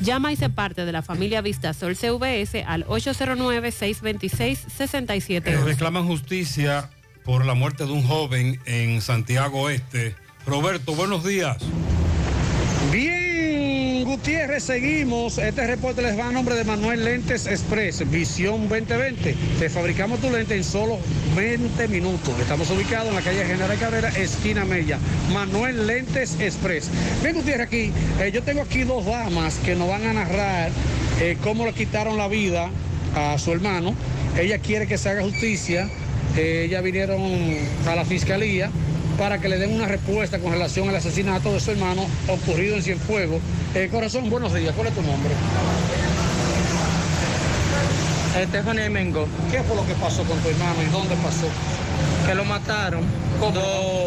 Llama 0.00 0.32
y 0.32 0.36
se 0.36 0.50
parte 0.50 0.84
de 0.84 0.92
la 0.92 1.02
familia 1.02 1.40
Vistasol 1.40 1.96
CVS 1.96 2.64
al 2.66 2.84
809-626-67. 2.86 5.46
Eh, 5.46 5.56
reclaman 5.64 6.06
justicia 6.06 6.90
por 7.24 7.44
la 7.44 7.54
muerte 7.54 7.86
de 7.86 7.92
un 7.92 8.06
joven 8.06 8.60
en 8.66 9.00
Santiago 9.00 9.62
Oeste. 9.62 10.14
Roberto, 10.46 10.94
buenos 10.94 11.24
días. 11.24 11.56
Gutiérrez, 14.26 14.64
seguimos. 14.64 15.38
Este 15.38 15.64
reporte 15.68 16.02
les 16.02 16.18
va 16.18 16.26
a 16.26 16.32
nombre 16.32 16.56
de 16.56 16.64
Manuel 16.64 17.04
Lentes 17.04 17.46
Express, 17.46 18.10
Visión 18.10 18.68
2020. 18.68 19.36
Te 19.60 19.70
fabricamos 19.70 20.18
tu 20.20 20.28
lente 20.28 20.56
en 20.56 20.64
solo 20.64 20.98
20 21.36 21.86
minutos. 21.86 22.34
Estamos 22.40 22.68
ubicados 22.70 23.10
en 23.10 23.14
la 23.14 23.22
calle 23.22 23.44
General 23.44 23.78
Cabrera, 23.78 24.08
esquina 24.08 24.64
Mella. 24.64 24.98
Manuel 25.32 25.86
Lentes 25.86 26.40
Express. 26.40 26.90
Bien, 27.22 27.36
Gutiérrez, 27.36 27.68
aquí, 27.68 27.92
eh, 28.20 28.32
yo 28.34 28.42
tengo 28.42 28.62
aquí 28.62 28.82
dos 28.82 29.06
damas 29.06 29.58
que 29.64 29.76
nos 29.76 29.88
van 29.88 30.04
a 30.04 30.12
narrar 30.12 30.72
eh, 31.20 31.36
cómo 31.44 31.64
le 31.64 31.72
quitaron 31.72 32.16
la 32.16 32.26
vida 32.26 32.68
a 33.14 33.38
su 33.38 33.52
hermano. 33.52 33.94
Ella 34.36 34.58
quiere 34.58 34.88
que 34.88 34.98
se 34.98 35.08
haga 35.08 35.22
justicia. 35.22 35.88
Eh, 36.36 36.64
ellas 36.66 36.82
vinieron 36.82 37.22
a 37.86 37.94
la 37.94 38.04
fiscalía 38.04 38.72
para 39.18 39.38
que 39.40 39.48
le 39.48 39.58
den 39.58 39.74
una 39.74 39.86
respuesta 39.86 40.38
con 40.38 40.52
relación 40.52 40.88
al 40.88 40.96
asesinato 40.96 41.52
de 41.52 41.60
su 41.60 41.70
hermano 41.70 42.06
ocurrido 42.28 42.76
en 42.76 42.82
Cienfuegos. 42.82 43.40
Eh, 43.74 43.88
corazón, 43.90 44.28
buenos 44.30 44.52
días. 44.54 44.74
¿Cuál 44.74 44.88
es 44.88 44.94
tu 44.94 45.02
nombre? 45.02 45.32
Estefanía 48.40 48.90
Mengo. 48.90 49.26
¿Qué 49.50 49.62
fue 49.62 49.76
lo 49.76 49.86
que 49.86 49.94
pasó 49.94 50.22
con 50.24 50.38
tu 50.40 50.48
hermano 50.50 50.82
y 50.82 50.90
dónde 50.92 51.14
pasó? 51.16 51.46
Que 52.26 52.34
lo 52.34 52.44
mataron. 52.44 53.02
Dos 53.40 53.54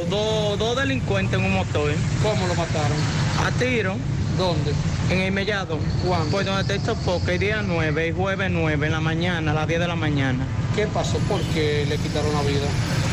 dos- 0.09 0.59
dos 0.59 0.77
delincuentes 0.77 1.39
en 1.39 1.45
un 1.45 1.53
motor. 1.53 1.91
¿Cómo 2.21 2.47
lo 2.47 2.53
mataron? 2.55 2.97
A 3.45 3.51
tiro. 3.57 3.95
¿Dónde? 4.39 4.71
En 5.09 5.19
el 5.19 5.33
Mellado. 5.33 5.77
¿Cuándo? 6.07 6.31
Pues 6.31 6.45
donde 6.45 6.79
poco, 7.03 7.29
el 7.29 7.39
día 7.39 7.61
9, 7.61 8.07
el 8.07 8.13
jueves 8.13 8.49
9, 8.49 8.87
en 8.87 8.93
la 8.93 9.01
mañana, 9.01 9.51
a 9.51 9.53
las 9.53 9.67
10 9.67 9.81
de 9.81 9.87
la 9.87 9.97
mañana. 9.97 10.45
¿Qué 10.77 10.87
pasó? 10.87 11.17
¿Por 11.27 11.41
qué 11.53 11.85
le 11.89 11.97
quitaron 11.97 12.31
la 12.31 12.41
vida? 12.43 12.65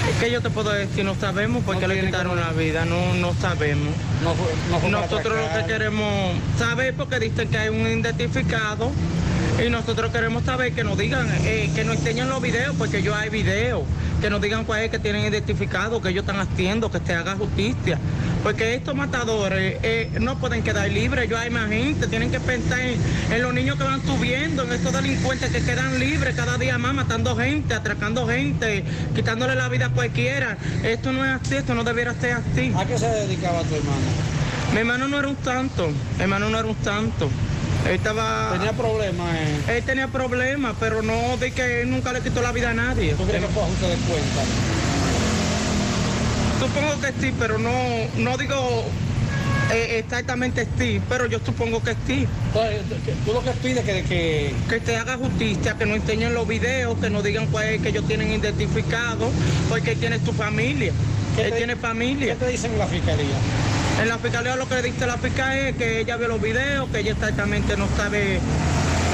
Es 0.09 0.21
que 0.21 0.31
yo 0.31 0.41
te 0.41 0.51
puedo 0.51 0.71
decir, 0.71 1.05
no 1.05 1.17
sabemos 1.17 1.65
por 1.65 1.81
qué 1.81 1.89
le 1.89 2.01
quitaron 2.01 2.39
la 2.39 2.53
vida, 2.53 2.85
no, 2.85 3.15
no 3.15 3.35
sabemos. 3.41 3.93
No 4.23 4.89
no 4.89 5.01
nosotros 5.01 5.37
lo 5.37 5.59
que 5.59 5.67
queremos 5.67 6.33
saber, 6.57 6.95
porque 6.95 7.19
dicen 7.19 7.49
que 7.49 7.59
hay 7.59 7.71
un 7.71 7.81
identificado, 7.81 8.93
y 9.65 9.71
nosotros 9.71 10.13
queremos 10.13 10.45
saber 10.45 10.73
que 10.73 10.85
nos 10.85 10.99
digan, 10.99 11.27
eh, 11.45 11.71
que 11.75 11.85
nos 11.85 11.97
enseñen 11.97 12.29
los 12.29 12.43
videos, 12.43 12.75
porque 12.77 13.03
yo 13.03 13.15
hay 13.15 13.31
videos, 13.31 13.85
que 14.21 14.29
nos 14.29 14.41
digan 14.41 14.65
cuál 14.65 14.83
es 14.83 14.91
que 14.91 14.99
tienen 14.99 15.25
identificado, 15.25 16.03
que 16.03 16.11
ellos 16.11 16.25
están 16.27 16.41
haciendo, 16.41 16.91
que 16.91 17.01
se 17.01 17.15
haga 17.15 17.37
justicia. 17.37 17.99
Porque 18.43 18.75
estos 18.75 18.95
matadores 18.95 19.79
eh, 19.83 20.11
no 20.21 20.39
pueden 20.39 20.63
quedar 20.63 20.91
libres, 20.91 21.29
yo 21.29 21.39
hay 21.39 21.49
más 21.51 21.69
gente, 21.71 22.07
tienen 22.07 22.31
que 22.31 22.39
pensar 22.39 22.81
en, 22.81 23.01
en 23.33 23.43
los 23.43 23.55
niños 23.55 23.77
que 23.77 23.85
van 23.85 24.05
subiendo, 24.05 24.65
en 24.65 24.73
estos 24.73 24.93
delincuentes 24.93 25.51
que 25.51 25.63
quedan 25.63 25.99
libres 25.99 26.37
cada 26.37 26.59
día 26.59 26.77
más, 26.77 26.95
matando 26.95 27.35
gente, 27.35 27.75
atracando 27.75 28.27
gente, 28.27 28.85
quitándole 29.15 29.55
la 29.55 29.69
vida 29.69 29.87
a 29.87 29.91
cualquiera. 29.91 30.59
Esto 30.85 31.13
no 31.13 31.25
es 31.25 31.41
así, 31.41 31.57
esto 31.57 31.75
no 31.75 31.83
debiera 31.83 32.15
ser 32.15 32.33
así. 32.33 32.73
¿A 32.77 32.85
qué 32.85 32.99
se 32.99 33.09
dedicaba 33.09 33.63
tu 33.63 33.75
hermano? 33.75 34.37
Mi 34.73 34.81
hermano 34.81 35.09
no 35.09 35.19
era 35.19 35.29
un 35.29 35.37
santo, 35.43 35.89
mi 36.17 36.23
hermano 36.23 36.51
no 36.51 36.59
era 36.59 36.69
un 36.69 36.77
santo. 36.85 37.31
Él 37.89 37.95
estaba... 37.95 38.51
¿Tenía 38.53 38.73
problemas? 38.73 39.29
Él 39.69 39.83
tenía 39.85 40.09
problemas, 40.09 40.75
pero 40.81 41.03
no 41.03 41.37
de 41.37 41.53
que 41.53 41.83
él 41.83 41.91
nunca 41.91 42.13
le 42.13 42.21
quitó 42.21 42.43
la 42.43 42.53
vida 42.53 42.71
a 42.71 42.75
nadie. 42.75 43.15
¿Tú 43.15 43.25
crees 43.25 43.43
que 43.43 43.49
fue 43.49 43.63
ajuste 43.63 43.87
de 43.87 43.97
cuenta? 43.97 44.43
Supongo 46.59 47.01
que 47.01 47.13
sí, 47.21 47.35
pero 47.39 47.59
no, 47.59 47.73
no 48.17 48.37
digo 48.37 48.85
eh, 49.73 49.99
exactamente 49.99 50.67
sí, 50.79 51.01
pero 51.09 51.27
yo 51.27 51.39
supongo 51.45 51.83
que 51.83 51.95
sí. 52.07 52.27
Tú 53.25 53.33
lo 53.33 53.43
que 53.43 53.51
pides 53.53 53.85
que, 53.85 54.03
que... 54.05 54.55
Que 54.69 54.81
se 54.85 54.97
haga 54.97 55.17
justicia, 55.17 55.77
que 55.77 55.87
nos 55.87 55.97
enseñen 55.97 56.35
los 56.35 56.47
videos, 56.47 56.99
que 56.99 57.11
nos 57.11 57.23
digan 57.25 57.47
cuál 57.47 57.67
es 57.67 57.83
que 57.83 57.89
ellos 57.89 58.07
tienen 58.07 58.31
identificado, 58.31 59.31
porque 59.69 59.93
él 59.93 59.99
tiene 59.99 60.19
su 60.25 60.33
familia. 60.33 60.93
Él 61.37 61.53
tiene 61.57 61.77
familia. 61.77 62.35
¿Qué 62.35 62.47
te 62.47 62.51
dicen 62.53 62.73
en 62.73 62.79
la 62.79 62.87
fiscalía? 62.87 63.37
En 64.01 64.09
la 64.09 64.19
fiscalía 64.19 64.57
lo 64.57 64.69
que 64.69 64.83
dice 64.83 65.07
la 65.07 65.17
fiscalía 65.17 65.71
es 65.71 65.77
que 65.77 66.01
ella 66.01 66.17
vio 66.17 66.29
los 66.29 66.41
videos, 66.41 66.89
que 66.91 67.01
ella 67.01 67.13
exactamente 67.13 67.77
no 67.77 67.89
sabe 67.97 68.41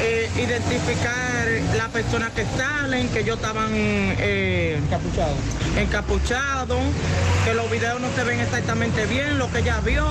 eh, 0.01 0.31
identificar 0.37 1.47
las 1.77 1.89
personas 1.91 2.31
que 2.33 2.45
salen, 2.57 3.09
que 3.09 3.21
ellos 3.21 3.37
estaban 3.37 3.71
eh, 3.73 4.81
encapuchados. 4.85 5.37
encapuchados, 5.79 6.81
que 7.45 7.55
los 7.55 7.71
videos 7.71 8.01
no 8.01 8.09
se 8.17 8.25
ven 8.25 8.41
exactamente 8.41 9.07
bien, 9.07 9.39
lo 9.39 9.51
que 9.53 9.61
ella 9.61 9.81
vio, 9.81 10.05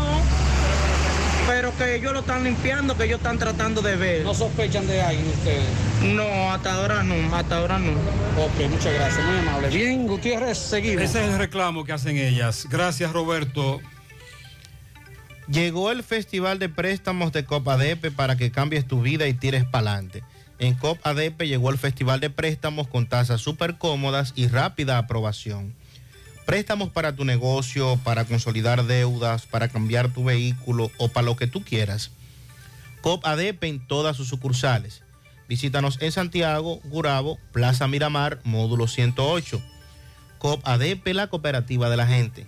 pero 1.47 1.75
que 1.77 1.95
ellos 1.95 2.13
lo 2.13 2.19
están 2.19 2.45
limpiando, 2.45 2.95
que 2.95 3.03
ellos 3.03 3.17
están 3.17 3.37
tratando 3.37 3.81
de 3.81 3.97
ver. 3.97 4.23
¿No 4.23 4.33
sospechan 4.33 4.87
de 4.87 5.01
alguien 5.01 5.27
ustedes? 5.27 5.65
No, 6.03 6.53
hasta 6.53 6.75
ahora 6.75 7.03
no, 7.03 7.35
hasta 7.35 7.57
ahora 7.57 7.77
no. 7.77 7.91
Ok, 7.91 8.69
muchas 8.69 8.93
gracias, 8.93 9.25
muy 9.25 9.39
amable. 9.39 9.67
Bien, 9.67 10.07
Gutiérrez, 10.07 10.57
seguimos. 10.57 11.03
Ese 11.03 11.21
es 11.25 11.29
el 11.29 11.37
reclamo 11.37 11.83
que 11.83 11.91
hacen 11.91 12.15
ellas. 12.15 12.67
Gracias, 12.69 13.11
Roberto. 13.11 13.81
Llegó 15.47 15.91
el 15.91 16.03
Festival 16.03 16.59
de 16.59 16.69
Préstamos 16.69 17.31
de 17.31 17.45
Copadepe 17.45 18.11
para 18.11 18.37
que 18.37 18.51
cambies 18.51 18.87
tu 18.87 19.01
vida 19.01 19.27
y 19.27 19.33
tires 19.33 19.65
para 19.65 19.91
adelante. 19.93 20.23
En 20.59 20.75
Copadepe 20.75 21.47
llegó 21.47 21.71
el 21.71 21.77
Festival 21.77 22.19
de 22.19 22.29
Préstamos 22.29 22.87
con 22.87 23.07
tasas 23.07 23.41
súper 23.41 23.77
cómodas 23.77 24.33
y 24.35 24.47
rápida 24.47 24.97
aprobación. 24.97 25.73
Préstamos 26.45 26.89
para 26.89 27.15
tu 27.15 27.25
negocio, 27.25 27.99
para 28.03 28.25
consolidar 28.25 28.85
deudas, 28.85 29.45
para 29.45 29.69
cambiar 29.69 30.09
tu 30.09 30.23
vehículo 30.23 30.91
o 30.97 31.09
para 31.09 31.25
lo 31.25 31.35
que 31.35 31.47
tú 31.47 31.63
quieras. 31.63 32.11
Copadepe 33.01 33.67
en 33.67 33.79
todas 33.79 34.15
sus 34.15 34.27
sucursales. 34.27 35.01
Visítanos 35.49 35.97
en 36.01 36.11
Santiago, 36.11 36.79
Gurabo, 36.85 37.39
Plaza 37.51 37.87
Miramar, 37.87 38.39
módulo 38.43 38.87
108. 38.87 39.61
Copadepe, 40.37 41.13
la 41.13 41.27
cooperativa 41.27 41.89
de 41.89 41.97
la 41.97 42.07
gente. 42.07 42.47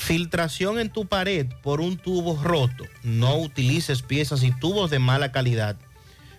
Filtración 0.00 0.78
en 0.80 0.88
tu 0.88 1.04
pared 1.06 1.46
por 1.62 1.82
un 1.82 1.98
tubo 1.98 2.42
roto. 2.42 2.84
No 3.04 3.36
utilices 3.36 4.00
piezas 4.00 4.42
y 4.42 4.50
tubos 4.50 4.90
de 4.90 4.98
mala 4.98 5.30
calidad. 5.30 5.76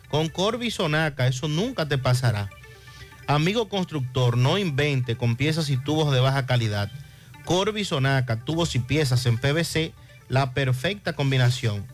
Con 0.09 0.29
Corby 0.29 0.71
Sonaca 0.71 1.27
eso 1.27 1.47
nunca 1.47 1.87
te 1.87 1.99
pasará. 1.99 2.49
Amigo 3.27 3.69
constructor, 3.69 4.35
no 4.35 4.57
invente 4.57 5.15
con 5.15 5.35
piezas 5.35 5.69
y 5.69 5.77
tubos 5.77 6.11
de 6.11 6.19
baja 6.19 6.47
calidad. 6.47 6.91
Corby 7.45 7.85
Sonaca, 7.85 8.43
tubos 8.43 8.75
y 8.75 8.79
piezas 8.79 9.27
en 9.27 9.37
PVC, 9.37 9.93
la 10.27 10.53
perfecta 10.53 11.13
combinación. 11.13 11.85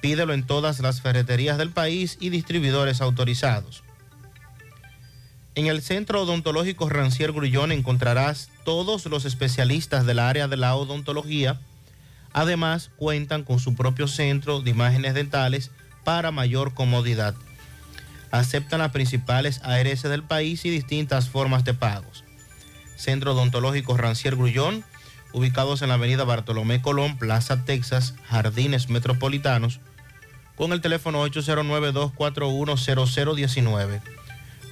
Pídelo 0.00 0.32
en 0.32 0.44
todas 0.44 0.80
las 0.80 1.02
ferreterías 1.02 1.58
del 1.58 1.70
país 1.70 2.16
y 2.18 2.30
distribuidores 2.30 3.02
autorizados. 3.02 3.83
En 5.56 5.68
el 5.68 5.82
Centro 5.82 6.22
Odontológico 6.22 6.88
Rancier 6.88 7.30
Grullón 7.30 7.70
encontrarás 7.70 8.50
todos 8.64 9.06
los 9.06 9.24
especialistas 9.24 10.04
del 10.04 10.18
área 10.18 10.48
de 10.48 10.56
la 10.56 10.74
odontología. 10.74 11.60
Además, 12.32 12.90
cuentan 12.96 13.44
con 13.44 13.60
su 13.60 13.76
propio 13.76 14.08
centro 14.08 14.60
de 14.60 14.70
imágenes 14.70 15.14
dentales 15.14 15.70
para 16.02 16.32
mayor 16.32 16.74
comodidad. 16.74 17.36
Aceptan 18.32 18.80
las 18.80 18.90
principales 18.90 19.60
ARS 19.62 20.02
del 20.02 20.24
país 20.24 20.64
y 20.64 20.70
distintas 20.70 21.28
formas 21.28 21.64
de 21.64 21.74
pagos. 21.74 22.24
Centro 22.96 23.34
Odontológico 23.34 23.96
Rancier 23.96 24.34
Grullón, 24.34 24.84
ubicados 25.32 25.82
en 25.82 25.90
la 25.90 25.94
avenida 25.94 26.24
Bartolomé 26.24 26.82
Colón, 26.82 27.16
Plaza 27.16 27.64
Texas, 27.64 28.16
Jardines 28.24 28.88
Metropolitanos, 28.88 29.78
con 30.56 30.72
el 30.72 30.80
teléfono 30.80 31.24
809-241-0019. 31.28 34.00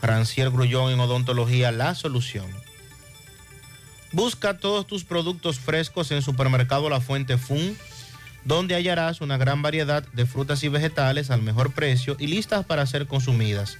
Rancier 0.02 0.50
Grullón 0.50 0.92
en 0.92 1.00
Odontología 1.00 1.70
La 1.72 1.94
Solución. 1.94 2.46
Busca 4.12 4.58
todos 4.58 4.86
tus 4.86 5.04
productos 5.04 5.58
frescos 5.58 6.10
en 6.10 6.20
Supermercado 6.20 6.90
La 6.90 7.00
Fuente 7.00 7.38
Fun, 7.38 7.78
donde 8.44 8.74
hallarás 8.74 9.20
una 9.20 9.38
gran 9.38 9.62
variedad 9.62 10.04
de 10.12 10.26
frutas 10.26 10.62
y 10.64 10.68
vegetales 10.68 11.30
al 11.30 11.40
mejor 11.40 11.72
precio 11.72 12.16
y 12.18 12.26
listas 12.26 12.66
para 12.66 12.84
ser 12.84 13.06
consumidas. 13.06 13.78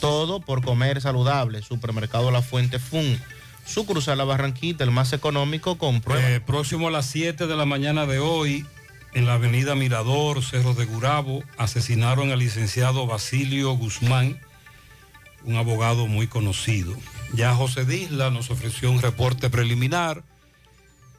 Todo 0.00 0.40
por 0.40 0.64
comer 0.64 1.00
saludable. 1.00 1.62
Supermercado 1.62 2.30
La 2.30 2.42
Fuente 2.42 2.78
Fun. 2.78 3.20
Sucursal 3.64 4.18
La 4.18 4.24
Barranquita, 4.24 4.82
el 4.82 4.90
más 4.90 5.12
económico, 5.12 5.76
con 5.76 6.00
prueba. 6.00 6.28
Eh, 6.30 6.40
próximo 6.40 6.88
a 6.88 6.90
las 6.90 7.06
7 7.06 7.46
de 7.46 7.56
la 7.56 7.66
mañana 7.66 8.06
de 8.06 8.18
hoy, 8.18 8.64
en 9.12 9.26
la 9.26 9.34
avenida 9.34 9.74
Mirador, 9.74 10.42
Cerro 10.42 10.72
de 10.72 10.86
Gurabo, 10.86 11.42
asesinaron 11.58 12.30
al 12.30 12.38
licenciado 12.38 13.06
Basilio 13.06 13.72
Guzmán, 13.72 14.40
un 15.44 15.56
abogado 15.56 16.06
muy 16.06 16.26
conocido. 16.26 16.94
Ya 17.32 17.54
José 17.54 17.84
Disla 17.84 18.30
nos 18.30 18.50
ofreció 18.50 18.90
un 18.90 19.02
reporte 19.02 19.50
preliminar. 19.50 20.24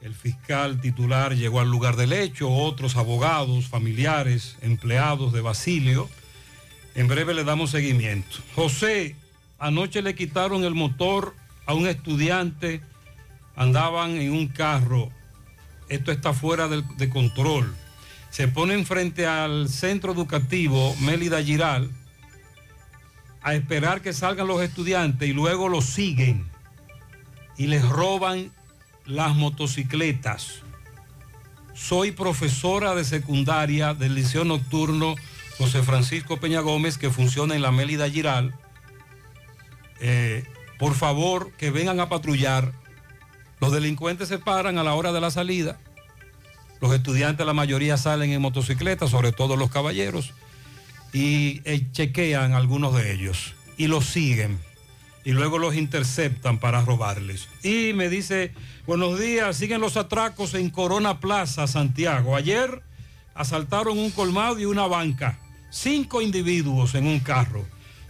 El 0.01 0.15
fiscal 0.15 0.79
titular 0.79 1.35
llegó 1.35 1.59
al 1.59 1.69
lugar 1.69 1.95
del 1.95 2.13
hecho, 2.13 2.49
otros 2.49 2.95
abogados, 2.95 3.67
familiares, 3.67 4.57
empleados 4.61 5.33
de 5.33 5.41
Basilio. 5.41 6.09
En 6.95 7.07
breve 7.07 7.33
le 7.33 7.43
damos 7.43 7.71
seguimiento. 7.71 8.37
José, 8.55 9.15
anoche 9.57 10.01
le 10.01 10.15
quitaron 10.15 10.63
el 10.63 10.73
motor 10.73 11.35
a 11.65 11.73
un 11.73 11.87
estudiante, 11.87 12.81
andaban 13.55 14.17
en 14.17 14.31
un 14.31 14.47
carro. 14.47 15.11
Esto 15.89 16.11
está 16.11 16.33
fuera 16.33 16.67
de, 16.67 17.09
control. 17.09 17.75
Se 18.29 18.47
ponen 18.47 18.85
frente 18.85 19.27
al 19.27 19.69
centro 19.69 20.13
educativo 20.13 20.95
Mélida 21.01 21.43
Giral 21.43 21.91
a 23.41 23.53
esperar 23.53 24.01
que 24.01 24.13
salgan 24.13 24.47
los 24.47 24.61
estudiantes 24.61 25.29
y 25.29 25.33
luego 25.33 25.69
los 25.69 25.85
siguen 25.85 26.49
y 27.57 27.67
les 27.67 27.87
roban 27.87 28.51
las 29.05 29.35
motocicletas. 29.35 30.61
Soy 31.73 32.11
profesora 32.11 32.95
de 32.95 33.05
secundaria 33.05 33.93
del 33.93 34.15
Liceo 34.15 34.43
Nocturno 34.43 35.15
José 35.57 35.83
Francisco 35.83 36.39
Peña 36.39 36.61
Gómez 36.61 36.97
que 36.97 37.09
funciona 37.09 37.55
en 37.55 37.61
la 37.61 37.71
Mélida 37.71 38.09
Giral. 38.09 38.55
Eh, 39.99 40.45
por 40.77 40.95
favor, 40.95 41.51
que 41.57 41.71
vengan 41.71 41.99
a 41.99 42.07
patrullar 42.07 42.71
Los 43.59 43.73
delincuentes 43.73 44.29
se 44.29 44.39
paran 44.39 44.77
a 44.77 44.83
la 44.83 44.93
hora 44.93 45.11
de 45.11 45.19
la 45.19 45.31
salida. 45.31 45.77
Los 46.79 46.93
estudiantes, 46.93 47.45
la 47.45 47.53
mayoría 47.53 47.97
salen 47.97 48.31
en 48.31 48.41
motocicleta, 48.41 49.07
sobre 49.07 49.33
todo 49.33 49.57
los 49.57 49.69
caballeros, 49.69 50.33
y 51.13 51.61
eh, 51.65 51.87
chequean 51.91 52.53
algunos 52.53 52.95
de 52.95 53.13
ellos 53.13 53.55
y 53.77 53.87
los 53.87 54.05
siguen 54.05 54.59
y 55.23 55.31
luego 55.31 55.57
los 55.57 55.75
interceptan 55.75 56.59
para 56.59 56.81
robarles. 56.81 57.49
Y 57.63 57.93
me 57.93 58.09
dice, 58.09 58.53
buenos 58.87 59.19
días, 59.19 59.57
siguen 59.57 59.81
los 59.81 59.97
atracos 59.97 60.53
en 60.53 60.69
Corona 60.69 61.19
Plaza, 61.19 61.67
Santiago. 61.67 62.35
Ayer 62.35 62.81
asaltaron 63.35 63.97
un 63.99 64.11
colmado 64.11 64.59
y 64.59 64.65
una 64.65 64.87
banca. 64.87 65.39
Cinco 65.69 66.21
individuos 66.21 66.95
en 66.95 67.05
un 67.05 67.19
carro. 67.19 67.65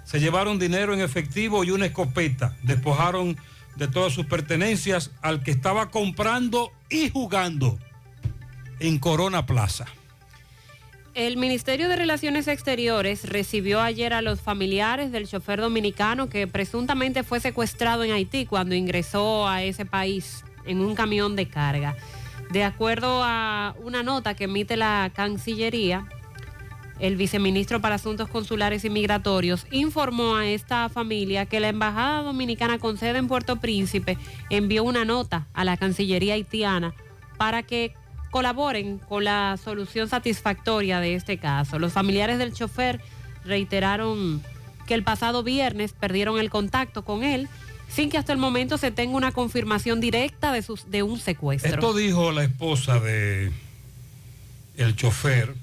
Se 0.05 0.19
llevaron 0.19 0.59
dinero 0.59 0.93
en 0.93 1.01
efectivo 1.01 1.63
y 1.63 1.71
una 1.71 1.87
escopeta. 1.87 2.55
Despojaron 2.63 3.37
de 3.75 3.87
todas 3.87 4.13
sus 4.13 4.25
pertenencias 4.25 5.11
al 5.21 5.43
que 5.43 5.51
estaba 5.51 5.91
comprando 5.91 6.71
y 6.89 7.09
jugando 7.09 7.77
en 8.79 8.97
Corona 8.97 9.45
Plaza. 9.45 9.85
El 11.19 11.35
Ministerio 11.35 11.89
de 11.89 11.97
Relaciones 11.97 12.47
Exteriores 12.47 13.27
recibió 13.27 13.81
ayer 13.81 14.13
a 14.13 14.21
los 14.21 14.39
familiares 14.39 15.11
del 15.11 15.27
chofer 15.27 15.59
dominicano 15.59 16.29
que 16.29 16.47
presuntamente 16.47 17.23
fue 17.23 17.41
secuestrado 17.41 18.05
en 18.05 18.13
Haití 18.13 18.45
cuando 18.45 18.73
ingresó 18.73 19.45
a 19.45 19.61
ese 19.61 19.85
país 19.85 20.45
en 20.65 20.79
un 20.79 20.95
camión 20.95 21.35
de 21.35 21.49
carga. 21.49 21.97
De 22.51 22.63
acuerdo 22.63 23.21
a 23.21 23.75
una 23.83 24.01
nota 24.01 24.33
que 24.33 24.45
emite 24.45 24.77
la 24.77 25.11
Cancillería, 25.13 26.07
el 26.99 27.17
viceministro 27.17 27.81
para 27.81 27.95
Asuntos 27.95 28.29
Consulares 28.29 28.85
y 28.85 28.89
Migratorios 28.89 29.67
informó 29.71 30.37
a 30.37 30.47
esta 30.47 30.87
familia 30.87 31.45
que 31.47 31.59
la 31.59 31.67
Embajada 31.67 32.23
Dominicana 32.23 32.79
con 32.79 32.95
sede 32.97 33.17
en 33.17 33.27
Puerto 33.27 33.57
Príncipe 33.57 34.17
envió 34.49 34.85
una 34.85 35.03
nota 35.03 35.47
a 35.53 35.65
la 35.65 35.75
Cancillería 35.75 36.35
haitiana 36.35 36.93
para 37.37 37.63
que 37.63 37.93
colaboren 38.31 38.99
con 38.99 39.23
la 39.23 39.57
solución 39.63 40.07
satisfactoria 40.09 40.99
de 40.99 41.15
este 41.15 41.37
caso. 41.37 41.79
Los 41.79 41.93
familiares 41.93 42.37
del 42.37 42.53
chofer 42.53 43.01
reiteraron 43.45 44.43
que 44.87 44.93
el 44.93 45.03
pasado 45.03 45.43
viernes 45.43 45.93
perdieron 45.93 46.39
el 46.39 46.49
contacto 46.49 47.03
con 47.03 47.23
él 47.23 47.47
sin 47.89 48.09
que 48.09 48.17
hasta 48.17 48.31
el 48.31 48.37
momento 48.37 48.77
se 48.77 48.91
tenga 48.91 49.17
una 49.17 49.31
confirmación 49.31 49.99
directa 49.99 50.51
de, 50.51 50.61
sus, 50.61 50.89
de 50.91 51.03
un 51.03 51.19
secuestro. 51.19 51.73
Esto 51.73 51.93
dijo 51.93 52.31
la 52.31 52.43
esposa 52.43 52.99
de 52.99 53.51
el 54.77 54.95
chofer. 54.95 55.55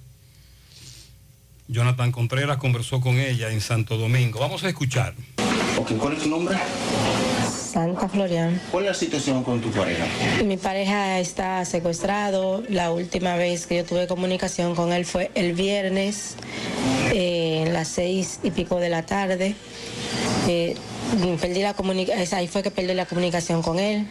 Jonathan 1.68 2.12
Contreras 2.12 2.58
conversó 2.58 3.00
con 3.00 3.18
ella 3.18 3.50
en 3.50 3.60
Santo 3.60 3.96
Domingo. 3.96 4.38
Vamos 4.38 4.62
a 4.64 4.68
escuchar. 4.68 5.14
¿Cuál 5.98 6.14
es 6.14 6.22
tu 6.22 6.28
nombre? 6.28 6.56
Santa 7.76 8.08
Florian. 8.08 8.58
¿Cuál 8.70 8.84
es 8.84 8.88
la 8.92 8.94
situación 8.94 9.44
con 9.44 9.60
tu 9.60 9.70
pareja? 9.70 10.06
Mi 10.42 10.56
pareja 10.56 11.18
está 11.18 11.62
secuestrado. 11.66 12.62
La 12.70 12.90
última 12.90 13.36
vez 13.36 13.66
que 13.66 13.76
yo 13.76 13.84
tuve 13.84 14.06
comunicación 14.06 14.74
con 14.74 14.94
él 14.94 15.04
fue 15.04 15.30
el 15.34 15.52
viernes, 15.52 16.36
eh, 17.12 17.64
en 17.66 17.74
las 17.74 17.88
seis 17.88 18.40
y 18.42 18.50
pico 18.50 18.80
de 18.80 18.88
la 18.88 19.04
tarde. 19.04 19.54
Eh, 20.48 20.74
perdí 21.38 21.60
la 21.60 21.76
ahí 22.32 22.48
fue 22.48 22.62
que 22.62 22.70
perdí 22.70 22.94
la 22.94 23.04
comunicación 23.04 23.60
con 23.60 23.78
él. 23.78 24.06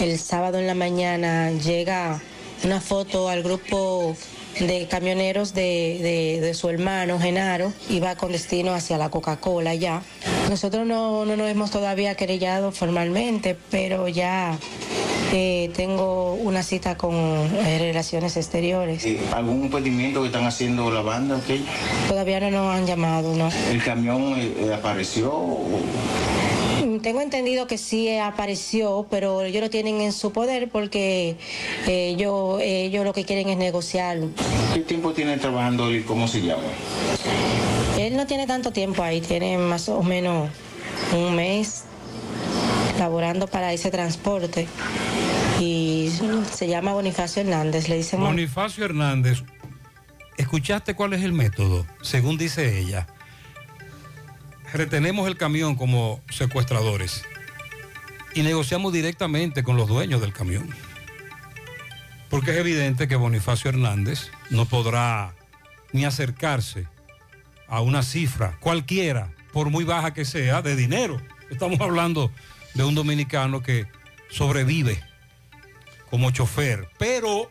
El 0.00 0.18
sábado 0.18 0.58
en 0.58 0.66
la 0.66 0.74
mañana 0.74 1.52
llega 1.52 2.20
una 2.64 2.80
foto 2.80 3.28
al 3.28 3.44
grupo 3.44 4.16
de 4.60 4.86
camioneros 4.88 5.54
de, 5.54 5.98
de- 6.00 6.40
de 6.40 6.54
su 6.54 6.68
hermano 6.68 7.18
Genaro, 7.18 7.72
iba 7.90 8.14
con 8.16 8.32
destino 8.32 8.72
hacia 8.74 8.98
la 8.98 9.08
Coca-Cola 9.10 9.74
ya. 9.74 10.02
Nosotros 10.48 10.86
no, 10.86 11.24
no 11.24 11.36
nos 11.36 11.50
hemos 11.50 11.70
todavía 11.70 12.14
querellado 12.14 12.70
formalmente, 12.72 13.56
pero 13.70 14.08
ya 14.08 14.56
eh, 15.32 15.70
tengo 15.74 16.34
una 16.34 16.62
cita 16.62 16.96
con 16.96 17.14
eh, 17.14 17.78
Relaciones 17.78 18.36
Exteriores. 18.36 19.04
Eh, 19.04 19.18
¿Algún 19.34 19.64
impedimento 19.64 20.20
que 20.20 20.26
están 20.28 20.44
haciendo 20.46 20.90
la 20.90 21.02
banda? 21.02 21.36
ok? 21.36 22.08
Todavía 22.08 22.38
no 22.40 22.50
nos 22.50 22.74
han 22.76 22.86
llamado, 22.86 23.34
¿no? 23.34 23.48
¿El 23.70 23.82
camión 23.82 24.34
eh, 24.38 24.72
apareció? 24.74 25.32
o- 25.32 25.80
Tengo 27.02 27.20
entendido 27.20 27.66
que 27.66 27.78
sí 27.78 28.16
apareció, 28.16 29.06
pero 29.10 29.42
ellos 29.42 29.62
lo 29.62 29.70
tienen 29.70 30.00
en 30.00 30.12
su 30.12 30.32
poder 30.32 30.68
porque 30.70 31.36
eh, 31.86 32.08
ellos, 32.08 32.60
ellos 32.62 33.04
lo 33.04 33.12
que 33.12 33.24
quieren 33.24 33.48
es 33.48 33.56
negociar. 33.56 34.18
¿Qué 34.72 34.80
tiempo 34.80 35.12
tiene 35.12 35.36
trabajando 35.38 35.94
y 35.94 36.02
cómo 36.02 36.28
se 36.28 36.42
llama? 36.42 36.62
Él 37.98 38.16
no 38.16 38.26
tiene 38.26 38.46
tanto 38.46 38.72
tiempo 38.72 39.02
ahí, 39.02 39.20
tiene 39.20 39.56
más 39.58 39.88
o 39.88 40.02
menos 40.02 40.50
un 41.12 41.34
mes 41.34 41.84
laborando 42.98 43.46
para 43.46 43.72
ese 43.72 43.90
transporte 43.90 44.66
y 45.60 46.10
se 46.52 46.68
llama 46.68 46.92
Bonifacio 46.92 47.42
Hernández, 47.42 47.88
le 47.88 47.96
dicen... 47.96 48.20
Bonifacio 48.20 48.84
Hernández, 48.84 49.42
¿escuchaste 50.36 50.94
cuál 50.94 51.12
es 51.14 51.22
el 51.22 51.32
método? 51.32 51.86
Según 52.02 52.36
dice 52.36 52.78
ella, 52.78 53.06
retenemos 54.74 55.28
el 55.28 55.36
camión 55.36 55.76
como 55.76 56.20
secuestradores 56.28 57.24
y 58.34 58.42
negociamos 58.42 58.92
directamente 58.92 59.62
con 59.62 59.76
los 59.76 59.86
dueños 59.86 60.20
del 60.20 60.32
camión. 60.32 60.68
Porque 62.28 62.50
es 62.50 62.56
evidente 62.56 63.06
que 63.06 63.14
Bonifacio 63.14 63.68
Hernández 63.68 64.30
no 64.50 64.66
podrá 64.66 65.36
ni 65.92 66.04
acercarse 66.04 66.88
a 67.68 67.80
una 67.80 68.02
cifra 68.02 68.58
cualquiera, 68.58 69.32
por 69.52 69.70
muy 69.70 69.84
baja 69.84 70.12
que 70.12 70.24
sea, 70.24 70.60
de 70.60 70.74
dinero. 70.74 71.22
Estamos 71.50 71.80
hablando 71.80 72.32
de 72.74 72.82
un 72.82 72.96
dominicano 72.96 73.62
que 73.62 73.86
sobrevive 74.28 75.00
como 76.10 76.32
chofer, 76.32 76.88
pero 76.98 77.48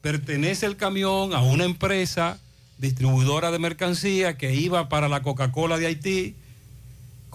pertenece 0.00 0.64
el 0.64 0.78
camión 0.78 1.34
a 1.34 1.42
una 1.42 1.64
empresa 1.64 2.38
distribuidora 2.78 3.50
de 3.50 3.58
mercancía 3.58 4.38
que 4.38 4.54
iba 4.54 4.88
para 4.88 5.10
la 5.10 5.20
Coca-Cola 5.20 5.76
de 5.76 5.88
Haití 5.88 6.36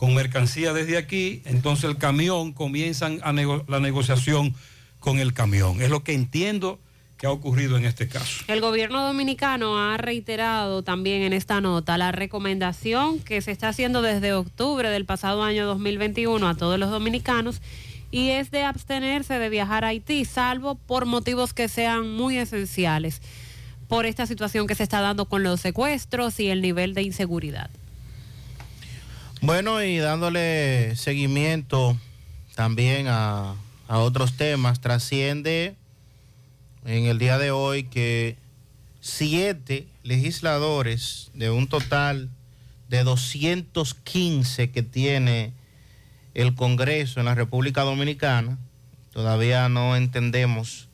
con 0.01 0.15
mercancía 0.15 0.73
desde 0.73 0.97
aquí, 0.97 1.43
entonces 1.45 1.87
el 1.87 1.95
camión 1.95 2.53
comienzan 2.53 3.19
la 3.19 3.79
negociación 3.79 4.55
con 4.99 5.19
el 5.19 5.31
camión. 5.31 5.79
Es 5.79 5.91
lo 5.91 6.03
que 6.03 6.13
entiendo 6.13 6.79
que 7.19 7.27
ha 7.27 7.31
ocurrido 7.31 7.77
en 7.77 7.85
este 7.85 8.07
caso. 8.07 8.43
El 8.47 8.61
gobierno 8.61 9.05
dominicano 9.05 9.77
ha 9.77 9.97
reiterado 9.97 10.81
también 10.81 11.21
en 11.21 11.33
esta 11.33 11.61
nota 11.61 11.99
la 11.99 12.11
recomendación 12.11 13.19
que 13.19 13.41
se 13.41 13.51
está 13.51 13.69
haciendo 13.69 14.01
desde 14.01 14.33
octubre 14.33 14.89
del 14.89 15.05
pasado 15.05 15.43
año 15.43 15.67
2021 15.67 16.47
a 16.47 16.55
todos 16.55 16.79
los 16.79 16.89
dominicanos 16.89 17.61
y 18.09 18.29
es 18.29 18.49
de 18.49 18.63
abstenerse 18.63 19.37
de 19.37 19.49
viajar 19.49 19.85
a 19.85 19.89
Haití, 19.89 20.25
salvo 20.25 20.73
por 20.73 21.05
motivos 21.05 21.53
que 21.53 21.67
sean 21.67 22.11
muy 22.11 22.39
esenciales, 22.39 23.21
por 23.87 24.07
esta 24.07 24.25
situación 24.25 24.65
que 24.65 24.73
se 24.73 24.81
está 24.81 24.99
dando 24.99 25.25
con 25.25 25.43
los 25.43 25.61
secuestros 25.61 26.39
y 26.39 26.47
el 26.47 26.63
nivel 26.63 26.95
de 26.95 27.03
inseguridad. 27.03 27.69
Bueno, 29.43 29.81
y 29.81 29.97
dándole 29.97 30.95
seguimiento 30.95 31.97
también 32.53 33.07
a, 33.09 33.55
otros 33.87 34.37
temas, 34.37 34.81
trasciende 34.81 35.75
en 36.85 37.05
el 37.05 37.17
día 37.17 37.39
de 37.39 37.49
hoy 37.49 37.85
que 37.85 38.37
siete 38.99 39.87
legisladores 40.03 41.31
de 41.33 41.49
un 41.49 41.67
total 41.67 42.29
de 42.87 43.03
215 43.03 44.69
que 44.69 44.83
tiene 44.83 45.53
el 46.35 46.53
Congreso 46.53 47.19
en 47.19 47.25
la 47.25 47.33
República 47.33 47.81
Dominicana, 47.81 48.59
todavía 49.11 49.67
no 49.69 49.95
entendemos 49.95 50.87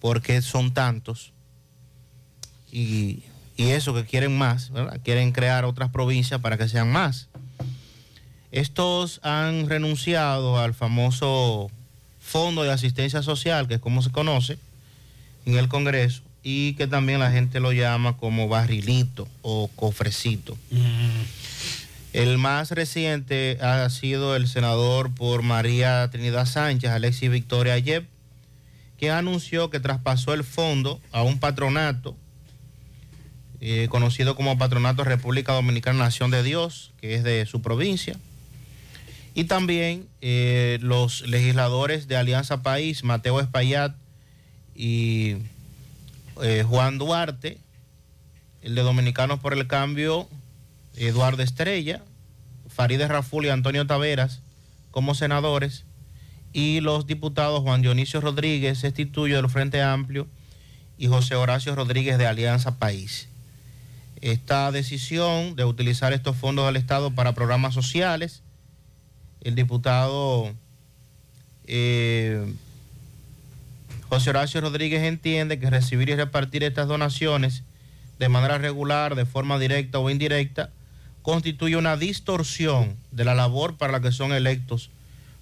por 0.00 0.22
qué 0.22 0.40
son 0.40 0.72
tantos, 0.72 1.34
y, 2.72 3.24
eso 3.58 3.94
que 3.94 4.04
quieren 4.04 4.36
más, 4.36 4.72
quieren 5.04 5.32
crear 5.32 5.66
otras 5.66 5.90
provincias 5.90 6.40
para 6.40 6.56
que 6.56 6.66
sean 6.66 6.90
más. 6.90 7.28
Estos 8.54 9.18
han 9.24 9.68
renunciado 9.68 10.60
al 10.60 10.74
famoso 10.74 11.72
Fondo 12.20 12.62
de 12.62 12.70
Asistencia 12.70 13.20
Social, 13.20 13.66
que 13.66 13.74
es 13.74 13.80
como 13.80 14.00
se 14.00 14.12
conoce 14.12 14.58
en 15.44 15.56
el 15.56 15.66
Congreso, 15.66 16.22
y 16.44 16.74
que 16.74 16.86
también 16.86 17.18
la 17.18 17.32
gente 17.32 17.58
lo 17.58 17.72
llama 17.72 18.16
como 18.16 18.46
barrilito 18.46 19.26
o 19.42 19.66
cofrecito. 19.74 20.56
El 22.12 22.38
más 22.38 22.70
reciente 22.70 23.58
ha 23.60 23.90
sido 23.90 24.36
el 24.36 24.46
senador 24.46 25.12
por 25.12 25.42
María 25.42 26.08
Trinidad 26.12 26.46
Sánchez, 26.46 26.90
Alexis 26.90 27.32
Victoria 27.32 27.76
Yep, 27.76 28.06
que 28.98 29.10
anunció 29.10 29.68
que 29.68 29.80
traspasó 29.80 30.32
el 30.32 30.44
fondo 30.44 31.00
a 31.10 31.24
un 31.24 31.40
patronato 31.40 32.16
eh, 33.60 33.88
conocido 33.90 34.36
como 34.36 34.56
Patronato 34.58 35.02
República 35.02 35.54
Dominicana 35.54 35.98
Nación 35.98 36.30
de 36.30 36.44
Dios, 36.44 36.92
que 37.00 37.16
es 37.16 37.24
de 37.24 37.46
su 37.46 37.60
provincia. 37.60 38.16
Y 39.34 39.44
también 39.44 40.08
eh, 40.20 40.78
los 40.80 41.26
legisladores 41.26 42.06
de 42.06 42.16
Alianza 42.16 42.62
País, 42.62 43.02
Mateo 43.02 43.40
Espaillat 43.40 43.96
y 44.74 45.36
eh, 46.42 46.64
Juan 46.66 46.98
Duarte, 46.98 47.58
el 48.62 48.76
de 48.76 48.82
Dominicanos 48.82 49.40
por 49.40 49.52
el 49.52 49.66
Cambio, 49.66 50.28
Eduardo 50.96 51.42
Estrella, 51.42 52.02
Farideh 52.68 53.08
Raful 53.08 53.44
y 53.44 53.48
Antonio 53.48 53.86
Taveras 53.86 54.40
como 54.92 55.16
senadores, 55.16 55.84
y 56.52 56.80
los 56.80 57.08
diputados 57.08 57.62
Juan 57.62 57.82
Dionisio 57.82 58.20
Rodríguez, 58.20 58.84
Estituyo 58.84 59.36
del 59.36 59.50
Frente 59.50 59.82
Amplio, 59.82 60.28
y 60.96 61.08
José 61.08 61.34
Horacio 61.34 61.74
Rodríguez 61.74 62.16
de 62.18 62.28
Alianza 62.28 62.78
País. 62.78 63.28
Esta 64.20 64.70
decisión 64.70 65.56
de 65.56 65.64
utilizar 65.64 66.12
estos 66.12 66.36
fondos 66.36 66.66
del 66.66 66.76
Estado 66.76 67.10
para 67.10 67.34
programas 67.34 67.74
sociales, 67.74 68.43
el 69.44 69.54
diputado 69.54 70.52
eh, 71.66 72.52
José 74.08 74.30
Horacio 74.30 74.60
Rodríguez 74.60 75.02
entiende 75.02 75.58
que 75.58 75.70
recibir 75.70 76.08
y 76.08 76.14
repartir 76.14 76.64
estas 76.64 76.88
donaciones 76.88 77.62
de 78.18 78.28
manera 78.28 78.58
regular, 78.58 79.14
de 79.14 79.26
forma 79.26 79.58
directa 79.58 79.98
o 79.98 80.10
indirecta, 80.10 80.70
constituye 81.22 81.76
una 81.76 81.96
distorsión 81.96 82.96
de 83.10 83.24
la 83.24 83.34
labor 83.34 83.76
para 83.76 83.92
la 83.92 84.00
que 84.00 84.12
son 84.12 84.32
electos 84.32 84.90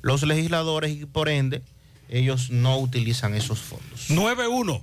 los 0.01 0.23
legisladores 0.23 0.93
y 0.93 1.07
por 1.07 1.29
ende 1.29 1.62
ellos 2.09 2.51
no 2.51 2.79
utilizan 2.79 3.35
esos 3.35 3.61
fondos. 3.61 4.09
9-1. 4.09 4.83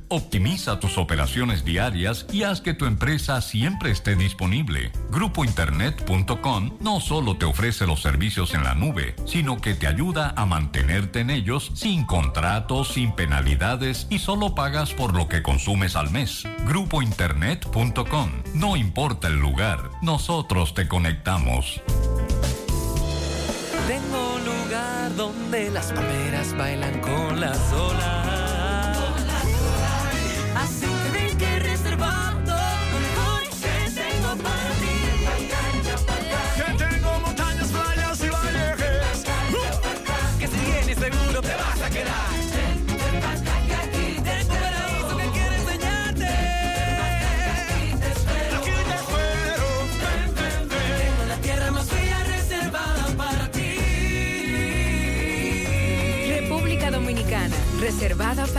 Optimiza 0.11 0.77
tus 0.77 0.97
operaciones 0.97 1.63
diarias 1.63 2.25
y 2.33 2.43
haz 2.43 2.59
que 2.59 2.73
tu 2.73 2.85
empresa 2.85 3.39
siempre 3.39 3.91
esté 3.91 4.17
disponible. 4.17 4.91
Grupointernet.com 5.09 6.71
no 6.81 6.99
solo 6.99 7.37
te 7.37 7.45
ofrece 7.45 7.87
los 7.87 8.01
servicios 8.01 8.53
en 8.53 8.65
la 8.65 8.75
nube, 8.75 9.15
sino 9.25 9.61
que 9.61 9.73
te 9.73 9.87
ayuda 9.87 10.33
a 10.35 10.45
mantenerte 10.45 11.21
en 11.21 11.29
ellos 11.29 11.71
sin 11.75 12.03
contratos, 12.03 12.89
sin 12.89 13.13
penalidades 13.13 14.07
y 14.09 14.19
solo 14.19 14.53
pagas 14.53 14.93
por 14.93 15.15
lo 15.15 15.29
que 15.29 15.41
consumes 15.41 15.95
al 15.95 16.11
mes. 16.11 16.43
Grupointernet.com. 16.67 18.31
No 18.53 18.75
importa 18.75 19.29
el 19.29 19.39
lugar, 19.39 19.91
nosotros 20.01 20.73
te 20.73 20.89
conectamos. 20.89 21.79
Tengo 23.87 24.35
un 24.35 24.43
lugar 24.43 25.15
donde 25.15 25.71
las 25.71 25.93
palmeras 25.93 26.53
bailan 26.57 26.99
con 26.99 27.39
las 27.39 27.71
olas. 27.71 28.30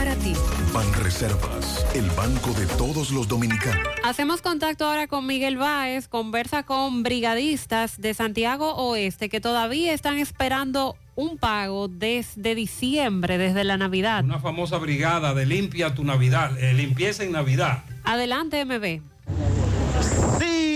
Para 0.03 0.15
ti. 0.17 0.33
Banreservas, 0.73 1.85
el 1.95 2.09
banco 2.09 2.51
de 2.51 2.65
todos 2.77 3.11
los 3.11 3.25
dominicanos. 3.25 3.87
Hacemos 4.03 4.41
contacto 4.41 4.85
ahora 4.85 5.07
con 5.07 5.25
Miguel 5.25 5.55
Báez, 5.55 6.09
conversa 6.09 6.63
con 6.63 7.03
brigadistas 7.03 8.01
de 8.01 8.13
Santiago 8.13 8.75
Oeste 8.75 9.29
que 9.29 9.39
todavía 9.39 9.93
están 9.93 10.17
esperando 10.17 10.97
un 11.15 11.37
pago 11.37 11.87
desde 11.87 12.53
diciembre, 12.53 13.37
desde 13.37 13.63
la 13.63 13.77
Navidad. 13.77 14.25
Una 14.25 14.39
famosa 14.39 14.77
brigada 14.77 15.33
de 15.33 15.45
limpia 15.45 15.95
tu 15.95 16.03
Navidad, 16.03 16.57
eh, 16.59 16.73
limpieza 16.73 17.23
en 17.23 17.31
Navidad. 17.31 17.83
Adelante, 18.03 18.65
MB. 18.65 19.12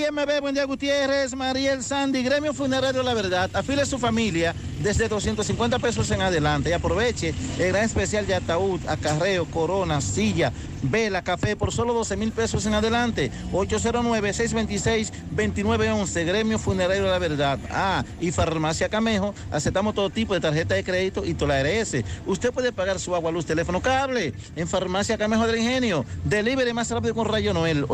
Sí, 0.07 0.13
MB, 0.13 0.41
buen 0.41 0.55
día 0.55 0.65
Gutiérrez, 0.65 1.35
Mariel 1.35 1.83
Sandy, 1.83 2.23
Gremio 2.23 2.53
Funerario 2.53 3.03
La 3.03 3.13
Verdad, 3.13 3.49
afile 3.53 3.85
su 3.85 3.99
familia 3.99 4.55
desde 4.81 5.09
250 5.09 5.79
pesos 5.79 6.09
en 6.11 6.21
adelante 6.21 6.69
y 6.69 6.73
aproveche 6.73 7.33
el 7.57 7.69
gran 7.69 7.83
especial 7.83 8.27
de 8.27 8.35
ataúd, 8.35 8.79
acarreo, 8.87 9.45
corona, 9.45 10.01
silla, 10.01 10.53
vela, 10.83 11.23
café 11.23 11.55
por 11.55 11.73
solo 11.73 11.93
12 11.93 12.15
mil 12.15 12.31
pesos 12.31 12.63
en 12.65 12.75
adelante. 12.75 13.31
809-626-2911, 13.51 16.25
Gremio 16.25 16.59
Funerario 16.59 17.07
La 17.07 17.19
Verdad. 17.19 17.59
Ah, 17.69 18.05
y 18.21 18.31
Farmacia 18.31 18.87
Camejo, 18.89 19.33
aceptamos 19.51 19.93
todo 19.95 20.09
tipo 20.09 20.33
de 20.33 20.39
tarjeta 20.39 20.75
de 20.75 20.83
crédito 20.83 21.25
y 21.25 21.33
toda 21.33 21.61
la 21.61 21.69
ARS. 21.69 21.97
Usted 22.25 22.53
puede 22.53 22.71
pagar 22.71 22.99
su 22.99 23.13
agua, 23.15 23.31
luz, 23.31 23.45
teléfono, 23.45 23.81
cable 23.81 24.33
en 24.55 24.67
Farmacia 24.67 25.17
Camejo 25.17 25.47
del 25.47 25.57
Ingenio. 25.57 26.05
Delivery 26.23 26.73
más 26.73 26.91
rápido 26.91 27.15
con 27.15 27.27
Rayo 27.27 27.53
Noel, 27.53 27.85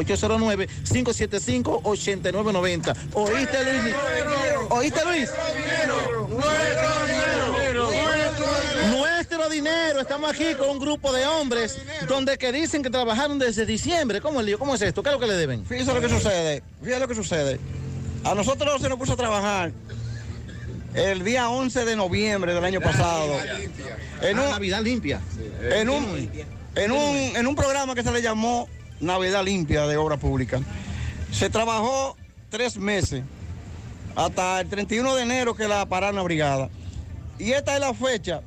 809-575-8990. 2.03 2.95
¿Oíste, 3.13 3.63
Luis? 3.63 3.95
¿Oíste, 4.69 5.05
Luis? 5.05 5.29
Nuestro 8.91 9.49
dinero. 9.49 10.01
Estamos 10.01 10.31
aquí 10.31 10.53
con 10.55 10.69
un 10.69 10.79
grupo 10.79 11.13
de 11.13 11.25
hombres 11.25 11.79
donde 12.07 12.37
que 12.37 12.51
dicen 12.51 12.83
que 12.83 12.89
trabajaron 12.89 13.39
desde 13.39 13.65
diciembre. 13.65 14.21
¿Cómo 14.21 14.39
es, 14.39 14.45
lío? 14.45 14.59
¿Cómo 14.59 14.75
es 14.75 14.81
esto? 14.81 15.01
¿Qué 15.01 15.09
es 15.09 15.13
lo 15.13 15.19
que 15.19 15.27
le 15.27 15.35
deben? 15.35 15.65
Fíjese 15.65 15.93
lo 15.93 16.01
que 16.01 16.09
sucede, 16.09 16.63
fíjese 16.81 16.99
lo 16.99 17.07
que 17.07 17.15
sucede. 17.15 17.59
A 18.23 18.35
nosotros 18.35 18.81
se 18.81 18.89
nos 18.89 18.97
puso 18.97 19.13
a 19.13 19.17
trabajar 19.17 19.71
el 20.93 21.23
día 21.23 21.49
11 21.49 21.85
de 21.85 21.95
noviembre 21.95 22.53
del 22.53 22.63
año 22.63 22.81
pasado. 22.81 23.37
En 24.21 24.39
un, 24.39 24.49
Navidad 24.49 24.81
limpia. 24.81 25.19
en 25.61 25.89
un, 25.89 26.29
en 26.75 26.91
un, 26.91 27.15
en 27.35 27.47
un 27.47 27.55
programa 27.55 27.95
que 27.95 28.03
se 28.03 28.11
le 28.11 28.21
llamó 28.21 28.69
Navidad 28.99 29.43
Limpia 29.43 29.87
de 29.87 29.97
Obra 29.97 30.17
Pública. 30.17 30.61
Se 31.33 31.49
trabajó 31.49 32.15
tres 32.49 32.77
meses, 32.77 33.23
hasta 34.15 34.61
el 34.61 34.69
31 34.69 35.15
de 35.15 35.23
enero 35.23 35.55
que 35.55 35.67
la 35.67 35.85
pararon 35.87 36.15
la 36.15 36.21
brigada. 36.21 36.69
Y 37.39 37.51
esta 37.51 37.73
es 37.73 37.79
la 37.81 37.93
fecha 37.93 38.41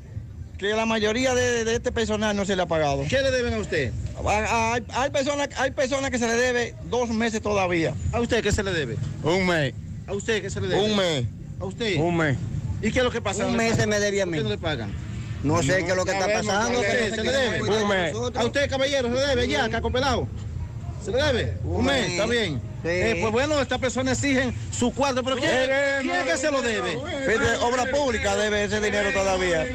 que 0.56 0.68
la 0.68 0.86
mayoría 0.86 1.34
de, 1.34 1.64
de 1.64 1.74
este 1.74 1.92
personal 1.92 2.34
no 2.36 2.44
se 2.44 2.54
le 2.56 2.62
ha 2.62 2.66
pagado. 2.66 3.04
¿Qué 3.08 3.20
le 3.20 3.30
deben 3.30 3.54
a 3.54 3.58
usted? 3.58 3.92
Hay, 4.24 4.82
hay 4.94 5.10
personas, 5.10 5.48
hay 5.58 5.72
personas 5.72 6.10
que 6.10 6.18
se 6.18 6.26
le 6.26 6.34
debe 6.34 6.74
dos 6.88 7.10
meses 7.10 7.42
todavía. 7.42 7.92
¿A 8.12 8.20
usted 8.20 8.42
qué 8.42 8.52
se 8.52 8.62
le 8.62 8.72
debe? 8.72 8.96
Un 9.22 9.46
mes. 9.46 9.74
¿A 10.06 10.14
usted 10.14 10.40
qué 10.40 10.48
se 10.48 10.60
le 10.60 10.68
debe? 10.68 10.82
Un 10.82 10.96
mes. 10.96 11.24
¿A 11.60 11.64
usted? 11.64 11.98
Un 11.98 12.16
mes. 12.16 12.38
¿Y 12.80 12.92
qué 12.92 13.00
es 13.00 13.04
lo 13.04 13.10
que 13.10 13.20
pasa? 13.20 13.46
Un 13.46 13.52
¿No 13.52 13.58
le 13.58 13.68
mes 13.68 13.76
se 13.76 13.86
me 13.86 13.98
debía 13.98 14.22
a 14.22 14.26
¿Por 14.26 14.32
mí. 14.32 14.38
qué 14.38 14.44
no 14.44 14.50
le 14.50 14.58
pagan? 14.58 14.92
No 15.42 15.62
sé 15.62 15.84
qué 15.84 15.90
es 15.90 15.96
lo 15.96 16.04
que 16.04 16.12
está 16.12 16.26
pasando. 16.26 16.80
¿Se 16.80 17.10
le 17.22 17.32
debe? 17.32 17.62
Un 17.62 17.88
mes. 17.88 18.14
¿A 18.14 18.44
usted, 18.44 18.70
caballero, 18.70 19.08
se 19.08 19.14
le 19.14 19.26
debe 19.26 19.48
ya, 19.48 19.68
caco 19.68 19.90
pelado? 19.90 20.28
¿Se 21.06 21.12
debe? 21.12 21.56
Un, 21.62 21.84
mes, 21.84 22.10
está 22.10 22.26
bien. 22.26 22.60
Sí. 22.82 22.88
Eh, 22.88 23.18
pues 23.20 23.32
bueno, 23.32 23.60
estas 23.60 23.78
personas 23.78 24.18
exigen 24.18 24.52
su 24.72 24.92
cuarto, 24.92 25.22
pero 25.22 25.36
¿quién, 25.36 25.52
quién 26.02 26.16
es 26.16 26.24
que 26.24 26.36
se 26.36 26.50
lo 26.50 26.62
debe? 26.62 26.98
Fíjate, 27.24 27.58
obra 27.62 27.84
pública 27.92 28.34
debe 28.34 28.64
ese 28.64 28.80
dinero 28.80 29.12
todavía. 29.12 29.66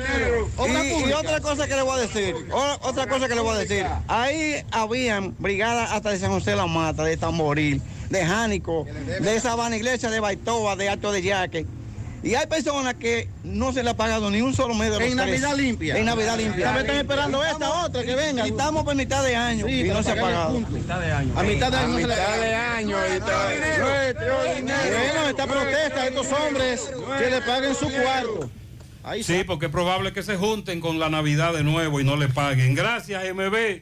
Obra 0.57 0.85
y, 0.85 1.13
otra 1.13 1.39
cosa 1.39 1.69
que 1.69 1.75
le 1.75 1.83
voy 1.83 1.99
a 1.99 2.01
decir, 2.01 2.35
otra 2.81 3.07
cosa 3.07 3.29
que 3.29 3.35
le 3.35 3.39
voy 3.39 3.55
a 3.55 3.59
decir, 3.59 3.85
ahí 4.09 4.61
habían 4.71 5.33
brigadas 5.39 5.91
hasta 5.91 6.09
de 6.09 6.19
San 6.19 6.31
José 6.31 6.51
de 6.51 6.57
la 6.57 6.67
Mata, 6.67 7.05
de 7.05 7.15
Tamboril, 7.15 7.81
de 8.09 8.25
Jánico, 8.25 8.85
de 9.21 9.39
Sabana 9.39 9.77
Iglesia, 9.77 10.09
de 10.09 10.19
Baitoa, 10.19 10.75
de 10.75 10.89
Alto 10.89 11.13
de 11.13 11.21
Yaque. 11.21 11.65
Y 12.23 12.35
hay 12.35 12.45
personas 12.45 12.93
que 12.95 13.29
no 13.43 13.73
se 13.73 13.81
le 13.83 13.89
ha 13.89 13.95
pagado 13.95 14.29
ni 14.29 14.41
un 14.41 14.53
solo 14.53 14.75
mes 14.75 14.91
de 14.91 14.99
los 14.99 15.01
En 15.01 15.17
tres. 15.17 15.41
Navidad 15.41 15.55
limpia. 15.55 15.97
En 15.97 16.05
Navidad 16.05 16.37
limpia. 16.37 16.71
Me 16.71 16.81
están 16.81 16.97
esperando 16.97 17.43
esta 17.43 17.83
otra 17.85 18.03
que 18.03 18.13
venga. 18.13 18.45
Y 18.45 18.51
estamos 18.51 18.83
por 18.83 18.93
mitad 18.95 19.23
de 19.23 19.35
año 19.35 19.65
Sí, 19.65 19.81
y 19.81 19.89
no 19.89 20.03
se 20.03 20.11
ha 20.11 20.15
pagado. 20.21 20.53
punto. 20.53 20.69
mitad 20.71 20.99
de 20.99 21.11
año. 21.11 21.33
A 21.35 21.43
mitad 21.43 21.71
de 21.71 21.77
año. 21.77 21.93
A 21.93 21.97
mitad 21.97 22.15
paga. 22.17 22.37
de 22.37 22.55
año. 22.55 22.97
Bueno, 24.19 25.29
esta 25.29 25.47
protesta 25.47 26.01
de 26.01 26.07
estos 26.09 26.27
hombres 26.31 26.91
que 27.17 27.29
le 27.29 27.41
paguen 27.41 27.75
su 27.75 27.89
cuarto. 27.91 28.49
Ahí 29.03 29.23
Sí, 29.23 29.43
porque 29.43 29.65
es 29.65 29.71
probable 29.71 30.13
que 30.13 30.21
se 30.21 30.37
junten 30.37 30.79
con 30.79 30.99
la 30.99 31.09
Navidad 31.09 31.53
de 31.53 31.63
nuevo 31.63 31.99
y 31.99 32.03
no 32.03 32.17
le 32.17 32.27
paguen. 32.27 32.75
Gracias, 32.75 33.23
MB. 33.33 33.81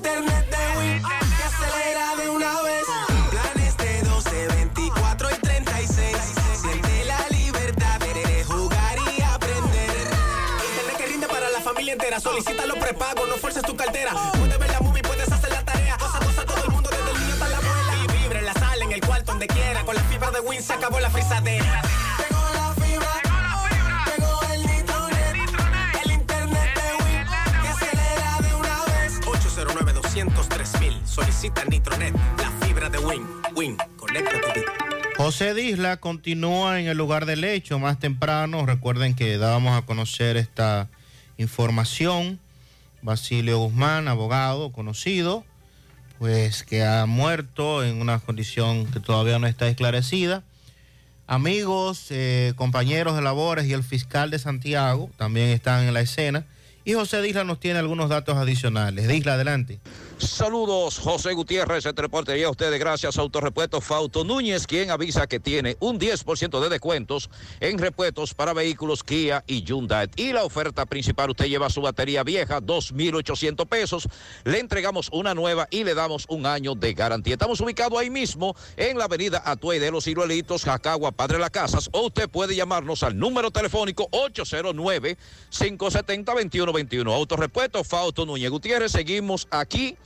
internet 0.00 0.46
de 0.48 0.78
Win 0.78 1.02
que 1.36 1.44
acelera 1.44 2.16
de 2.16 2.30
una 2.30 2.62
vez. 2.62 2.84
Planes 3.30 3.76
de 3.76 4.02
12, 4.02 4.48
24 4.48 5.30
y 5.30 5.34
36. 5.34 6.16
Siente 6.58 7.04
la 7.04 7.28
libertad 7.28 8.00
de 8.00 8.44
jugar 8.44 8.96
y 8.96 9.20
aprender. 9.20 10.08
Internet 10.70 10.96
que 10.96 11.06
rinde 11.06 11.28
para 11.28 11.50
la 11.50 11.60
familia 11.60 11.92
entera. 11.92 12.18
Solicita 12.18 12.64
los 12.64 12.78
prepagos, 12.78 13.28
no 13.28 13.36
fuerces 13.36 13.62
tu 13.62 13.76
cartera. 13.76 14.12
Puedes 14.38 14.58
ver 14.58 14.70
la 14.70 14.80
movie, 14.80 15.02
puedes 15.02 15.30
hacer 15.30 15.50
la 15.50 15.62
tarea. 15.64 15.98
Cosa, 15.98 16.18
cosa, 16.18 16.46
todo 16.46 16.64
el 16.64 16.70
mundo 16.70 16.88
desde 16.88 17.10
el 17.10 17.20
niño 17.20 17.34
hasta 17.34 17.48
la 17.48 17.56
abuela. 17.58 17.92
Y 18.02 18.22
vibra 18.22 18.38
en 18.38 18.46
la 18.46 18.54
sala, 18.54 18.84
en 18.84 18.92
el 18.92 19.00
cuarto, 19.02 19.32
donde 19.32 19.48
quiera. 19.48 19.84
Con 19.84 19.96
la 19.96 20.02
fibra 20.04 20.30
de 20.30 20.40
Win 20.40 20.62
se 20.62 20.72
acabó 20.72 20.98
la 20.98 21.10
frisadera 21.10 21.89
José 35.16 35.54
Disla 35.54 35.96
continúa 35.96 36.78
en 36.78 36.86
el 36.86 36.98
lugar 36.98 37.24
del 37.24 37.44
hecho 37.44 37.78
más 37.78 37.98
temprano. 37.98 38.66
Recuerden 38.66 39.14
que 39.14 39.38
dábamos 39.38 39.78
a 39.78 39.86
conocer 39.86 40.36
esta 40.36 40.90
información. 41.38 42.38
Basilio 43.00 43.58
Guzmán, 43.58 44.06
abogado 44.08 44.70
conocido, 44.70 45.46
pues 46.18 46.62
que 46.62 46.84
ha 46.84 47.06
muerto 47.06 47.82
en 47.84 48.02
una 48.02 48.18
condición 48.18 48.84
que 48.92 49.00
todavía 49.00 49.38
no 49.38 49.46
está 49.46 49.66
esclarecida. 49.66 50.42
Amigos, 51.26 52.08
eh, 52.10 52.52
compañeros 52.56 53.16
de 53.16 53.22
labores 53.22 53.64
y 53.66 53.72
el 53.72 53.82
fiscal 53.82 54.30
de 54.30 54.38
Santiago 54.38 55.08
también 55.16 55.48
están 55.48 55.84
en 55.84 55.94
la 55.94 56.02
escena. 56.02 56.44
Y 56.84 56.92
José 56.92 57.22
Disla 57.22 57.44
nos 57.44 57.60
tiene 57.60 57.78
algunos 57.78 58.10
datos 58.10 58.36
adicionales. 58.36 59.08
Disla, 59.08 59.34
adelante. 59.34 59.80
Saludos, 60.20 60.98
José 60.98 61.32
Gutiérrez, 61.32 61.86
entre 61.86 62.08
portería 62.10 62.46
a 62.46 62.50
ustedes, 62.50 62.78
gracias 62.78 63.16
Autorepuestos 63.16 63.82
Fauto 63.82 64.22
Núñez, 64.22 64.66
quien 64.66 64.90
avisa 64.90 65.26
que 65.26 65.40
tiene 65.40 65.78
un 65.80 65.98
10% 65.98 66.60
de 66.60 66.68
descuentos 66.68 67.30
en 67.58 67.78
repuestos 67.78 68.34
para 68.34 68.52
vehículos 68.52 69.02
Kia 69.02 69.42
y 69.46 69.62
Hyundai. 69.64 70.08
Y 70.16 70.32
la 70.32 70.44
oferta 70.44 70.84
principal, 70.84 71.30
usted 71.30 71.46
lleva 71.46 71.70
su 71.70 71.80
batería 71.80 72.22
vieja, 72.22 72.60
2.800 72.60 73.66
pesos, 73.66 74.08
le 74.44 74.58
entregamos 74.58 75.08
una 75.10 75.34
nueva 75.34 75.68
y 75.70 75.84
le 75.84 75.94
damos 75.94 76.26
un 76.28 76.44
año 76.44 76.74
de 76.74 76.92
garantía. 76.92 77.34
Estamos 77.34 77.60
ubicados 77.62 77.98
ahí 77.98 78.10
mismo 78.10 78.54
en 78.76 78.98
la 78.98 79.04
avenida 79.04 79.42
Atuey 79.46 79.78
de 79.78 79.90
los 79.90 80.04
Ciruelitos, 80.04 80.64
Jacagua, 80.64 81.12
Padre 81.12 81.38
Las 81.38 81.50
Casas, 81.50 81.88
o 81.92 82.06
usted 82.06 82.28
puede 82.28 82.54
llamarnos 82.54 83.02
al 83.02 83.18
número 83.18 83.50
telefónico 83.50 84.06
809 84.10 85.16
570 85.48 86.32
2121 86.32 87.14
Autorepuestos 87.14 87.86
Fauto 87.86 88.26
Núñez 88.26 88.50
Gutiérrez, 88.50 88.92
seguimos 88.92 89.48
aquí 89.50 89.96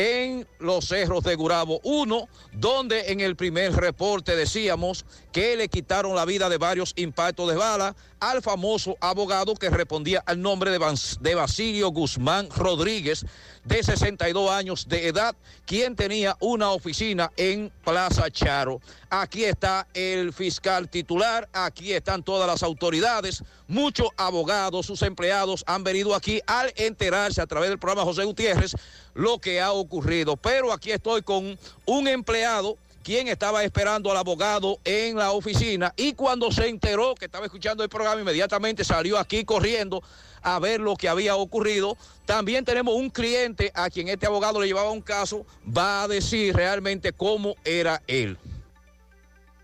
en 0.00 0.46
los 0.58 0.86
cerros 0.86 1.24
de 1.24 1.34
Gurabo. 1.34 1.80
Uno, 1.84 2.28
donde 2.52 3.12
en 3.12 3.20
el 3.20 3.36
primer 3.36 3.74
reporte 3.74 4.34
decíamos 4.34 5.04
que 5.32 5.56
le 5.56 5.68
quitaron 5.68 6.14
la 6.14 6.24
vida 6.24 6.48
de 6.48 6.58
varios 6.58 6.92
impactos 6.96 7.48
de 7.48 7.56
bala 7.56 7.94
al 8.18 8.42
famoso 8.42 8.96
abogado 9.00 9.54
que 9.54 9.70
respondía 9.70 10.22
al 10.26 10.42
nombre 10.42 10.70
de, 10.70 10.78
de 11.20 11.34
Basilio 11.34 11.90
Guzmán 11.90 12.48
Rodríguez, 12.54 13.24
de 13.64 13.82
62 13.82 14.50
años 14.50 14.88
de 14.88 15.08
edad, 15.08 15.34
quien 15.64 15.96
tenía 15.96 16.36
una 16.40 16.70
oficina 16.70 17.30
en 17.36 17.72
Plaza 17.84 18.30
Charo. 18.30 18.80
Aquí 19.08 19.44
está 19.44 19.86
el 19.94 20.32
fiscal 20.32 20.88
titular, 20.88 21.48
aquí 21.52 21.92
están 21.92 22.22
todas 22.22 22.46
las 22.46 22.62
autoridades, 22.62 23.42
muchos 23.68 24.08
abogados, 24.16 24.86
sus 24.86 25.02
empleados 25.02 25.64
han 25.66 25.84
venido 25.84 26.14
aquí 26.14 26.40
al 26.46 26.72
enterarse 26.76 27.40
a 27.40 27.46
través 27.46 27.70
del 27.70 27.78
programa 27.78 28.04
José 28.04 28.24
Gutiérrez 28.24 28.74
lo 29.14 29.38
que 29.38 29.60
ha 29.60 29.72
ocurrido. 29.72 30.36
Pero 30.36 30.72
aquí 30.72 30.90
estoy 30.90 31.22
con 31.22 31.58
un 31.86 32.08
empleado 32.08 32.76
quien 33.02 33.28
estaba 33.28 33.64
esperando 33.64 34.10
al 34.10 34.16
abogado 34.16 34.78
en 34.84 35.16
la 35.16 35.32
oficina 35.32 35.92
y 35.96 36.12
cuando 36.12 36.50
se 36.52 36.68
enteró 36.68 37.14
que 37.14 37.26
estaba 37.26 37.46
escuchando 37.46 37.82
el 37.82 37.88
programa, 37.88 38.20
inmediatamente 38.20 38.84
salió 38.84 39.18
aquí 39.18 39.44
corriendo 39.44 40.02
a 40.42 40.58
ver 40.58 40.80
lo 40.80 40.96
que 40.96 41.08
había 41.08 41.36
ocurrido. 41.36 41.96
También 42.24 42.64
tenemos 42.64 42.94
un 42.94 43.10
cliente 43.10 43.72
a 43.74 43.90
quien 43.90 44.08
este 44.08 44.26
abogado 44.26 44.60
le 44.60 44.66
llevaba 44.66 44.90
un 44.90 45.02
caso, 45.02 45.44
va 45.66 46.02
a 46.02 46.08
decir 46.08 46.54
realmente 46.54 47.12
cómo 47.12 47.56
era 47.64 48.02
él. 48.06 48.38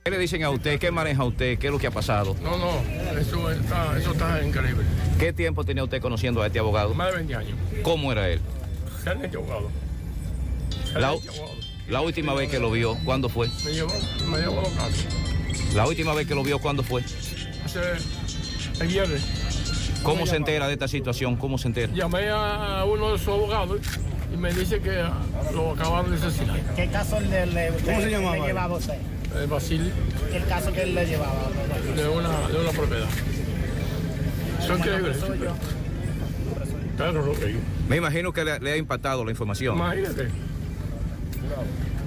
¿Qué 0.04 0.10
le 0.10 0.18
dicen 0.18 0.44
a 0.44 0.50
usted? 0.50 0.78
¿Qué 0.78 0.92
maneja 0.92 1.24
usted? 1.24 1.58
¿Qué 1.58 1.66
es 1.66 1.72
lo 1.72 1.80
que 1.80 1.88
ha 1.88 1.90
pasado? 1.90 2.36
No, 2.40 2.56
no, 2.56 2.80
eso 3.18 3.50
está, 3.50 3.98
eso 3.98 4.12
está 4.12 4.40
increíble. 4.40 4.84
¿Qué 5.18 5.32
tiempo 5.32 5.64
tenía 5.64 5.82
usted 5.82 6.00
conociendo 6.00 6.42
a 6.42 6.46
este 6.46 6.60
abogado? 6.60 6.94
Más 6.94 7.08
de 7.08 7.16
20 7.16 7.34
años. 7.34 7.58
¿Cómo 7.82 8.12
era 8.12 8.28
él? 8.28 8.40
Excelente 8.98 9.36
abogado. 9.36 9.68
Excelente 10.70 11.28
abogado 11.28 11.55
la 11.88 12.00
última 12.00 12.34
vez 12.34 12.50
que 12.50 12.58
lo 12.58 12.70
vio, 12.70 12.96
¿cuándo 13.04 13.28
fue? 13.28 13.48
Me 13.64 13.72
llevó, 13.72 13.92
me 14.30 14.38
llevó 14.38 14.60
a 14.60 14.62
los 14.62 14.72
casos. 14.72 15.06
La 15.74 15.86
última 15.86 16.14
vez 16.14 16.26
que 16.26 16.34
lo 16.34 16.42
vio, 16.42 16.58
¿cuándo 16.58 16.82
fue? 16.82 17.02
Hace 17.64 17.80
el 18.80 18.88
viernes. 18.88 19.22
¿Cómo 20.02 20.26
se 20.26 20.36
entera 20.36 20.66
de 20.68 20.74
esta 20.74 20.88
situación? 20.88 21.36
¿Cómo 21.36 21.58
se 21.58 21.68
entera? 21.68 21.92
Llamé 21.92 22.28
a 22.30 22.84
uno 22.84 23.12
de 23.12 23.18
sus 23.18 23.28
abogados 23.28 23.80
y 24.32 24.36
me 24.36 24.52
dice 24.52 24.80
que 24.80 25.04
lo 25.54 25.72
acabaron 25.72 26.10
de 26.10 26.16
asesinar. 26.24 26.60
¿Qué 26.76 26.88
caso 26.88 27.18
le, 27.20 27.46
le, 27.46 27.68
¿Cómo 27.84 28.00
se 28.00 28.06
le 28.06 28.10
llamaba? 28.12 28.46
llevaba 28.46 28.74
a 28.74 28.78
usted? 28.78 28.94
El 29.40 29.46
Basil 29.48 29.92
¿Qué 30.32 30.40
caso 30.48 30.72
que 30.72 30.82
él 30.82 30.94
le 30.94 31.06
llevaba? 31.06 31.50
de 31.96 32.08
una, 32.08 32.48
de 32.48 32.58
una 32.60 32.70
propiedad. 32.70 33.06
Son 34.66 34.78
increíbles. 34.78 35.18
Claro, 36.96 37.26
lo 37.26 37.32
que 37.34 37.52
yo. 37.52 37.58
Me 37.88 37.96
imagino 37.96 38.32
que 38.32 38.44
le, 38.44 38.58
le 38.60 38.72
ha 38.72 38.76
impactado 38.76 39.24
la 39.24 39.30
información. 39.30 39.76
Imagínate. 39.76 40.28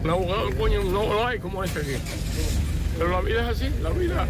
Un 0.03 0.09
abogado, 0.09 0.50
coño, 0.58 0.84
no 0.84 1.06
lo 1.06 1.27
hay 1.27 1.40
como 1.40 1.64
este 1.64 1.80
aquí. 1.80 1.95
Pero 2.98 3.09
la 3.09 3.22
vida 3.22 3.50
es 3.50 3.58
así, 3.58 3.69
la 3.82 3.90
vida. 3.90 4.27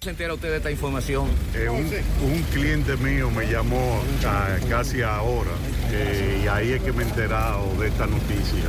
¿Se 0.00 0.08
entera 0.08 0.32
usted 0.32 0.48
de 0.48 0.56
esta 0.56 0.70
información? 0.70 1.28
Eh, 1.54 1.68
un, 1.68 1.84
un 2.32 2.42
cliente 2.44 2.96
mío 2.96 3.30
me 3.30 3.44
llamó 3.44 4.00
ah, 4.24 4.56
casi 4.68 5.02
ahora 5.02 5.50
eh, 5.92 6.40
y 6.42 6.48
ahí 6.48 6.72
es 6.72 6.80
que 6.82 6.90
me 6.90 7.02
he 7.02 7.06
enterado 7.06 7.74
de 7.78 7.88
esta 7.88 8.06
noticia. 8.06 8.64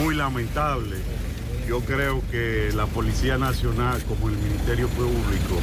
Muy 0.00 0.14
lamentable. 0.14 0.96
Yo 1.66 1.80
creo 1.80 2.22
que 2.30 2.70
la 2.72 2.86
Policía 2.86 3.36
Nacional, 3.36 4.00
como 4.04 4.28
el 4.28 4.36
Ministerio 4.36 4.86
Público, 4.90 5.58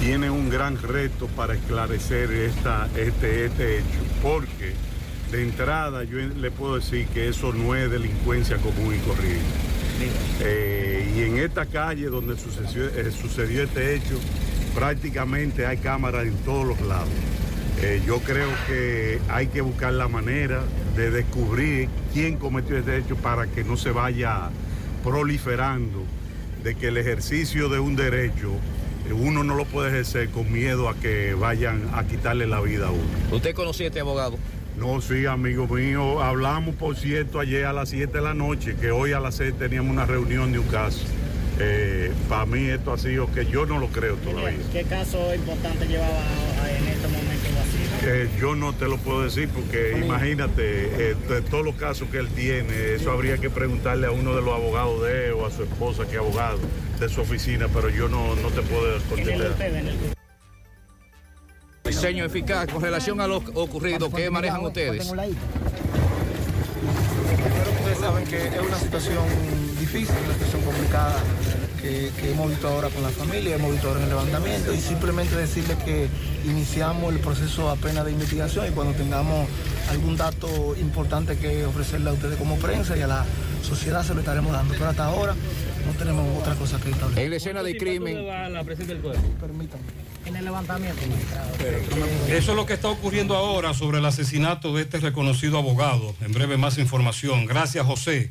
tiene 0.00 0.30
un 0.30 0.48
gran 0.48 0.80
reto 0.80 1.26
para 1.28 1.54
esclarecer 1.54 2.30
esta, 2.30 2.88
este, 2.96 3.46
este 3.46 3.78
hecho, 3.78 3.98
porque 4.22 4.72
de 5.32 5.42
entrada 5.42 6.04
yo 6.04 6.18
le 6.18 6.50
puedo 6.50 6.76
decir 6.76 7.06
que 7.08 7.28
eso 7.28 7.52
no 7.52 7.74
es 7.74 7.90
delincuencia 7.90 8.56
común 8.58 8.94
y 8.94 8.98
corriente. 8.98 9.44
Eh, 10.40 11.12
y 11.16 11.22
en 11.22 11.38
esta 11.38 11.66
calle 11.66 12.06
donde 12.06 12.38
sucedió, 12.38 12.86
eh, 12.86 13.10
sucedió 13.10 13.64
este 13.64 13.96
hecho, 13.96 14.18
prácticamente 14.74 15.66
hay 15.66 15.78
cámaras 15.78 16.24
en 16.24 16.36
todos 16.38 16.66
los 16.66 16.80
lados. 16.82 17.08
Eh, 17.80 18.00
yo 18.06 18.18
creo 18.20 18.48
que 18.66 19.20
hay 19.28 19.48
que 19.48 19.60
buscar 19.60 19.92
la 19.92 20.08
manera 20.08 20.62
de 20.96 21.10
descubrir 21.10 21.88
quién 22.12 22.36
cometió 22.36 22.78
este 22.78 22.98
hecho 22.98 23.16
para 23.16 23.46
que 23.46 23.64
no 23.64 23.76
se 23.76 23.90
vaya 23.90 24.50
proliferando 25.02 26.04
de 26.62 26.74
que 26.74 26.88
el 26.88 26.96
ejercicio 26.96 27.68
de 27.68 27.78
un 27.78 27.94
derecho 27.94 28.52
uno 29.12 29.44
no 29.44 29.54
lo 29.54 29.64
puede 29.64 29.88
ejercer 29.88 30.30
con 30.30 30.50
miedo 30.52 30.88
a 30.88 30.94
que 30.94 31.34
vayan 31.34 31.88
a 31.94 32.04
quitarle 32.04 32.46
la 32.46 32.60
vida 32.60 32.88
a 32.88 32.90
uno. 32.90 33.04
¿Usted 33.32 33.54
conocía 33.54 33.86
a 33.86 33.88
este 33.88 34.00
abogado? 34.00 34.38
No, 34.78 35.00
sí, 35.00 35.26
amigo 35.26 35.66
mío. 35.66 36.22
Hablamos, 36.22 36.76
por 36.76 36.96
cierto, 36.96 37.40
ayer 37.40 37.64
a 37.64 37.72
las 37.72 37.88
7 37.88 38.12
de 38.12 38.22
la 38.22 38.34
noche, 38.34 38.76
que 38.80 38.92
hoy 38.92 39.12
a 39.12 39.20
las 39.20 39.34
6 39.36 39.54
teníamos 39.58 39.90
una 39.90 40.06
reunión 40.06 40.52
de 40.52 40.60
un 40.60 40.66
caso. 40.68 41.00
Eh, 41.60 42.12
para 42.28 42.46
mí 42.46 42.68
esto 42.68 42.92
ha 42.92 42.98
sido 42.98 43.30
que 43.32 43.44
yo 43.46 43.66
no 43.66 43.80
lo 43.80 43.88
creo 43.88 44.14
todavía. 44.16 44.58
¿Qué 44.72 44.84
caso 44.84 45.34
importante 45.34 45.86
llevaba 45.86 46.22
en 46.70 46.86
este 46.86 47.08
momento? 47.08 47.27
Eh, 48.04 48.28
yo 48.40 48.54
no 48.54 48.72
te 48.72 48.86
lo 48.86 48.96
puedo 48.98 49.22
decir 49.22 49.48
porque 49.48 49.98
imagínate, 49.98 51.10
eh, 51.10 51.16
de 51.28 51.42
todos 51.42 51.64
los 51.64 51.74
casos 51.74 52.08
que 52.08 52.18
él 52.18 52.28
tiene, 52.28 52.94
eso 52.94 53.10
habría 53.10 53.38
que 53.38 53.50
preguntarle 53.50 54.06
a 54.06 54.12
uno 54.12 54.34
de 54.34 54.42
los 54.42 54.54
abogados 54.54 55.02
de 55.02 55.26
él 55.26 55.32
o 55.32 55.46
a 55.46 55.50
su 55.50 55.64
esposa 55.64 56.04
que 56.06 56.12
es 56.12 56.18
abogado 56.18 56.58
de 57.00 57.08
su 57.08 57.20
oficina, 57.20 57.66
pero 57.72 57.88
yo 57.88 58.08
no, 58.08 58.36
no 58.36 58.48
te 58.50 58.62
puedo 58.62 58.98
contestar. 59.08 59.54
Diseño 61.84 62.24
eficaz 62.24 62.66
con 62.70 62.82
relación 62.82 63.20
a 63.20 63.26
lo 63.26 63.38
ocurrido, 63.54 64.10
¿qué 64.12 64.30
manejan 64.30 64.64
ustedes? 64.64 65.08
Primero 65.08 65.30
ustedes 67.78 67.98
saben 67.98 68.24
que 68.26 68.46
es 68.46 68.60
una 68.60 68.78
situación 68.78 69.24
difícil, 69.80 70.14
una 70.24 70.34
situación 70.34 70.62
complicada 70.62 71.22
que, 71.80 72.10
que 72.18 72.32
hemos 72.32 72.48
visto 72.50 72.68
ahora 72.68 72.88
con 72.88 73.02
la 73.02 73.10
familia, 73.10 73.56
hemos 73.56 73.72
visto 73.72 73.88
ahora 73.88 74.00
en 74.00 74.04
el 74.04 74.10
levantamiento 74.10 74.72
y 74.72 74.78
simplemente 74.78 75.36
decirles 75.36 75.76
que 75.78 76.08
iniciamos 76.46 77.12
el 77.12 77.20
proceso 77.20 77.70
apenas 77.70 78.04
de 78.04 78.12
investigación 78.12 78.66
y 78.68 78.70
cuando 78.70 78.94
tengamos 78.94 79.48
algún 79.90 80.16
dato 80.16 80.76
importante 80.78 81.36
que 81.36 81.64
ofrecerle 81.64 82.10
a 82.10 82.12
ustedes 82.12 82.36
como 82.36 82.56
prensa 82.56 82.96
y 82.96 83.02
a 83.02 83.06
la 83.06 83.24
sociedad 83.62 84.04
se 84.04 84.14
lo 84.14 84.20
estaremos 84.20 84.52
dando. 84.52 84.74
Pero 84.74 84.86
hasta 84.86 85.04
ahora 85.06 85.34
no 85.86 85.92
tenemos 85.92 86.38
otra 86.38 86.54
cosa 86.54 86.78
que 86.80 86.90
establecer. 86.90 87.24
En 87.24 87.30
la 87.30 87.36
escena 87.36 87.62
del 87.62 87.76
crimen. 87.76 88.16
Permítanme. 89.40 89.84
En 90.26 90.36
el 90.36 90.44
levantamiento, 90.44 91.00
Eso 92.28 92.50
es 92.50 92.56
lo 92.56 92.66
que 92.66 92.74
está 92.74 92.88
ocurriendo 92.88 93.34
ahora 93.34 93.72
sobre 93.72 93.98
el 93.98 94.04
asesinato 94.04 94.74
de 94.74 94.82
este 94.82 94.98
reconocido 94.98 95.56
abogado. 95.56 96.14
En 96.20 96.32
breve 96.32 96.58
más 96.58 96.76
información. 96.76 97.46
Gracias, 97.46 97.86
José. 97.86 98.30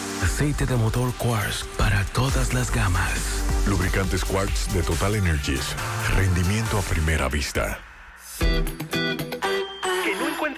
Aceite 0.23 0.65
de 0.67 0.75
motor 0.75 1.11
Quartz 1.17 1.65
para 1.77 2.03
todas 2.13 2.53
las 2.53 2.71
gamas. 2.71 3.43
Lubricantes 3.67 4.23
Quartz 4.23 4.71
de 4.73 4.83
Total 4.83 5.15
Energies. 5.15 5.75
Rendimiento 6.15 6.77
a 6.77 6.81
primera 6.81 7.27
vista. 7.27 7.79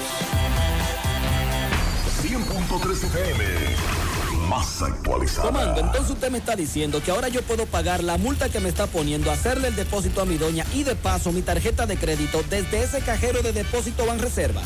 100.3 2.22 3.03
FM. 3.03 3.43
Más 4.50 4.82
actualizada. 4.82 5.48
Comando, 5.48 5.82
entonces 5.82 6.11
usted 6.11 6.32
me 6.32 6.38
está 6.38 6.56
diciendo 6.56 7.01
que 7.03 7.11
ahora 7.11 7.27
yo 7.27 7.42
puedo 7.42 7.66
pagar 7.66 8.03
la 8.03 8.17
multa 8.17 8.50
que 8.50 8.59
me 8.59 8.69
está 8.69 8.88
poniendo, 8.88 9.30
hacerle 9.30 9.67
el 9.67 9.76
depósito 9.76 10.22
a 10.22 10.26
mi 10.26 10.38
doña 10.38 10.66
y 10.74 10.84
de 10.84 10.95
paso 10.95 11.32
mi 11.32 11.42
tarjeta 11.42 11.85
de 11.85 11.98
crédito 11.98 12.43
desde 12.50 12.84
ese 12.84 13.01
cajero 13.01 13.42
de 13.42 13.51
depósito 13.51 14.06
Banreservas. 14.06 14.66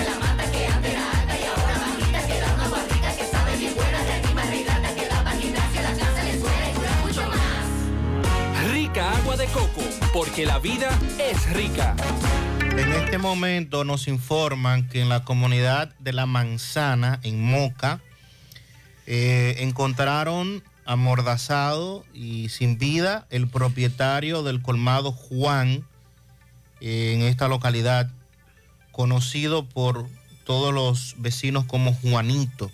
Agua 8.99 9.37
de 9.37 9.45
coco, 9.47 9.81
porque 10.13 10.45
la 10.45 10.59
vida 10.59 10.89
es 11.17 11.49
rica. 11.53 11.95
En 12.59 12.91
este 12.91 13.17
momento 13.17 13.85
nos 13.85 14.09
informan 14.09 14.89
que 14.89 15.01
en 15.01 15.07
la 15.07 15.23
comunidad 15.23 15.95
de 15.99 16.11
La 16.11 16.25
Manzana, 16.25 17.21
en 17.23 17.41
Moca, 17.41 18.01
eh, 19.07 19.55
encontraron 19.59 20.61
amordazado 20.85 22.03
y 22.13 22.49
sin 22.49 22.77
vida 22.77 23.27
el 23.29 23.47
propietario 23.47 24.43
del 24.43 24.61
colmado 24.61 25.13
Juan 25.13 25.85
eh, 26.81 27.13
en 27.15 27.21
esta 27.21 27.47
localidad, 27.47 28.11
conocido 28.91 29.69
por 29.69 30.05
todos 30.43 30.73
los 30.73 31.15
vecinos 31.17 31.63
como 31.63 31.93
Juanito. 31.93 32.69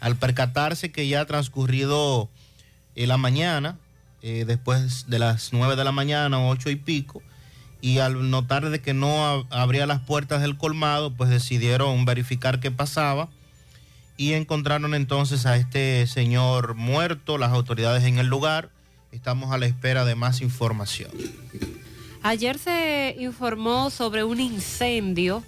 Al 0.00 0.16
percatarse 0.16 0.90
que 0.90 1.06
ya 1.06 1.20
ha 1.20 1.26
transcurrido 1.26 2.28
eh, 2.96 3.06
la 3.06 3.16
mañana, 3.16 3.78
eh, 4.22 4.44
después 4.46 5.06
de 5.08 5.18
las 5.18 5.52
9 5.52 5.76
de 5.76 5.84
la 5.84 5.92
mañana, 5.92 6.40
ocho 6.46 6.70
y 6.70 6.76
pico, 6.76 7.22
y 7.80 7.98
al 7.98 8.30
notar 8.30 8.70
de 8.70 8.80
que 8.80 8.94
no 8.94 9.08
ab- 9.08 9.46
abría 9.50 9.86
las 9.86 10.00
puertas 10.00 10.40
del 10.40 10.56
colmado, 10.56 11.12
pues 11.14 11.28
decidieron 11.30 12.04
verificar 12.04 12.60
qué 12.60 12.70
pasaba 12.70 13.28
y 14.16 14.34
encontraron 14.34 14.94
entonces 14.94 15.46
a 15.46 15.56
este 15.56 16.06
señor 16.06 16.74
muerto, 16.74 17.38
las 17.38 17.50
autoridades 17.52 18.04
en 18.04 18.18
el 18.18 18.28
lugar. 18.28 18.70
Estamos 19.10 19.50
a 19.52 19.58
la 19.58 19.66
espera 19.66 20.04
de 20.04 20.14
más 20.14 20.40
información. 20.40 21.10
Ayer 22.22 22.58
se 22.58 23.16
informó 23.18 23.90
sobre 23.90 24.22
un 24.22 24.38
incendio 24.40 25.42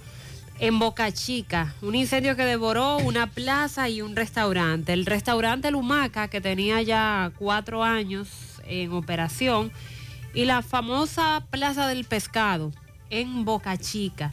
en 0.59 0.79
Boca 0.79 1.13
Chica, 1.13 1.75
un 1.83 1.95
incendio 1.95 2.37
que 2.37 2.45
devoró 2.45 2.99
una 2.99 3.29
plaza 3.29 3.89
y 3.89 4.03
un 4.03 4.17
restaurante. 4.17 4.93
El 4.93 5.07
restaurante 5.07 5.71
Lumaca, 5.71 6.29
que 6.29 6.41
tenía 6.41 6.83
ya 6.83 7.31
cuatro 7.39 7.85
años 7.85 8.29
en 8.67 8.93
operación, 8.93 9.73
y 10.35 10.45
la 10.45 10.63
famosa 10.63 11.47
Plaza 11.51 11.87
del 11.87 12.05
Pescado 12.05 12.73
en 13.11 13.45
Boca 13.45 13.77
Chica. 13.77 14.33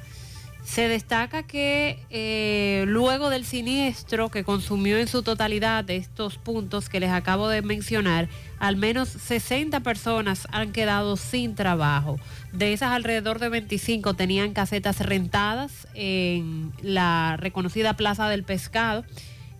Se 0.63 0.87
destaca 0.87 1.43
que 1.43 1.99
eh, 2.11 2.85
luego 2.87 3.29
del 3.31 3.45
siniestro 3.45 4.29
que 4.29 4.43
consumió 4.43 4.97
en 4.99 5.07
su 5.07 5.23
totalidad 5.23 5.89
estos 5.89 6.37
puntos 6.37 6.87
que 6.87 6.99
les 6.99 7.09
acabo 7.09 7.49
de 7.49 7.63
mencionar, 7.63 8.29
al 8.59 8.77
menos 8.77 9.09
60 9.09 9.79
personas 9.79 10.47
han 10.51 10.71
quedado 10.71 11.17
sin 11.17 11.55
trabajo. 11.55 12.19
De 12.53 12.73
esas, 12.73 12.91
alrededor 12.91 13.39
de 13.39 13.49
25 13.49 14.13
tenían 14.13 14.53
casetas 14.53 14.99
rentadas 14.99 15.87
en 15.95 16.71
la 16.83 17.37
reconocida 17.37 17.95
Plaza 17.95 18.29
del 18.29 18.43
Pescado 18.43 19.03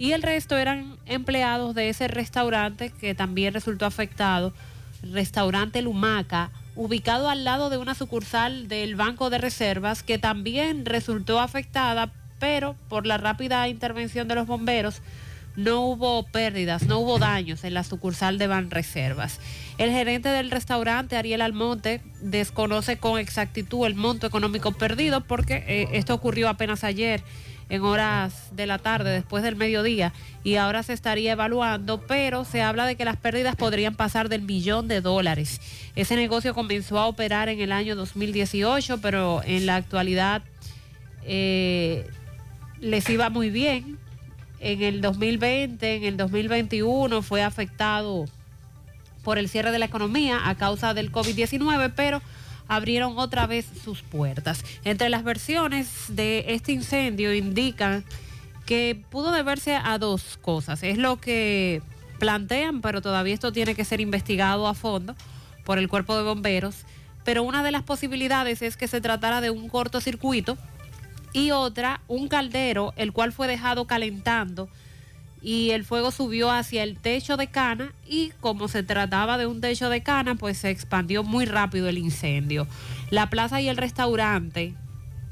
y 0.01 0.13
el 0.13 0.23
resto 0.23 0.57
eran 0.57 0.97
empleados 1.05 1.75
de 1.75 1.89
ese 1.89 2.07
restaurante 2.07 2.89
que 2.89 3.13
también 3.13 3.53
resultó 3.53 3.85
afectado, 3.85 4.51
restaurante 5.03 5.83
Lumaca, 5.83 6.49
ubicado 6.75 7.30
al 7.30 7.43
lado 7.43 7.69
de 7.69 7.77
una 7.77 7.93
sucursal 7.93 8.67
del 8.67 8.95
Banco 8.95 9.30
de 9.30 9.38
Reservas 9.38 10.01
que 10.01 10.17
también 10.17 10.85
resultó 10.85 11.39
afectada, 11.39 12.11
pero 12.39 12.75
por 12.89 13.05
la 13.05 13.19
rápida 13.19 13.67
intervención 13.67 14.27
de 14.27 14.33
los 14.33 14.47
bomberos 14.47 15.03
no 15.55 15.81
hubo 15.81 16.23
pérdidas, 16.23 16.88
no 16.88 16.97
hubo 16.97 17.19
daños 17.19 17.63
en 17.63 17.75
la 17.75 17.83
sucursal 17.83 18.39
de 18.39 18.47
Banreservas. 18.47 19.39
El 19.77 19.91
gerente 19.91 20.30
del 20.30 20.49
restaurante, 20.49 21.15
Ariel 21.15 21.41
Almonte, 21.41 22.01
desconoce 22.21 22.97
con 22.97 23.19
exactitud 23.19 23.85
el 23.85 23.93
monto 23.93 24.25
económico 24.25 24.71
perdido 24.71 25.21
porque 25.21 25.63
eh, 25.67 25.89
esto 25.93 26.15
ocurrió 26.15 26.49
apenas 26.49 26.83
ayer 26.83 27.21
en 27.72 27.83
horas 27.83 28.50
de 28.51 28.67
la 28.67 28.80
tarde, 28.80 29.11
después 29.11 29.43
del 29.43 29.56
mediodía, 29.56 30.11
y 30.43 30.56
ahora 30.58 30.83
se 30.83 30.91
estaría 30.91 31.32
evaluando, 31.32 32.01
pero 32.06 32.43
se 32.43 32.61
habla 32.61 32.85
de 32.85 32.98
que 32.98 33.06
las 33.06 33.16
pérdidas 33.16 33.56
podrían 33.56 33.95
pasar 33.95 34.27
del 34.27 34.41
millón 34.41 34.90
de 34.90 35.00
dólares. 35.00 35.61
Ese 35.95 36.17
negocio 36.17 36.53
comenzó 36.53 37.00
a 37.00 37.08
operar 37.08 37.48
en 37.48 37.61
el 37.61 37.72
año 37.72 37.95
2018, 37.95 39.00
pero 39.00 39.41
en 39.45 39.66
la 39.66 39.77
actualidad 39.77 40.43
eh, 41.24 42.09
les 42.82 43.09
iba 43.09 43.30
muy 43.30 43.50
bien. 43.50 43.98
En 44.59 44.82
el 44.83 45.00
2020, 45.00 45.95
en 45.95 46.03
el 46.03 46.17
2021 46.17 47.22
fue 47.22 47.41
afectado 47.41 48.25
por 49.24 49.38
el 49.38 49.48
cierre 49.48 49.72
de 49.72 49.80
la 49.80 49.85
economía 49.85 50.50
a 50.50 50.56
causa 50.56 50.93
del 50.93 51.09
COVID-19, 51.09 51.93
pero 51.95 52.22
abrieron 52.72 53.17
otra 53.17 53.48
vez 53.48 53.67
sus 53.83 54.01
puertas. 54.01 54.64
Entre 54.85 55.09
las 55.09 55.25
versiones 55.25 56.06
de 56.08 56.45
este 56.48 56.72
incendio 56.72 57.33
indican 57.33 58.06
que 58.66 58.98
pudo 59.09 59.33
deberse 59.33 59.75
a 59.75 59.98
dos 59.98 60.40
cosas. 60.41 60.82
Es 60.82 60.98
lo 60.98 61.19
que 61.19 61.82
plantean, 62.17 62.80
pero 62.80 63.01
todavía 63.01 63.33
esto 63.33 63.51
tiene 63.51 63.75
que 63.75 63.83
ser 63.83 64.00
investigado 64.00 64.67
a 64.67 64.74
fondo 64.74 65.17
por 65.66 65.80
el 65.80 65.90
cuerpo 65.90 66.16
de 66.16 66.24
bomberos. 66.24 66.85
Pero 67.25 67.43
una 67.43 67.61
de 67.61 67.72
las 67.72 67.83
posibilidades 67.83 68.61
es 68.61 68.77
que 68.77 68.88
se 68.88 69.01
tratara 69.01 69.41
de 69.41 69.50
un 69.50 69.67
cortocircuito 69.67 70.58
y 71.33 71.51
otra, 71.51 72.00
un 72.08 72.30
caldero, 72.30 72.93
el 72.95 73.11
cual 73.11 73.33
fue 73.33 73.50
dejado 73.50 73.85
calentando 73.85 74.69
y 75.41 75.71
el 75.71 75.83
fuego 75.83 76.11
subió 76.11 76.51
hacia 76.51 76.83
el 76.83 76.97
techo 76.97 77.35
de 77.35 77.47
cana 77.47 77.93
y 78.07 78.31
como 78.39 78.67
se 78.67 78.83
trataba 78.83 79.37
de 79.37 79.47
un 79.47 79.59
techo 79.59 79.89
de 79.89 80.03
cana, 80.03 80.35
pues 80.35 80.59
se 80.59 80.69
expandió 80.69 81.23
muy 81.23 81.45
rápido 81.45 81.87
el 81.87 81.97
incendio. 81.97 82.67
La 83.09 83.29
plaza 83.29 83.59
y 83.59 83.67
el 83.67 83.77
restaurante 83.77 84.75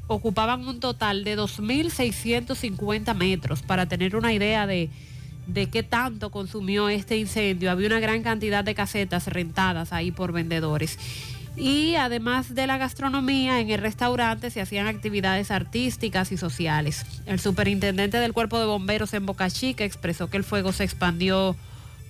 ocupaban 0.07 0.67
un 0.67 0.79
total 0.79 1.23
de 1.23 1.38
2.650 1.38 3.13
metros 3.15 3.61
para 3.61 3.85
tener 3.88 4.15
una 4.15 4.33
idea 4.33 4.65
de, 4.65 4.89
de 5.45 5.69
qué 5.69 5.83
tanto 5.83 6.31
consumió 6.31 6.89
este 6.89 7.17
incendio. 7.17 7.69
Había 7.69 7.88
una 7.88 7.99
gran 7.99 8.23
cantidad 8.23 8.63
de 8.63 8.73
casetas 8.73 9.27
rentadas 9.27 9.93
ahí 9.93 10.11
por 10.11 10.31
vendedores. 10.31 10.97
Y 11.59 11.95
además 11.95 12.55
de 12.55 12.67
la 12.67 12.77
gastronomía, 12.77 13.59
en 13.59 13.69
el 13.69 13.81
restaurante 13.81 14.49
se 14.49 14.61
hacían 14.61 14.88
actividades 14.88 15.51
artísticas 15.51 16.31
y 16.31 16.38
sociales. 16.38 17.05
El 17.25 17.38
superintendente 17.41 18.17
del 18.17 18.31
cuerpo 18.31 18.59
de 18.59 18.65
bomberos 18.65 19.13
en 19.13 19.25
Boca 19.25 19.49
Chica 19.49 19.83
expresó 19.83 20.29
que 20.29 20.38
el 20.38 20.45
fuego 20.45 20.71
se 20.71 20.85
expandió 20.85 21.57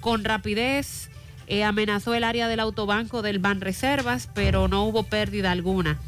con 0.02 0.24
rapidez, 0.24 1.10
eh, 1.48 1.64
amenazó 1.64 2.14
el 2.14 2.26
área 2.26 2.48
del 2.48 2.60
autobanco 2.60 3.24
del 3.24 3.40
Ban 3.40 3.60
Reservas, 3.60 4.30
pero 4.36 4.68
no 4.68 4.86
hubo 4.86 5.02
pérdida 5.02 5.52
alguna. 5.52 6.00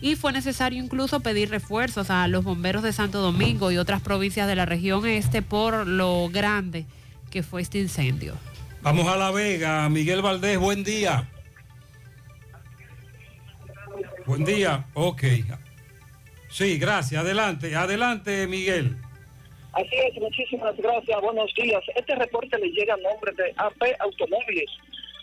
Y 0.00 0.16
fue 0.16 0.32
necesario 0.32 0.82
incluso 0.82 1.20
pedir 1.20 1.50
refuerzos 1.50 2.10
a 2.10 2.26
los 2.26 2.42
bomberos 2.42 2.82
de 2.82 2.92
Santo 2.92 3.20
Domingo 3.20 3.70
y 3.70 3.78
otras 3.78 4.02
provincias 4.02 4.48
de 4.48 4.56
la 4.56 4.66
región 4.66 5.06
este 5.06 5.40
por 5.40 5.86
lo 5.86 6.28
grande 6.30 6.84
que 7.30 7.44
fue 7.44 7.62
este 7.62 7.78
incendio. 7.78 8.34
Vamos 8.82 9.06
a 9.06 9.16
La 9.16 9.30
Vega. 9.30 9.88
Miguel 9.88 10.20
Valdés, 10.20 10.58
buen 10.58 10.82
día. 10.82 11.28
Buen 14.28 14.44
día. 14.44 14.84
Ok. 14.92 15.22
Sí, 16.50 16.78
gracias. 16.78 17.22
Adelante, 17.22 17.74
adelante, 17.74 18.46
Miguel. 18.46 18.94
Así 19.72 19.96
es, 20.06 20.20
muchísimas 20.20 20.76
gracias, 20.76 21.18
buenos 21.22 21.50
días. 21.54 21.82
Este 21.96 22.14
reporte 22.14 22.58
le 22.58 22.68
llega 22.68 22.92
a 22.92 22.98
nombre 22.98 23.32
de 23.32 23.54
AP 23.56 23.98
Automóviles, 24.00 24.70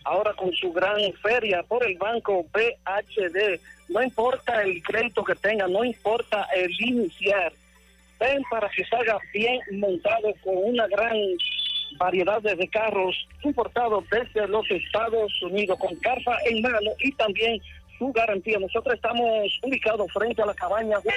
ahora 0.05 0.33
con 0.33 0.51
su 0.53 0.73
gran 0.73 0.97
feria 1.21 1.61
por 1.61 1.85
el 1.85 1.95
banco 1.99 2.47
BHD. 2.51 3.59
No 3.89 4.01
importa 4.01 4.63
el 4.63 4.81
crédito 4.81 5.23
que 5.23 5.35
tenga, 5.35 5.67
no 5.67 5.85
importa 5.85 6.47
el 6.55 6.71
iniciar. 6.79 7.53
Ven 8.19 8.41
para 8.49 8.67
que 8.69 8.85
salga 8.85 9.19
bien 9.31 9.59
montado 9.73 10.33
con 10.43 10.55
una 10.57 10.87
gran 10.87 11.15
variedades 11.97 12.57
de 12.57 12.67
carros 12.69 13.15
importados 13.43 14.03
desde 14.09 14.47
los 14.47 14.69
Estados 14.71 15.41
Unidos 15.43 15.77
con 15.79 15.95
carta 15.97 16.37
en 16.45 16.61
mano 16.61 16.91
y 16.99 17.11
también 17.11 17.61
su 17.97 18.11
garantía. 18.11 18.59
Nosotros 18.59 18.95
estamos 18.95 19.25
ubicados 19.63 20.11
frente 20.11 20.41
a 20.41 20.45
la 20.45 20.53
cabaña 20.53 20.97
de 20.99 21.11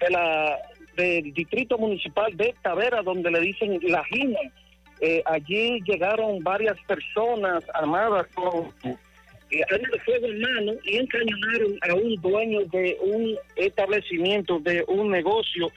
de 0.00 0.10
la 0.10 0.58
del 0.96 1.32
distrito 1.32 1.78
municipal 1.78 2.36
de 2.36 2.54
Tavera, 2.62 3.02
donde 3.02 3.30
le 3.30 3.40
dicen 3.40 3.78
la 3.82 4.04
Gina. 4.04 4.38
Eh, 5.00 5.22
allí 5.24 5.80
llegaron 5.86 6.42
varias 6.44 6.76
personas 6.86 7.64
armadas 7.74 8.26
con 8.34 8.70
armas 9.70 9.90
de 9.90 10.00
fuego 10.00 10.26
en 10.26 10.40
mano 10.40 10.72
y 10.84 10.96
encañonaron 10.96 11.78
a 11.88 11.94
un 11.94 12.14
dueño 12.16 12.60
de 12.72 12.96
un 13.02 13.36
establecimiento, 13.56 14.58
de 14.60 14.84
un 14.88 15.10
negocio, 15.10 15.70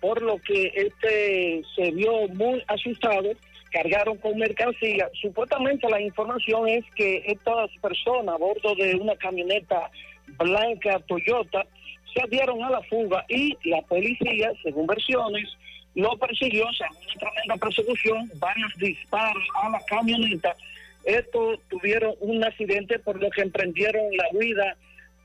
por 0.00 0.20
lo 0.22 0.38
que 0.38 0.72
este 0.74 1.62
se 1.76 1.90
vio 1.92 2.28
muy 2.28 2.62
asustado, 2.66 3.30
cargaron 3.70 4.16
con 4.18 4.36
mercancía. 4.38 5.08
Supuestamente 5.20 5.88
la 5.88 6.00
información 6.00 6.68
es 6.68 6.84
que 6.96 7.22
estas 7.26 7.70
personas 7.80 8.34
a 8.34 8.38
bordo 8.38 8.74
de 8.74 8.96
una 8.96 9.14
camioneta 9.16 9.90
blanca 10.38 11.00
Toyota 11.06 11.66
se 12.14 12.28
dieron 12.28 12.62
a 12.62 12.70
la 12.70 12.82
fuga 12.82 13.24
y 13.28 13.56
la 13.68 13.80
policía, 13.82 14.52
según 14.62 14.86
versiones, 14.86 15.48
lo 15.94 16.16
persiguió, 16.18 16.66
o 16.66 16.72
sea, 16.72 16.88
una 16.90 17.30
tremenda 17.30 17.56
persecución, 17.56 18.30
varios 18.36 18.72
disparos 18.78 19.44
a 19.62 19.70
la 19.70 19.80
camioneta. 19.86 20.56
Estos 21.04 21.60
tuvieron 21.68 22.14
un 22.20 22.44
accidente 22.44 22.98
por 22.98 23.20
lo 23.20 23.30
que 23.30 23.42
emprendieron 23.42 24.04
la 24.16 24.26
huida 24.32 24.76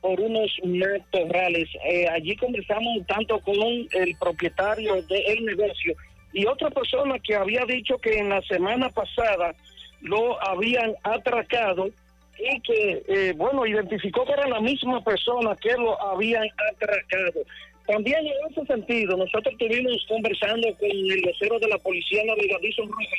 por 0.02 0.20
unos 0.22 0.52
matorrales. 0.64 1.68
Eh, 1.86 2.08
allí 2.08 2.36
conversamos 2.36 3.06
tanto 3.08 3.40
con 3.40 3.58
el 3.58 4.16
propietario 4.20 5.02
del 5.02 5.46
negocio 5.46 5.96
y 6.32 6.46
otra 6.46 6.70
persona 6.70 7.18
que 7.20 7.36
había 7.36 7.66
dicho 7.66 7.98
que 7.98 8.18
en 8.18 8.30
la 8.30 8.42
semana 8.42 8.90
pasada 8.90 9.56
lo 10.02 10.42
habían 10.44 10.94
atracado 11.04 11.88
y 12.38 12.62
que, 12.62 13.04
eh, 13.08 13.34
bueno, 13.36 13.66
identificó 13.66 14.26
que 14.26 14.34
era 14.34 14.48
la 14.48 14.60
misma 14.60 15.04
persona 15.04 15.56
que 15.56 15.74
lo 15.74 16.00
habían 16.02 16.46
atracado. 16.72 17.42
También 17.88 18.26
en 18.26 18.34
ese 18.52 18.66
sentido, 18.66 19.16
nosotros 19.16 19.54
estuvimos 19.54 20.06
conversando 20.08 20.74
con 20.78 20.90
el 20.90 21.22
vocero 21.22 21.60
de 21.60 21.68
la 21.68 21.78
Policía 21.78 22.24
Navigación 22.26 22.90
Roja, 22.90 23.16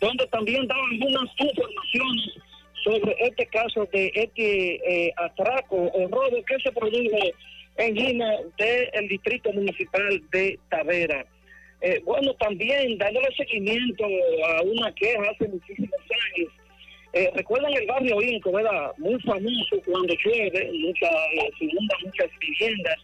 donde 0.00 0.26
también 0.28 0.66
daba 0.66 0.82
algunas 0.90 1.28
informaciones 1.38 2.34
sobre 2.84 3.16
este 3.20 3.46
caso 3.46 3.86
de 3.92 4.10
este 4.14 5.06
eh, 5.06 5.12
atraco 5.16 5.76
o 5.76 6.08
robo 6.08 6.42
que 6.46 6.58
se 6.60 6.72
produjo 6.72 7.18
en 7.76 7.96
Gina 7.96 8.36
del 8.56 9.08
Distrito 9.08 9.52
Municipal 9.52 10.22
de 10.30 10.58
Tavera. 10.70 11.26
Eh, 11.80 12.00
bueno, 12.04 12.34
también 12.34 12.98
dándole 12.98 13.28
seguimiento 13.36 14.04
a 14.04 14.62
una 14.62 14.92
queja 14.94 15.30
hace 15.30 15.48
muchísimos 15.48 16.00
años. 16.34 16.52
Eh, 17.12 17.30
Recuerdan 17.34 17.72
el 17.72 17.86
barrio 17.86 18.20
Inco, 18.20 18.52
¿verdad? 18.52 18.92
Muy 18.98 19.20
famoso 19.20 19.76
cuando 19.86 20.14
llueve, 20.24 20.70
mucha, 20.72 21.06
eh, 21.06 21.50
muchas 22.04 22.30
viviendas. 22.40 22.96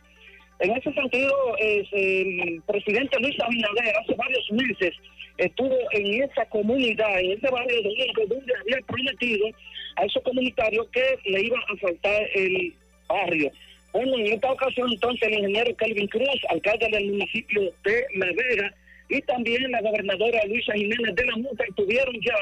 En 0.60 0.70
ese 0.70 0.92
sentido, 0.92 1.34
el 1.58 2.62
presidente 2.66 3.18
Luis 3.20 3.36
Abinader 3.40 3.96
hace 3.96 4.14
varios 4.14 4.50
meses 4.52 4.94
estuvo 5.36 5.76
en 5.90 6.22
esa 6.22 6.44
comunidad, 6.46 7.20
en 7.20 7.32
ese 7.32 7.50
barrio 7.50 7.82
de 7.82 8.26
donde 8.28 8.52
había 8.60 8.86
prometido 8.86 9.46
a 9.96 10.04
esos 10.04 10.22
comunitarios 10.22 10.88
que 10.90 11.18
le 11.24 11.42
iba 11.42 11.58
a 11.58 11.76
faltar 11.76 12.22
el 12.34 12.74
barrio. 13.08 13.50
Bueno, 13.92 14.16
en 14.16 14.26
esta 14.32 14.52
ocasión 14.52 14.92
entonces 14.92 15.28
el 15.28 15.38
ingeniero 15.38 15.74
Calvin 15.76 16.08
Cruz, 16.08 16.28
alcalde 16.48 16.88
del 16.88 17.12
municipio 17.12 17.72
de 17.84 18.06
La 18.16 18.74
y 19.08 19.20
también 19.22 19.70
la 19.70 19.82
gobernadora 19.82 20.44
Luisa 20.46 20.72
Jiménez 20.72 21.14
de 21.14 21.26
la 21.26 21.36
Muta 21.36 21.64
estuvieron 21.68 22.14
ya 22.20 22.34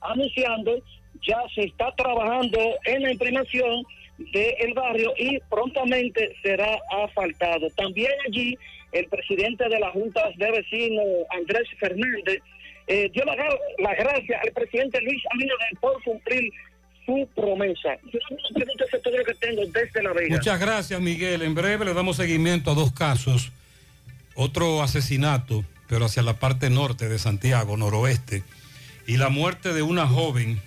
anunciando, 0.00 0.82
ya 1.26 1.42
se 1.54 1.64
está 1.64 1.92
trabajando 1.96 2.58
en 2.86 3.02
la 3.02 3.12
imprimación 3.12 3.84
del 4.18 4.72
barrio 4.74 5.12
y 5.18 5.38
prontamente 5.50 6.34
será 6.42 6.78
asfaltado. 7.04 7.68
También 7.76 8.12
allí 8.28 8.56
el 8.92 9.06
presidente 9.08 9.68
de 9.68 9.78
la 9.78 9.90
Junta 9.90 10.22
de 10.36 10.50
Vecinos, 10.50 11.04
Andrés 11.30 11.68
Fernández, 11.78 12.38
eh, 12.86 13.10
dio 13.12 13.24
la, 13.24 13.34
gra- 13.34 13.58
la 13.78 13.94
gracia 13.94 14.40
al 14.42 14.52
presidente 14.52 15.00
Luis 15.02 15.22
Abinader 15.32 15.78
por 15.80 16.02
cumplir 16.02 16.50
su 17.04 17.28
promesa. 17.34 17.96
Muchas 20.38 20.58
gracias, 20.60 21.00
Miguel. 21.00 21.42
En 21.42 21.54
breve 21.54 21.84
le 21.84 21.94
damos 21.94 22.16
seguimiento 22.16 22.70
a 22.70 22.74
dos 22.74 22.92
casos. 22.92 23.52
Otro 24.34 24.82
asesinato, 24.82 25.64
pero 25.88 26.04
hacia 26.06 26.22
la 26.22 26.34
parte 26.38 26.68
norte 26.70 27.08
de 27.08 27.18
Santiago, 27.18 27.76
noroeste. 27.76 28.42
Y 29.06 29.16
la 29.18 29.28
muerte 29.30 29.72
de 29.72 29.82
una 29.82 30.06
joven. 30.06 30.60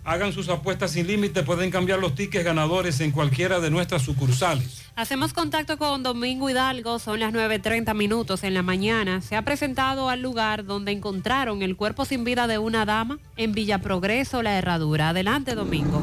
Hagan 0.05 0.31
sus 0.31 0.47
apuestas 0.47 0.91
sin 0.91 1.05
límite, 1.05 1.43
pueden 1.43 1.69
cambiar 1.69 1.99
los 1.99 2.15
tickets 2.15 2.45
ganadores 2.45 3.01
en 3.01 3.11
cualquiera 3.11 3.59
de 3.59 3.69
nuestras 3.69 4.03
sucursales. 4.03 4.85
Hacemos 4.95 5.33
contacto 5.33 5.77
con 5.77 6.01
Domingo 6.01 6.49
Hidalgo, 6.49 6.99
son 6.99 7.19
las 7.19 7.33
9.30 7.33 7.93
minutos 7.93 8.43
en 8.45 8.53
la 8.53 8.63
mañana. 8.63 9.21
Se 9.21 9.35
ha 9.35 9.41
presentado 9.41 10.09
al 10.09 10.21
lugar 10.21 10.63
donde 10.63 10.93
encontraron 10.93 11.61
el 11.61 11.75
cuerpo 11.75 12.05
sin 12.05 12.23
vida 12.23 12.47
de 12.47 12.57
una 12.57 12.85
dama 12.85 13.19
en 13.35 13.51
Villa 13.51 13.79
Progreso, 13.79 14.43
La 14.43 14.57
Herradura. 14.57 15.09
Adelante, 15.09 15.55
Domingo. 15.55 16.01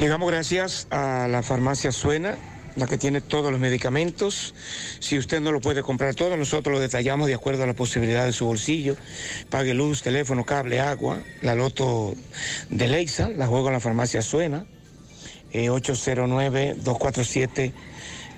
Llegamos 0.00 0.28
gracias 0.28 0.88
a 0.90 1.28
la 1.28 1.44
farmacia 1.44 1.92
Suena, 1.92 2.36
la 2.76 2.86
que 2.86 2.98
tiene 2.98 3.20
todos 3.20 3.50
los 3.50 3.60
medicamentos. 3.60 4.54
Si 5.00 5.18
usted 5.18 5.40
no 5.40 5.52
lo 5.52 5.60
puede 5.60 5.82
comprar 5.82 6.14
todo, 6.14 6.36
nosotros 6.36 6.74
lo 6.74 6.80
detallamos 6.80 7.26
de 7.28 7.34
acuerdo 7.34 7.64
a 7.64 7.66
la 7.66 7.74
posibilidad 7.74 8.24
de 8.24 8.32
su 8.32 8.46
bolsillo. 8.46 8.96
Pague 9.50 9.74
luz, 9.74 10.02
teléfono, 10.02 10.44
cable, 10.44 10.80
agua. 10.80 11.22
La 11.42 11.54
loto 11.54 12.14
de 12.70 12.88
Leisa, 12.88 13.28
la 13.28 13.46
juego 13.46 13.68
en 13.68 13.74
la 13.74 13.80
farmacia 13.80 14.22
Suena. 14.22 14.64
eh, 15.52 15.68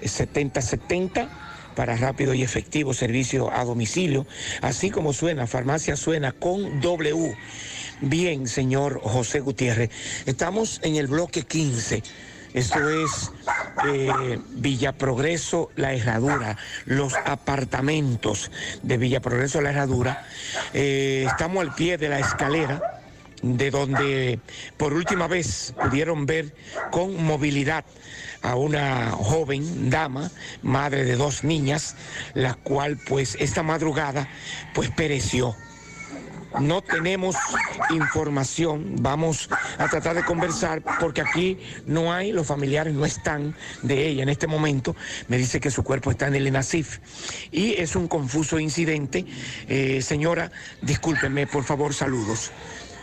809-247-7070 0.03 1.29
para 1.75 1.97
rápido 1.97 2.35
y 2.35 2.43
efectivo 2.43 2.95
servicio 2.95 3.53
a 3.53 3.65
domicilio, 3.65 4.27
así 4.63 4.91
como 4.91 5.13
suena, 5.13 5.47
farmacia 5.47 5.97
suena 5.97 6.33
con 6.33 6.81
W. 6.81 7.37
Bien, 8.01 8.47
señor 8.49 9.01
José 9.03 9.41
Gutiérrez, 9.41 9.91
estamos 10.27 10.81
en 10.83 10.97
el 10.97 11.07
bloque 11.09 11.43
15. 11.43 12.03
Esto 12.55 12.89
es 12.89 13.33
eh, 13.85 14.39
Villa 14.53 14.93
Progreso, 14.93 15.73
La 15.75 15.93
Herradura, 15.93 16.57
los 16.85 17.13
apartamentos 17.15 18.53
de 18.85 18.97
Villa 18.97 19.19
Progreso, 19.19 19.61
La 19.61 19.71
Herradura. 19.71 20.25
Eh, 20.73 21.27
estamos 21.29 21.67
al 21.67 21.75
pie 21.75 21.99
de 21.99 22.09
la 22.09 22.21
escalera 22.21 23.01
de 23.43 23.73
donde 23.73 24.39
por 24.77 24.93
última 24.95 25.27
vez 25.27 25.75
pudieron 25.83 26.27
ver 26.27 26.55
con 26.93 27.25
movilidad 27.25 27.85
a 28.43 28.55
una 28.55 29.11
joven 29.11 29.91
dama, 29.91 30.31
madre 30.63 31.05
de 31.05 31.17
dos 31.17 31.43
niñas, 31.43 31.97
la 32.35 32.55
cual 32.55 32.99
pues 33.09 33.37
esta 33.41 33.65
madrugada 33.65 34.29
pues 34.75 34.91
pereció. 34.91 35.57
No 36.61 36.83
tenemos 36.83 37.37
información, 37.91 38.97
vamos 39.01 39.49
a 39.79 39.89
tratar 39.89 40.15
de 40.15 40.25
conversar 40.25 40.83
porque 41.01 41.21
aquí 41.21 41.59
no 41.87 42.13
hay, 42.13 42.33
los 42.33 42.47
familiares 42.47 42.95
no 42.95 43.05
están 43.05 43.57
de 43.83 44.09
ella 44.09 44.23
en 44.23 44.29
este 44.29 44.47
momento. 44.47 44.95
Me 45.29 45.37
dice 45.37 45.61
que 45.61 45.71
su 45.71 45.83
cuerpo 45.83 46.11
está 46.11 46.29
en 46.29 46.37
el 46.37 46.47
ENACIF 46.47 46.99
y 47.51 47.75
es 47.75 47.97
un 47.97 48.07
confuso 48.07 48.59
incidente. 48.59 49.25
Eh, 49.69 50.01
señora, 50.01 50.53
discúlpeme, 50.81 51.47
por 51.47 51.65
favor, 51.65 51.93
saludos. 51.93 52.53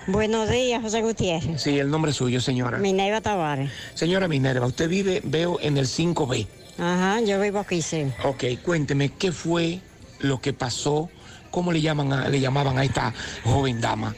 Buenos 0.07 0.49
días, 0.49 0.81
José 0.81 1.01
Gutiérrez. 1.01 1.61
Sí, 1.61 1.77
el 1.77 1.89
nombre 1.89 2.13
suyo, 2.13 2.41
señora. 2.41 2.77
Minerva 2.79 3.21
Tavares. 3.21 3.69
Señora 3.93 4.27
Minerva, 4.27 4.65
usted 4.65 4.89
vive, 4.89 5.21
veo, 5.23 5.59
en 5.61 5.77
el 5.77 5.87
5B. 5.87 6.47
Ajá, 6.79 7.21
yo 7.21 7.39
vivo 7.39 7.59
aquí, 7.59 7.81
sí. 7.81 8.11
Ok, 8.23 8.45
cuénteme, 8.63 9.09
¿qué 9.09 9.31
fue 9.31 9.79
lo 10.19 10.41
que 10.41 10.53
pasó? 10.53 11.09
¿Cómo 11.51 11.71
le, 11.71 11.81
llaman 11.81 12.11
a- 12.13 12.29
le 12.29 12.39
llamaban 12.39 12.77
a 12.77 12.83
esta 12.85 13.13
joven 13.43 13.79
dama? 13.81 14.15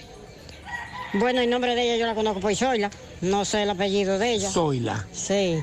Bueno, 1.14 1.42
el 1.42 1.50
nombre 1.50 1.76
de 1.76 1.84
ella 1.84 1.98
yo 1.98 2.06
la 2.08 2.16
conozco 2.16 2.40
por 2.40 2.56
Zoila. 2.56 2.90
No 3.22 3.44
sé 3.46 3.64
el 3.64 3.70
apellido 3.70 4.18
de 4.20 4.34
ella. 4.34 4.50
Zoila. 4.50 5.06
Sí. 5.12 5.60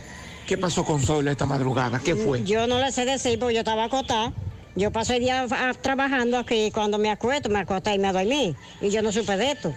¿Qué 0.46 0.58
pasó 0.58 0.84
con 0.84 1.00
Zoila 1.00 1.30
esta 1.32 1.46
madrugada? 1.46 2.00
¿Qué 2.04 2.14
fue? 2.16 2.42
Yo 2.44 2.66
no 2.66 2.78
le 2.80 2.90
sé 2.92 3.04
decir 3.04 3.38
porque 3.38 3.54
yo 3.54 3.60
estaba 3.60 3.84
acotada. 3.84 4.32
Yo 4.76 4.90
paso 4.92 5.14
el 5.14 5.20
día 5.20 5.46
trabajando 5.80 6.38
aquí 6.38 6.66
y 6.66 6.70
cuando 6.70 6.98
me 6.98 7.10
acuesto, 7.10 7.48
me 7.48 7.58
acosté 7.60 7.94
y 7.94 7.98
me 7.98 8.12
dormí. 8.12 8.54
Y 8.80 8.90
yo 8.90 9.02
no 9.02 9.10
supe 9.12 9.36
de 9.36 9.52
esto. 9.52 9.74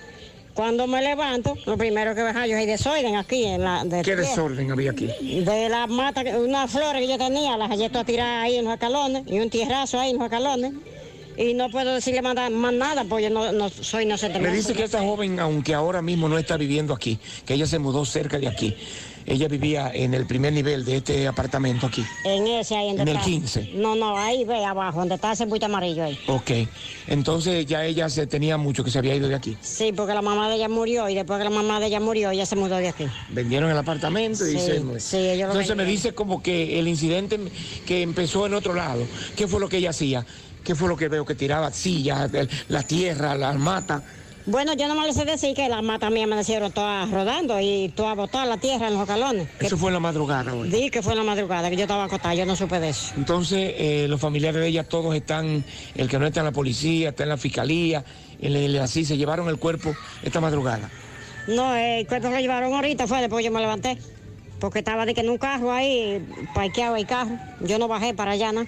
Cuando 0.54 0.86
me 0.86 1.02
levanto, 1.02 1.56
lo 1.66 1.78
primero 1.78 2.14
que 2.14 2.22
veo 2.22 2.46
yo 2.46 2.58
hay 2.58 2.68
desorden 2.68 3.16
aquí 3.16 3.44
en 3.44 3.64
la... 3.64 3.84
de 3.84 4.04
¿Qué 4.04 4.16
desorden 4.16 4.72
había 4.72 4.92
aquí? 4.92 5.08
De 5.44 5.68
la 5.68 5.88
mata, 5.88 6.22
unas 6.38 6.70
flores 6.72 7.02
que 7.02 7.08
yo 7.08 7.18
tenía, 7.18 7.58
las 7.58 7.70
hallé 7.70 7.90
todas 7.90 8.06
tiradas 8.06 8.44
ahí 8.46 8.58
en 8.58 8.66
los 8.66 8.74
escalones 8.76 9.24
y 9.26 9.40
un 9.40 9.50
tierrazo 9.50 10.00
ahí 10.00 10.12
en 10.12 10.18
los 10.18 10.26
escalones. 10.26 10.74
Y 11.38 11.54
no 11.54 11.70
puedo 11.70 11.94
decirle 11.94 12.22
más, 12.22 12.36
na- 12.36 12.50
más 12.50 12.74
nada 12.74 13.04
porque 13.06 13.26
yo 13.26 13.30
no, 13.30 13.52
no 13.52 13.70
soy 13.70 14.04
inocente. 14.04 14.40
Me 14.40 14.52
dice 14.52 14.74
que 14.74 14.84
esta 14.84 15.00
joven, 15.02 15.40
aunque 15.40 15.74
ahora 15.74 16.02
mismo 16.02 16.30
no 16.30 16.38
está 16.38 16.58
viviendo 16.58 16.94
aquí, 16.94 17.20
que 17.46 17.54
ella 17.56 17.66
se 17.68 17.80
mudó 17.80 18.06
cerca 18.06 18.38
de 18.40 18.48
aquí. 18.48 18.76
Ella 19.26 19.48
vivía 19.48 19.90
en 19.94 20.14
el 20.14 20.26
primer 20.28 20.52
nivel 20.52 20.84
de 20.84 20.98
este 20.98 21.26
apartamento 21.30 21.88
aquí. 21.88 22.04
En 22.26 22.46
ese 22.46 22.76
ahí 22.76 22.90
en 22.90 23.00
En 23.00 23.08
el 23.08 23.18
15. 23.20 23.72
No, 23.76 23.96
no, 23.96 24.18
ahí 24.18 24.44
ve 24.44 24.66
abajo, 24.66 25.00
donde 25.00 25.16
está 25.16 25.32
ese 25.32 25.46
buito 25.46 25.66
amarillo 25.66 26.04
ahí. 26.04 26.20
Ok. 26.28 26.52
Entonces 27.08 27.66
ya 27.66 27.86
ella 27.86 28.10
se 28.10 28.28
tenía 28.28 28.58
mucho 28.58 28.84
que 28.84 28.92
se 28.92 28.98
había 29.00 29.16
ido 29.16 29.30
de 29.30 29.36
aquí. 29.36 29.58
Sí, 29.62 29.94
porque 29.96 30.14
la 30.14 30.22
mamá 30.22 30.50
de 30.50 30.56
ella 30.56 30.68
murió 30.68 31.08
y 31.08 31.16
después 31.16 31.38
que 31.38 31.46
la 31.46 31.50
mamá 31.50 31.80
de 31.80 31.86
ella 31.88 32.02
murió, 32.02 32.32
ella 32.32 32.46
se 32.46 32.58
mudó 32.58 32.76
de 32.76 32.90
aquí. 32.90 33.06
Vendieron 33.30 33.70
el 33.72 33.78
apartamento 33.78 34.46
y 34.46 34.52
Sí, 34.60 34.60
sí, 35.00 35.18
ellos 35.18 35.48
lo 35.48 35.54
Entonces 35.54 35.76
me 35.78 35.86
dice 35.86 36.14
como 36.14 36.44
que 36.44 36.78
el 36.80 36.88
incidente 36.90 37.40
que 37.86 38.02
empezó 38.02 38.46
en 38.46 38.54
otro 38.56 38.74
lado. 38.74 39.06
¿Qué 39.38 39.48
fue 39.48 39.62
lo 39.62 39.70
que 39.70 39.78
ella 39.78 39.92
hacía? 39.92 40.26
¿Qué 40.64 40.76
fue 40.76 40.88
lo 40.88 40.96
que 40.98 41.10
veo? 41.10 41.26
Que 41.26 41.36
tiraba 41.36 41.72
sillas, 41.72 42.32
la 42.70 42.84
tierra, 42.84 43.36
las 43.36 43.56
matas. 43.58 44.02
Bueno, 44.46 44.74
yo 44.74 44.90
no 44.90 44.96
me 44.96 45.08
le 45.08 45.14
sé 45.14 45.24
decir 45.24 45.56
que 45.56 45.70
las 45.70 45.82
matas 45.84 46.12
mías 46.12 46.26
amanecieron 46.26 46.70
todas 46.74 47.10
rodando 47.10 47.60
y 47.62 47.88
todas 47.96 48.16
botadas 48.18 48.48
la 48.48 48.58
tierra 48.58 48.90
en 48.90 48.96
los 48.96 49.08
calones. 49.08 49.48
Eso 49.60 49.78
fue 49.78 49.88
en 49.90 49.94
la 49.94 50.00
madrugada 50.02 50.54
hoy. 50.54 50.70
Di 50.70 50.90
que 50.90 51.02
fue 51.02 51.14
en 51.14 51.20
la 51.20 51.24
madrugada, 51.24 51.70
que 51.70 51.78
yo 51.78 51.84
estaba 51.84 52.04
acostada, 52.06 52.36
yo 52.36 52.46
no 52.46 52.56
supe 52.58 52.80
de 52.82 52.90
eso. 52.90 53.14
Entonces, 53.16 53.74
eh, 53.78 54.06
los 54.10 54.20
familiares 54.20 54.60
de 54.62 54.68
ella 54.68 54.84
todos 54.84 55.16
están, 55.16 55.64
el 55.96 56.10
que 56.10 56.20
no 56.20 56.26
está 56.28 56.42
en 56.42 56.48
la 56.48 56.52
policía, 56.52 57.10
está 57.10 57.24
en 57.24 57.30
la 57.30 57.38
fiscalía, 57.38 58.04
el, 58.42 58.56
el- 58.58 58.80
así, 58.80 59.06
se 59.06 59.16
llevaron 59.16 59.48
el 59.48 59.58
cuerpo 59.58 59.96
esta 60.24 60.42
madrugada. 60.42 60.90
No, 61.48 61.74
el 61.76 62.06
cuerpo 62.08 62.30
lo 62.30 62.40
llevaron 62.40 62.74
ahorita, 62.74 63.08
fue 63.08 63.22
después 63.22 63.46
yo 63.46 63.52
me 63.52 63.62
levanté. 63.62 63.98
Porque 64.60 64.80
estaba 64.80 65.06
de 65.06 65.14
que 65.14 65.22
en 65.22 65.30
un 65.30 65.38
carro 65.38 65.72
ahí, 65.74 66.22
parqueado 66.54 66.96
el 66.98 67.06
carro. 67.06 67.38
Yo 67.62 67.78
no 67.80 67.88
bajé 67.90 68.14
para 68.14 68.32
allá, 68.32 68.52
¿no? 68.52 68.66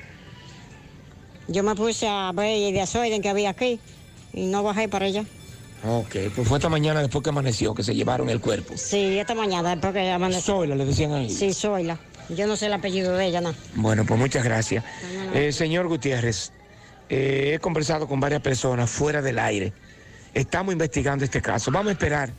Yo 1.47 1.63
me 1.63 1.75
puse 1.75 2.07
a 2.07 2.31
ver 2.33 2.63
el 2.63 2.73
desorden 2.73 3.21
que 3.21 3.29
había 3.29 3.51
aquí 3.51 3.79
y 4.33 4.45
no 4.45 4.63
bajé 4.63 4.87
para 4.89 5.05
allá. 5.05 5.23
Ok, 5.87 6.15
pues 6.35 6.47
fue 6.47 6.57
esta 6.57 6.69
mañana 6.69 7.01
después 7.01 7.23
que 7.23 7.29
amaneció 7.29 7.75
que 7.75 7.83
se 7.83 7.93
llevaron 7.93 8.29
el 8.29 8.41
cuerpo. 8.41 8.73
Sí, 8.75 9.19
esta 9.19 9.35
mañana, 9.35 9.71
después 9.71 9.93
que 9.93 10.09
amaneció. 10.09 10.55
Zoila, 10.55 10.75
le 10.75 10.85
decían 10.85 11.13
ahí. 11.13 11.29
Sí, 11.29 11.53
Zoila. 11.53 11.99
Yo 12.29 12.47
no 12.47 12.55
sé 12.55 12.65
el 12.65 12.73
apellido 12.73 13.13
de 13.13 13.27
ella, 13.27 13.41
¿no? 13.41 13.53
Bueno, 13.75 14.03
pues 14.05 14.19
muchas 14.19 14.43
gracias. 14.43 14.83
Eh, 15.35 15.51
señor 15.51 15.87
Gutiérrez, 15.87 16.51
eh, 17.09 17.51
he 17.53 17.59
conversado 17.59 18.07
con 18.07 18.19
varias 18.19 18.41
personas 18.41 18.89
fuera 18.89 19.21
del 19.21 19.37
aire. 19.37 19.73
Estamos 20.33 20.73
investigando 20.73 21.23
este 21.23 21.41
caso. 21.41 21.69
Vamos 21.69 21.89
a 21.89 21.91
esperar 21.91 22.31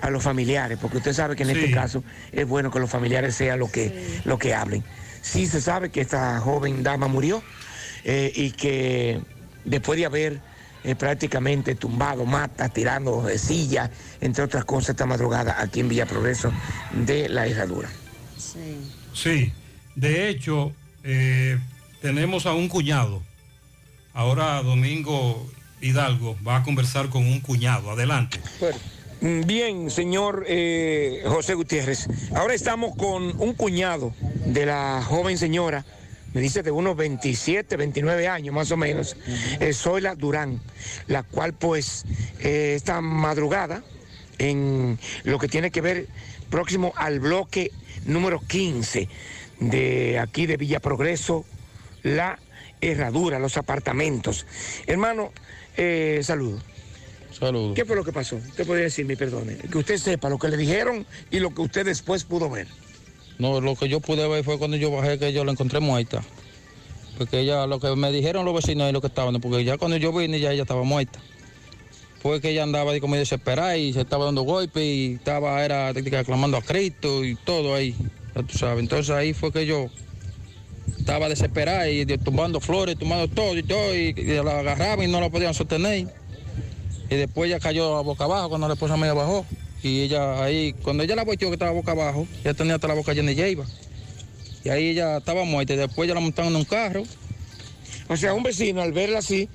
a 0.00 0.08
los 0.08 0.22
familiares, 0.22 0.78
porque 0.80 0.96
usted 0.96 1.12
sabe 1.12 1.36
que 1.36 1.42
en 1.42 1.50
este 1.50 1.70
caso 1.70 2.02
es 2.32 2.48
bueno 2.48 2.70
que 2.70 2.80
los 2.80 2.90
familiares 2.90 3.34
sean 3.34 3.58
lo 3.58 3.70
que, 3.70 4.20
lo 4.24 4.38
que 4.38 4.54
hablen. 4.54 4.82
Sí 5.20 5.46
se 5.46 5.60
sabe 5.60 5.90
que 5.90 6.00
esta 6.00 6.40
joven 6.40 6.82
dama 6.82 7.06
murió 7.06 7.42
eh, 8.04 8.32
y 8.34 8.50
que 8.52 9.20
después 9.64 9.98
de 9.98 10.06
haber 10.06 10.40
eh, 10.84 10.94
prácticamente 10.94 11.74
tumbado 11.74 12.26
matas, 12.26 12.72
tirando 12.72 13.22
de 13.22 13.38
sillas, 13.38 13.90
entre 14.20 14.44
otras 14.44 14.64
cosas, 14.64 14.90
esta 14.90 15.06
madrugada 15.06 15.56
aquí 15.60 15.80
en 15.80 15.88
Villa 15.88 16.06
Progreso 16.06 16.52
de 16.92 17.28
la 17.28 17.46
Herradura. 17.46 17.88
Sí. 18.36 18.92
Sí, 19.14 19.52
de 19.94 20.28
hecho, 20.28 20.72
eh, 21.02 21.58
tenemos 22.02 22.46
a 22.46 22.52
un 22.52 22.68
cuñado. 22.68 23.22
Ahora 24.12 24.62
Domingo 24.62 25.46
Hidalgo 25.80 26.36
va 26.46 26.58
a 26.58 26.62
conversar 26.62 27.08
con 27.08 27.26
un 27.26 27.40
cuñado. 27.40 27.90
Adelante. 27.90 28.40
Bien, 29.20 29.90
señor 29.90 30.44
eh, 30.46 31.22
José 31.26 31.54
Gutiérrez. 31.54 32.06
Ahora 32.34 32.54
estamos 32.54 32.94
con 32.96 33.40
un 33.40 33.54
cuñado 33.54 34.12
de 34.44 34.66
la 34.66 35.02
joven 35.02 35.38
señora, 35.38 35.84
me 36.34 36.40
dice 36.40 36.62
de 36.62 36.70
unos 36.70 36.96
27, 36.96 37.76
29 37.76 38.28
años 38.28 38.54
más 38.54 38.70
o 38.72 38.76
menos, 38.76 39.16
eh, 39.60 39.72
Zoila 39.72 40.14
Durán, 40.16 40.60
la 41.06 41.22
cual 41.22 41.54
pues 41.54 42.04
eh, 42.40 42.74
esta 42.76 43.00
madrugada, 43.00 43.82
en 44.38 44.98
lo 45.22 45.38
que 45.38 45.46
tiene 45.46 45.70
que 45.70 45.80
ver 45.80 46.08
próximo 46.50 46.92
al 46.96 47.20
bloque 47.20 47.70
número 48.04 48.40
15 48.40 49.08
de 49.60 50.18
aquí 50.18 50.46
de 50.46 50.56
Villa 50.56 50.80
Progreso, 50.80 51.44
la 52.02 52.38
herradura, 52.80 53.38
los 53.38 53.56
apartamentos. 53.56 54.44
Hermano, 54.86 55.32
eh, 55.76 56.20
saludos. 56.24 56.62
Saludos. 57.30 57.74
¿Qué 57.74 57.84
fue 57.84 57.96
lo 57.96 58.04
que 58.04 58.12
pasó? 58.12 58.36
Usted 58.36 58.66
podría 58.66 58.84
decir, 58.84 59.06
mi 59.06 59.16
perdone. 59.16 59.56
Que 59.56 59.78
usted 59.78 59.98
sepa 59.98 60.28
lo 60.28 60.38
que 60.38 60.48
le 60.48 60.56
dijeron 60.56 61.06
y 61.30 61.40
lo 61.40 61.54
que 61.54 61.62
usted 61.62 61.84
después 61.84 62.24
pudo 62.24 62.50
ver. 62.50 62.66
No, 63.38 63.60
lo 63.60 63.74
que 63.74 63.88
yo 63.88 64.00
pude 64.00 64.28
ver 64.28 64.44
fue 64.44 64.58
cuando 64.58 64.76
yo 64.76 64.90
bajé 64.90 65.18
que 65.18 65.32
yo 65.32 65.44
la 65.44 65.52
encontré 65.52 65.80
muerta. 65.80 66.22
Porque 67.18 67.40
ella, 67.40 67.66
lo 67.66 67.80
que 67.80 67.94
me 67.96 68.10
dijeron 68.10 68.44
los 68.44 68.54
vecinos 68.54 68.88
y 68.88 68.92
lo 68.92 69.00
que 69.00 69.06
estaban, 69.06 69.40
porque 69.40 69.64
ya 69.64 69.78
cuando 69.78 69.96
yo 69.96 70.12
vine 70.12 70.40
ya 70.40 70.52
ella 70.52 70.62
estaba 70.62 70.82
muerta. 70.82 71.18
fue 72.20 72.40
que 72.40 72.50
ella 72.50 72.62
andaba 72.62 72.98
como 73.00 73.16
desesperada 73.16 73.76
y 73.76 73.92
se 73.92 74.00
estaba 74.00 74.24
dando 74.24 74.42
golpes 74.42 74.82
y 74.82 75.14
estaba, 75.14 75.64
era 75.64 75.92
clamando 76.24 76.56
a 76.56 76.62
Cristo 76.62 77.24
y 77.24 77.36
todo 77.36 77.74
ahí, 77.74 77.94
ya 78.34 78.42
tú 78.42 78.58
sabes. 78.58 78.80
Entonces 78.80 79.14
ahí 79.14 79.32
fue 79.32 79.52
que 79.52 79.66
yo 79.66 79.90
estaba 80.98 81.28
desesperada 81.28 81.88
y 81.88 82.04
tumbando 82.18 82.60
flores, 82.60 82.98
tumbando 82.98 83.28
todo 83.28 83.56
y 83.56 83.62
todo, 83.62 83.94
y, 83.94 84.12
la 84.14 84.60
agarraban 84.60 85.08
y 85.08 85.12
no 85.12 85.20
la 85.20 85.30
podían 85.30 85.54
sostener. 85.54 86.08
Y 87.10 87.14
después 87.14 87.48
ella 87.48 87.60
cayó 87.60 87.96
a 87.96 88.02
boca 88.02 88.24
abajo 88.24 88.48
cuando 88.48 88.66
la 88.66 88.74
esposa 88.74 88.96
mía 88.96 89.12
bajó. 89.12 89.44
Y 89.84 90.00
ella 90.00 90.42
ahí, 90.42 90.72
cuando 90.82 91.02
ella 91.02 91.14
la 91.14 91.24
volteó 91.24 91.48
que 91.48 91.54
estaba 91.54 91.70
boca 91.70 91.92
abajo, 91.92 92.26
ella 92.42 92.54
tenía 92.54 92.76
hasta 92.76 92.88
la 92.88 92.94
boca 92.94 93.12
llena 93.12 93.28
de 93.28 93.34
hierba. 93.34 93.66
Y 94.64 94.70
ahí 94.70 94.88
ella 94.88 95.18
estaba 95.18 95.44
muerta 95.44 95.74
y 95.74 95.76
después 95.76 96.08
ya 96.08 96.14
la 96.14 96.20
montaron 96.20 96.52
en 96.52 96.56
un 96.56 96.64
carro. 96.64 97.02
O 98.08 98.16
sea, 98.16 98.32
un 98.32 98.42
vecino 98.42 98.80
al 98.80 98.92
verla 98.92 99.18
así, 99.18 99.46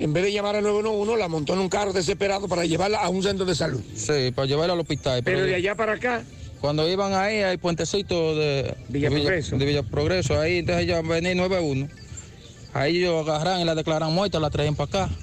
en 0.00 0.12
vez 0.12 0.24
de 0.24 0.32
llamar 0.32 0.56
al 0.56 0.64
911, 0.64 1.16
la 1.16 1.28
montó 1.28 1.52
en 1.52 1.60
un 1.60 1.68
carro 1.68 1.92
desesperado 1.92 2.48
para 2.48 2.64
llevarla 2.64 2.98
a 2.98 3.08
un 3.08 3.22
centro 3.22 3.46
de 3.46 3.54
salud. 3.54 3.80
Sí, 3.94 4.32
para 4.34 4.48
llevarla 4.48 4.74
al 4.74 4.80
hospital. 4.80 5.22
Pero 5.22 5.42
de 5.42 5.54
allá 5.54 5.76
para 5.76 5.92
acá, 5.92 6.24
Cuando 6.60 6.88
iban 6.88 7.14
ahí 7.14 7.42
al 7.42 7.60
puentecito 7.60 8.34
de 8.34 8.74
Villa 8.88 9.08
de 9.08 9.20
Progreso. 9.20 9.56
de 9.56 9.64
Villa 9.66 9.82
Progreso, 9.84 10.40
ahí 10.40 10.58
entonces 10.58 10.82
ella 10.82 11.00
venía 11.00 11.32
91. 11.36 11.88
Ahí 12.74 12.98
ellos 12.98 13.26
agarran 13.26 13.60
y 13.60 13.64
la 13.64 13.76
declaran 13.76 14.12
muerta, 14.12 14.40
la 14.40 14.50
traen 14.50 14.74
para 14.74 15.04
acá. 15.04 15.14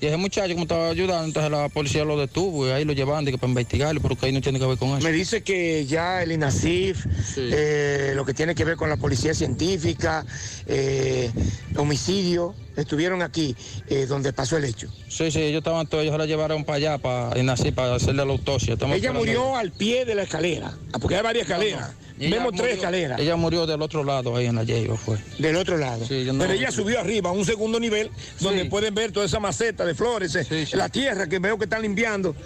Y 0.00 0.06
ese 0.06 0.16
muchacho 0.16 0.54
como 0.54 0.62
estaba 0.62 0.88
ayudando, 0.88 1.26
entonces 1.26 1.50
la 1.50 1.68
policía 1.68 2.04
lo 2.04 2.18
detuvo 2.18 2.66
y 2.66 2.70
ahí 2.70 2.86
lo 2.86 2.94
llevaban 2.94 3.26
de 3.26 3.32
que 3.32 3.38
para 3.38 3.50
investigarlo, 3.50 4.00
porque 4.00 4.26
ahí 4.26 4.32
no 4.32 4.40
tiene 4.40 4.58
que 4.58 4.64
ver 4.64 4.78
con 4.78 4.88
eso. 4.90 5.00
me 5.06 5.12
dice 5.12 5.42
que 5.42 5.84
ya 5.84 6.22
el 6.22 6.32
INASIF, 6.32 7.04
eh, 7.36 8.12
lo 8.14 8.24
que 8.24 8.32
tiene 8.32 8.54
que 8.54 8.64
ver 8.64 8.76
con 8.76 8.88
la 8.88 8.96
policía 8.96 9.34
científica, 9.34 10.24
eh, 10.66 11.30
homicidio, 11.76 12.54
estuvieron 12.76 13.20
aquí 13.20 13.54
eh, 13.88 14.06
donde 14.06 14.32
pasó 14.32 14.56
el 14.56 14.64
hecho. 14.64 14.90
Sí, 15.08 15.30
sí, 15.30 15.42
ellos 15.42 15.58
estaban 15.58 15.86
todos, 15.86 16.02
ellos 16.02 16.16
la 16.16 16.24
llevaron 16.24 16.64
para 16.64 16.76
allá, 16.76 16.98
para 16.98 17.42
nací 17.42 17.70
para 17.70 17.96
hacerle 17.96 18.24
la 18.24 18.32
autopsia. 18.32 18.74
Estamos 18.74 18.96
Ella 18.96 19.12
murió 19.12 19.54
al 19.54 19.70
pie 19.70 20.06
de 20.06 20.14
la 20.14 20.22
escalera, 20.22 20.72
porque 20.98 21.16
hay 21.16 21.22
varias 21.22 21.46
escaleras. 21.46 21.90
Ella 22.20 22.36
Vemos 22.36 22.52
tres 22.54 22.74
escaleras. 22.74 23.18
Ella 23.18 23.34
murió 23.36 23.66
del 23.66 23.80
otro 23.80 24.04
lado, 24.04 24.36
ahí 24.36 24.46
en 24.46 24.56
la 24.56 24.62
Yeiba 24.64 24.96
fue. 24.96 25.16
Del 25.38 25.56
otro 25.56 25.78
lado. 25.78 26.04
Sí, 26.06 26.24
yo 26.24 26.32
no- 26.34 26.40
Pero 26.44 26.52
ella 26.52 26.70
subió 26.70 27.00
arriba, 27.00 27.30
a 27.30 27.32
un 27.32 27.46
segundo 27.46 27.80
nivel, 27.80 28.10
donde 28.40 28.66
pueden 28.66 28.94
ver 28.94 29.10
toda 29.10 29.24
esa 29.24 29.40
maceta 29.40 29.84
de 29.86 29.94
flores, 29.94 30.34
eh, 30.36 30.66
la 30.72 30.88
tierra 30.90 31.26
que 31.28 31.38
veo 31.38 31.56
que 31.58 31.64
están 31.64 31.80
limpiando. 31.82 32.36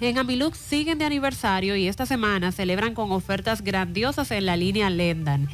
En 0.00 0.18
Amilux 0.18 0.58
siguen 0.58 0.98
de 0.98 1.06
aniversario 1.06 1.76
y 1.76 1.88
esta 1.88 2.04
semana 2.04 2.52
celebran 2.52 2.92
con 2.92 3.12
ofertas 3.12 3.62
grandiosas 3.62 4.30
en 4.30 4.44
la 4.44 4.56
línea 4.56 4.90
Lendan. 4.90 5.48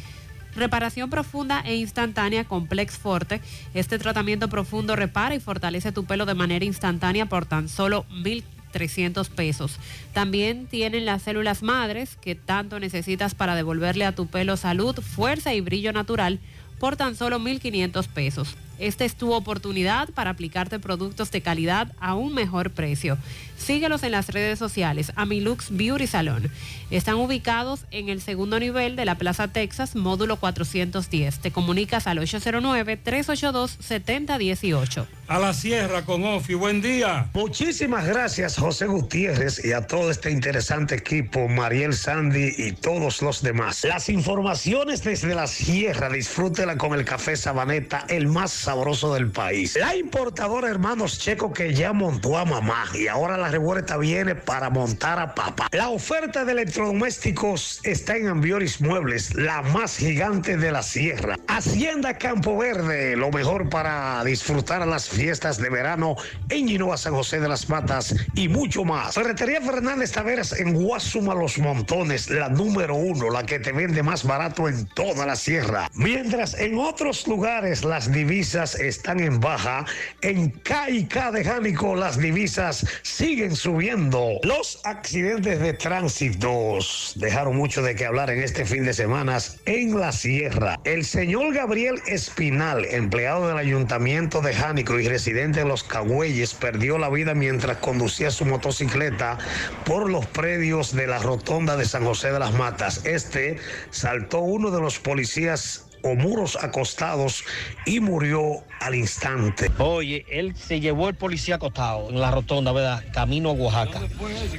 Reparación 0.55 1.08
profunda 1.08 1.62
e 1.64 1.76
instantánea 1.76 2.44
Complex 2.44 2.98
Forte. 2.98 3.40
Este 3.72 3.98
tratamiento 3.98 4.48
profundo 4.48 4.97
repara 4.97 5.34
y 5.34 5.40
fortalece 5.40 5.92
tu 5.92 6.05
pelo 6.05 6.26
de 6.26 6.34
manera 6.34 6.64
instantánea 6.64 7.26
por 7.26 7.47
tan 7.47 7.70
solo 7.70 8.05
1.300 8.10 9.31
pesos. 9.31 9.78
También 10.12 10.66
tienen 10.66 11.06
las 11.06 11.22
células 11.22 11.62
madres 11.62 12.16
que 12.20 12.34
tanto 12.34 12.81
necesitas 12.81 13.34
para 13.34 13.55
devolverle 13.55 14.05
a 14.05 14.14
tu 14.14 14.26
pelo 14.26 14.58
salud, 14.58 14.94
fuerza 15.00 15.55
y 15.55 15.62
brillo 15.62 15.92
natural 15.92 16.39
por 16.78 16.97
tan 16.97 17.16
solo 17.16 17.39
1.500 17.39 18.08
pesos. 18.08 18.56
Esta 18.78 19.05
es 19.05 19.14
tu 19.14 19.32
oportunidad 19.32 20.10
para 20.10 20.31
aplicarte 20.31 20.81
productos 20.81 21.31
de 21.31 21.40
calidad 21.40 21.92
a 22.00 22.14
un 22.14 22.34
mejor 22.34 22.72
precio. 22.72 23.16
Síguelos 23.62 24.02
en 24.02 24.10
las 24.10 24.28
redes 24.28 24.58
sociales, 24.58 25.12
Amilux 25.15 25.68
Beauty 25.70 26.08
Salon. 26.08 26.50
Están 26.91 27.15
ubicados 27.15 27.84
en 27.92 28.08
el 28.08 28.20
segundo 28.20 28.58
nivel 28.58 28.97
de 28.97 29.05
la 29.05 29.15
Plaza 29.15 29.47
Texas, 29.49 29.94
módulo 29.94 30.36
410. 30.36 31.39
Te 31.39 31.52
comunicas 31.52 32.08
al 32.08 32.18
809-382-7018. 32.18 35.07
A 35.28 35.39
la 35.39 35.55
sierra 35.55 36.02
con 36.02 36.24
Ofi, 36.24 36.55
buen 36.55 36.82
día. 36.82 37.31
Muchísimas 37.32 38.07
gracias 38.07 38.58
José 38.58 38.86
Gutiérrez 38.86 39.65
y 39.65 39.73
a 39.73 39.86
todo 39.86 40.10
este 40.10 40.31
interesante 40.31 40.97
equipo, 40.97 41.49
Mariel 41.49 41.94
Sandy 41.94 42.52
y 42.58 42.73
todos 42.73 43.23
los 43.23 43.42
demás. 43.42 43.84
Las 43.84 44.08
informaciones 44.08 45.05
desde 45.05 45.34
la 45.34 45.47
sierra, 45.47 46.10
disfrútela 46.10 46.76
con 46.76 46.94
el 46.94 47.05
café 47.05 47.36
Sabaneta, 47.36 48.05
el 48.08 48.26
más 48.26 48.50
sabroso 48.50 49.15
del 49.15 49.31
país. 49.31 49.76
La 49.76 49.94
importadora 49.97 50.68
Hermanos 50.68 51.18
Checo 51.18 51.52
que 51.52 51.73
ya 51.73 51.92
montó 51.92 52.36
a 52.36 52.44
mamá 52.44 52.86
y 52.92 53.07
ahora 53.07 53.39
la 53.39 53.51
revuelta 53.52 53.98
viene 53.98 54.34
para 54.34 54.70
montar 54.70 55.18
a 55.18 55.34
papá. 55.34 55.68
La 55.72 55.90
oferta 55.90 56.47
de 56.47 56.52
electrodomésticos 56.52 57.81
está 57.84 58.16
en 58.16 58.28
Ambioris 58.28 58.81
Muebles, 58.81 59.34
la 59.34 59.60
más 59.60 59.98
gigante 59.98 60.56
de 60.56 60.72
la 60.72 60.82
sierra. 60.82 61.36
Hacienda 61.48 62.16
Campo 62.16 62.56
Verde, 62.56 63.14
lo 63.14 63.31
mejor 63.31 63.68
para 63.68 64.24
disfrutar 64.24 64.86
las 64.86 65.10
fiestas 65.10 65.58
de 65.58 65.68
verano 65.68 66.16
en 66.48 66.66
Ginoa 66.66 66.97
San 66.97 67.12
José 67.12 67.40
de 67.40 67.48
las 67.48 67.68
Matas 67.68 68.14
y 68.34 68.48
mucho 68.48 68.84
más. 68.84 69.14
Ferretería 69.14 69.60
Fernández 69.60 70.12
Taveras 70.12 70.58
en 70.58 70.72
Guasuma 70.72 71.34
Los 71.34 71.58
Montones, 71.58 72.31
la 72.31 72.48
número 72.48 72.94
uno, 72.94 73.28
la 73.28 73.44
que 73.44 73.58
te 73.58 73.72
vende 73.72 74.02
más 74.02 74.24
barato 74.24 74.66
en 74.66 74.86
toda 74.94 75.26
la 75.26 75.36
sierra. 75.36 75.90
Mientras 75.92 76.55
en 76.55 76.78
otros 76.78 77.26
lugares 77.26 77.84
las 77.84 78.10
divisas 78.10 78.76
están 78.76 79.20
en 79.20 79.40
baja. 79.40 79.84
En 80.22 80.50
KK 80.50 81.32
de 81.32 81.44
Jánico 81.44 81.94
las 81.94 82.16
divisas 82.16 82.86
siguen 83.02 83.42
subiendo. 83.51 84.39
Los 84.43 84.81
accidentes 84.85 85.61
de 85.61 85.73
tránsito 85.73 86.79
dejaron 87.17 87.57
mucho 87.57 87.83
de 87.83 87.95
qué 87.95 88.07
hablar 88.07 88.31
en 88.31 88.43
este 88.43 88.65
fin 88.65 88.85
de 88.85 88.95
semana 88.95 89.39
en 89.67 89.99
la 89.99 90.12
sierra. 90.12 90.81
El 90.85 91.05
señor 91.05 91.55
Gabriel 91.55 92.01
Espinal, 92.07 92.85
empleado 92.85 93.49
del 93.49 93.59
ayuntamiento 93.59 94.41
de 94.41 94.55
Jánico 94.55 94.99
y 94.99 95.09
residente 95.09 95.61
de 95.61 95.67
Los 95.67 95.83
Cagüeyes, 95.85 96.55
perdió 96.55 96.99
la 96.99 97.09
vida 97.09 97.35
mientras 97.35 97.79
conducía 97.79 98.31
su 98.31 98.45
motocicleta 98.45 99.39
por 99.85 100.11
los 100.11 100.27
predios 100.27 100.95
de 100.95 101.07
la 101.07 101.19
rotonda 101.19 101.77
de 101.77 101.85
San 101.85 102.05
José 102.05 102.33
de 102.33 102.39
las 102.39 102.55
Matas. 102.55 103.05
Este 103.05 103.59
saltó 103.91 104.41
uno 104.41 104.71
de 104.71 104.81
los 104.81 104.99
policías 104.99 105.87
o 106.02 106.14
muros 106.14 106.58
acostados 106.60 107.44
y 107.86 108.00
murió 108.00 108.64
al 108.81 108.94
instante. 108.94 109.70
Oye, 109.78 110.24
él 110.31 110.55
se 110.56 110.81
llevó 110.81 111.08
el 111.08 111.14
policía 111.14 111.56
acostado 111.56 112.10
en 112.10 112.20
la 112.20 112.31
rotonda, 112.31 112.72
¿verdad? 112.72 113.05
Camino 113.12 113.50
a 113.50 113.52
Oaxaca. 113.52 114.00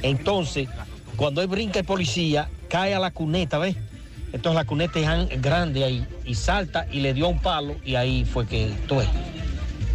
Entonces, 0.02 0.68
cuando 1.16 1.42
él 1.42 1.48
brinca 1.48 1.80
el 1.80 1.84
policía, 1.84 2.48
cae 2.68 2.94
a 2.94 2.98
la 2.98 3.10
cuneta, 3.10 3.58
¿ves? 3.58 3.76
Entonces 4.32 4.56
la 4.56 4.64
cuneta 4.64 4.98
es 4.98 5.40
grande 5.40 5.84
ahí 5.84 6.06
y 6.24 6.34
salta 6.34 6.88
y 6.90 7.00
le 7.00 7.14
dio 7.14 7.28
un 7.28 7.38
palo 7.38 7.76
y 7.84 7.94
ahí 7.94 8.24
fue 8.24 8.46
que, 8.46 8.72
tú 8.88 9.00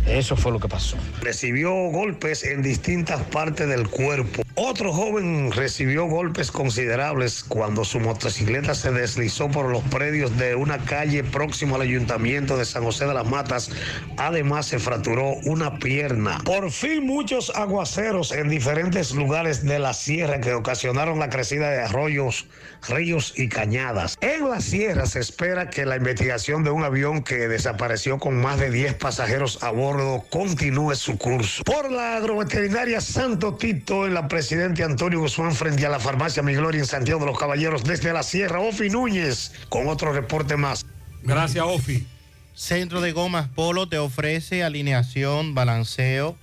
eso 0.06 0.36
fue 0.36 0.52
lo 0.52 0.60
que 0.60 0.68
pasó. 0.68 0.98
Recibió 1.22 1.72
golpes 1.72 2.44
en 2.44 2.62
distintas 2.62 3.22
partes 3.26 3.68
del 3.68 3.88
cuerpo. 3.90 4.42
Otro 4.56 4.92
joven 4.92 5.52
recibió 5.52 6.06
golpes 6.06 6.52
considerables 6.52 7.44
cuando 7.44 7.86
su 7.86 8.00
motocicleta 8.00 8.74
se 8.76 8.92
deslizó 8.92 9.50
por 9.50 9.70
los 9.70 9.84
predios 9.84 10.36
de 10.38 10.56
una 10.56 10.80
calle 10.80 11.24
próximo 11.24 11.76
al 11.76 11.82
ayuntamiento 11.82 12.58
de 12.58 12.66
San 12.66 12.84
José 12.84 13.06
de 13.06 13.14
las 13.14 13.28
Matas. 13.28 13.70
Además 14.18 14.66
se 14.66 14.80
fracturó 14.80 15.34
una 15.46 15.80
pierna. 15.80 16.40
Por 16.44 16.72
fin 16.72 17.06
muchos 17.06 17.52
aguaceros 17.56 18.32
en 18.32 18.50
diferentes 18.50 19.12
lugares 19.12 19.64
de 19.64 19.80
la 19.80 19.94
sierra 19.94 20.42
que 20.42 20.54
ocasionaron 20.54 21.20
la 21.20 21.30
crecida 21.30 21.70
de 21.70 21.82
arroyos, 21.82 22.48
ríos 22.88 23.34
y 23.38 23.48
cañadas. 23.48 24.18
En 24.22 24.50
la 24.50 24.60
sierra 24.60 25.06
se 25.06 25.20
espera 25.20 25.70
que 25.70 25.86
la 25.86 25.98
investigación 25.98 26.64
de 26.64 26.72
un 26.72 26.84
avión 26.84 27.24
que 27.24 27.48
desapareció 27.48 28.18
con 28.18 28.42
más 28.42 28.60
de 28.60 28.72
10 28.72 28.96
pasajeros 28.96 29.64
a 29.64 29.72
bordo 29.72 29.89
continúe 30.30 30.96
su 30.96 31.18
curso. 31.18 31.64
Por 31.64 31.92
la 31.92 32.18
agroveterinaria 32.18 33.02
Santo 33.02 33.56
Tito 33.56 34.06
en 34.06 34.14
la 34.14 34.28
presidente 34.28 34.84
Antonio 34.84 35.20
Guzmán 35.20 35.54
frente 35.54 35.86
a 35.86 35.90
la 35.90 36.00
farmacia 36.00 36.44
Mi 36.44 36.54
Gloria 36.54 36.80
en 36.80 36.86
Santiago 36.86 37.20
de 37.22 37.28
los 37.28 37.40
Caballeros 37.40 37.84
desde 37.84 38.14
la 38.14 38.24
Sierra, 38.24 38.60
Ofi 38.60 38.90
Núñez, 38.90 39.52
con 39.70 39.88
otro 39.88 40.14
reporte 40.14 40.58
más. 40.58 40.86
Gracias, 41.24 41.64
Ofi. 41.66 42.06
Centro 42.54 43.00
de 43.02 43.14
Gomas 43.14 43.48
Polo 43.48 43.88
te 43.88 43.98
ofrece 43.98 44.64
alineación, 44.64 45.56
balanceo, 45.56 46.36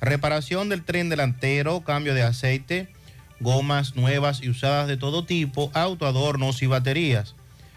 reparación 0.00 0.68
del 0.68 0.84
tren 0.84 1.08
delantero, 1.08 1.80
cambio 1.80 2.14
de 2.14 2.22
aceite, 2.22 2.88
gomas 3.40 3.96
nuevas 3.96 4.42
y 4.42 4.48
usadas 4.48 4.86
de 4.86 4.96
todo 4.96 5.24
tipo, 5.24 5.70
autoadornos 5.74 6.62
y 6.62 6.66
baterías. 6.66 7.34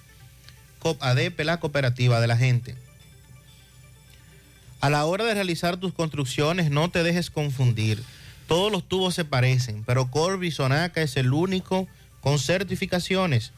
COP 0.77 1.01
ADP, 1.01 1.40
la 1.45 1.59
cooperativa 1.59 2.22
de 2.22 2.27
la 2.27 2.38
gente. 2.38 2.75
A 4.82 4.91
la 4.91 5.03
hora 5.06 5.24
de 5.24 5.33
realizar 5.33 5.77
tus 5.77 5.95
construcciones, 5.95 6.69
no 6.69 6.91
te 6.91 7.01
dejes 7.01 7.32
confundir. 7.32 8.03
Todos 8.48 8.72
los 8.72 8.88
tubos 8.88 9.15
se 9.15 9.25
parecen, 9.25 9.83
pero 9.83 10.11
Corby 10.11 10.51
Sonaca 10.51 11.01
es 11.01 11.17
el 11.17 11.33
único 11.33 11.88
con 12.22 12.38
certificaciones. 12.38 13.51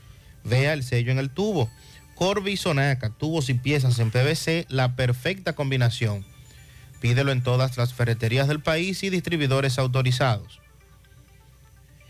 Vea 0.45 0.71
el 0.71 0.83
sello 0.83 1.11
en 1.11 1.19
el 1.19 1.29
tubo. 1.29 1.69
Corby 2.17 2.57
Sonaca, 2.57 3.11
tubos 3.11 3.47
y 3.49 3.53
piezas 3.53 3.99
en 3.99 4.09
PVC, 4.09 4.65
la 4.69 4.95
perfecta 4.95 5.53
combinación. 5.53 6.25
Pídelo 6.99 7.31
en 7.31 7.43
todas 7.43 7.77
las 7.77 7.93
ferreterías 7.93 8.47
del 8.47 8.59
país 8.59 9.03
y 9.03 9.11
distribuidores 9.11 9.77
autorizados. 9.77 10.59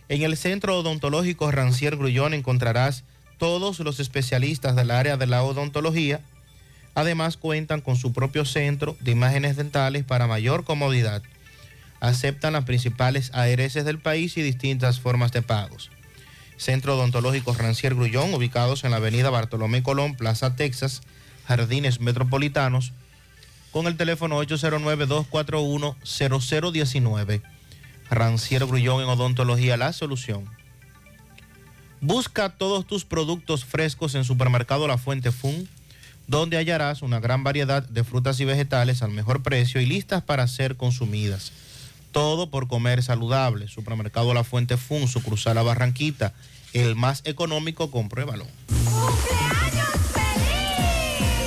En 0.07 0.21
el 0.21 0.37
Centro 0.37 0.77
Odontológico 0.77 1.51
Rancier 1.51 1.97
Grullón 1.97 2.33
encontrarás 2.33 3.03
todos 3.37 3.79
los 3.81 3.99
especialistas 3.99 4.77
del 4.77 4.91
área 4.91 5.17
de 5.17 5.27
la 5.27 5.43
odontología. 5.43 6.21
Además 6.95 7.35
cuentan 7.35 7.81
con 7.81 7.97
su 7.97 8.13
propio 8.13 8.45
centro 8.45 8.95
de 9.01 9.11
imágenes 9.11 9.57
dentales 9.57 10.05
para 10.05 10.25
mayor 10.25 10.63
comodidad. 10.63 11.21
Aceptan 11.99 12.53
las 12.53 12.63
principales 12.63 13.29
ARS 13.33 13.73
del 13.73 13.99
país 13.99 14.37
y 14.37 14.41
distintas 14.41 15.01
formas 15.01 15.33
de 15.33 15.41
pagos. 15.41 15.91
Centro 16.57 16.95
Odontológico 16.95 17.53
Rancier 17.53 17.95
Grullón, 17.95 18.33
ubicados 18.33 18.83
en 18.83 18.91
la 18.91 18.97
avenida 18.97 19.29
Bartolomé 19.29 19.83
Colón, 19.83 20.15
Plaza 20.15 20.55
Texas, 20.55 21.01
Jardines 21.47 22.01
Metropolitanos, 22.01 22.91
con 23.71 23.87
el 23.87 23.95
teléfono 23.95 24.43
809-241-0019. 24.43 27.41
Rancier 28.09 28.65
Grullón 28.65 29.03
en 29.03 29.09
Odontología 29.09 29.77
La 29.77 29.93
Solución. 29.93 30.45
Busca 32.01 32.49
todos 32.49 32.85
tus 32.85 33.05
productos 33.05 33.65
frescos 33.65 34.15
en 34.15 34.23
Supermercado 34.23 34.87
La 34.87 34.97
Fuente 34.97 35.31
Fun, 35.31 35.67
donde 36.27 36.57
hallarás 36.57 37.01
una 37.01 37.19
gran 37.19 37.43
variedad 37.43 37.83
de 37.83 38.03
frutas 38.03 38.39
y 38.39 38.45
vegetales 38.45 39.01
al 39.01 39.11
mejor 39.11 39.43
precio 39.43 39.81
y 39.81 39.85
listas 39.85 40.23
para 40.23 40.47
ser 40.47 40.75
consumidas. 40.75 41.51
Todo 42.11 42.49
por 42.49 42.67
comer 42.67 43.03
saludable. 43.03 43.67
Supermercado 43.67 44.33
La 44.33 44.43
Fuente 44.43 44.77
Fun, 44.77 45.07
cruzar 45.23 45.55
la 45.55 45.63
Barranquita, 45.63 46.33
el 46.73 46.95
más 46.95 47.21
económico, 47.25 47.91
compruébalo. 47.91 48.45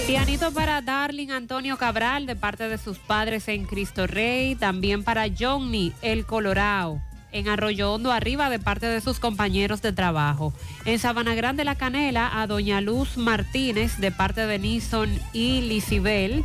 Pianito 0.07 0.53
para 0.53 0.81
Darling 0.81 1.31
Antonio 1.31 1.77
Cabral 1.77 2.27
de 2.27 2.35
parte 2.35 2.69
de 2.69 2.79
sus 2.79 2.99
padres 2.99 3.47
en 3.49 3.65
Cristo 3.65 4.07
Rey, 4.07 4.57
también 4.57 5.05
para 5.05 5.27
Johnny 5.39 5.93
El 6.03 6.27
Colorado 6.27 7.01
en 7.33 7.49
Arroyo 7.49 7.93
Hondo 7.93 8.13
arriba 8.13 8.51
de 8.51 8.59
parte 8.59 8.87
de 8.87 9.01
sus 9.01 9.21
compañeros 9.21 9.83
de 9.83 9.93
trabajo. 9.93 10.53
En 10.85 10.99
Sabana 10.99 11.35
Grande 11.35 11.65
La 11.65 11.75
Canela 11.75 12.41
a 12.41 12.47
Doña 12.47 12.81
Luz 12.81 13.17
Martínez 13.17 13.99
de 13.99 14.11
parte 14.11 14.47
de 14.47 14.59
Nison 14.59 15.11
y 15.33 15.61
Lisibel 15.63 16.45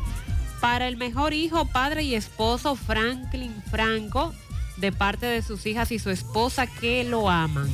para 0.59 0.87
el 0.87 0.97
mejor 0.97 1.33
hijo, 1.33 1.65
padre 1.65 2.03
y 2.03 2.15
esposo 2.15 2.75
Franklin 2.75 3.53
Franco, 3.69 4.33
de 4.77 4.91
parte 4.91 5.25
de 5.25 5.41
sus 5.41 5.65
hijas 5.65 5.91
y 5.91 5.99
su 5.99 6.09
esposa 6.09 6.67
que 6.67 7.03
lo 7.03 7.29
aman. 7.29 7.69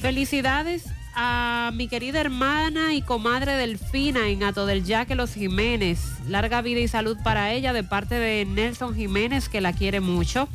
Felicidades 0.00 0.84
a 1.14 1.72
mi 1.74 1.88
querida 1.88 2.20
hermana 2.20 2.94
y 2.94 3.02
comadre 3.02 3.56
Delfina 3.56 4.28
en 4.28 4.44
Ato 4.44 4.66
del 4.66 4.84
Yaque 4.84 5.16
Los 5.16 5.34
Jiménez. 5.34 6.00
Larga 6.28 6.62
vida 6.62 6.80
y 6.80 6.88
salud 6.88 7.18
para 7.24 7.52
ella 7.52 7.72
de 7.72 7.82
parte 7.82 8.14
de 8.14 8.44
Nelson 8.44 8.94
Jiménez, 8.94 9.48
que 9.48 9.60
la 9.60 9.72
quiere 9.72 10.00
mucho. 10.00 10.48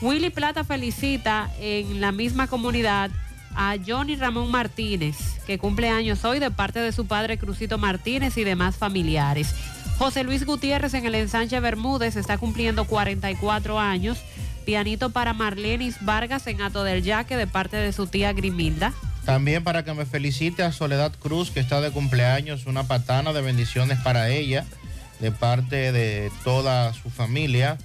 Willy 0.00 0.30
Plata 0.30 0.64
felicita 0.64 1.48
en 1.60 2.00
la 2.00 2.10
misma 2.10 2.48
comunidad 2.48 3.12
a 3.54 3.76
Johnny 3.86 4.16
Ramón 4.16 4.50
Martínez, 4.50 5.16
que 5.46 5.58
cumple 5.58 5.88
años 5.88 6.24
hoy 6.24 6.40
de 6.40 6.50
parte 6.50 6.80
de 6.80 6.90
su 6.90 7.06
padre 7.06 7.38
Crucito 7.38 7.78
Martínez 7.78 8.36
y 8.36 8.44
demás 8.44 8.76
familiares. 8.76 9.54
José 9.98 10.24
Luis 10.24 10.44
Gutiérrez 10.44 10.94
en 10.94 11.06
el 11.06 11.14
ensanche 11.14 11.60
Bermúdez 11.60 12.16
está 12.16 12.38
cumpliendo 12.38 12.84
44 12.86 13.78
años. 13.78 14.18
Pianito 14.64 15.10
para 15.10 15.32
Marlenis 15.32 15.96
Vargas 16.00 16.46
en 16.46 16.62
Ato 16.62 16.84
del 16.84 17.02
Yaque 17.02 17.36
de 17.36 17.46
parte 17.46 17.76
de 17.76 17.92
su 17.92 18.06
tía 18.06 18.32
Grimilda. 18.32 18.92
También 19.24 19.62
para 19.62 19.84
que 19.84 19.94
me 19.94 20.06
felicite 20.06 20.62
a 20.62 20.72
Soledad 20.72 21.12
Cruz, 21.18 21.50
que 21.50 21.60
está 21.60 21.80
de 21.80 21.90
cumpleaños, 21.90 22.66
una 22.66 22.84
patana 22.84 23.32
de 23.32 23.40
bendiciones 23.40 23.98
para 24.00 24.30
ella, 24.30 24.64
de 25.20 25.30
parte 25.30 25.92
de 25.92 26.30
toda 26.42 26.92
su 26.92 27.10
familia. 27.10 27.78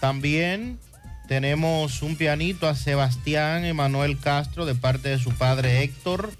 También 0.00 0.78
tenemos 1.26 2.02
un 2.02 2.16
pianito 2.16 2.68
a 2.68 2.76
Sebastián 2.76 3.64
Emanuel 3.64 4.18
Castro, 4.18 4.66
de 4.66 4.74
parte 4.74 5.08
de 5.08 5.18
su 5.18 5.30
padre 5.32 5.82
Héctor. 5.82 6.32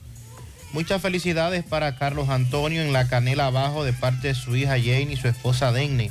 Muchas 0.72 1.00
felicidades 1.00 1.64
para 1.64 1.96
Carlos 1.96 2.28
Antonio 2.28 2.82
en 2.82 2.92
la 2.92 3.08
canela 3.08 3.46
abajo 3.46 3.84
de 3.84 3.92
parte 3.92 4.28
de 4.28 4.34
su 4.34 4.54
hija 4.54 4.78
Jane 4.78 5.12
y 5.12 5.16
su 5.16 5.28
esposa 5.28 5.72
Denny. 5.72 6.10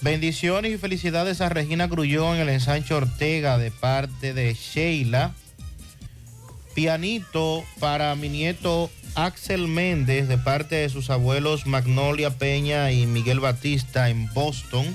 Bendiciones 0.00 0.72
y 0.72 0.78
felicidades 0.78 1.42
a 1.42 1.50
Regina 1.50 1.86
Grullón 1.86 2.36
en 2.36 2.42
el 2.42 2.48
ensanche 2.48 2.94
Ortega 2.94 3.58
de 3.58 3.70
parte 3.70 4.32
de 4.32 4.54
Sheila. 4.54 5.32
Pianito 6.74 7.64
para 7.78 8.14
mi 8.14 8.30
nieto 8.30 8.90
Axel 9.14 9.68
Méndez 9.68 10.26
de 10.26 10.38
parte 10.38 10.76
de 10.76 10.88
sus 10.88 11.10
abuelos 11.10 11.66
Magnolia 11.66 12.30
Peña 12.30 12.90
y 12.92 13.04
Miguel 13.04 13.40
Batista 13.40 14.08
en 14.08 14.32
Boston. 14.32 14.86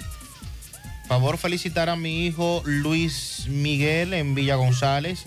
Favor 1.08 1.38
felicitar 1.38 1.90
a 1.90 1.96
mi 1.96 2.26
hijo 2.26 2.64
Luis 2.66 3.46
Miguel 3.48 4.14
en 4.16 4.34
Villa 4.34 4.56
González, 4.56 5.26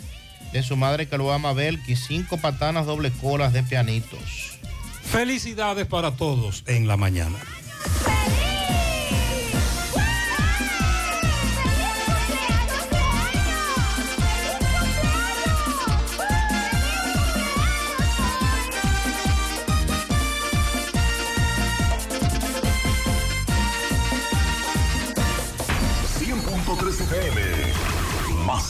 de 0.53 0.63
su 0.63 0.77
madre 0.77 1.09
que 1.09 1.19
lo 1.19 1.33
ama 1.33 1.53
Belki, 1.53 1.97
cinco 1.97 2.39
patanas 2.39 2.87
doble 2.87 3.11
colas 3.11 3.53
de 3.53 3.63
pianitos. 3.63 4.59
Felicidades 5.03 5.87
para 5.87 6.13
todos 6.13 6.65
en 6.67 6.87
la 6.87 6.97
mañana. 6.97 7.39
FM, 8.05 8.48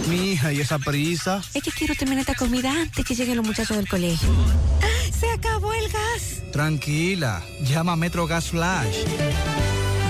Mi 0.08 0.32
hija, 0.32 0.52
¿y 0.52 0.60
esa 0.60 0.78
prisa? 0.78 1.40
Es 1.54 1.62
que 1.62 1.70
quiero 1.70 1.94
terminar 1.94 2.20
esta 2.20 2.34
comida 2.34 2.70
antes 2.70 3.06
que 3.06 3.14
lleguen 3.14 3.38
los 3.38 3.46
muchachos 3.46 3.78
del 3.78 3.88
colegio. 3.88 4.28
¡Se 5.18 5.30
acabó 5.30 5.72
el 5.72 5.88
gas! 5.88 6.42
Tranquila, 6.52 7.42
llama 7.62 7.92
a 7.92 7.96
Metro 7.96 8.26
Gas 8.26 8.50
Flash. 8.50 8.98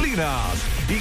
y 0.00 0.14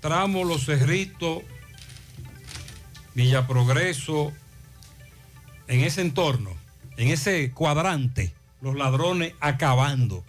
tramo 0.00 0.44
Los 0.44 0.66
Cerritos, 0.66 1.42
Villa 3.14 3.46
Progreso, 3.46 4.32
en 5.68 5.80
ese 5.80 6.00
entorno, 6.00 6.50
en 6.96 7.08
ese 7.08 7.52
cuadrante, 7.52 8.32
los 8.60 8.74
ladrones 8.74 9.34
acabando. 9.40 10.24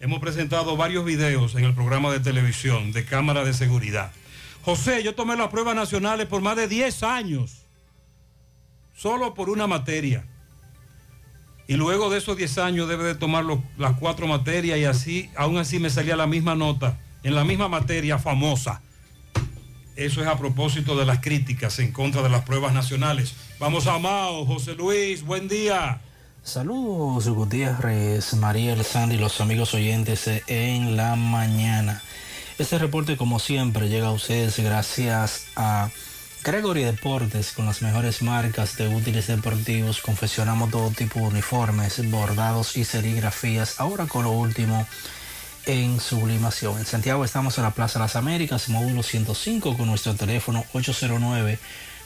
Hemos 0.00 0.20
presentado 0.20 0.76
varios 0.76 1.04
videos 1.04 1.54
en 1.54 1.64
el 1.64 1.74
programa 1.74 2.10
de 2.10 2.20
televisión 2.20 2.92
de 2.92 3.04
cámara 3.04 3.44
de 3.44 3.52
seguridad. 3.52 4.12
José, 4.64 5.02
yo 5.02 5.14
tomé 5.14 5.36
las 5.36 5.48
pruebas 5.48 5.76
nacionales 5.76 6.26
por 6.26 6.42
más 6.42 6.56
de 6.56 6.66
10 6.66 7.02
años, 7.04 7.62
solo 8.96 9.34
por 9.34 9.48
una 9.48 9.66
materia. 9.66 10.24
Y 11.68 11.74
luego 11.74 12.10
de 12.10 12.18
esos 12.18 12.36
10 12.36 12.58
años 12.58 12.88
debe 12.88 13.04
de 13.04 13.14
tomar 13.14 13.44
las 13.76 13.96
cuatro 13.98 14.26
materias 14.26 14.78
y 14.78 14.84
así, 14.84 15.30
aún 15.36 15.58
así 15.58 15.78
me 15.78 15.90
salía 15.90 16.16
la 16.16 16.26
misma 16.26 16.54
nota, 16.56 16.98
en 17.22 17.34
la 17.34 17.44
misma 17.44 17.68
materia 17.68 18.18
famosa. 18.18 18.82
Eso 19.98 20.22
es 20.22 20.28
a 20.28 20.38
propósito 20.38 20.94
de 20.96 21.04
las 21.04 21.18
críticas 21.18 21.80
en 21.80 21.90
contra 21.90 22.22
de 22.22 22.28
las 22.28 22.44
pruebas 22.44 22.72
nacionales. 22.72 23.34
Vamos 23.58 23.88
a 23.88 23.98
Mao, 23.98 24.46
José 24.46 24.76
Luis, 24.76 25.24
buen 25.24 25.48
día. 25.48 26.00
Saludos 26.44 27.28
Gutiérrez, 27.28 28.32
Mariel, 28.34 28.84
Sandy, 28.84 29.16
los 29.16 29.40
amigos 29.40 29.74
oyentes 29.74 30.30
en 30.46 30.96
la 30.96 31.16
mañana. 31.16 32.00
Este 32.58 32.78
reporte 32.78 33.16
como 33.16 33.40
siempre 33.40 33.88
llega 33.88 34.06
a 34.06 34.12
ustedes 34.12 34.60
gracias 34.60 35.48
a 35.56 35.90
Gregory 36.44 36.84
Deportes 36.84 37.50
con 37.50 37.66
las 37.66 37.82
mejores 37.82 38.22
marcas 38.22 38.76
de 38.76 38.86
útiles 38.86 39.26
deportivos. 39.26 40.00
Confeccionamos 40.00 40.70
todo 40.70 40.90
tipo 40.90 41.18
de 41.18 41.26
uniformes, 41.26 42.08
bordados 42.08 42.76
y 42.76 42.84
serigrafías. 42.84 43.80
Ahora 43.80 44.06
con 44.06 44.22
lo 44.22 44.30
último 44.30 44.86
en 45.66 46.00
sublimación. 46.00 46.78
En 46.78 46.86
Santiago 46.86 47.24
estamos 47.24 47.58
en 47.58 47.64
la 47.64 47.72
Plaza 47.72 47.98
Las 47.98 48.16
Américas, 48.16 48.68
módulo 48.68 49.02
105 49.02 49.76
con 49.76 49.86
nuestro 49.86 50.14
teléfono 50.14 50.64
809 50.72 51.58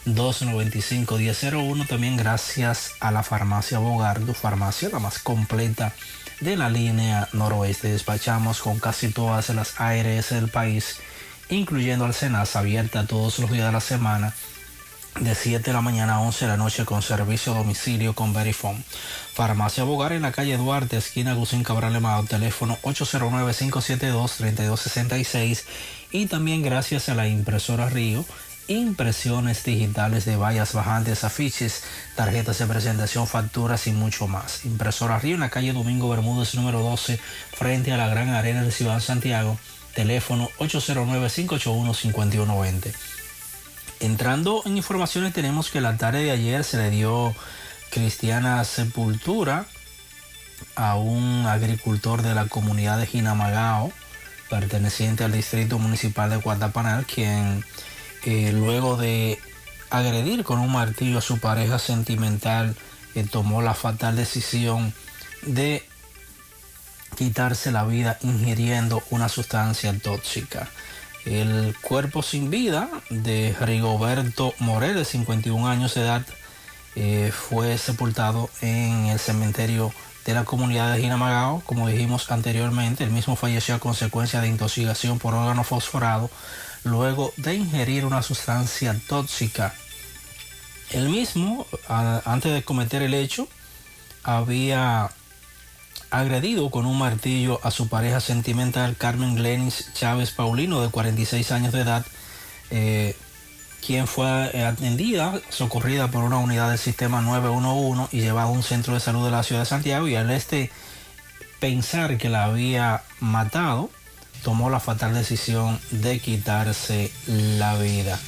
295-1001. 0.05 1.87
También 1.87 2.17
gracias 2.17 2.91
a 2.99 3.11
la 3.11 3.23
farmacia 3.23 3.79
Bogardo, 3.79 4.33
farmacia 4.33 4.89
la 4.89 4.99
más 4.99 5.19
completa 5.19 5.93
de 6.39 6.57
la 6.57 6.69
línea 6.69 7.29
noroeste. 7.33 7.91
Despachamos 7.91 8.61
con 8.61 8.79
casi 8.79 9.09
todas 9.09 9.49
las 9.49 9.79
ARS 9.79 10.29
del 10.29 10.49
país, 10.49 10.97
incluyendo 11.49 12.05
al 12.05 12.15
abierta 12.55 13.07
todos 13.07 13.39
los 13.39 13.51
días 13.51 13.67
de 13.67 13.71
la 13.71 13.81
semana 13.81 14.33
de 15.19 15.35
7 15.35 15.63
de 15.63 15.73
la 15.73 15.81
mañana 15.81 16.15
a 16.15 16.21
11 16.21 16.45
de 16.45 16.51
la 16.51 16.57
noche 16.57 16.85
con 16.85 17.01
servicio 17.01 17.53
a 17.53 17.57
domicilio 17.57 18.13
con 18.13 18.33
Verifone. 18.33 18.83
Farmacia 19.33 19.83
Bogar 19.83 20.13
en 20.13 20.21
la 20.23 20.31
calle 20.31 20.57
Duarte, 20.57 20.97
esquina 20.97 21.31
Agustín 21.31 21.63
Cabral 21.63 21.93
Lemao, 21.93 22.23
teléfono 22.23 22.77
809-572-3266 22.81 25.63
y 26.11 26.25
también 26.25 26.61
gracias 26.61 27.07
a 27.09 27.15
la 27.15 27.27
impresora 27.27 27.89
Río 27.89 28.25
impresiones 28.67 29.63
digitales 29.63 30.25
de 30.25 30.35
vallas 30.37 30.73
bajantes, 30.73 31.23
afiches, 31.23 31.83
tarjetas 32.15 32.57
de 32.59 32.67
presentación, 32.67 33.25
facturas 33.27 33.87
y 33.87 33.91
mucho 33.91 34.27
más. 34.27 34.65
Impresora 34.65 35.19
Río 35.19 35.35
en 35.35 35.41
la 35.41 35.49
calle 35.49 35.73
Domingo 35.73 36.09
Bermúdez 36.09 36.55
número 36.55 36.79
12 36.79 37.19
frente 37.51 37.91
a 37.91 37.97
la 37.97 38.07
Gran 38.07 38.29
Arena 38.29 38.63
de 38.63 38.71
Ciudad 38.71 39.01
Santiago. 39.01 39.59
Teléfono 39.93 40.49
809-581-5120. 40.59 42.93
Entrando 43.99 44.61
en 44.65 44.77
informaciones 44.77 45.33
tenemos 45.33 45.69
que 45.69 45.81
la 45.81 45.97
tarde 45.97 46.23
de 46.23 46.31
ayer 46.31 46.63
se 46.63 46.77
le 46.77 46.89
dio 46.89 47.33
cristiana 47.89 48.63
sepultura 48.63 49.65
a 50.75 50.95
un 50.95 51.45
agricultor 51.45 52.21
de 52.21 52.35
la 52.35 52.47
comunidad 52.47 52.97
de 52.97 53.05
Jinamagao, 53.05 53.91
perteneciente 54.49 55.23
al 55.23 55.31
distrito 55.31 55.79
municipal 55.79 56.29
de 56.29 56.37
Guatapanal, 56.37 57.05
quien 57.05 57.63
eh, 58.25 58.51
luego 58.53 58.97
de 58.97 59.39
agredir 59.89 60.43
con 60.43 60.59
un 60.59 60.71
martillo 60.71 61.19
a 61.19 61.21
su 61.21 61.39
pareja 61.39 61.77
sentimental, 61.79 62.75
eh, 63.15 63.25
tomó 63.29 63.61
la 63.61 63.73
fatal 63.73 64.15
decisión 64.15 64.93
de 65.43 65.87
quitarse 67.15 67.71
la 67.71 67.83
vida 67.83 68.17
ingiriendo 68.21 69.03
una 69.11 69.29
sustancia 69.29 69.93
tóxica. 69.99 70.69
El 71.25 71.75
cuerpo 71.81 72.21
sin 72.21 72.49
vida 72.49 72.89
de 73.09 73.55
Rigoberto 73.61 74.53
Morel, 74.59 74.95
de 74.95 75.05
51 75.05 75.67
años 75.67 75.93
de 75.93 76.01
edad, 76.01 76.25
eh, 76.95 77.31
fue 77.33 77.77
sepultado 77.77 78.49
en 78.61 79.05
el 79.05 79.19
cementerio 79.19 79.93
de 80.25 80.33
la 80.33 80.43
comunidad 80.43 80.93
de 80.93 81.01
Jinamagao. 81.01 81.61
Como 81.65 81.87
dijimos 81.87 82.29
anteriormente, 82.29 83.03
el 83.03 83.11
mismo 83.11 83.35
falleció 83.35 83.75
a 83.75 83.79
consecuencia 83.79 84.41
de 84.41 84.49
intoxicación 84.49 85.17
por 85.17 85.33
órgano 85.33 85.63
fosforado 85.63 86.29
luego 86.83 87.33
de 87.37 87.55
ingerir 87.55 88.05
una 88.05 88.21
sustancia 88.21 88.99
tóxica. 89.07 89.73
El 90.91 91.09
mismo, 91.09 91.65
antes 91.87 92.53
de 92.53 92.63
cometer 92.63 93.01
el 93.01 93.13
hecho, 93.13 93.47
había 94.23 95.09
agredido 96.13 96.69
con 96.69 96.85
un 96.85 96.99
martillo 96.99 97.59
a 97.63 97.71
su 97.71 97.89
pareja 97.89 98.21
sentimental 98.21 98.95
Carmen 98.95 99.35
Glenis 99.35 99.91
Chávez 99.93 100.29
Paulino 100.29 100.79
de 100.81 100.89
46 100.89 101.51
años 101.51 101.73
de 101.73 101.81
edad, 101.81 102.05
eh, 102.69 103.17
quien 103.85 104.05
fue 104.05 104.63
atendida, 104.63 105.41
socorrida 105.49 106.11
por 106.11 106.23
una 106.23 106.37
unidad 106.37 106.69
del 106.69 106.77
sistema 106.77 107.21
911 107.21 108.15
y 108.15 108.21
llevada 108.21 108.47
a 108.47 108.51
un 108.51 108.61
centro 108.61 108.93
de 108.93 108.99
salud 108.99 109.25
de 109.25 109.31
la 109.31 109.41
ciudad 109.41 109.63
de 109.63 109.65
Santiago 109.65 110.07
y 110.07 110.15
al 110.15 110.29
este 110.29 110.71
pensar 111.59 112.17
que 112.19 112.29
la 112.29 112.43
había 112.43 113.01
matado, 113.19 113.89
tomó 114.43 114.69
la 114.69 114.79
fatal 114.79 115.15
decisión 115.15 115.79
de 115.89 116.19
quitarse 116.19 117.11
la 117.25 117.75
vida. 117.77 118.19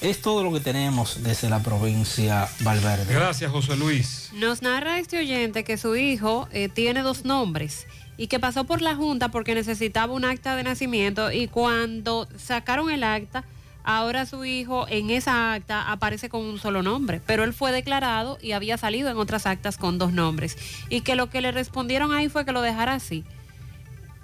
Es 0.00 0.22
todo 0.22 0.44
lo 0.44 0.52
que 0.52 0.60
tenemos 0.60 1.24
desde 1.24 1.50
la 1.50 1.60
provincia 1.60 2.48
Valverde. 2.60 3.12
Gracias, 3.12 3.50
José 3.50 3.76
Luis. 3.76 4.30
Nos 4.32 4.62
narra 4.62 5.00
este 5.00 5.18
oyente 5.18 5.64
que 5.64 5.76
su 5.76 5.96
hijo 5.96 6.48
eh, 6.52 6.68
tiene 6.68 7.02
dos 7.02 7.24
nombres 7.24 7.88
y 8.16 8.28
que 8.28 8.38
pasó 8.38 8.62
por 8.62 8.80
la 8.80 8.94
Junta 8.94 9.30
porque 9.30 9.56
necesitaba 9.56 10.12
un 10.12 10.24
acta 10.24 10.54
de 10.54 10.62
nacimiento 10.62 11.32
y 11.32 11.48
cuando 11.48 12.28
sacaron 12.36 12.90
el 12.90 13.02
acta, 13.02 13.44
ahora 13.82 14.24
su 14.24 14.44
hijo 14.44 14.86
en 14.88 15.10
esa 15.10 15.54
acta 15.54 15.90
aparece 15.90 16.28
con 16.28 16.42
un 16.42 16.60
solo 16.60 16.84
nombre, 16.84 17.20
pero 17.26 17.42
él 17.42 17.52
fue 17.52 17.72
declarado 17.72 18.38
y 18.40 18.52
había 18.52 18.76
salido 18.76 19.10
en 19.10 19.16
otras 19.16 19.46
actas 19.46 19.78
con 19.78 19.98
dos 19.98 20.12
nombres 20.12 20.56
y 20.88 21.00
que 21.00 21.16
lo 21.16 21.28
que 21.28 21.40
le 21.40 21.50
respondieron 21.50 22.12
ahí 22.12 22.28
fue 22.28 22.44
que 22.44 22.52
lo 22.52 22.62
dejara 22.62 22.94
así. 22.94 23.24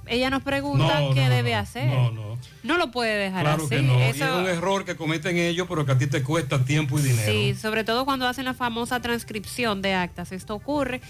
Ella 0.06 0.30
nos 0.30 0.42
pregunta 0.42 1.00
No, 1.00 1.14
qué 1.14 1.24
no, 1.24 1.30
debe 1.30 1.52
no, 1.52 1.58
hacer. 1.58 1.86
no, 1.86 2.10
no. 2.10 2.38
No 2.62 2.78
lo 2.78 2.90
puede 2.90 3.14
dejar 3.16 3.42
Claro 3.42 3.64
así. 3.64 3.76
que 3.76 3.82
no. 3.82 3.98
Y 3.98 4.02
Eso- 4.02 4.24
es 4.24 4.30
un 4.32 4.46
error 4.46 4.84
que 4.84 4.96
cometen 4.96 5.36
ellos, 5.36 5.66
pero 5.68 5.84
que 5.86 5.92
a 5.92 5.98
ti 5.98 6.06
te 6.06 6.22
cuesta 6.22 6.64
tiempo 6.64 6.98
y 6.98 7.02
dinero. 7.02 7.30
Sí, 7.30 7.54
sobre 7.54 7.84
todo 7.84 8.04
cuando 8.04 8.26
hacen 8.26 8.44
la 8.44 8.54
famosa 8.54 9.00
transcripción 9.00 9.80
de 9.82 9.94
actas. 9.94 10.32
Esto 10.32 10.54
ocurre 10.54 11.00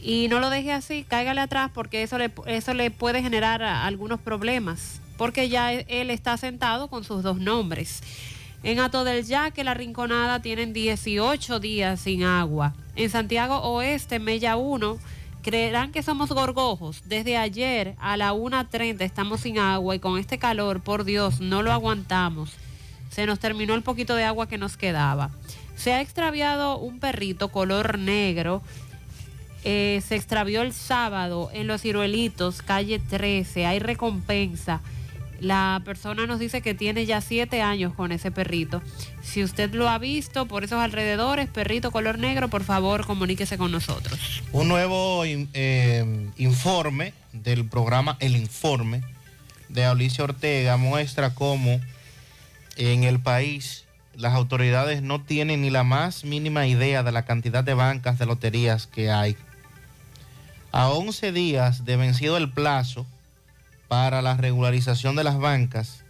y 0.00 0.28
no 0.28 0.38
lo 0.40 0.48
deje 0.50 0.72
así, 0.72 1.04
cáigale 1.08 1.40
atrás 1.40 1.70
porque 1.74 2.02
eso 2.02 2.18
le, 2.18 2.30
eso 2.46 2.72
le 2.74 2.90
puede 2.90 3.20
generar 3.22 3.62
algunos 3.62 4.20
problemas, 4.20 5.00
porque 5.16 5.48
ya 5.48 5.72
e- 5.72 5.86
él 5.88 6.10
está 6.10 6.36
sentado 6.36 6.88
con 6.88 7.04
sus 7.04 7.22
dos 7.22 7.38
nombres. 7.38 8.02
En 8.64 8.80
Ato 8.80 9.04
del 9.04 9.24
Yaque, 9.24 9.62
la 9.64 9.74
Rinconada, 9.74 10.40
tienen 10.42 10.72
18 10.72 11.60
días 11.60 12.00
sin 12.00 12.24
agua. 12.24 12.74
En 12.96 13.08
Santiago 13.08 13.56
Oeste, 13.58 14.18
Mella 14.18 14.56
1, 14.56 14.98
creerán 15.48 15.92
que 15.92 16.02
somos 16.02 16.28
gorgojos. 16.28 17.00
Desde 17.06 17.38
ayer 17.38 17.94
a 18.00 18.18
la 18.18 18.34
1.30 18.34 19.00
estamos 19.00 19.40
sin 19.40 19.58
agua 19.58 19.96
y 19.96 19.98
con 19.98 20.18
este 20.18 20.36
calor, 20.36 20.82
por 20.82 21.04
Dios, 21.04 21.40
no 21.40 21.62
lo 21.62 21.72
aguantamos. 21.72 22.52
Se 23.08 23.24
nos 23.24 23.38
terminó 23.38 23.74
el 23.74 23.82
poquito 23.82 24.14
de 24.14 24.24
agua 24.24 24.46
que 24.46 24.58
nos 24.58 24.76
quedaba. 24.76 25.30
Se 25.74 25.94
ha 25.94 26.02
extraviado 26.02 26.76
un 26.76 27.00
perrito 27.00 27.48
color 27.48 27.98
negro. 27.98 28.60
Eh, 29.64 30.02
se 30.06 30.16
extravió 30.16 30.60
el 30.60 30.74
sábado 30.74 31.48
en 31.54 31.66
Los 31.66 31.80
Ciruelitos, 31.80 32.60
calle 32.60 32.98
13. 32.98 33.64
Hay 33.64 33.78
recompensa. 33.78 34.82
La 35.40 35.80
persona 35.84 36.26
nos 36.26 36.40
dice 36.40 36.62
que 36.62 36.74
tiene 36.74 37.06
ya 37.06 37.20
siete 37.20 37.62
años 37.62 37.94
con 37.94 38.10
ese 38.10 38.30
perrito. 38.30 38.82
Si 39.22 39.44
usted 39.44 39.72
lo 39.72 39.88
ha 39.88 39.98
visto 39.98 40.46
por 40.46 40.64
esos 40.64 40.80
alrededores, 40.80 41.48
perrito 41.48 41.90
color 41.90 42.18
negro, 42.18 42.48
por 42.48 42.64
favor 42.64 43.06
comuníquese 43.06 43.56
con 43.56 43.70
nosotros. 43.70 44.42
Un 44.52 44.68
nuevo 44.68 45.22
eh, 45.24 46.30
informe 46.38 47.12
del 47.32 47.64
programa 47.66 48.16
El 48.20 48.36
Informe 48.36 49.02
de 49.68 49.84
Alicia 49.84 50.24
Ortega 50.24 50.76
muestra 50.76 51.34
cómo 51.34 51.80
en 52.76 53.04
el 53.04 53.20
país 53.20 53.84
las 54.16 54.34
autoridades 54.34 55.02
no 55.02 55.20
tienen 55.22 55.62
ni 55.62 55.70
la 55.70 55.84
más 55.84 56.24
mínima 56.24 56.66
idea 56.66 57.04
de 57.04 57.12
la 57.12 57.24
cantidad 57.24 57.62
de 57.62 57.74
bancas 57.74 58.18
de 58.18 58.26
loterías 58.26 58.88
que 58.88 59.10
hay. 59.10 59.36
A 60.72 60.88
11 60.88 61.30
días 61.32 61.84
de 61.84 61.96
vencido 61.96 62.36
el 62.36 62.50
plazo 62.50 63.06
para 63.88 64.22
la 64.22 64.36
regularización 64.36 65.16
de 65.16 65.24
las 65.24 65.38
bancas, 65.38 66.04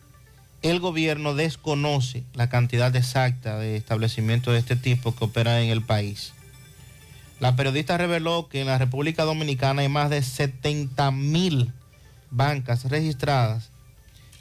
el 0.62 0.80
gobierno 0.80 1.34
desconoce 1.34 2.24
la 2.34 2.48
cantidad 2.48 2.94
exacta 2.96 3.58
de 3.58 3.76
establecimientos 3.76 4.52
de 4.52 4.58
este 4.58 4.76
tipo 4.76 5.14
que 5.14 5.24
operan 5.24 5.62
en 5.62 5.70
el 5.70 5.82
país. 5.82 6.32
La 7.38 7.54
periodista 7.54 7.96
reveló 7.96 8.48
que 8.48 8.60
en 8.60 8.66
la 8.66 8.78
República 8.78 9.22
Dominicana 9.22 9.82
hay 9.82 9.88
más 9.88 10.10
de 10.10 10.22
70 10.22 11.12
mil 11.12 11.72
bancas 12.30 12.84
registradas, 12.86 13.70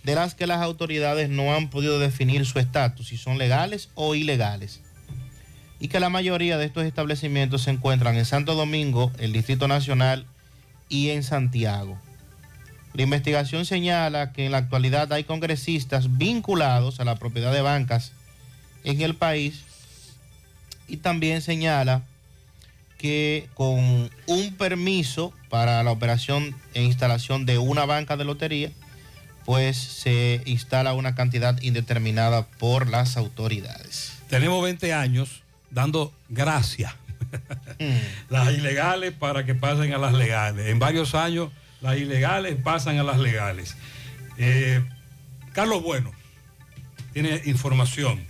de 0.03 0.15
las 0.15 0.33
que 0.33 0.47
las 0.47 0.61
autoridades 0.61 1.29
no 1.29 1.53
han 1.53 1.69
podido 1.69 1.99
definir 1.99 2.45
su 2.47 2.57
estatus, 2.57 3.09
si 3.09 3.17
son 3.17 3.37
legales 3.37 3.89
o 3.93 4.15
ilegales. 4.15 4.81
Y 5.79 5.89
que 5.89 5.99
la 5.99 6.09
mayoría 6.09 6.57
de 6.57 6.65
estos 6.65 6.85
establecimientos 6.85 7.61
se 7.63 7.69
encuentran 7.69 8.15
en 8.15 8.25
Santo 8.25 8.55
Domingo, 8.55 9.11
el 9.19 9.31
Distrito 9.31 9.67
Nacional 9.67 10.25
y 10.89 11.09
en 11.09 11.21
Santiago. 11.21 11.99
La 12.97 13.03
investigación 13.03 13.63
señala 13.67 14.33
que 14.33 14.47
en 14.47 14.51
la 14.51 14.57
actualidad 14.57 15.13
hay 15.13 15.23
congresistas 15.23 16.17
vinculados 16.17 16.99
a 16.99 17.05
la 17.05 17.15
propiedad 17.17 17.53
de 17.53 17.61
bancas 17.61 18.11
en 18.83 19.01
el 19.01 19.13
país 19.13 19.61
y 20.87 20.97
también 20.97 21.43
señala 21.43 22.01
que 22.97 23.49
con 23.53 24.09
un 24.25 24.55
permiso 24.57 25.31
para 25.47 25.83
la 25.83 25.91
operación 25.91 26.55
e 26.73 26.81
instalación 26.81 27.45
de 27.45 27.59
una 27.59 27.85
banca 27.85 28.17
de 28.17 28.25
lotería, 28.25 28.71
pues 29.45 29.77
se 29.77 30.41
instala 30.45 30.95
una 30.95 31.13
cantidad 31.13 31.61
indeterminada 31.61 32.47
por 32.47 32.89
las 32.89 33.15
autoridades. 33.15 34.13
Tenemos 34.27 34.63
20 34.63 34.91
años 34.95 35.43
dando 35.69 36.11
gracias. 36.29 36.95
las 38.29 38.51
ilegales 38.53 39.13
para 39.13 39.45
que 39.45 39.53
pasen 39.53 39.93
a 39.93 39.99
las 39.99 40.13
legales. 40.13 40.65
En 40.65 40.79
varios 40.79 41.13
años 41.13 41.51
las 41.81 41.97
ilegales 41.97 42.55
pasan 42.63 42.97
a 42.99 43.03
las 43.03 43.19
legales. 43.19 43.75
Eh, 44.37 44.83
Carlos 45.53 45.81
Bueno 45.81 46.11
tiene 47.13 47.41
información 47.45 48.27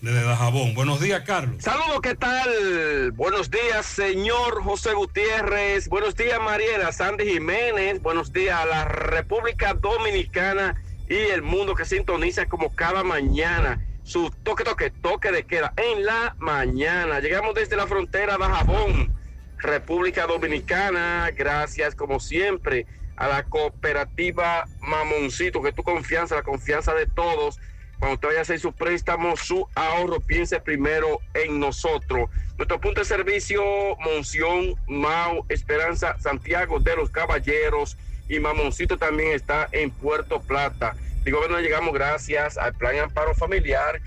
desde 0.00 0.22
Dajabón. 0.24 0.74
Buenos 0.74 1.00
días, 1.00 1.22
Carlos. 1.24 1.62
Saludos, 1.62 2.00
¿qué 2.02 2.14
tal? 2.14 3.12
Buenos 3.12 3.50
días, 3.50 3.86
señor 3.86 4.62
José 4.62 4.94
Gutiérrez. 4.94 5.88
Buenos 5.88 6.16
días, 6.16 6.40
Mariela 6.40 6.92
Sandy 6.92 7.24
Jiménez. 7.24 8.02
Buenos 8.02 8.32
días 8.32 8.58
a 8.58 8.66
la 8.66 8.84
República 8.84 9.74
Dominicana 9.74 10.82
y 11.08 11.14
el 11.14 11.42
mundo 11.42 11.74
que 11.74 11.84
sintoniza 11.84 12.46
como 12.46 12.74
cada 12.74 13.04
mañana. 13.04 13.86
Su 14.02 14.30
toque, 14.42 14.64
toque, 14.64 14.90
toque 14.90 15.30
de 15.30 15.44
queda 15.44 15.72
en 15.76 16.04
la 16.04 16.34
mañana. 16.38 17.20
Llegamos 17.20 17.54
desde 17.54 17.76
la 17.76 17.86
frontera 17.86 18.36
de 18.38 18.44
Jabón, 18.44 19.14
República 19.62 20.26
Dominicana. 20.26 21.30
Gracias, 21.34 21.94
como 21.94 22.20
siempre, 22.20 22.86
a 23.16 23.28
la 23.28 23.44
cooperativa 23.44 24.64
Mamoncito, 24.80 25.62
que 25.62 25.72
tu 25.72 25.82
confianza, 25.82 26.34
la 26.34 26.42
confianza 26.42 26.94
de 26.94 27.06
todos. 27.06 27.58
Cuando 27.98 28.14
usted 28.14 28.28
vaya 28.28 28.40
a 28.40 28.42
hacer 28.42 28.58
su 28.58 28.72
préstamo, 28.72 29.36
su 29.36 29.66
ahorro, 29.76 30.20
piense 30.20 30.58
primero 30.60 31.20
en 31.34 31.60
nosotros. 31.60 32.28
Nuestro 32.58 32.80
punto 32.80 33.00
de 33.00 33.04
servicio, 33.04 33.62
Monción, 34.00 34.74
Mau, 34.88 35.46
Esperanza, 35.48 36.18
Santiago 36.18 36.80
de 36.80 36.96
los 36.96 37.10
Caballeros 37.10 37.96
y 38.28 38.40
Mamoncito 38.40 38.98
también 38.98 39.32
está 39.32 39.68
en 39.70 39.90
Puerto 39.90 40.40
Plata. 40.40 40.96
Digo, 41.24 41.38
bueno, 41.38 41.60
llegamos 41.60 41.94
gracias 41.94 42.58
al 42.58 42.74
Plan 42.74 42.98
Amparo 42.98 43.34
Familiar 43.34 44.00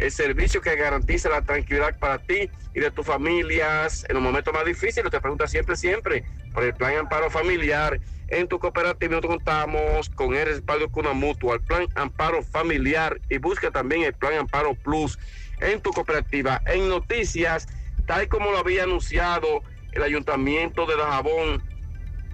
el 0.00 0.10
servicio 0.10 0.60
que 0.60 0.74
garantiza 0.76 1.28
la 1.28 1.42
tranquilidad 1.42 1.96
para 1.98 2.18
ti 2.18 2.50
y 2.74 2.80
de 2.80 2.90
tus 2.90 3.06
familias 3.06 4.04
en 4.08 4.14
los 4.14 4.22
momentos 4.22 4.52
más 4.52 4.64
difíciles. 4.64 5.10
Te 5.10 5.20
pregunta 5.20 5.46
siempre, 5.46 5.76
siempre 5.76 6.24
por 6.52 6.64
el 6.64 6.74
plan 6.74 6.96
amparo 6.96 7.30
familiar. 7.30 8.00
En 8.28 8.46
tu 8.46 8.58
cooperativa 8.58 9.10
nosotros 9.10 9.36
contamos 9.36 10.08
con 10.10 10.34
el 10.34 10.46
respaldo 10.46 10.88
con 10.88 11.06
una 11.06 11.14
mutua, 11.14 11.54
el 11.54 11.60
plan 11.62 11.88
amparo 11.94 12.42
familiar 12.42 13.20
y 13.28 13.38
busca 13.38 13.70
también 13.70 14.02
el 14.02 14.14
plan 14.14 14.34
amparo 14.34 14.74
plus 14.74 15.18
en 15.60 15.80
tu 15.80 15.90
cooperativa. 15.90 16.62
En 16.66 16.88
noticias, 16.88 17.66
tal 18.06 18.28
como 18.28 18.52
lo 18.52 18.58
había 18.58 18.84
anunciado 18.84 19.62
el 19.92 20.02
ayuntamiento 20.02 20.86
de 20.86 20.96
Dajabón, 20.96 21.62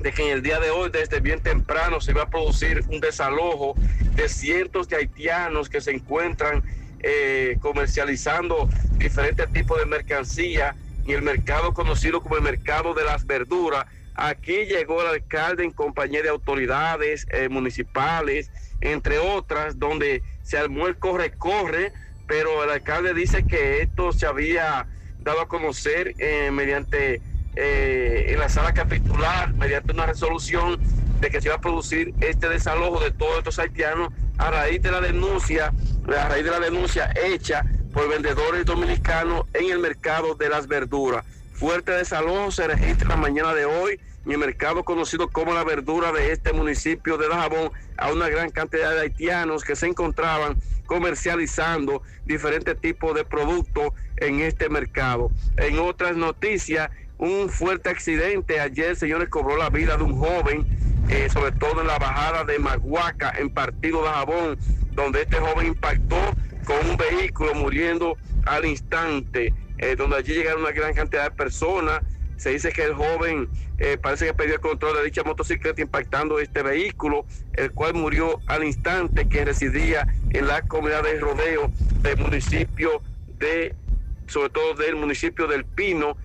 de 0.00 0.12
que 0.12 0.26
en 0.26 0.32
el 0.32 0.42
día 0.42 0.60
de 0.60 0.70
hoy, 0.70 0.90
desde 0.90 1.20
bien 1.20 1.40
temprano, 1.40 2.00
se 2.02 2.12
va 2.12 2.24
a 2.24 2.30
producir 2.30 2.84
un 2.88 3.00
desalojo 3.00 3.74
de 4.14 4.28
cientos 4.28 4.88
de 4.88 4.96
haitianos 4.96 5.70
que 5.70 5.80
se 5.80 5.92
encuentran 5.92 6.62
eh, 7.02 7.56
comercializando 7.60 8.68
diferentes 8.98 9.52
tipos 9.52 9.78
de 9.78 9.86
mercancía 9.86 10.74
y 11.06 11.12
el 11.12 11.22
mercado 11.22 11.72
conocido 11.72 12.20
como 12.20 12.36
el 12.36 12.42
mercado 12.42 12.94
de 12.94 13.04
las 13.04 13.26
verduras. 13.26 13.86
Aquí 14.14 14.64
llegó 14.64 15.02
el 15.02 15.08
alcalde 15.08 15.64
en 15.64 15.70
compañía 15.70 16.22
de 16.22 16.30
autoridades 16.30 17.26
eh, 17.30 17.48
municipales, 17.48 18.50
entre 18.80 19.18
otras, 19.18 19.78
donde 19.78 20.22
se 20.42 20.58
armó 20.58 20.86
el 20.86 20.96
corre-corre, 20.96 21.92
pero 22.26 22.64
el 22.64 22.70
alcalde 22.70 23.14
dice 23.14 23.46
que 23.46 23.82
esto 23.82 24.12
se 24.12 24.26
había 24.26 24.86
dado 25.20 25.40
a 25.40 25.48
conocer 25.48 26.14
eh, 26.18 26.50
mediante 26.50 27.20
eh, 27.56 28.26
en 28.28 28.38
la 28.38 28.48
sala 28.48 28.72
capitular, 28.72 29.52
mediante 29.54 29.92
una 29.92 30.06
resolución 30.06 30.78
de 31.20 31.30
que 31.30 31.40
se 31.40 31.48
iba 31.48 31.56
a 31.56 31.60
producir 31.60 32.14
este 32.20 32.48
desalojo 32.48 33.00
de 33.00 33.10
todos 33.10 33.38
estos 33.38 33.58
haitianos 33.58 34.12
a 34.38 34.50
raíz 34.50 34.82
de 34.82 34.90
la 34.90 35.00
denuncia, 35.00 35.72
a 36.08 36.28
raíz 36.28 36.44
de 36.44 36.50
la 36.50 36.60
denuncia 36.60 37.12
hecha 37.14 37.64
por 37.92 38.08
vendedores 38.08 38.64
dominicanos 38.64 39.46
en 39.54 39.70
el 39.70 39.78
mercado 39.78 40.34
de 40.34 40.48
las 40.48 40.66
verduras. 40.66 41.24
Fuerte 41.54 41.92
desalojo 41.92 42.50
se 42.50 42.66
registra 42.66 43.08
la 43.08 43.16
mañana 43.16 43.54
de 43.54 43.64
hoy 43.64 43.98
en 44.26 44.32
el 44.32 44.38
mercado 44.38 44.84
conocido 44.84 45.28
como 45.28 45.54
la 45.54 45.64
verdura 45.64 46.12
de 46.12 46.32
este 46.32 46.52
municipio 46.52 47.16
de 47.16 47.28
Dajabón 47.28 47.70
a 47.96 48.12
una 48.12 48.28
gran 48.28 48.50
cantidad 48.50 48.92
de 48.92 49.00
haitianos 49.00 49.64
que 49.64 49.76
se 49.76 49.86
encontraban 49.86 50.56
comercializando 50.84 52.02
diferentes 52.26 52.78
tipos 52.80 53.14
de 53.14 53.24
productos 53.24 53.90
en 54.18 54.40
este 54.40 54.68
mercado. 54.68 55.30
En 55.56 55.78
otras 55.78 56.16
noticias, 56.16 56.90
un 57.18 57.48
fuerte 57.48 57.88
accidente 57.88 58.60
ayer, 58.60 58.96
señores, 58.96 59.28
cobró 59.28 59.56
la 59.56 59.70
vida 59.70 59.96
de 59.96 60.02
un 60.02 60.18
joven, 60.18 60.66
eh, 61.08 61.28
sobre 61.32 61.52
todo 61.52 61.82
en 61.82 61.86
la 61.86 61.98
bajada 61.98 62.44
de 62.44 62.58
Maguaca, 62.58 63.32
en 63.38 63.48
Partido 63.48 64.02
de 64.02 64.08
Jabón, 64.08 64.58
donde 64.92 65.22
este 65.22 65.36
joven 65.36 65.68
impactó 65.68 66.16
con 66.64 66.90
un 66.90 66.96
vehículo 66.96 67.54
muriendo 67.54 68.16
al 68.44 68.64
instante, 68.64 69.54
eh, 69.78 69.94
donde 69.96 70.16
allí 70.16 70.34
llegaron 70.34 70.62
una 70.62 70.72
gran 70.72 70.94
cantidad 70.94 71.24
de 71.24 71.30
personas. 71.30 72.02
Se 72.36 72.50
dice 72.50 72.72
que 72.72 72.82
el 72.82 72.94
joven 72.94 73.48
eh, 73.78 73.98
parece 74.02 74.26
que 74.26 74.34
perdió 74.34 74.54
el 74.54 74.60
control 74.60 74.96
de 74.96 75.04
dicha 75.04 75.22
motocicleta 75.22 75.80
impactando 75.80 76.40
este 76.40 76.62
vehículo, 76.62 77.24
el 77.52 77.70
cual 77.70 77.94
murió 77.94 78.40
al 78.46 78.64
instante, 78.64 79.28
que 79.28 79.44
residía 79.44 80.08
en 80.30 80.48
la 80.48 80.62
comunidad 80.62 81.04
de 81.04 81.20
Rodeo 81.20 81.70
del 82.02 82.18
municipio 82.18 83.00
de, 83.38 83.76
sobre 84.26 84.50
todo 84.50 84.74
del 84.74 84.96
municipio 84.96 85.46
del 85.46 85.64
Pino, 85.64 86.16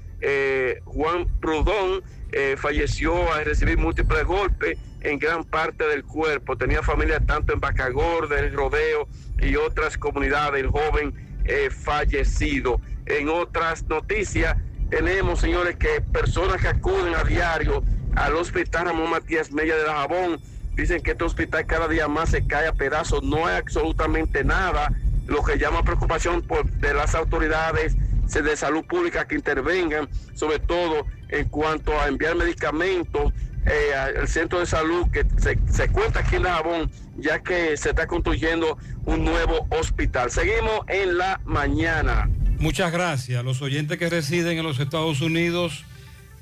Juan 0.86 1.28
Prudón 1.40 2.04
eh, 2.32 2.56
falleció 2.58 3.32
al 3.34 3.46
recibir 3.46 3.78
múltiples 3.78 4.24
golpes 4.24 4.78
en 5.02 5.20
gran 5.20 5.44
parte 5.44 5.88
del 5.88 6.04
cuerpo. 6.04 6.58
Tenía 6.58 6.82
familia 6.82 7.20
tanto 7.20 7.54
en 7.54 7.60
Bacagor, 7.60 8.30
del 8.30 8.54
Rodeo 8.54 9.08
y 9.40 9.56
otras 9.56 9.98
comunidades. 9.98 10.64
El 10.64 10.70
joven 10.70 11.14
eh, 11.46 11.70
fallecido. 11.70 12.80
En 13.06 13.30
otras 13.30 13.84
noticias, 13.88 14.56
tenemos, 14.90 15.40
señores, 15.40 15.76
que 15.76 16.02
personas 16.02 16.62
que 16.62 16.68
acuden 16.68 17.16
a 17.16 17.24
diario 17.24 17.84
al 18.16 18.36
hospital 18.36 18.88
Ramón 18.88 19.10
Matías 19.10 19.52
Mella 19.52 19.76
de 19.76 19.86
Jabón 19.86 20.40
dicen 20.76 21.02
que 21.02 21.12
este 21.12 21.24
hospital 21.24 21.66
cada 21.66 21.88
día 21.88 22.08
más 22.08 22.30
se 22.30 22.46
cae 22.46 22.68
a 22.68 22.74
pedazos. 22.74 23.24
No 23.24 23.48
hay 23.48 23.58
absolutamente 23.58 24.44
nada. 24.44 24.92
Lo 25.28 25.44
que 25.44 25.58
llama 25.58 25.84
preocupación 25.84 26.42
por, 26.42 26.70
de 26.70 26.94
las 26.94 27.16
autoridades 27.16 27.96
de 28.40 28.56
salud 28.56 28.86
pública 28.86 29.28
que 29.28 29.36
intervengan, 29.36 30.08
sobre 30.34 30.60
todo 30.60 31.06
en 31.32 31.48
cuanto 31.50 32.00
a 32.00 32.08
enviar 32.08 32.36
medicamentos 32.36 33.34
eh, 33.66 33.94
al 33.94 34.28
centro 34.28 34.60
de 34.60 34.66
salud 34.66 35.08
que 35.12 35.26
se, 35.38 35.88
cuenta 35.90 36.22
aquí 36.22 36.36
en 36.36 36.44
La 36.44 36.56
Jabón, 36.56 36.92
ya 37.18 37.42
que 37.42 37.78
se 37.78 37.90
está 37.90 38.08
construyendo 38.08 38.78
un 39.06 39.24
nuevo 39.24 39.68
hospital. 39.70 40.32
Seguimos 40.32 40.82
en 40.88 41.18
la 41.18 41.40
mañana. 41.46 42.30
Muchas 42.58 42.92
gracias. 42.92 43.44
Los 43.44 43.62
oyentes 43.62 43.98
que 43.98 44.10
residen 44.10 44.58
en 44.58 44.64
los 44.64 44.80
Estados 44.80 45.22
Unidos 45.22 45.86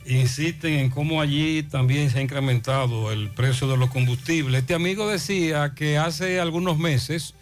insisten 0.05 0.73
en 0.73 0.89
cómo 0.89 1.21
allí 1.21 1.63
también 1.63 2.09
se 2.09 2.19
ha 2.19 2.21
incrementado 2.21 3.11
el 3.11 3.29
precio 3.29 3.67
de 3.67 3.77
los 3.77 3.89
combustibles. 3.89 4.61
Este 4.61 4.73
amigo 4.73 5.09
decía 5.09 5.73
que 5.75 5.97
hace 5.97 6.39
algunos 6.39 6.77
meses 6.77 7.35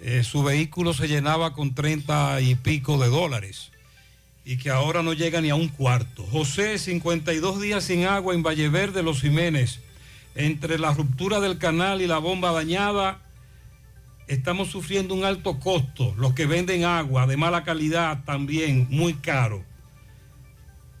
eh, 0.00 0.22
su 0.24 0.42
vehículo 0.42 0.92
se 0.92 1.08
llenaba 1.08 1.54
con 1.54 1.74
30 1.74 2.40
y 2.40 2.56
pico 2.56 2.98
de 2.98 3.08
dólares 3.08 3.70
y 4.44 4.58
que 4.58 4.70
ahora 4.70 5.02
no 5.02 5.12
llega 5.14 5.40
ni 5.40 5.50
a 5.50 5.54
un 5.54 5.68
cuarto. 5.68 6.24
José, 6.24 6.78
52 6.78 7.60
días 7.60 7.84
sin 7.84 8.04
agua 8.04 8.34
en 8.34 8.42
Valleverde, 8.42 9.02
Los 9.02 9.20
Jiménez. 9.20 9.80
Entre 10.34 10.78
la 10.78 10.92
ruptura 10.92 11.40
del 11.40 11.58
canal 11.58 12.02
y 12.02 12.06
la 12.06 12.18
bomba 12.18 12.52
dañada, 12.52 13.22
estamos 14.26 14.68
sufriendo 14.68 15.14
un 15.14 15.24
alto 15.24 15.58
costo. 15.60 16.14
Los 16.18 16.34
que 16.34 16.46
venden 16.46 16.84
agua 16.84 17.26
de 17.26 17.36
mala 17.36 17.64
calidad 17.64 18.24
también, 18.24 18.86
muy 18.90 19.14
caro. 19.14 19.64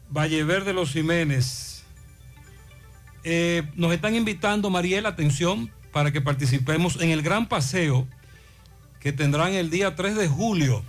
Valleverde, 0.08 0.72
Los 0.72 0.92
Jiménez. 0.92 1.84
Eh, 3.24 3.64
nos 3.74 3.92
están 3.92 4.14
invitando, 4.14 4.70
Mariel, 4.70 5.04
atención, 5.04 5.70
para 5.92 6.12
que 6.12 6.20
participemos 6.20 7.00
en 7.00 7.10
el 7.10 7.22
gran 7.22 7.46
paseo 7.48 8.06
que 9.00 9.12
tendrán 9.12 9.52
el 9.52 9.68
día 9.68 9.96
3 9.96 10.14
de 10.16 10.28
julio 10.28 10.82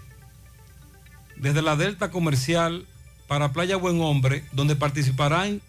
desde 1.38 1.62
la 1.62 1.76
Delta 1.76 2.12
Comercial 2.12 2.86
para 3.28 3.52
Playa 3.54 3.78
Buen 3.78 4.02
Hombre, 4.02 4.44
donde 4.52 4.76
participarán 4.76 5.62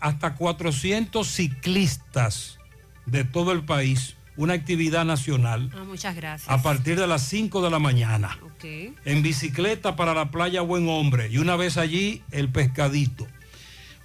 hasta 0.00 0.34
400 0.34 1.26
ciclistas 1.26 2.58
de 3.06 3.24
todo 3.24 3.52
el 3.52 3.64
país, 3.64 4.16
una 4.36 4.54
actividad 4.54 5.04
nacional. 5.04 5.70
Ah, 5.74 5.84
muchas 5.84 6.14
gracias. 6.16 6.50
A 6.50 6.62
partir 6.62 6.98
de 6.98 7.06
las 7.06 7.22
5 7.22 7.62
de 7.62 7.70
la 7.70 7.78
mañana. 7.78 8.38
Ok. 8.42 8.64
En 9.04 9.22
bicicleta 9.22 9.96
para 9.96 10.12
la 10.14 10.30
Playa 10.30 10.60
Buen 10.60 10.88
Hombre. 10.88 11.28
Y 11.30 11.38
una 11.38 11.56
vez 11.56 11.76
allí, 11.78 12.22
el 12.30 12.50
pescadito. 12.50 13.26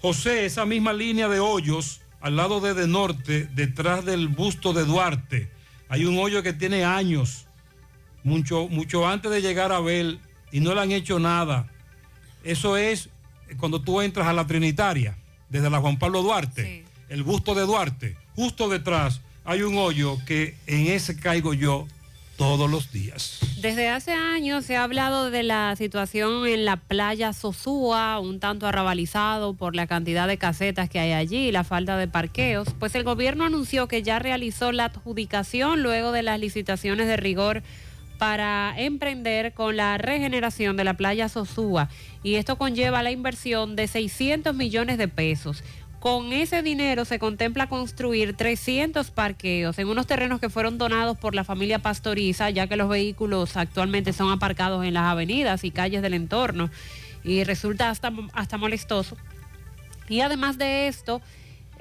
José, 0.01 0.45
esa 0.45 0.65
misma 0.65 0.93
línea 0.93 1.27
de 1.27 1.39
hoyos, 1.39 2.01
al 2.21 2.35
lado 2.35 2.59
de 2.61 2.73
De 2.73 2.87
Norte, 2.87 3.47
detrás 3.53 4.05
del 4.05 4.29
busto 4.29 4.73
de 4.73 4.85
Duarte, 4.85 5.51
hay 5.89 6.05
un 6.05 6.17
hoyo 6.17 6.41
que 6.41 6.53
tiene 6.53 6.85
años, 6.85 7.45
mucho, 8.23 8.67
mucho 8.69 9.07
antes 9.07 9.31
de 9.31 9.41
llegar 9.41 9.71
a 9.71 9.79
ver 9.79 10.19
y 10.51 10.59
no 10.59 10.73
le 10.73 10.81
han 10.81 10.91
hecho 10.91 11.19
nada. 11.19 11.67
Eso 12.43 12.77
es 12.77 13.09
cuando 13.59 13.81
tú 13.81 14.01
entras 14.01 14.27
a 14.27 14.33
la 14.33 14.47
Trinitaria, 14.47 15.17
desde 15.49 15.69
la 15.69 15.79
Juan 15.79 15.99
Pablo 15.99 16.23
Duarte, 16.23 16.85
el 17.09 17.23
busto 17.23 17.53
de 17.55 17.63
Duarte, 17.63 18.17
justo 18.35 18.69
detrás 18.69 19.21
hay 19.43 19.63
un 19.63 19.77
hoyo 19.77 20.17
que 20.25 20.55
en 20.67 20.87
ese 20.87 21.17
caigo 21.17 21.53
yo 21.53 21.87
todos 22.37 22.71
los 22.71 22.91
días. 22.91 23.39
Desde 23.61 23.89
hace 23.89 24.13
años 24.13 24.65
se 24.65 24.75
ha 24.75 24.83
hablado 24.83 25.29
de 25.29 25.43
la 25.43 25.75
situación 25.75 26.47
en 26.47 26.65
la 26.65 26.77
playa 26.77 27.33
Sosúa, 27.33 28.19
un 28.19 28.39
tanto 28.39 28.65
arrabalizado 28.65 29.53
por 29.53 29.75
la 29.75 29.85
cantidad 29.85 30.27
de 30.27 30.37
casetas 30.37 30.89
que 30.89 30.99
hay 30.99 31.11
allí 31.11 31.49
y 31.49 31.51
la 31.51 31.63
falta 31.63 31.97
de 31.97 32.07
parqueos. 32.07 32.67
Pues 32.79 32.95
el 32.95 33.03
gobierno 33.03 33.45
anunció 33.45 33.87
que 33.87 34.01
ya 34.01 34.17
realizó 34.17 34.71
la 34.71 34.85
adjudicación 34.85 35.83
luego 35.83 36.11
de 36.11 36.23
las 36.23 36.39
licitaciones 36.39 37.07
de 37.07 37.17
rigor 37.17 37.61
para 38.21 38.75
emprender 38.77 39.51
con 39.55 39.77
la 39.77 39.97
regeneración 39.97 40.77
de 40.77 40.83
la 40.83 40.93
playa 40.93 41.27
Sosúa 41.27 41.89
y 42.21 42.35
esto 42.35 42.55
conlleva 42.55 43.01
la 43.01 43.09
inversión 43.09 43.75
de 43.75 43.87
600 43.87 44.53
millones 44.53 44.99
de 44.99 45.07
pesos. 45.07 45.63
Con 45.99 46.31
ese 46.31 46.61
dinero 46.61 47.03
se 47.03 47.17
contempla 47.17 47.67
construir 47.67 48.37
300 48.37 49.09
parqueos 49.09 49.79
en 49.79 49.87
unos 49.87 50.05
terrenos 50.05 50.39
que 50.39 50.51
fueron 50.51 50.77
donados 50.77 51.17
por 51.17 51.33
la 51.33 51.43
familia 51.43 51.79
Pastoriza, 51.79 52.51
ya 52.51 52.67
que 52.67 52.75
los 52.75 52.89
vehículos 52.89 53.57
actualmente 53.57 54.13
son 54.13 54.31
aparcados 54.31 54.85
en 54.85 54.93
las 54.93 55.05
avenidas 55.05 55.63
y 55.63 55.71
calles 55.71 56.03
del 56.03 56.13
entorno 56.13 56.69
y 57.23 57.43
resulta 57.43 57.89
hasta, 57.89 58.13
hasta 58.33 58.59
molestoso. 58.59 59.17
Y 60.09 60.21
además 60.21 60.59
de 60.59 60.87
esto, 60.87 61.23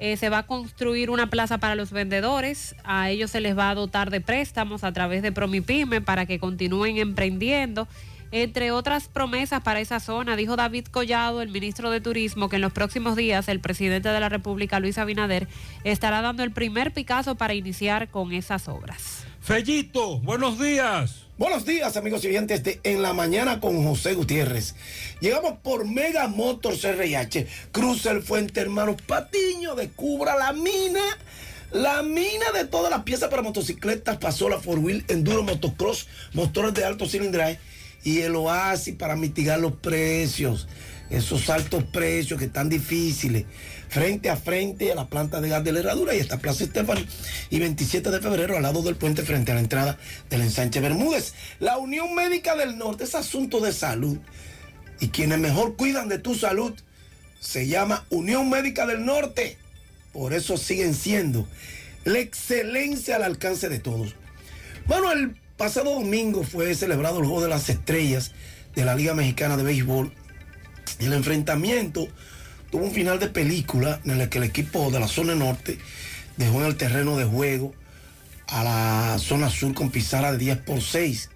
eh, 0.01 0.17
se 0.17 0.29
va 0.29 0.39
a 0.39 0.47
construir 0.47 1.11
una 1.11 1.27
plaza 1.27 1.59
para 1.59 1.75
los 1.75 1.91
vendedores. 1.91 2.75
A 2.83 3.11
ellos 3.11 3.29
se 3.29 3.39
les 3.39 3.55
va 3.55 3.69
a 3.69 3.75
dotar 3.75 4.09
de 4.09 4.19
préstamos 4.19 4.83
a 4.83 4.91
través 4.91 5.21
de 5.21 5.31
Promipyme 5.31 6.01
para 6.01 6.25
que 6.25 6.39
continúen 6.39 6.97
emprendiendo. 6.97 7.87
Entre 8.31 8.71
otras 8.71 9.07
promesas 9.07 9.61
para 9.61 9.79
esa 9.79 9.99
zona, 9.99 10.35
dijo 10.35 10.55
David 10.55 10.85
Collado, 10.85 11.43
el 11.43 11.49
ministro 11.49 11.91
de 11.91 12.01
Turismo, 12.01 12.49
que 12.49 12.55
en 12.55 12.63
los 12.63 12.73
próximos 12.73 13.15
días 13.15 13.47
el 13.47 13.59
presidente 13.59 14.09
de 14.09 14.19
la 14.19 14.29
República, 14.29 14.79
Luis 14.79 14.97
Abinader, 14.97 15.47
estará 15.83 16.23
dando 16.23 16.41
el 16.41 16.51
primer 16.51 16.93
Picasso 16.93 17.35
para 17.35 17.53
iniciar 17.53 18.09
con 18.09 18.31
esas 18.31 18.67
obras. 18.69 19.27
Fellito, 19.39 20.17
buenos 20.19 20.57
días. 20.57 21.20
Buenos 21.41 21.65
días, 21.65 21.97
amigos 21.97 22.23
y 22.23 22.27
oyentes 22.27 22.61
de 22.61 22.79
En 22.83 23.01
la 23.01 23.13
Mañana 23.13 23.59
con 23.59 23.83
José 23.83 24.13
Gutiérrez. 24.13 24.75
Llegamos 25.21 25.53
por 25.63 25.87
Mega 25.87 26.27
Motors 26.27 26.83
RH. 26.83 27.47
Cruza 27.71 28.11
el 28.11 28.21
Fuente 28.21 28.61
Hermano 28.61 28.95
Patiño, 29.07 29.73
descubra 29.73 30.37
la 30.37 30.53
mina. 30.53 31.01
La 31.71 32.03
mina 32.03 32.51
de 32.53 32.65
todas 32.65 32.91
las 32.91 33.01
piezas 33.01 33.29
para 33.29 33.41
motocicletas, 33.41 34.19
pasó 34.19 34.49
la 34.49 34.59
Four 34.59 34.77
Wheel, 34.77 35.03
Enduro, 35.07 35.41
Motocross, 35.41 36.07
motores 36.33 36.75
de 36.75 36.85
alto 36.85 37.07
cilindraje 37.07 37.57
y 38.03 38.19
el 38.19 38.35
oasis 38.35 38.93
para 38.93 39.15
mitigar 39.15 39.59
los 39.59 39.73
precios. 39.73 40.67
Esos 41.11 41.49
altos 41.49 41.83
precios 41.83 42.39
que 42.39 42.45
están 42.45 42.69
difíciles. 42.69 43.45
Frente 43.89 44.29
a 44.29 44.37
frente 44.37 44.91
a 44.91 44.95
la 44.95 45.07
planta 45.07 45.41
de 45.41 45.49
gas 45.49 45.63
de 45.63 45.73
la 45.73 45.79
herradura 45.79 46.15
y 46.15 46.19
esta 46.19 46.39
Plaza 46.39 46.63
Estefani. 46.63 47.05
Y 47.49 47.59
27 47.59 48.09
de 48.09 48.21
febrero 48.21 48.55
al 48.55 48.63
lado 48.63 48.81
del 48.81 48.95
puente 48.95 49.21
frente 49.23 49.51
a 49.51 49.55
la 49.55 49.61
entrada 49.61 49.97
del 50.29 50.41
ensanche 50.41 50.79
Bermúdez. 50.79 51.33
La 51.59 51.77
Unión 51.77 52.15
Médica 52.15 52.55
del 52.55 52.77
Norte 52.77 53.03
es 53.03 53.13
asunto 53.13 53.59
de 53.59 53.73
salud. 53.73 54.17
Y 54.99 55.09
quienes 55.09 55.39
mejor 55.39 55.75
cuidan 55.75 56.07
de 56.07 56.17
tu 56.17 56.33
salud 56.33 56.73
se 57.41 57.67
llama 57.67 58.05
Unión 58.09 58.49
Médica 58.49 58.87
del 58.87 59.03
Norte. 59.05 59.57
Por 60.13 60.33
eso 60.33 60.57
siguen 60.57 60.93
siendo 60.93 61.47
la 62.05 62.19
excelencia 62.19 63.17
al 63.17 63.23
alcance 63.23 63.67
de 63.67 63.79
todos. 63.79 64.15
Bueno, 64.87 65.11
el 65.11 65.35
pasado 65.57 65.93
domingo 65.95 66.43
fue 66.43 66.73
celebrado 66.75 67.19
el 67.19 67.25
Juego 67.25 67.43
de 67.43 67.49
las 67.49 67.69
Estrellas 67.69 68.31
de 68.75 68.85
la 68.85 68.95
Liga 68.95 69.13
Mexicana 69.13 69.57
de 69.57 69.63
Béisbol. 69.63 70.13
El 70.99 71.13
enfrentamiento 71.13 72.07
tuvo 72.69 72.85
un 72.85 72.91
final 72.91 73.19
de 73.19 73.27
película 73.27 73.99
en 74.05 74.21
el 74.21 74.29
que 74.29 74.37
el 74.37 74.45
equipo 74.45 74.91
de 74.91 74.99
la 74.99 75.07
zona 75.07 75.35
norte 75.35 75.77
dejó 76.37 76.61
en 76.61 76.67
el 76.67 76.77
terreno 76.77 77.17
de 77.17 77.25
juego 77.25 77.73
a 78.47 78.63
la 78.63 79.19
zona 79.19 79.49
sur 79.49 79.73
con 79.73 79.91
pizarra 79.91 80.31
de 80.31 80.37
10 80.37 80.57
por 80.59 80.81
6. 80.81 81.29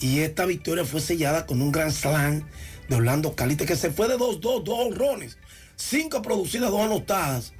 Y 0.00 0.20
esta 0.20 0.46
victoria 0.46 0.84
fue 0.84 1.00
sellada 1.00 1.46
con 1.46 1.60
un 1.60 1.72
gran 1.72 1.92
slam 1.92 2.44
de 2.88 2.96
Orlando 2.96 3.34
Calite 3.34 3.66
que 3.66 3.76
se 3.76 3.90
fue 3.90 4.08
de 4.08 4.16
2-2, 4.16 4.62
dos 4.62 4.78
honrones, 4.86 5.36
cinco 5.76 6.22
producidas, 6.22 6.70
dos 6.70 6.80
anotadas 6.80 7.52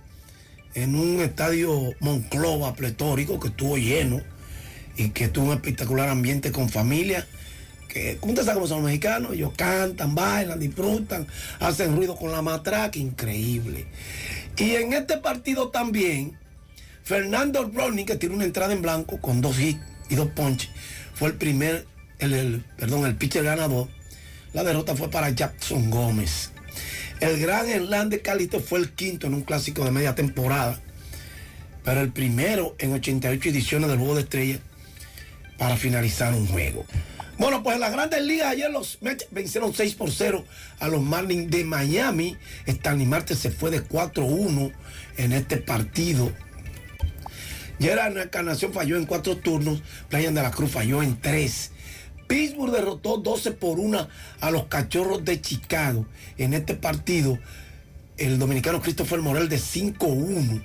en 0.74 0.94
un 0.94 1.20
estadio 1.20 1.94
Monclova 2.00 2.74
pletórico 2.74 3.40
que 3.40 3.48
estuvo 3.48 3.76
lleno 3.76 4.22
y 4.96 5.10
que 5.10 5.28
tuvo 5.28 5.46
un 5.46 5.52
espectacular 5.54 6.08
ambiente 6.08 6.52
con 6.52 6.68
familia. 6.68 7.26
Que, 7.88 8.18
¿Cómo 8.20 8.34
te 8.34 8.40
sabes 8.40 8.54
cómo 8.54 8.66
son 8.66 8.82
los 8.82 8.86
mexicanos? 8.86 9.32
Ellos 9.32 9.52
cantan, 9.56 10.14
bailan, 10.14 10.60
disfrutan, 10.60 11.26
hacen 11.58 11.96
ruido 11.96 12.16
con 12.16 12.30
la 12.30 12.42
matraca, 12.42 12.98
increíble. 12.98 13.86
Y 14.56 14.74
en 14.74 14.92
este 14.92 15.16
partido 15.18 15.70
también, 15.70 16.36
Fernando 17.04 17.70
Rodney, 17.72 18.04
que 18.04 18.16
tiene 18.16 18.34
una 18.34 18.44
entrada 18.44 18.72
en 18.72 18.82
blanco 18.82 19.20
con 19.20 19.40
dos 19.40 19.58
hits 19.58 19.80
y 20.10 20.16
dos 20.16 20.28
ponches, 20.28 20.70
fue 21.14 21.28
el 21.28 21.34
primer, 21.34 21.86
el, 22.18 22.34
el, 22.34 22.64
perdón, 22.76 23.06
el 23.06 23.16
pitcher 23.16 23.44
ganador. 23.44 23.88
La 24.52 24.64
derrota 24.64 24.94
fue 24.94 25.10
para 25.10 25.30
Jackson 25.30 25.90
Gómez. 25.90 26.50
El 27.20 27.40
gran 27.40 27.68
Hernández 27.68 28.22
Calito 28.22 28.60
fue 28.60 28.78
el 28.78 28.90
quinto 28.90 29.26
en 29.26 29.34
un 29.34 29.42
clásico 29.42 29.84
de 29.84 29.90
media 29.90 30.14
temporada, 30.14 30.78
pero 31.84 32.00
el 32.00 32.12
primero 32.12 32.76
en 32.78 32.92
88 32.92 33.48
ediciones 33.48 33.88
del 33.88 33.98
Juego 33.98 34.14
de 34.14 34.22
Estrellas 34.22 34.60
para 35.58 35.76
finalizar 35.76 36.32
un 36.32 36.46
juego. 36.46 36.84
Bueno, 37.38 37.62
pues 37.62 37.76
en 37.76 37.80
las 37.80 37.92
grandes 37.92 38.20
ligas 38.22 38.48
ayer 38.48 38.70
los 38.70 38.98
Mets 39.00 39.28
vencieron 39.30 39.72
6 39.72 39.94
por 39.94 40.10
0 40.10 40.44
a 40.80 40.88
los 40.88 41.00
Marlins 41.00 41.50
de 41.50 41.64
Miami. 41.64 42.36
Stanley 42.66 43.06
Marte 43.06 43.36
se 43.36 43.52
fue 43.52 43.70
de 43.70 43.86
4-1 43.86 44.72
en 45.18 45.32
este 45.32 45.58
partido. 45.58 46.32
Gerard 47.78 48.18
Encarnación 48.18 48.72
falló 48.72 48.96
en 48.96 49.06
cuatro 49.06 49.36
turnos, 49.36 49.82
Brian 50.10 50.34
de 50.34 50.42
la 50.42 50.50
Cruz 50.50 50.72
falló 50.72 51.00
en 51.00 51.20
tres. 51.20 51.70
Pittsburgh 52.26 52.72
derrotó 52.72 53.18
12 53.18 53.52
por 53.52 53.78
1 53.78 54.08
a 54.40 54.50
los 54.50 54.66
Cachorros 54.66 55.24
de 55.24 55.40
Chicago. 55.40 56.06
En 56.38 56.54
este 56.54 56.74
partido, 56.74 57.38
el 58.16 58.40
dominicano 58.40 58.82
Christopher 58.82 59.20
Morel 59.20 59.48
de 59.48 59.58
5-1. 59.58 60.62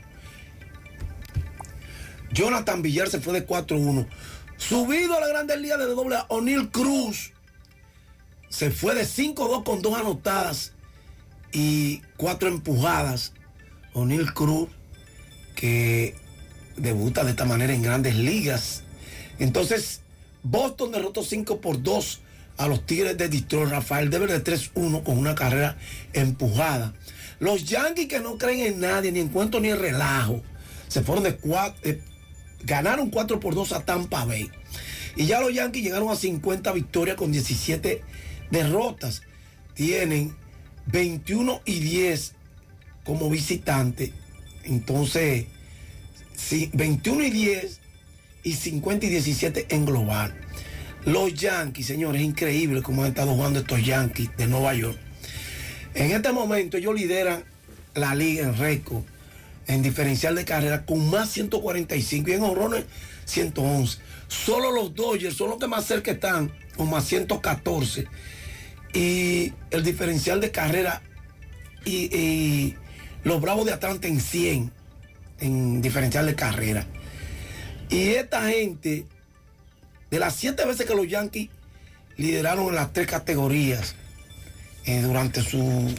Jonathan 2.34 2.82
Villar 2.82 3.10
se 3.10 3.22
fue 3.22 3.34
de 3.34 3.48
4-1. 3.48 4.08
Subido 4.68 5.18
a 5.18 5.20
la 5.20 5.28
Grandes 5.28 5.60
Ligas 5.60 5.78
de 5.78 5.86
doble 5.88 6.16
A, 6.16 6.26
O'Neill 6.30 6.70
Cruz 6.70 7.34
se 8.48 8.72
fue 8.72 8.96
de 8.96 9.04
5-2 9.04 9.64
con 9.64 9.82
dos 9.82 9.98
anotadas 9.98 10.72
y 11.52 12.02
cuatro 12.16 12.48
empujadas. 12.48 13.34
O'Neill 13.94 14.34
Cruz 14.34 14.70
que 15.56 16.16
debuta 16.78 17.26
de 17.26 17.32
esta 17.32 17.44
manera 17.44 17.74
en 17.74 17.82
Grandes 17.82 18.16
Ligas. 18.16 18.84
Entonces, 19.38 20.02
Boston 20.44 20.94
derrotó 20.94 21.24
5 21.24 21.60
por 21.60 21.84
2 21.84 22.22
a 22.58 22.68
los 22.68 22.86
Tigres 22.86 23.18
de 23.18 23.28
Detroit. 23.28 23.70
Rafael 23.70 24.10
Dever 24.10 24.32
de 24.32 24.44
3-1 24.44 25.04
con 25.04 25.18
una 25.18 25.36
carrera 25.36 25.78
empujada. 26.14 26.94
Los 27.40 27.66
Yankees 27.66 28.08
que 28.08 28.22
no 28.22 28.38
creen 28.38 28.62
en 28.62 28.80
nadie, 28.80 29.12
ni 29.12 29.20
en 29.20 29.28
cuento 29.28 29.60
ni 29.60 29.70
en 29.70 29.80
relajo, 29.80 30.42
se 30.88 31.02
fueron 31.02 31.24
de 31.24 31.36
4, 31.36 31.82
eh, 31.84 32.02
ganaron 32.64 33.10
4 33.10 33.40
por 33.40 33.56
2 33.56 33.72
a 33.74 33.86
Tampa 33.86 34.26
Bay. 34.26 34.50
Y 35.16 35.26
ya 35.26 35.42
los 35.42 35.54
Yankees 35.54 35.84
llegaron 35.84 36.10
a 36.10 36.16
50 36.16 36.72
victorias 36.72 37.18
con 37.18 37.32
17 37.32 38.02
derrotas. 38.52 39.22
Tienen 39.74 40.36
21 40.88 41.62
y 41.66 41.80
10 41.80 42.36
como 43.04 43.30
visitante. 43.30 44.14
Entonces, 44.64 45.46
sí, 46.36 46.70
21 46.74 47.24
y 47.26 47.30
10 47.30 47.80
y 48.44 48.54
50 48.54 49.06
y 49.06 49.10
17 49.10 49.68
en 49.70 49.86
global. 49.86 50.34
Los 51.06 51.34
Yankees, 51.34 51.88
señores, 51.88 52.22
es 52.22 52.28
increíble 52.28 52.82
cómo 52.82 53.04
han 53.04 53.10
estado 53.10 53.34
jugando 53.34 53.60
estos 53.60 53.84
Yankees 53.84 54.30
de 54.38 54.48
Nueva 54.48 54.74
York. 54.74 54.98
En 55.96 56.12
este 56.12 56.32
momento 56.32 56.78
ellos 56.78 56.96
lideran 56.96 57.44
la 57.94 58.16
liga 58.16 58.44
en 58.44 58.58
récord, 58.58 59.04
en 59.68 59.82
diferencial 59.82 60.36
de 60.36 60.46
carrera, 60.46 60.86
con 60.86 61.10
más 61.10 61.30
145 61.30 62.30
y 62.30 62.34
en 62.34 62.44
honrones 62.44 62.86
111. 63.26 64.00
Solo 64.28 64.72
los 64.72 64.94
Dodgers 64.94 65.36
son 65.36 65.52
los 65.52 65.60
que 65.60 65.68
más 65.68 65.86
cerca 65.86 66.12
están, 66.12 66.52
con 66.76 66.90
más 66.90 67.06
114. 67.06 68.08
Y 68.94 69.54
el 69.72 69.84
diferencial 69.84 70.42
de 70.42 70.52
carrera 70.52 71.02
y, 71.86 72.76
los 73.24 73.40
Bravos 73.40 73.66
de 73.66 73.72
Atlanta 73.72 74.08
en 74.08 74.20
100 74.20 74.72
en 75.40 75.82
diferencial 75.82 76.26
de 76.26 76.36
carrera. 76.36 76.86
Y 77.90 78.10
esta 78.10 78.50
gente, 78.50 79.06
de 80.12 80.20
las 80.20 80.36
siete 80.36 80.66
veces 80.66 80.86
que 80.86 80.96
los 80.96 81.08
Yankees 81.08 81.50
lideraron 82.18 82.68
en 82.68 82.76
las 82.76 82.92
tres 82.92 83.08
categorías 83.08 83.96
eh, 84.86 85.02
durante 85.02 85.42
su 85.42 85.94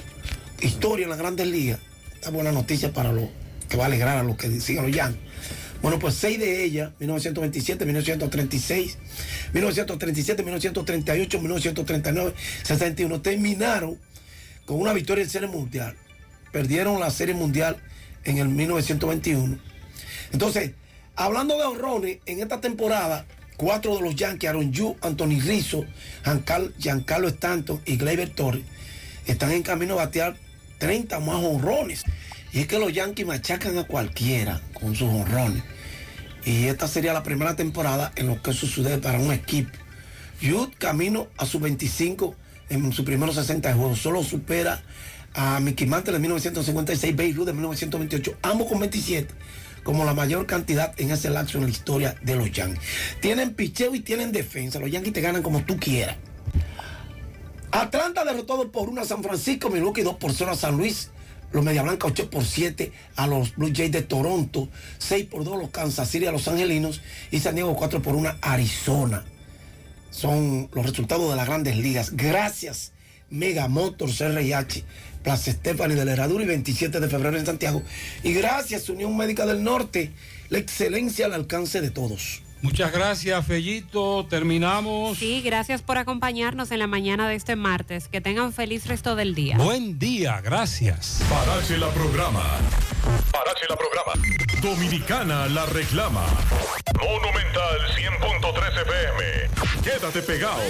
historia 0.61 1.05
en 1.05 1.11
las 1.11 1.19
grandes 1.19 1.47
ligas, 1.47 1.81
esta 2.15 2.31
buena 2.31 2.53
noticia 2.53 2.93
para 2.93 3.13
los 3.13 3.29
que 3.69 3.77
va 3.77 3.85
a 3.85 3.87
alegrar 3.87 4.19
a 4.19 4.23
los 4.23 4.37
que 4.37 4.61
siguen 4.61 4.85
los 4.85 4.95
Yankees. 4.95 5.21
Bueno, 5.83 5.99
pues 5.99 6.15
seis 6.15 6.39
de 6.39 6.65
ellas, 6.65 6.93
1927, 6.99 7.85
1936, 7.85 8.99
1937, 9.53 10.43
1938, 10.43 11.39
1939, 11.39 12.35
61, 12.63 13.21
terminaron 13.21 13.99
con 14.65 14.81
una 14.81 14.95
victoria 14.95 15.25
en 15.25 15.31
Serie 15.31 15.49
Mundial. 15.49 15.95
Perdieron 16.53 17.01
la 17.01 17.11
Serie 17.11 17.35
Mundial 17.35 17.77
en 18.25 18.39
el 18.39 18.49
1921. 18.49 19.59
Entonces, 20.33 20.71
hablando 21.17 21.59
de 21.59 21.65
honrones, 21.65 22.19
en 22.25 22.41
esta 22.41 22.61
temporada, 22.63 23.27
cuatro 23.57 23.95
de 23.97 24.03
los 24.03 24.17
Yankees, 24.17 24.49
Aaron 24.49 24.73
Yu, 24.73 24.97
Anthony 25.03 25.41
Rizzo, 25.41 25.85
Giancarlo 26.79 27.29
Stanton 27.29 27.81
y 27.85 27.97
Gleyber 27.97 28.31
Torres, 28.31 28.65
están 29.27 29.53
en 29.53 29.63
camino 29.63 29.95
a 29.95 30.07
batear 30.07 30.37
30 30.79 31.21
más 31.21 31.37
honrones. 31.45 32.05
Y 32.55 32.61
es 32.61 32.67
que 32.69 32.79
los 32.79 32.93
Yankees 32.93 33.27
machacan 33.27 33.77
a 33.79 33.85
cualquiera 33.85 34.61
con 34.73 34.95
sus 34.95 35.09
honrones. 35.09 35.65
Y 36.45 36.67
esta 36.67 36.87
sería 36.87 37.13
la 37.13 37.25
primera 37.25 37.57
temporada 37.57 38.13
en 38.15 38.29
lo 38.29 38.41
que 38.41 38.53
eso 38.53 38.67
sucede 38.69 38.99
para 38.99 39.19
un 39.19 39.33
equipo. 39.33 39.77
Jude 40.41 40.73
camino 40.79 41.27
a 41.37 41.47
sus 41.47 41.61
25 41.61 42.37
en 42.69 42.93
sus 42.93 43.05
primeros 43.05 43.35
60 43.35 43.75
juegos. 43.75 43.99
Solo 43.99 44.23
supera 44.23 44.83
a 45.35 45.59
Mickey 45.59 45.89
Mantle 45.89 46.13
de 46.13 46.21
1956, 46.21 47.17
Babe 47.17 47.33
Ruth 47.33 47.47
de 47.47 47.55
1928, 47.55 48.39
ambos 48.43 48.69
con 48.69 48.79
27, 48.79 49.35
como 49.83 50.05
la 50.05 50.15
mayor 50.15 50.47
cantidad 50.47 50.95
en 50.97 51.11
ese 51.11 51.31
lapso 51.31 51.59
en 51.59 51.65
la 51.65 51.71
historia 51.71 52.15
de 52.23 52.37
los 52.37 52.53
Yankees. 52.53 52.81
Tienen 53.21 53.55
picheo 53.55 53.97
y 53.97 54.01
tienen 54.01 54.31
defensa. 54.31 54.79
Los 54.79 54.93
Yankees 54.93 55.13
te 55.13 55.21
ganan 55.21 55.43
como 55.43 55.65
tú 55.65 55.77
quieras. 55.77 56.19
Atlanta 57.73 58.25
derrotado 58.25 58.71
por 58.71 58.89
una 58.89 59.05
San 59.05 59.25
Francisco, 59.25 59.71
Milwaukee 59.71 60.03
2 60.03 60.17
por 60.19 60.33
0 60.33 60.53
a 60.53 60.55
San 60.55 60.77
Luis. 60.77 61.11
Los 61.55 61.65
Media 61.65 61.83
Blanca 61.83 62.09
8 62.09 62.31
por 62.31 62.45
7 62.45 62.91
a 63.15 63.29
los 63.29 63.55
Blue 63.55 63.71
Jays 63.73 63.93
de 63.93 64.03
Toronto, 64.03 64.69
6 64.99 65.27
por 65.27 65.45
2 65.45 65.55
a 65.55 65.59
los 65.59 65.71
Kansas 65.71 66.11
City 66.11 66.27
a 66.27 66.33
los 66.33 66.49
Angelinos 66.49 67.01
y 67.31 67.39
San 67.39 67.55
Diego 67.55 67.77
4 67.77 68.03
por 68.03 68.17
1 68.17 68.39
Arizona. 68.43 69.25
son 70.11 70.69
los 70.73 70.85
resultados 70.85 71.31
de 71.31 71.37
las 71.37 71.47
grandes 71.47 71.77
ligas. 71.77 72.17
Gracias, 72.17 72.91
Mega 73.31 73.69
Motors 73.69 74.19
RIH, 74.19 74.85
Plaza 75.23 75.53
Estefani 75.53 75.95
de 75.95 76.05
la 76.05 76.13
Herradura 76.13 76.43
y 76.43 76.49
27 76.49 76.99
de 76.99 77.09
febrero 77.09 77.39
en 77.39 77.47
Santiago. 77.47 77.85
Y 78.25 78.33
gracias, 78.33 78.89
Unión 78.89 79.17
Médica 79.17 79.47
del 79.47 79.63
Norte, 79.63 80.11
la 80.49 80.59
excelencia 80.59 81.27
al 81.27 81.35
alcance 81.35 81.81
de 81.81 81.91
todos. 81.91 82.44
Muchas 82.65 82.91
gracias, 82.93 83.47
Fellito. 83.47 84.25
Terminamos. 84.25 85.19
Sí, 85.19 85.43
gracias 85.43 85.83
por 85.83 85.99
acompañarnos 85.99 86.71
en 86.71 86.79
la 86.79 86.87
mañana 86.87 87.29
de 87.29 87.35
este 87.35 87.57
martes. 87.57 88.09
Que 88.09 88.23
tengan 88.23 88.55
feliz 88.55 88.87
resto 88.87 89.17
del 89.17 89.35
día. 89.35 89.59
Buen 89.59 89.99
día, 89.99 90.41
gracias. 90.41 91.23
Parache 91.29 91.77
la 91.77 91.91
programa. 91.91 92.43
Parache 93.31 93.67
la 93.69 93.77
programa. 93.77 94.13
Dominicana 94.63 95.47
la 95.49 95.67
reclama. 95.67 96.25
Monumental 96.99 97.81
100.13 97.99 98.83
FM. 98.83 99.83
Quédate 99.85 100.23
pegado. 100.23 100.63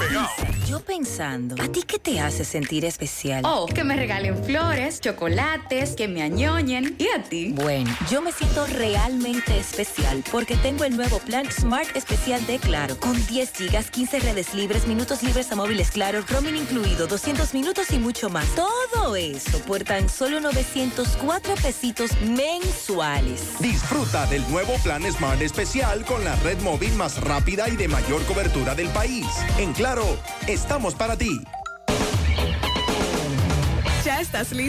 Pegado. 0.00 0.56
Yo 0.66 0.80
pensando, 0.80 1.54
¿a 1.62 1.68
ti 1.68 1.84
qué 1.86 2.00
te 2.00 2.18
hace 2.18 2.44
sentir 2.44 2.84
especial? 2.84 3.44
Oh, 3.46 3.66
que 3.66 3.84
me 3.84 3.94
regalen 3.94 4.42
flores, 4.42 5.00
chocolates, 5.00 5.94
que 5.94 6.08
me 6.08 6.22
añoñen. 6.22 6.96
¿Y 6.98 7.06
a 7.16 7.22
ti? 7.22 7.52
Bueno, 7.52 7.96
yo 8.10 8.20
me 8.20 8.32
siento 8.32 8.66
realmente 8.66 9.56
especial 9.56 10.24
porque 10.32 10.56
tengo 10.56 10.82
el 10.82 10.96
nuevo 10.96 11.20
plan 11.36 11.52
Smart 11.52 11.94
Especial 11.94 12.44
de 12.46 12.58
Claro, 12.58 12.98
con 12.98 13.14
10 13.26 13.52
gigas, 13.52 13.90
15 13.90 14.20
redes 14.20 14.54
libres, 14.54 14.86
minutos 14.86 15.22
libres 15.22 15.52
a 15.52 15.56
móviles 15.56 15.90
Claro, 15.90 16.22
roaming 16.28 16.56
incluido, 16.56 17.06
200 17.06 17.52
minutos 17.52 17.90
y 17.90 17.98
mucho 17.98 18.30
más. 18.30 18.46
Todo 18.54 19.16
eso 19.16 19.58
por 19.60 19.84
tan 19.84 20.08
solo 20.08 20.40
904 20.40 21.54
pesitos 21.56 22.10
mensuales. 22.22 23.58
Disfruta 23.60 24.24
del 24.26 24.48
nuevo 24.50 24.74
plan 24.82 25.02
Smart 25.12 25.42
Especial 25.42 26.06
con 26.06 26.24
la 26.24 26.36
red 26.36 26.58
móvil 26.62 26.94
más 26.94 27.20
rápida 27.20 27.68
y 27.68 27.76
de 27.76 27.88
mayor 27.88 28.24
cobertura 28.24 28.74
del 28.74 28.88
país. 28.88 29.26
En 29.58 29.74
Claro, 29.74 30.04
estamos 30.46 30.94
para 30.94 31.18
ti. 31.18 31.38
¿Ya 34.06 34.20
estás 34.20 34.52
listo 34.52 34.66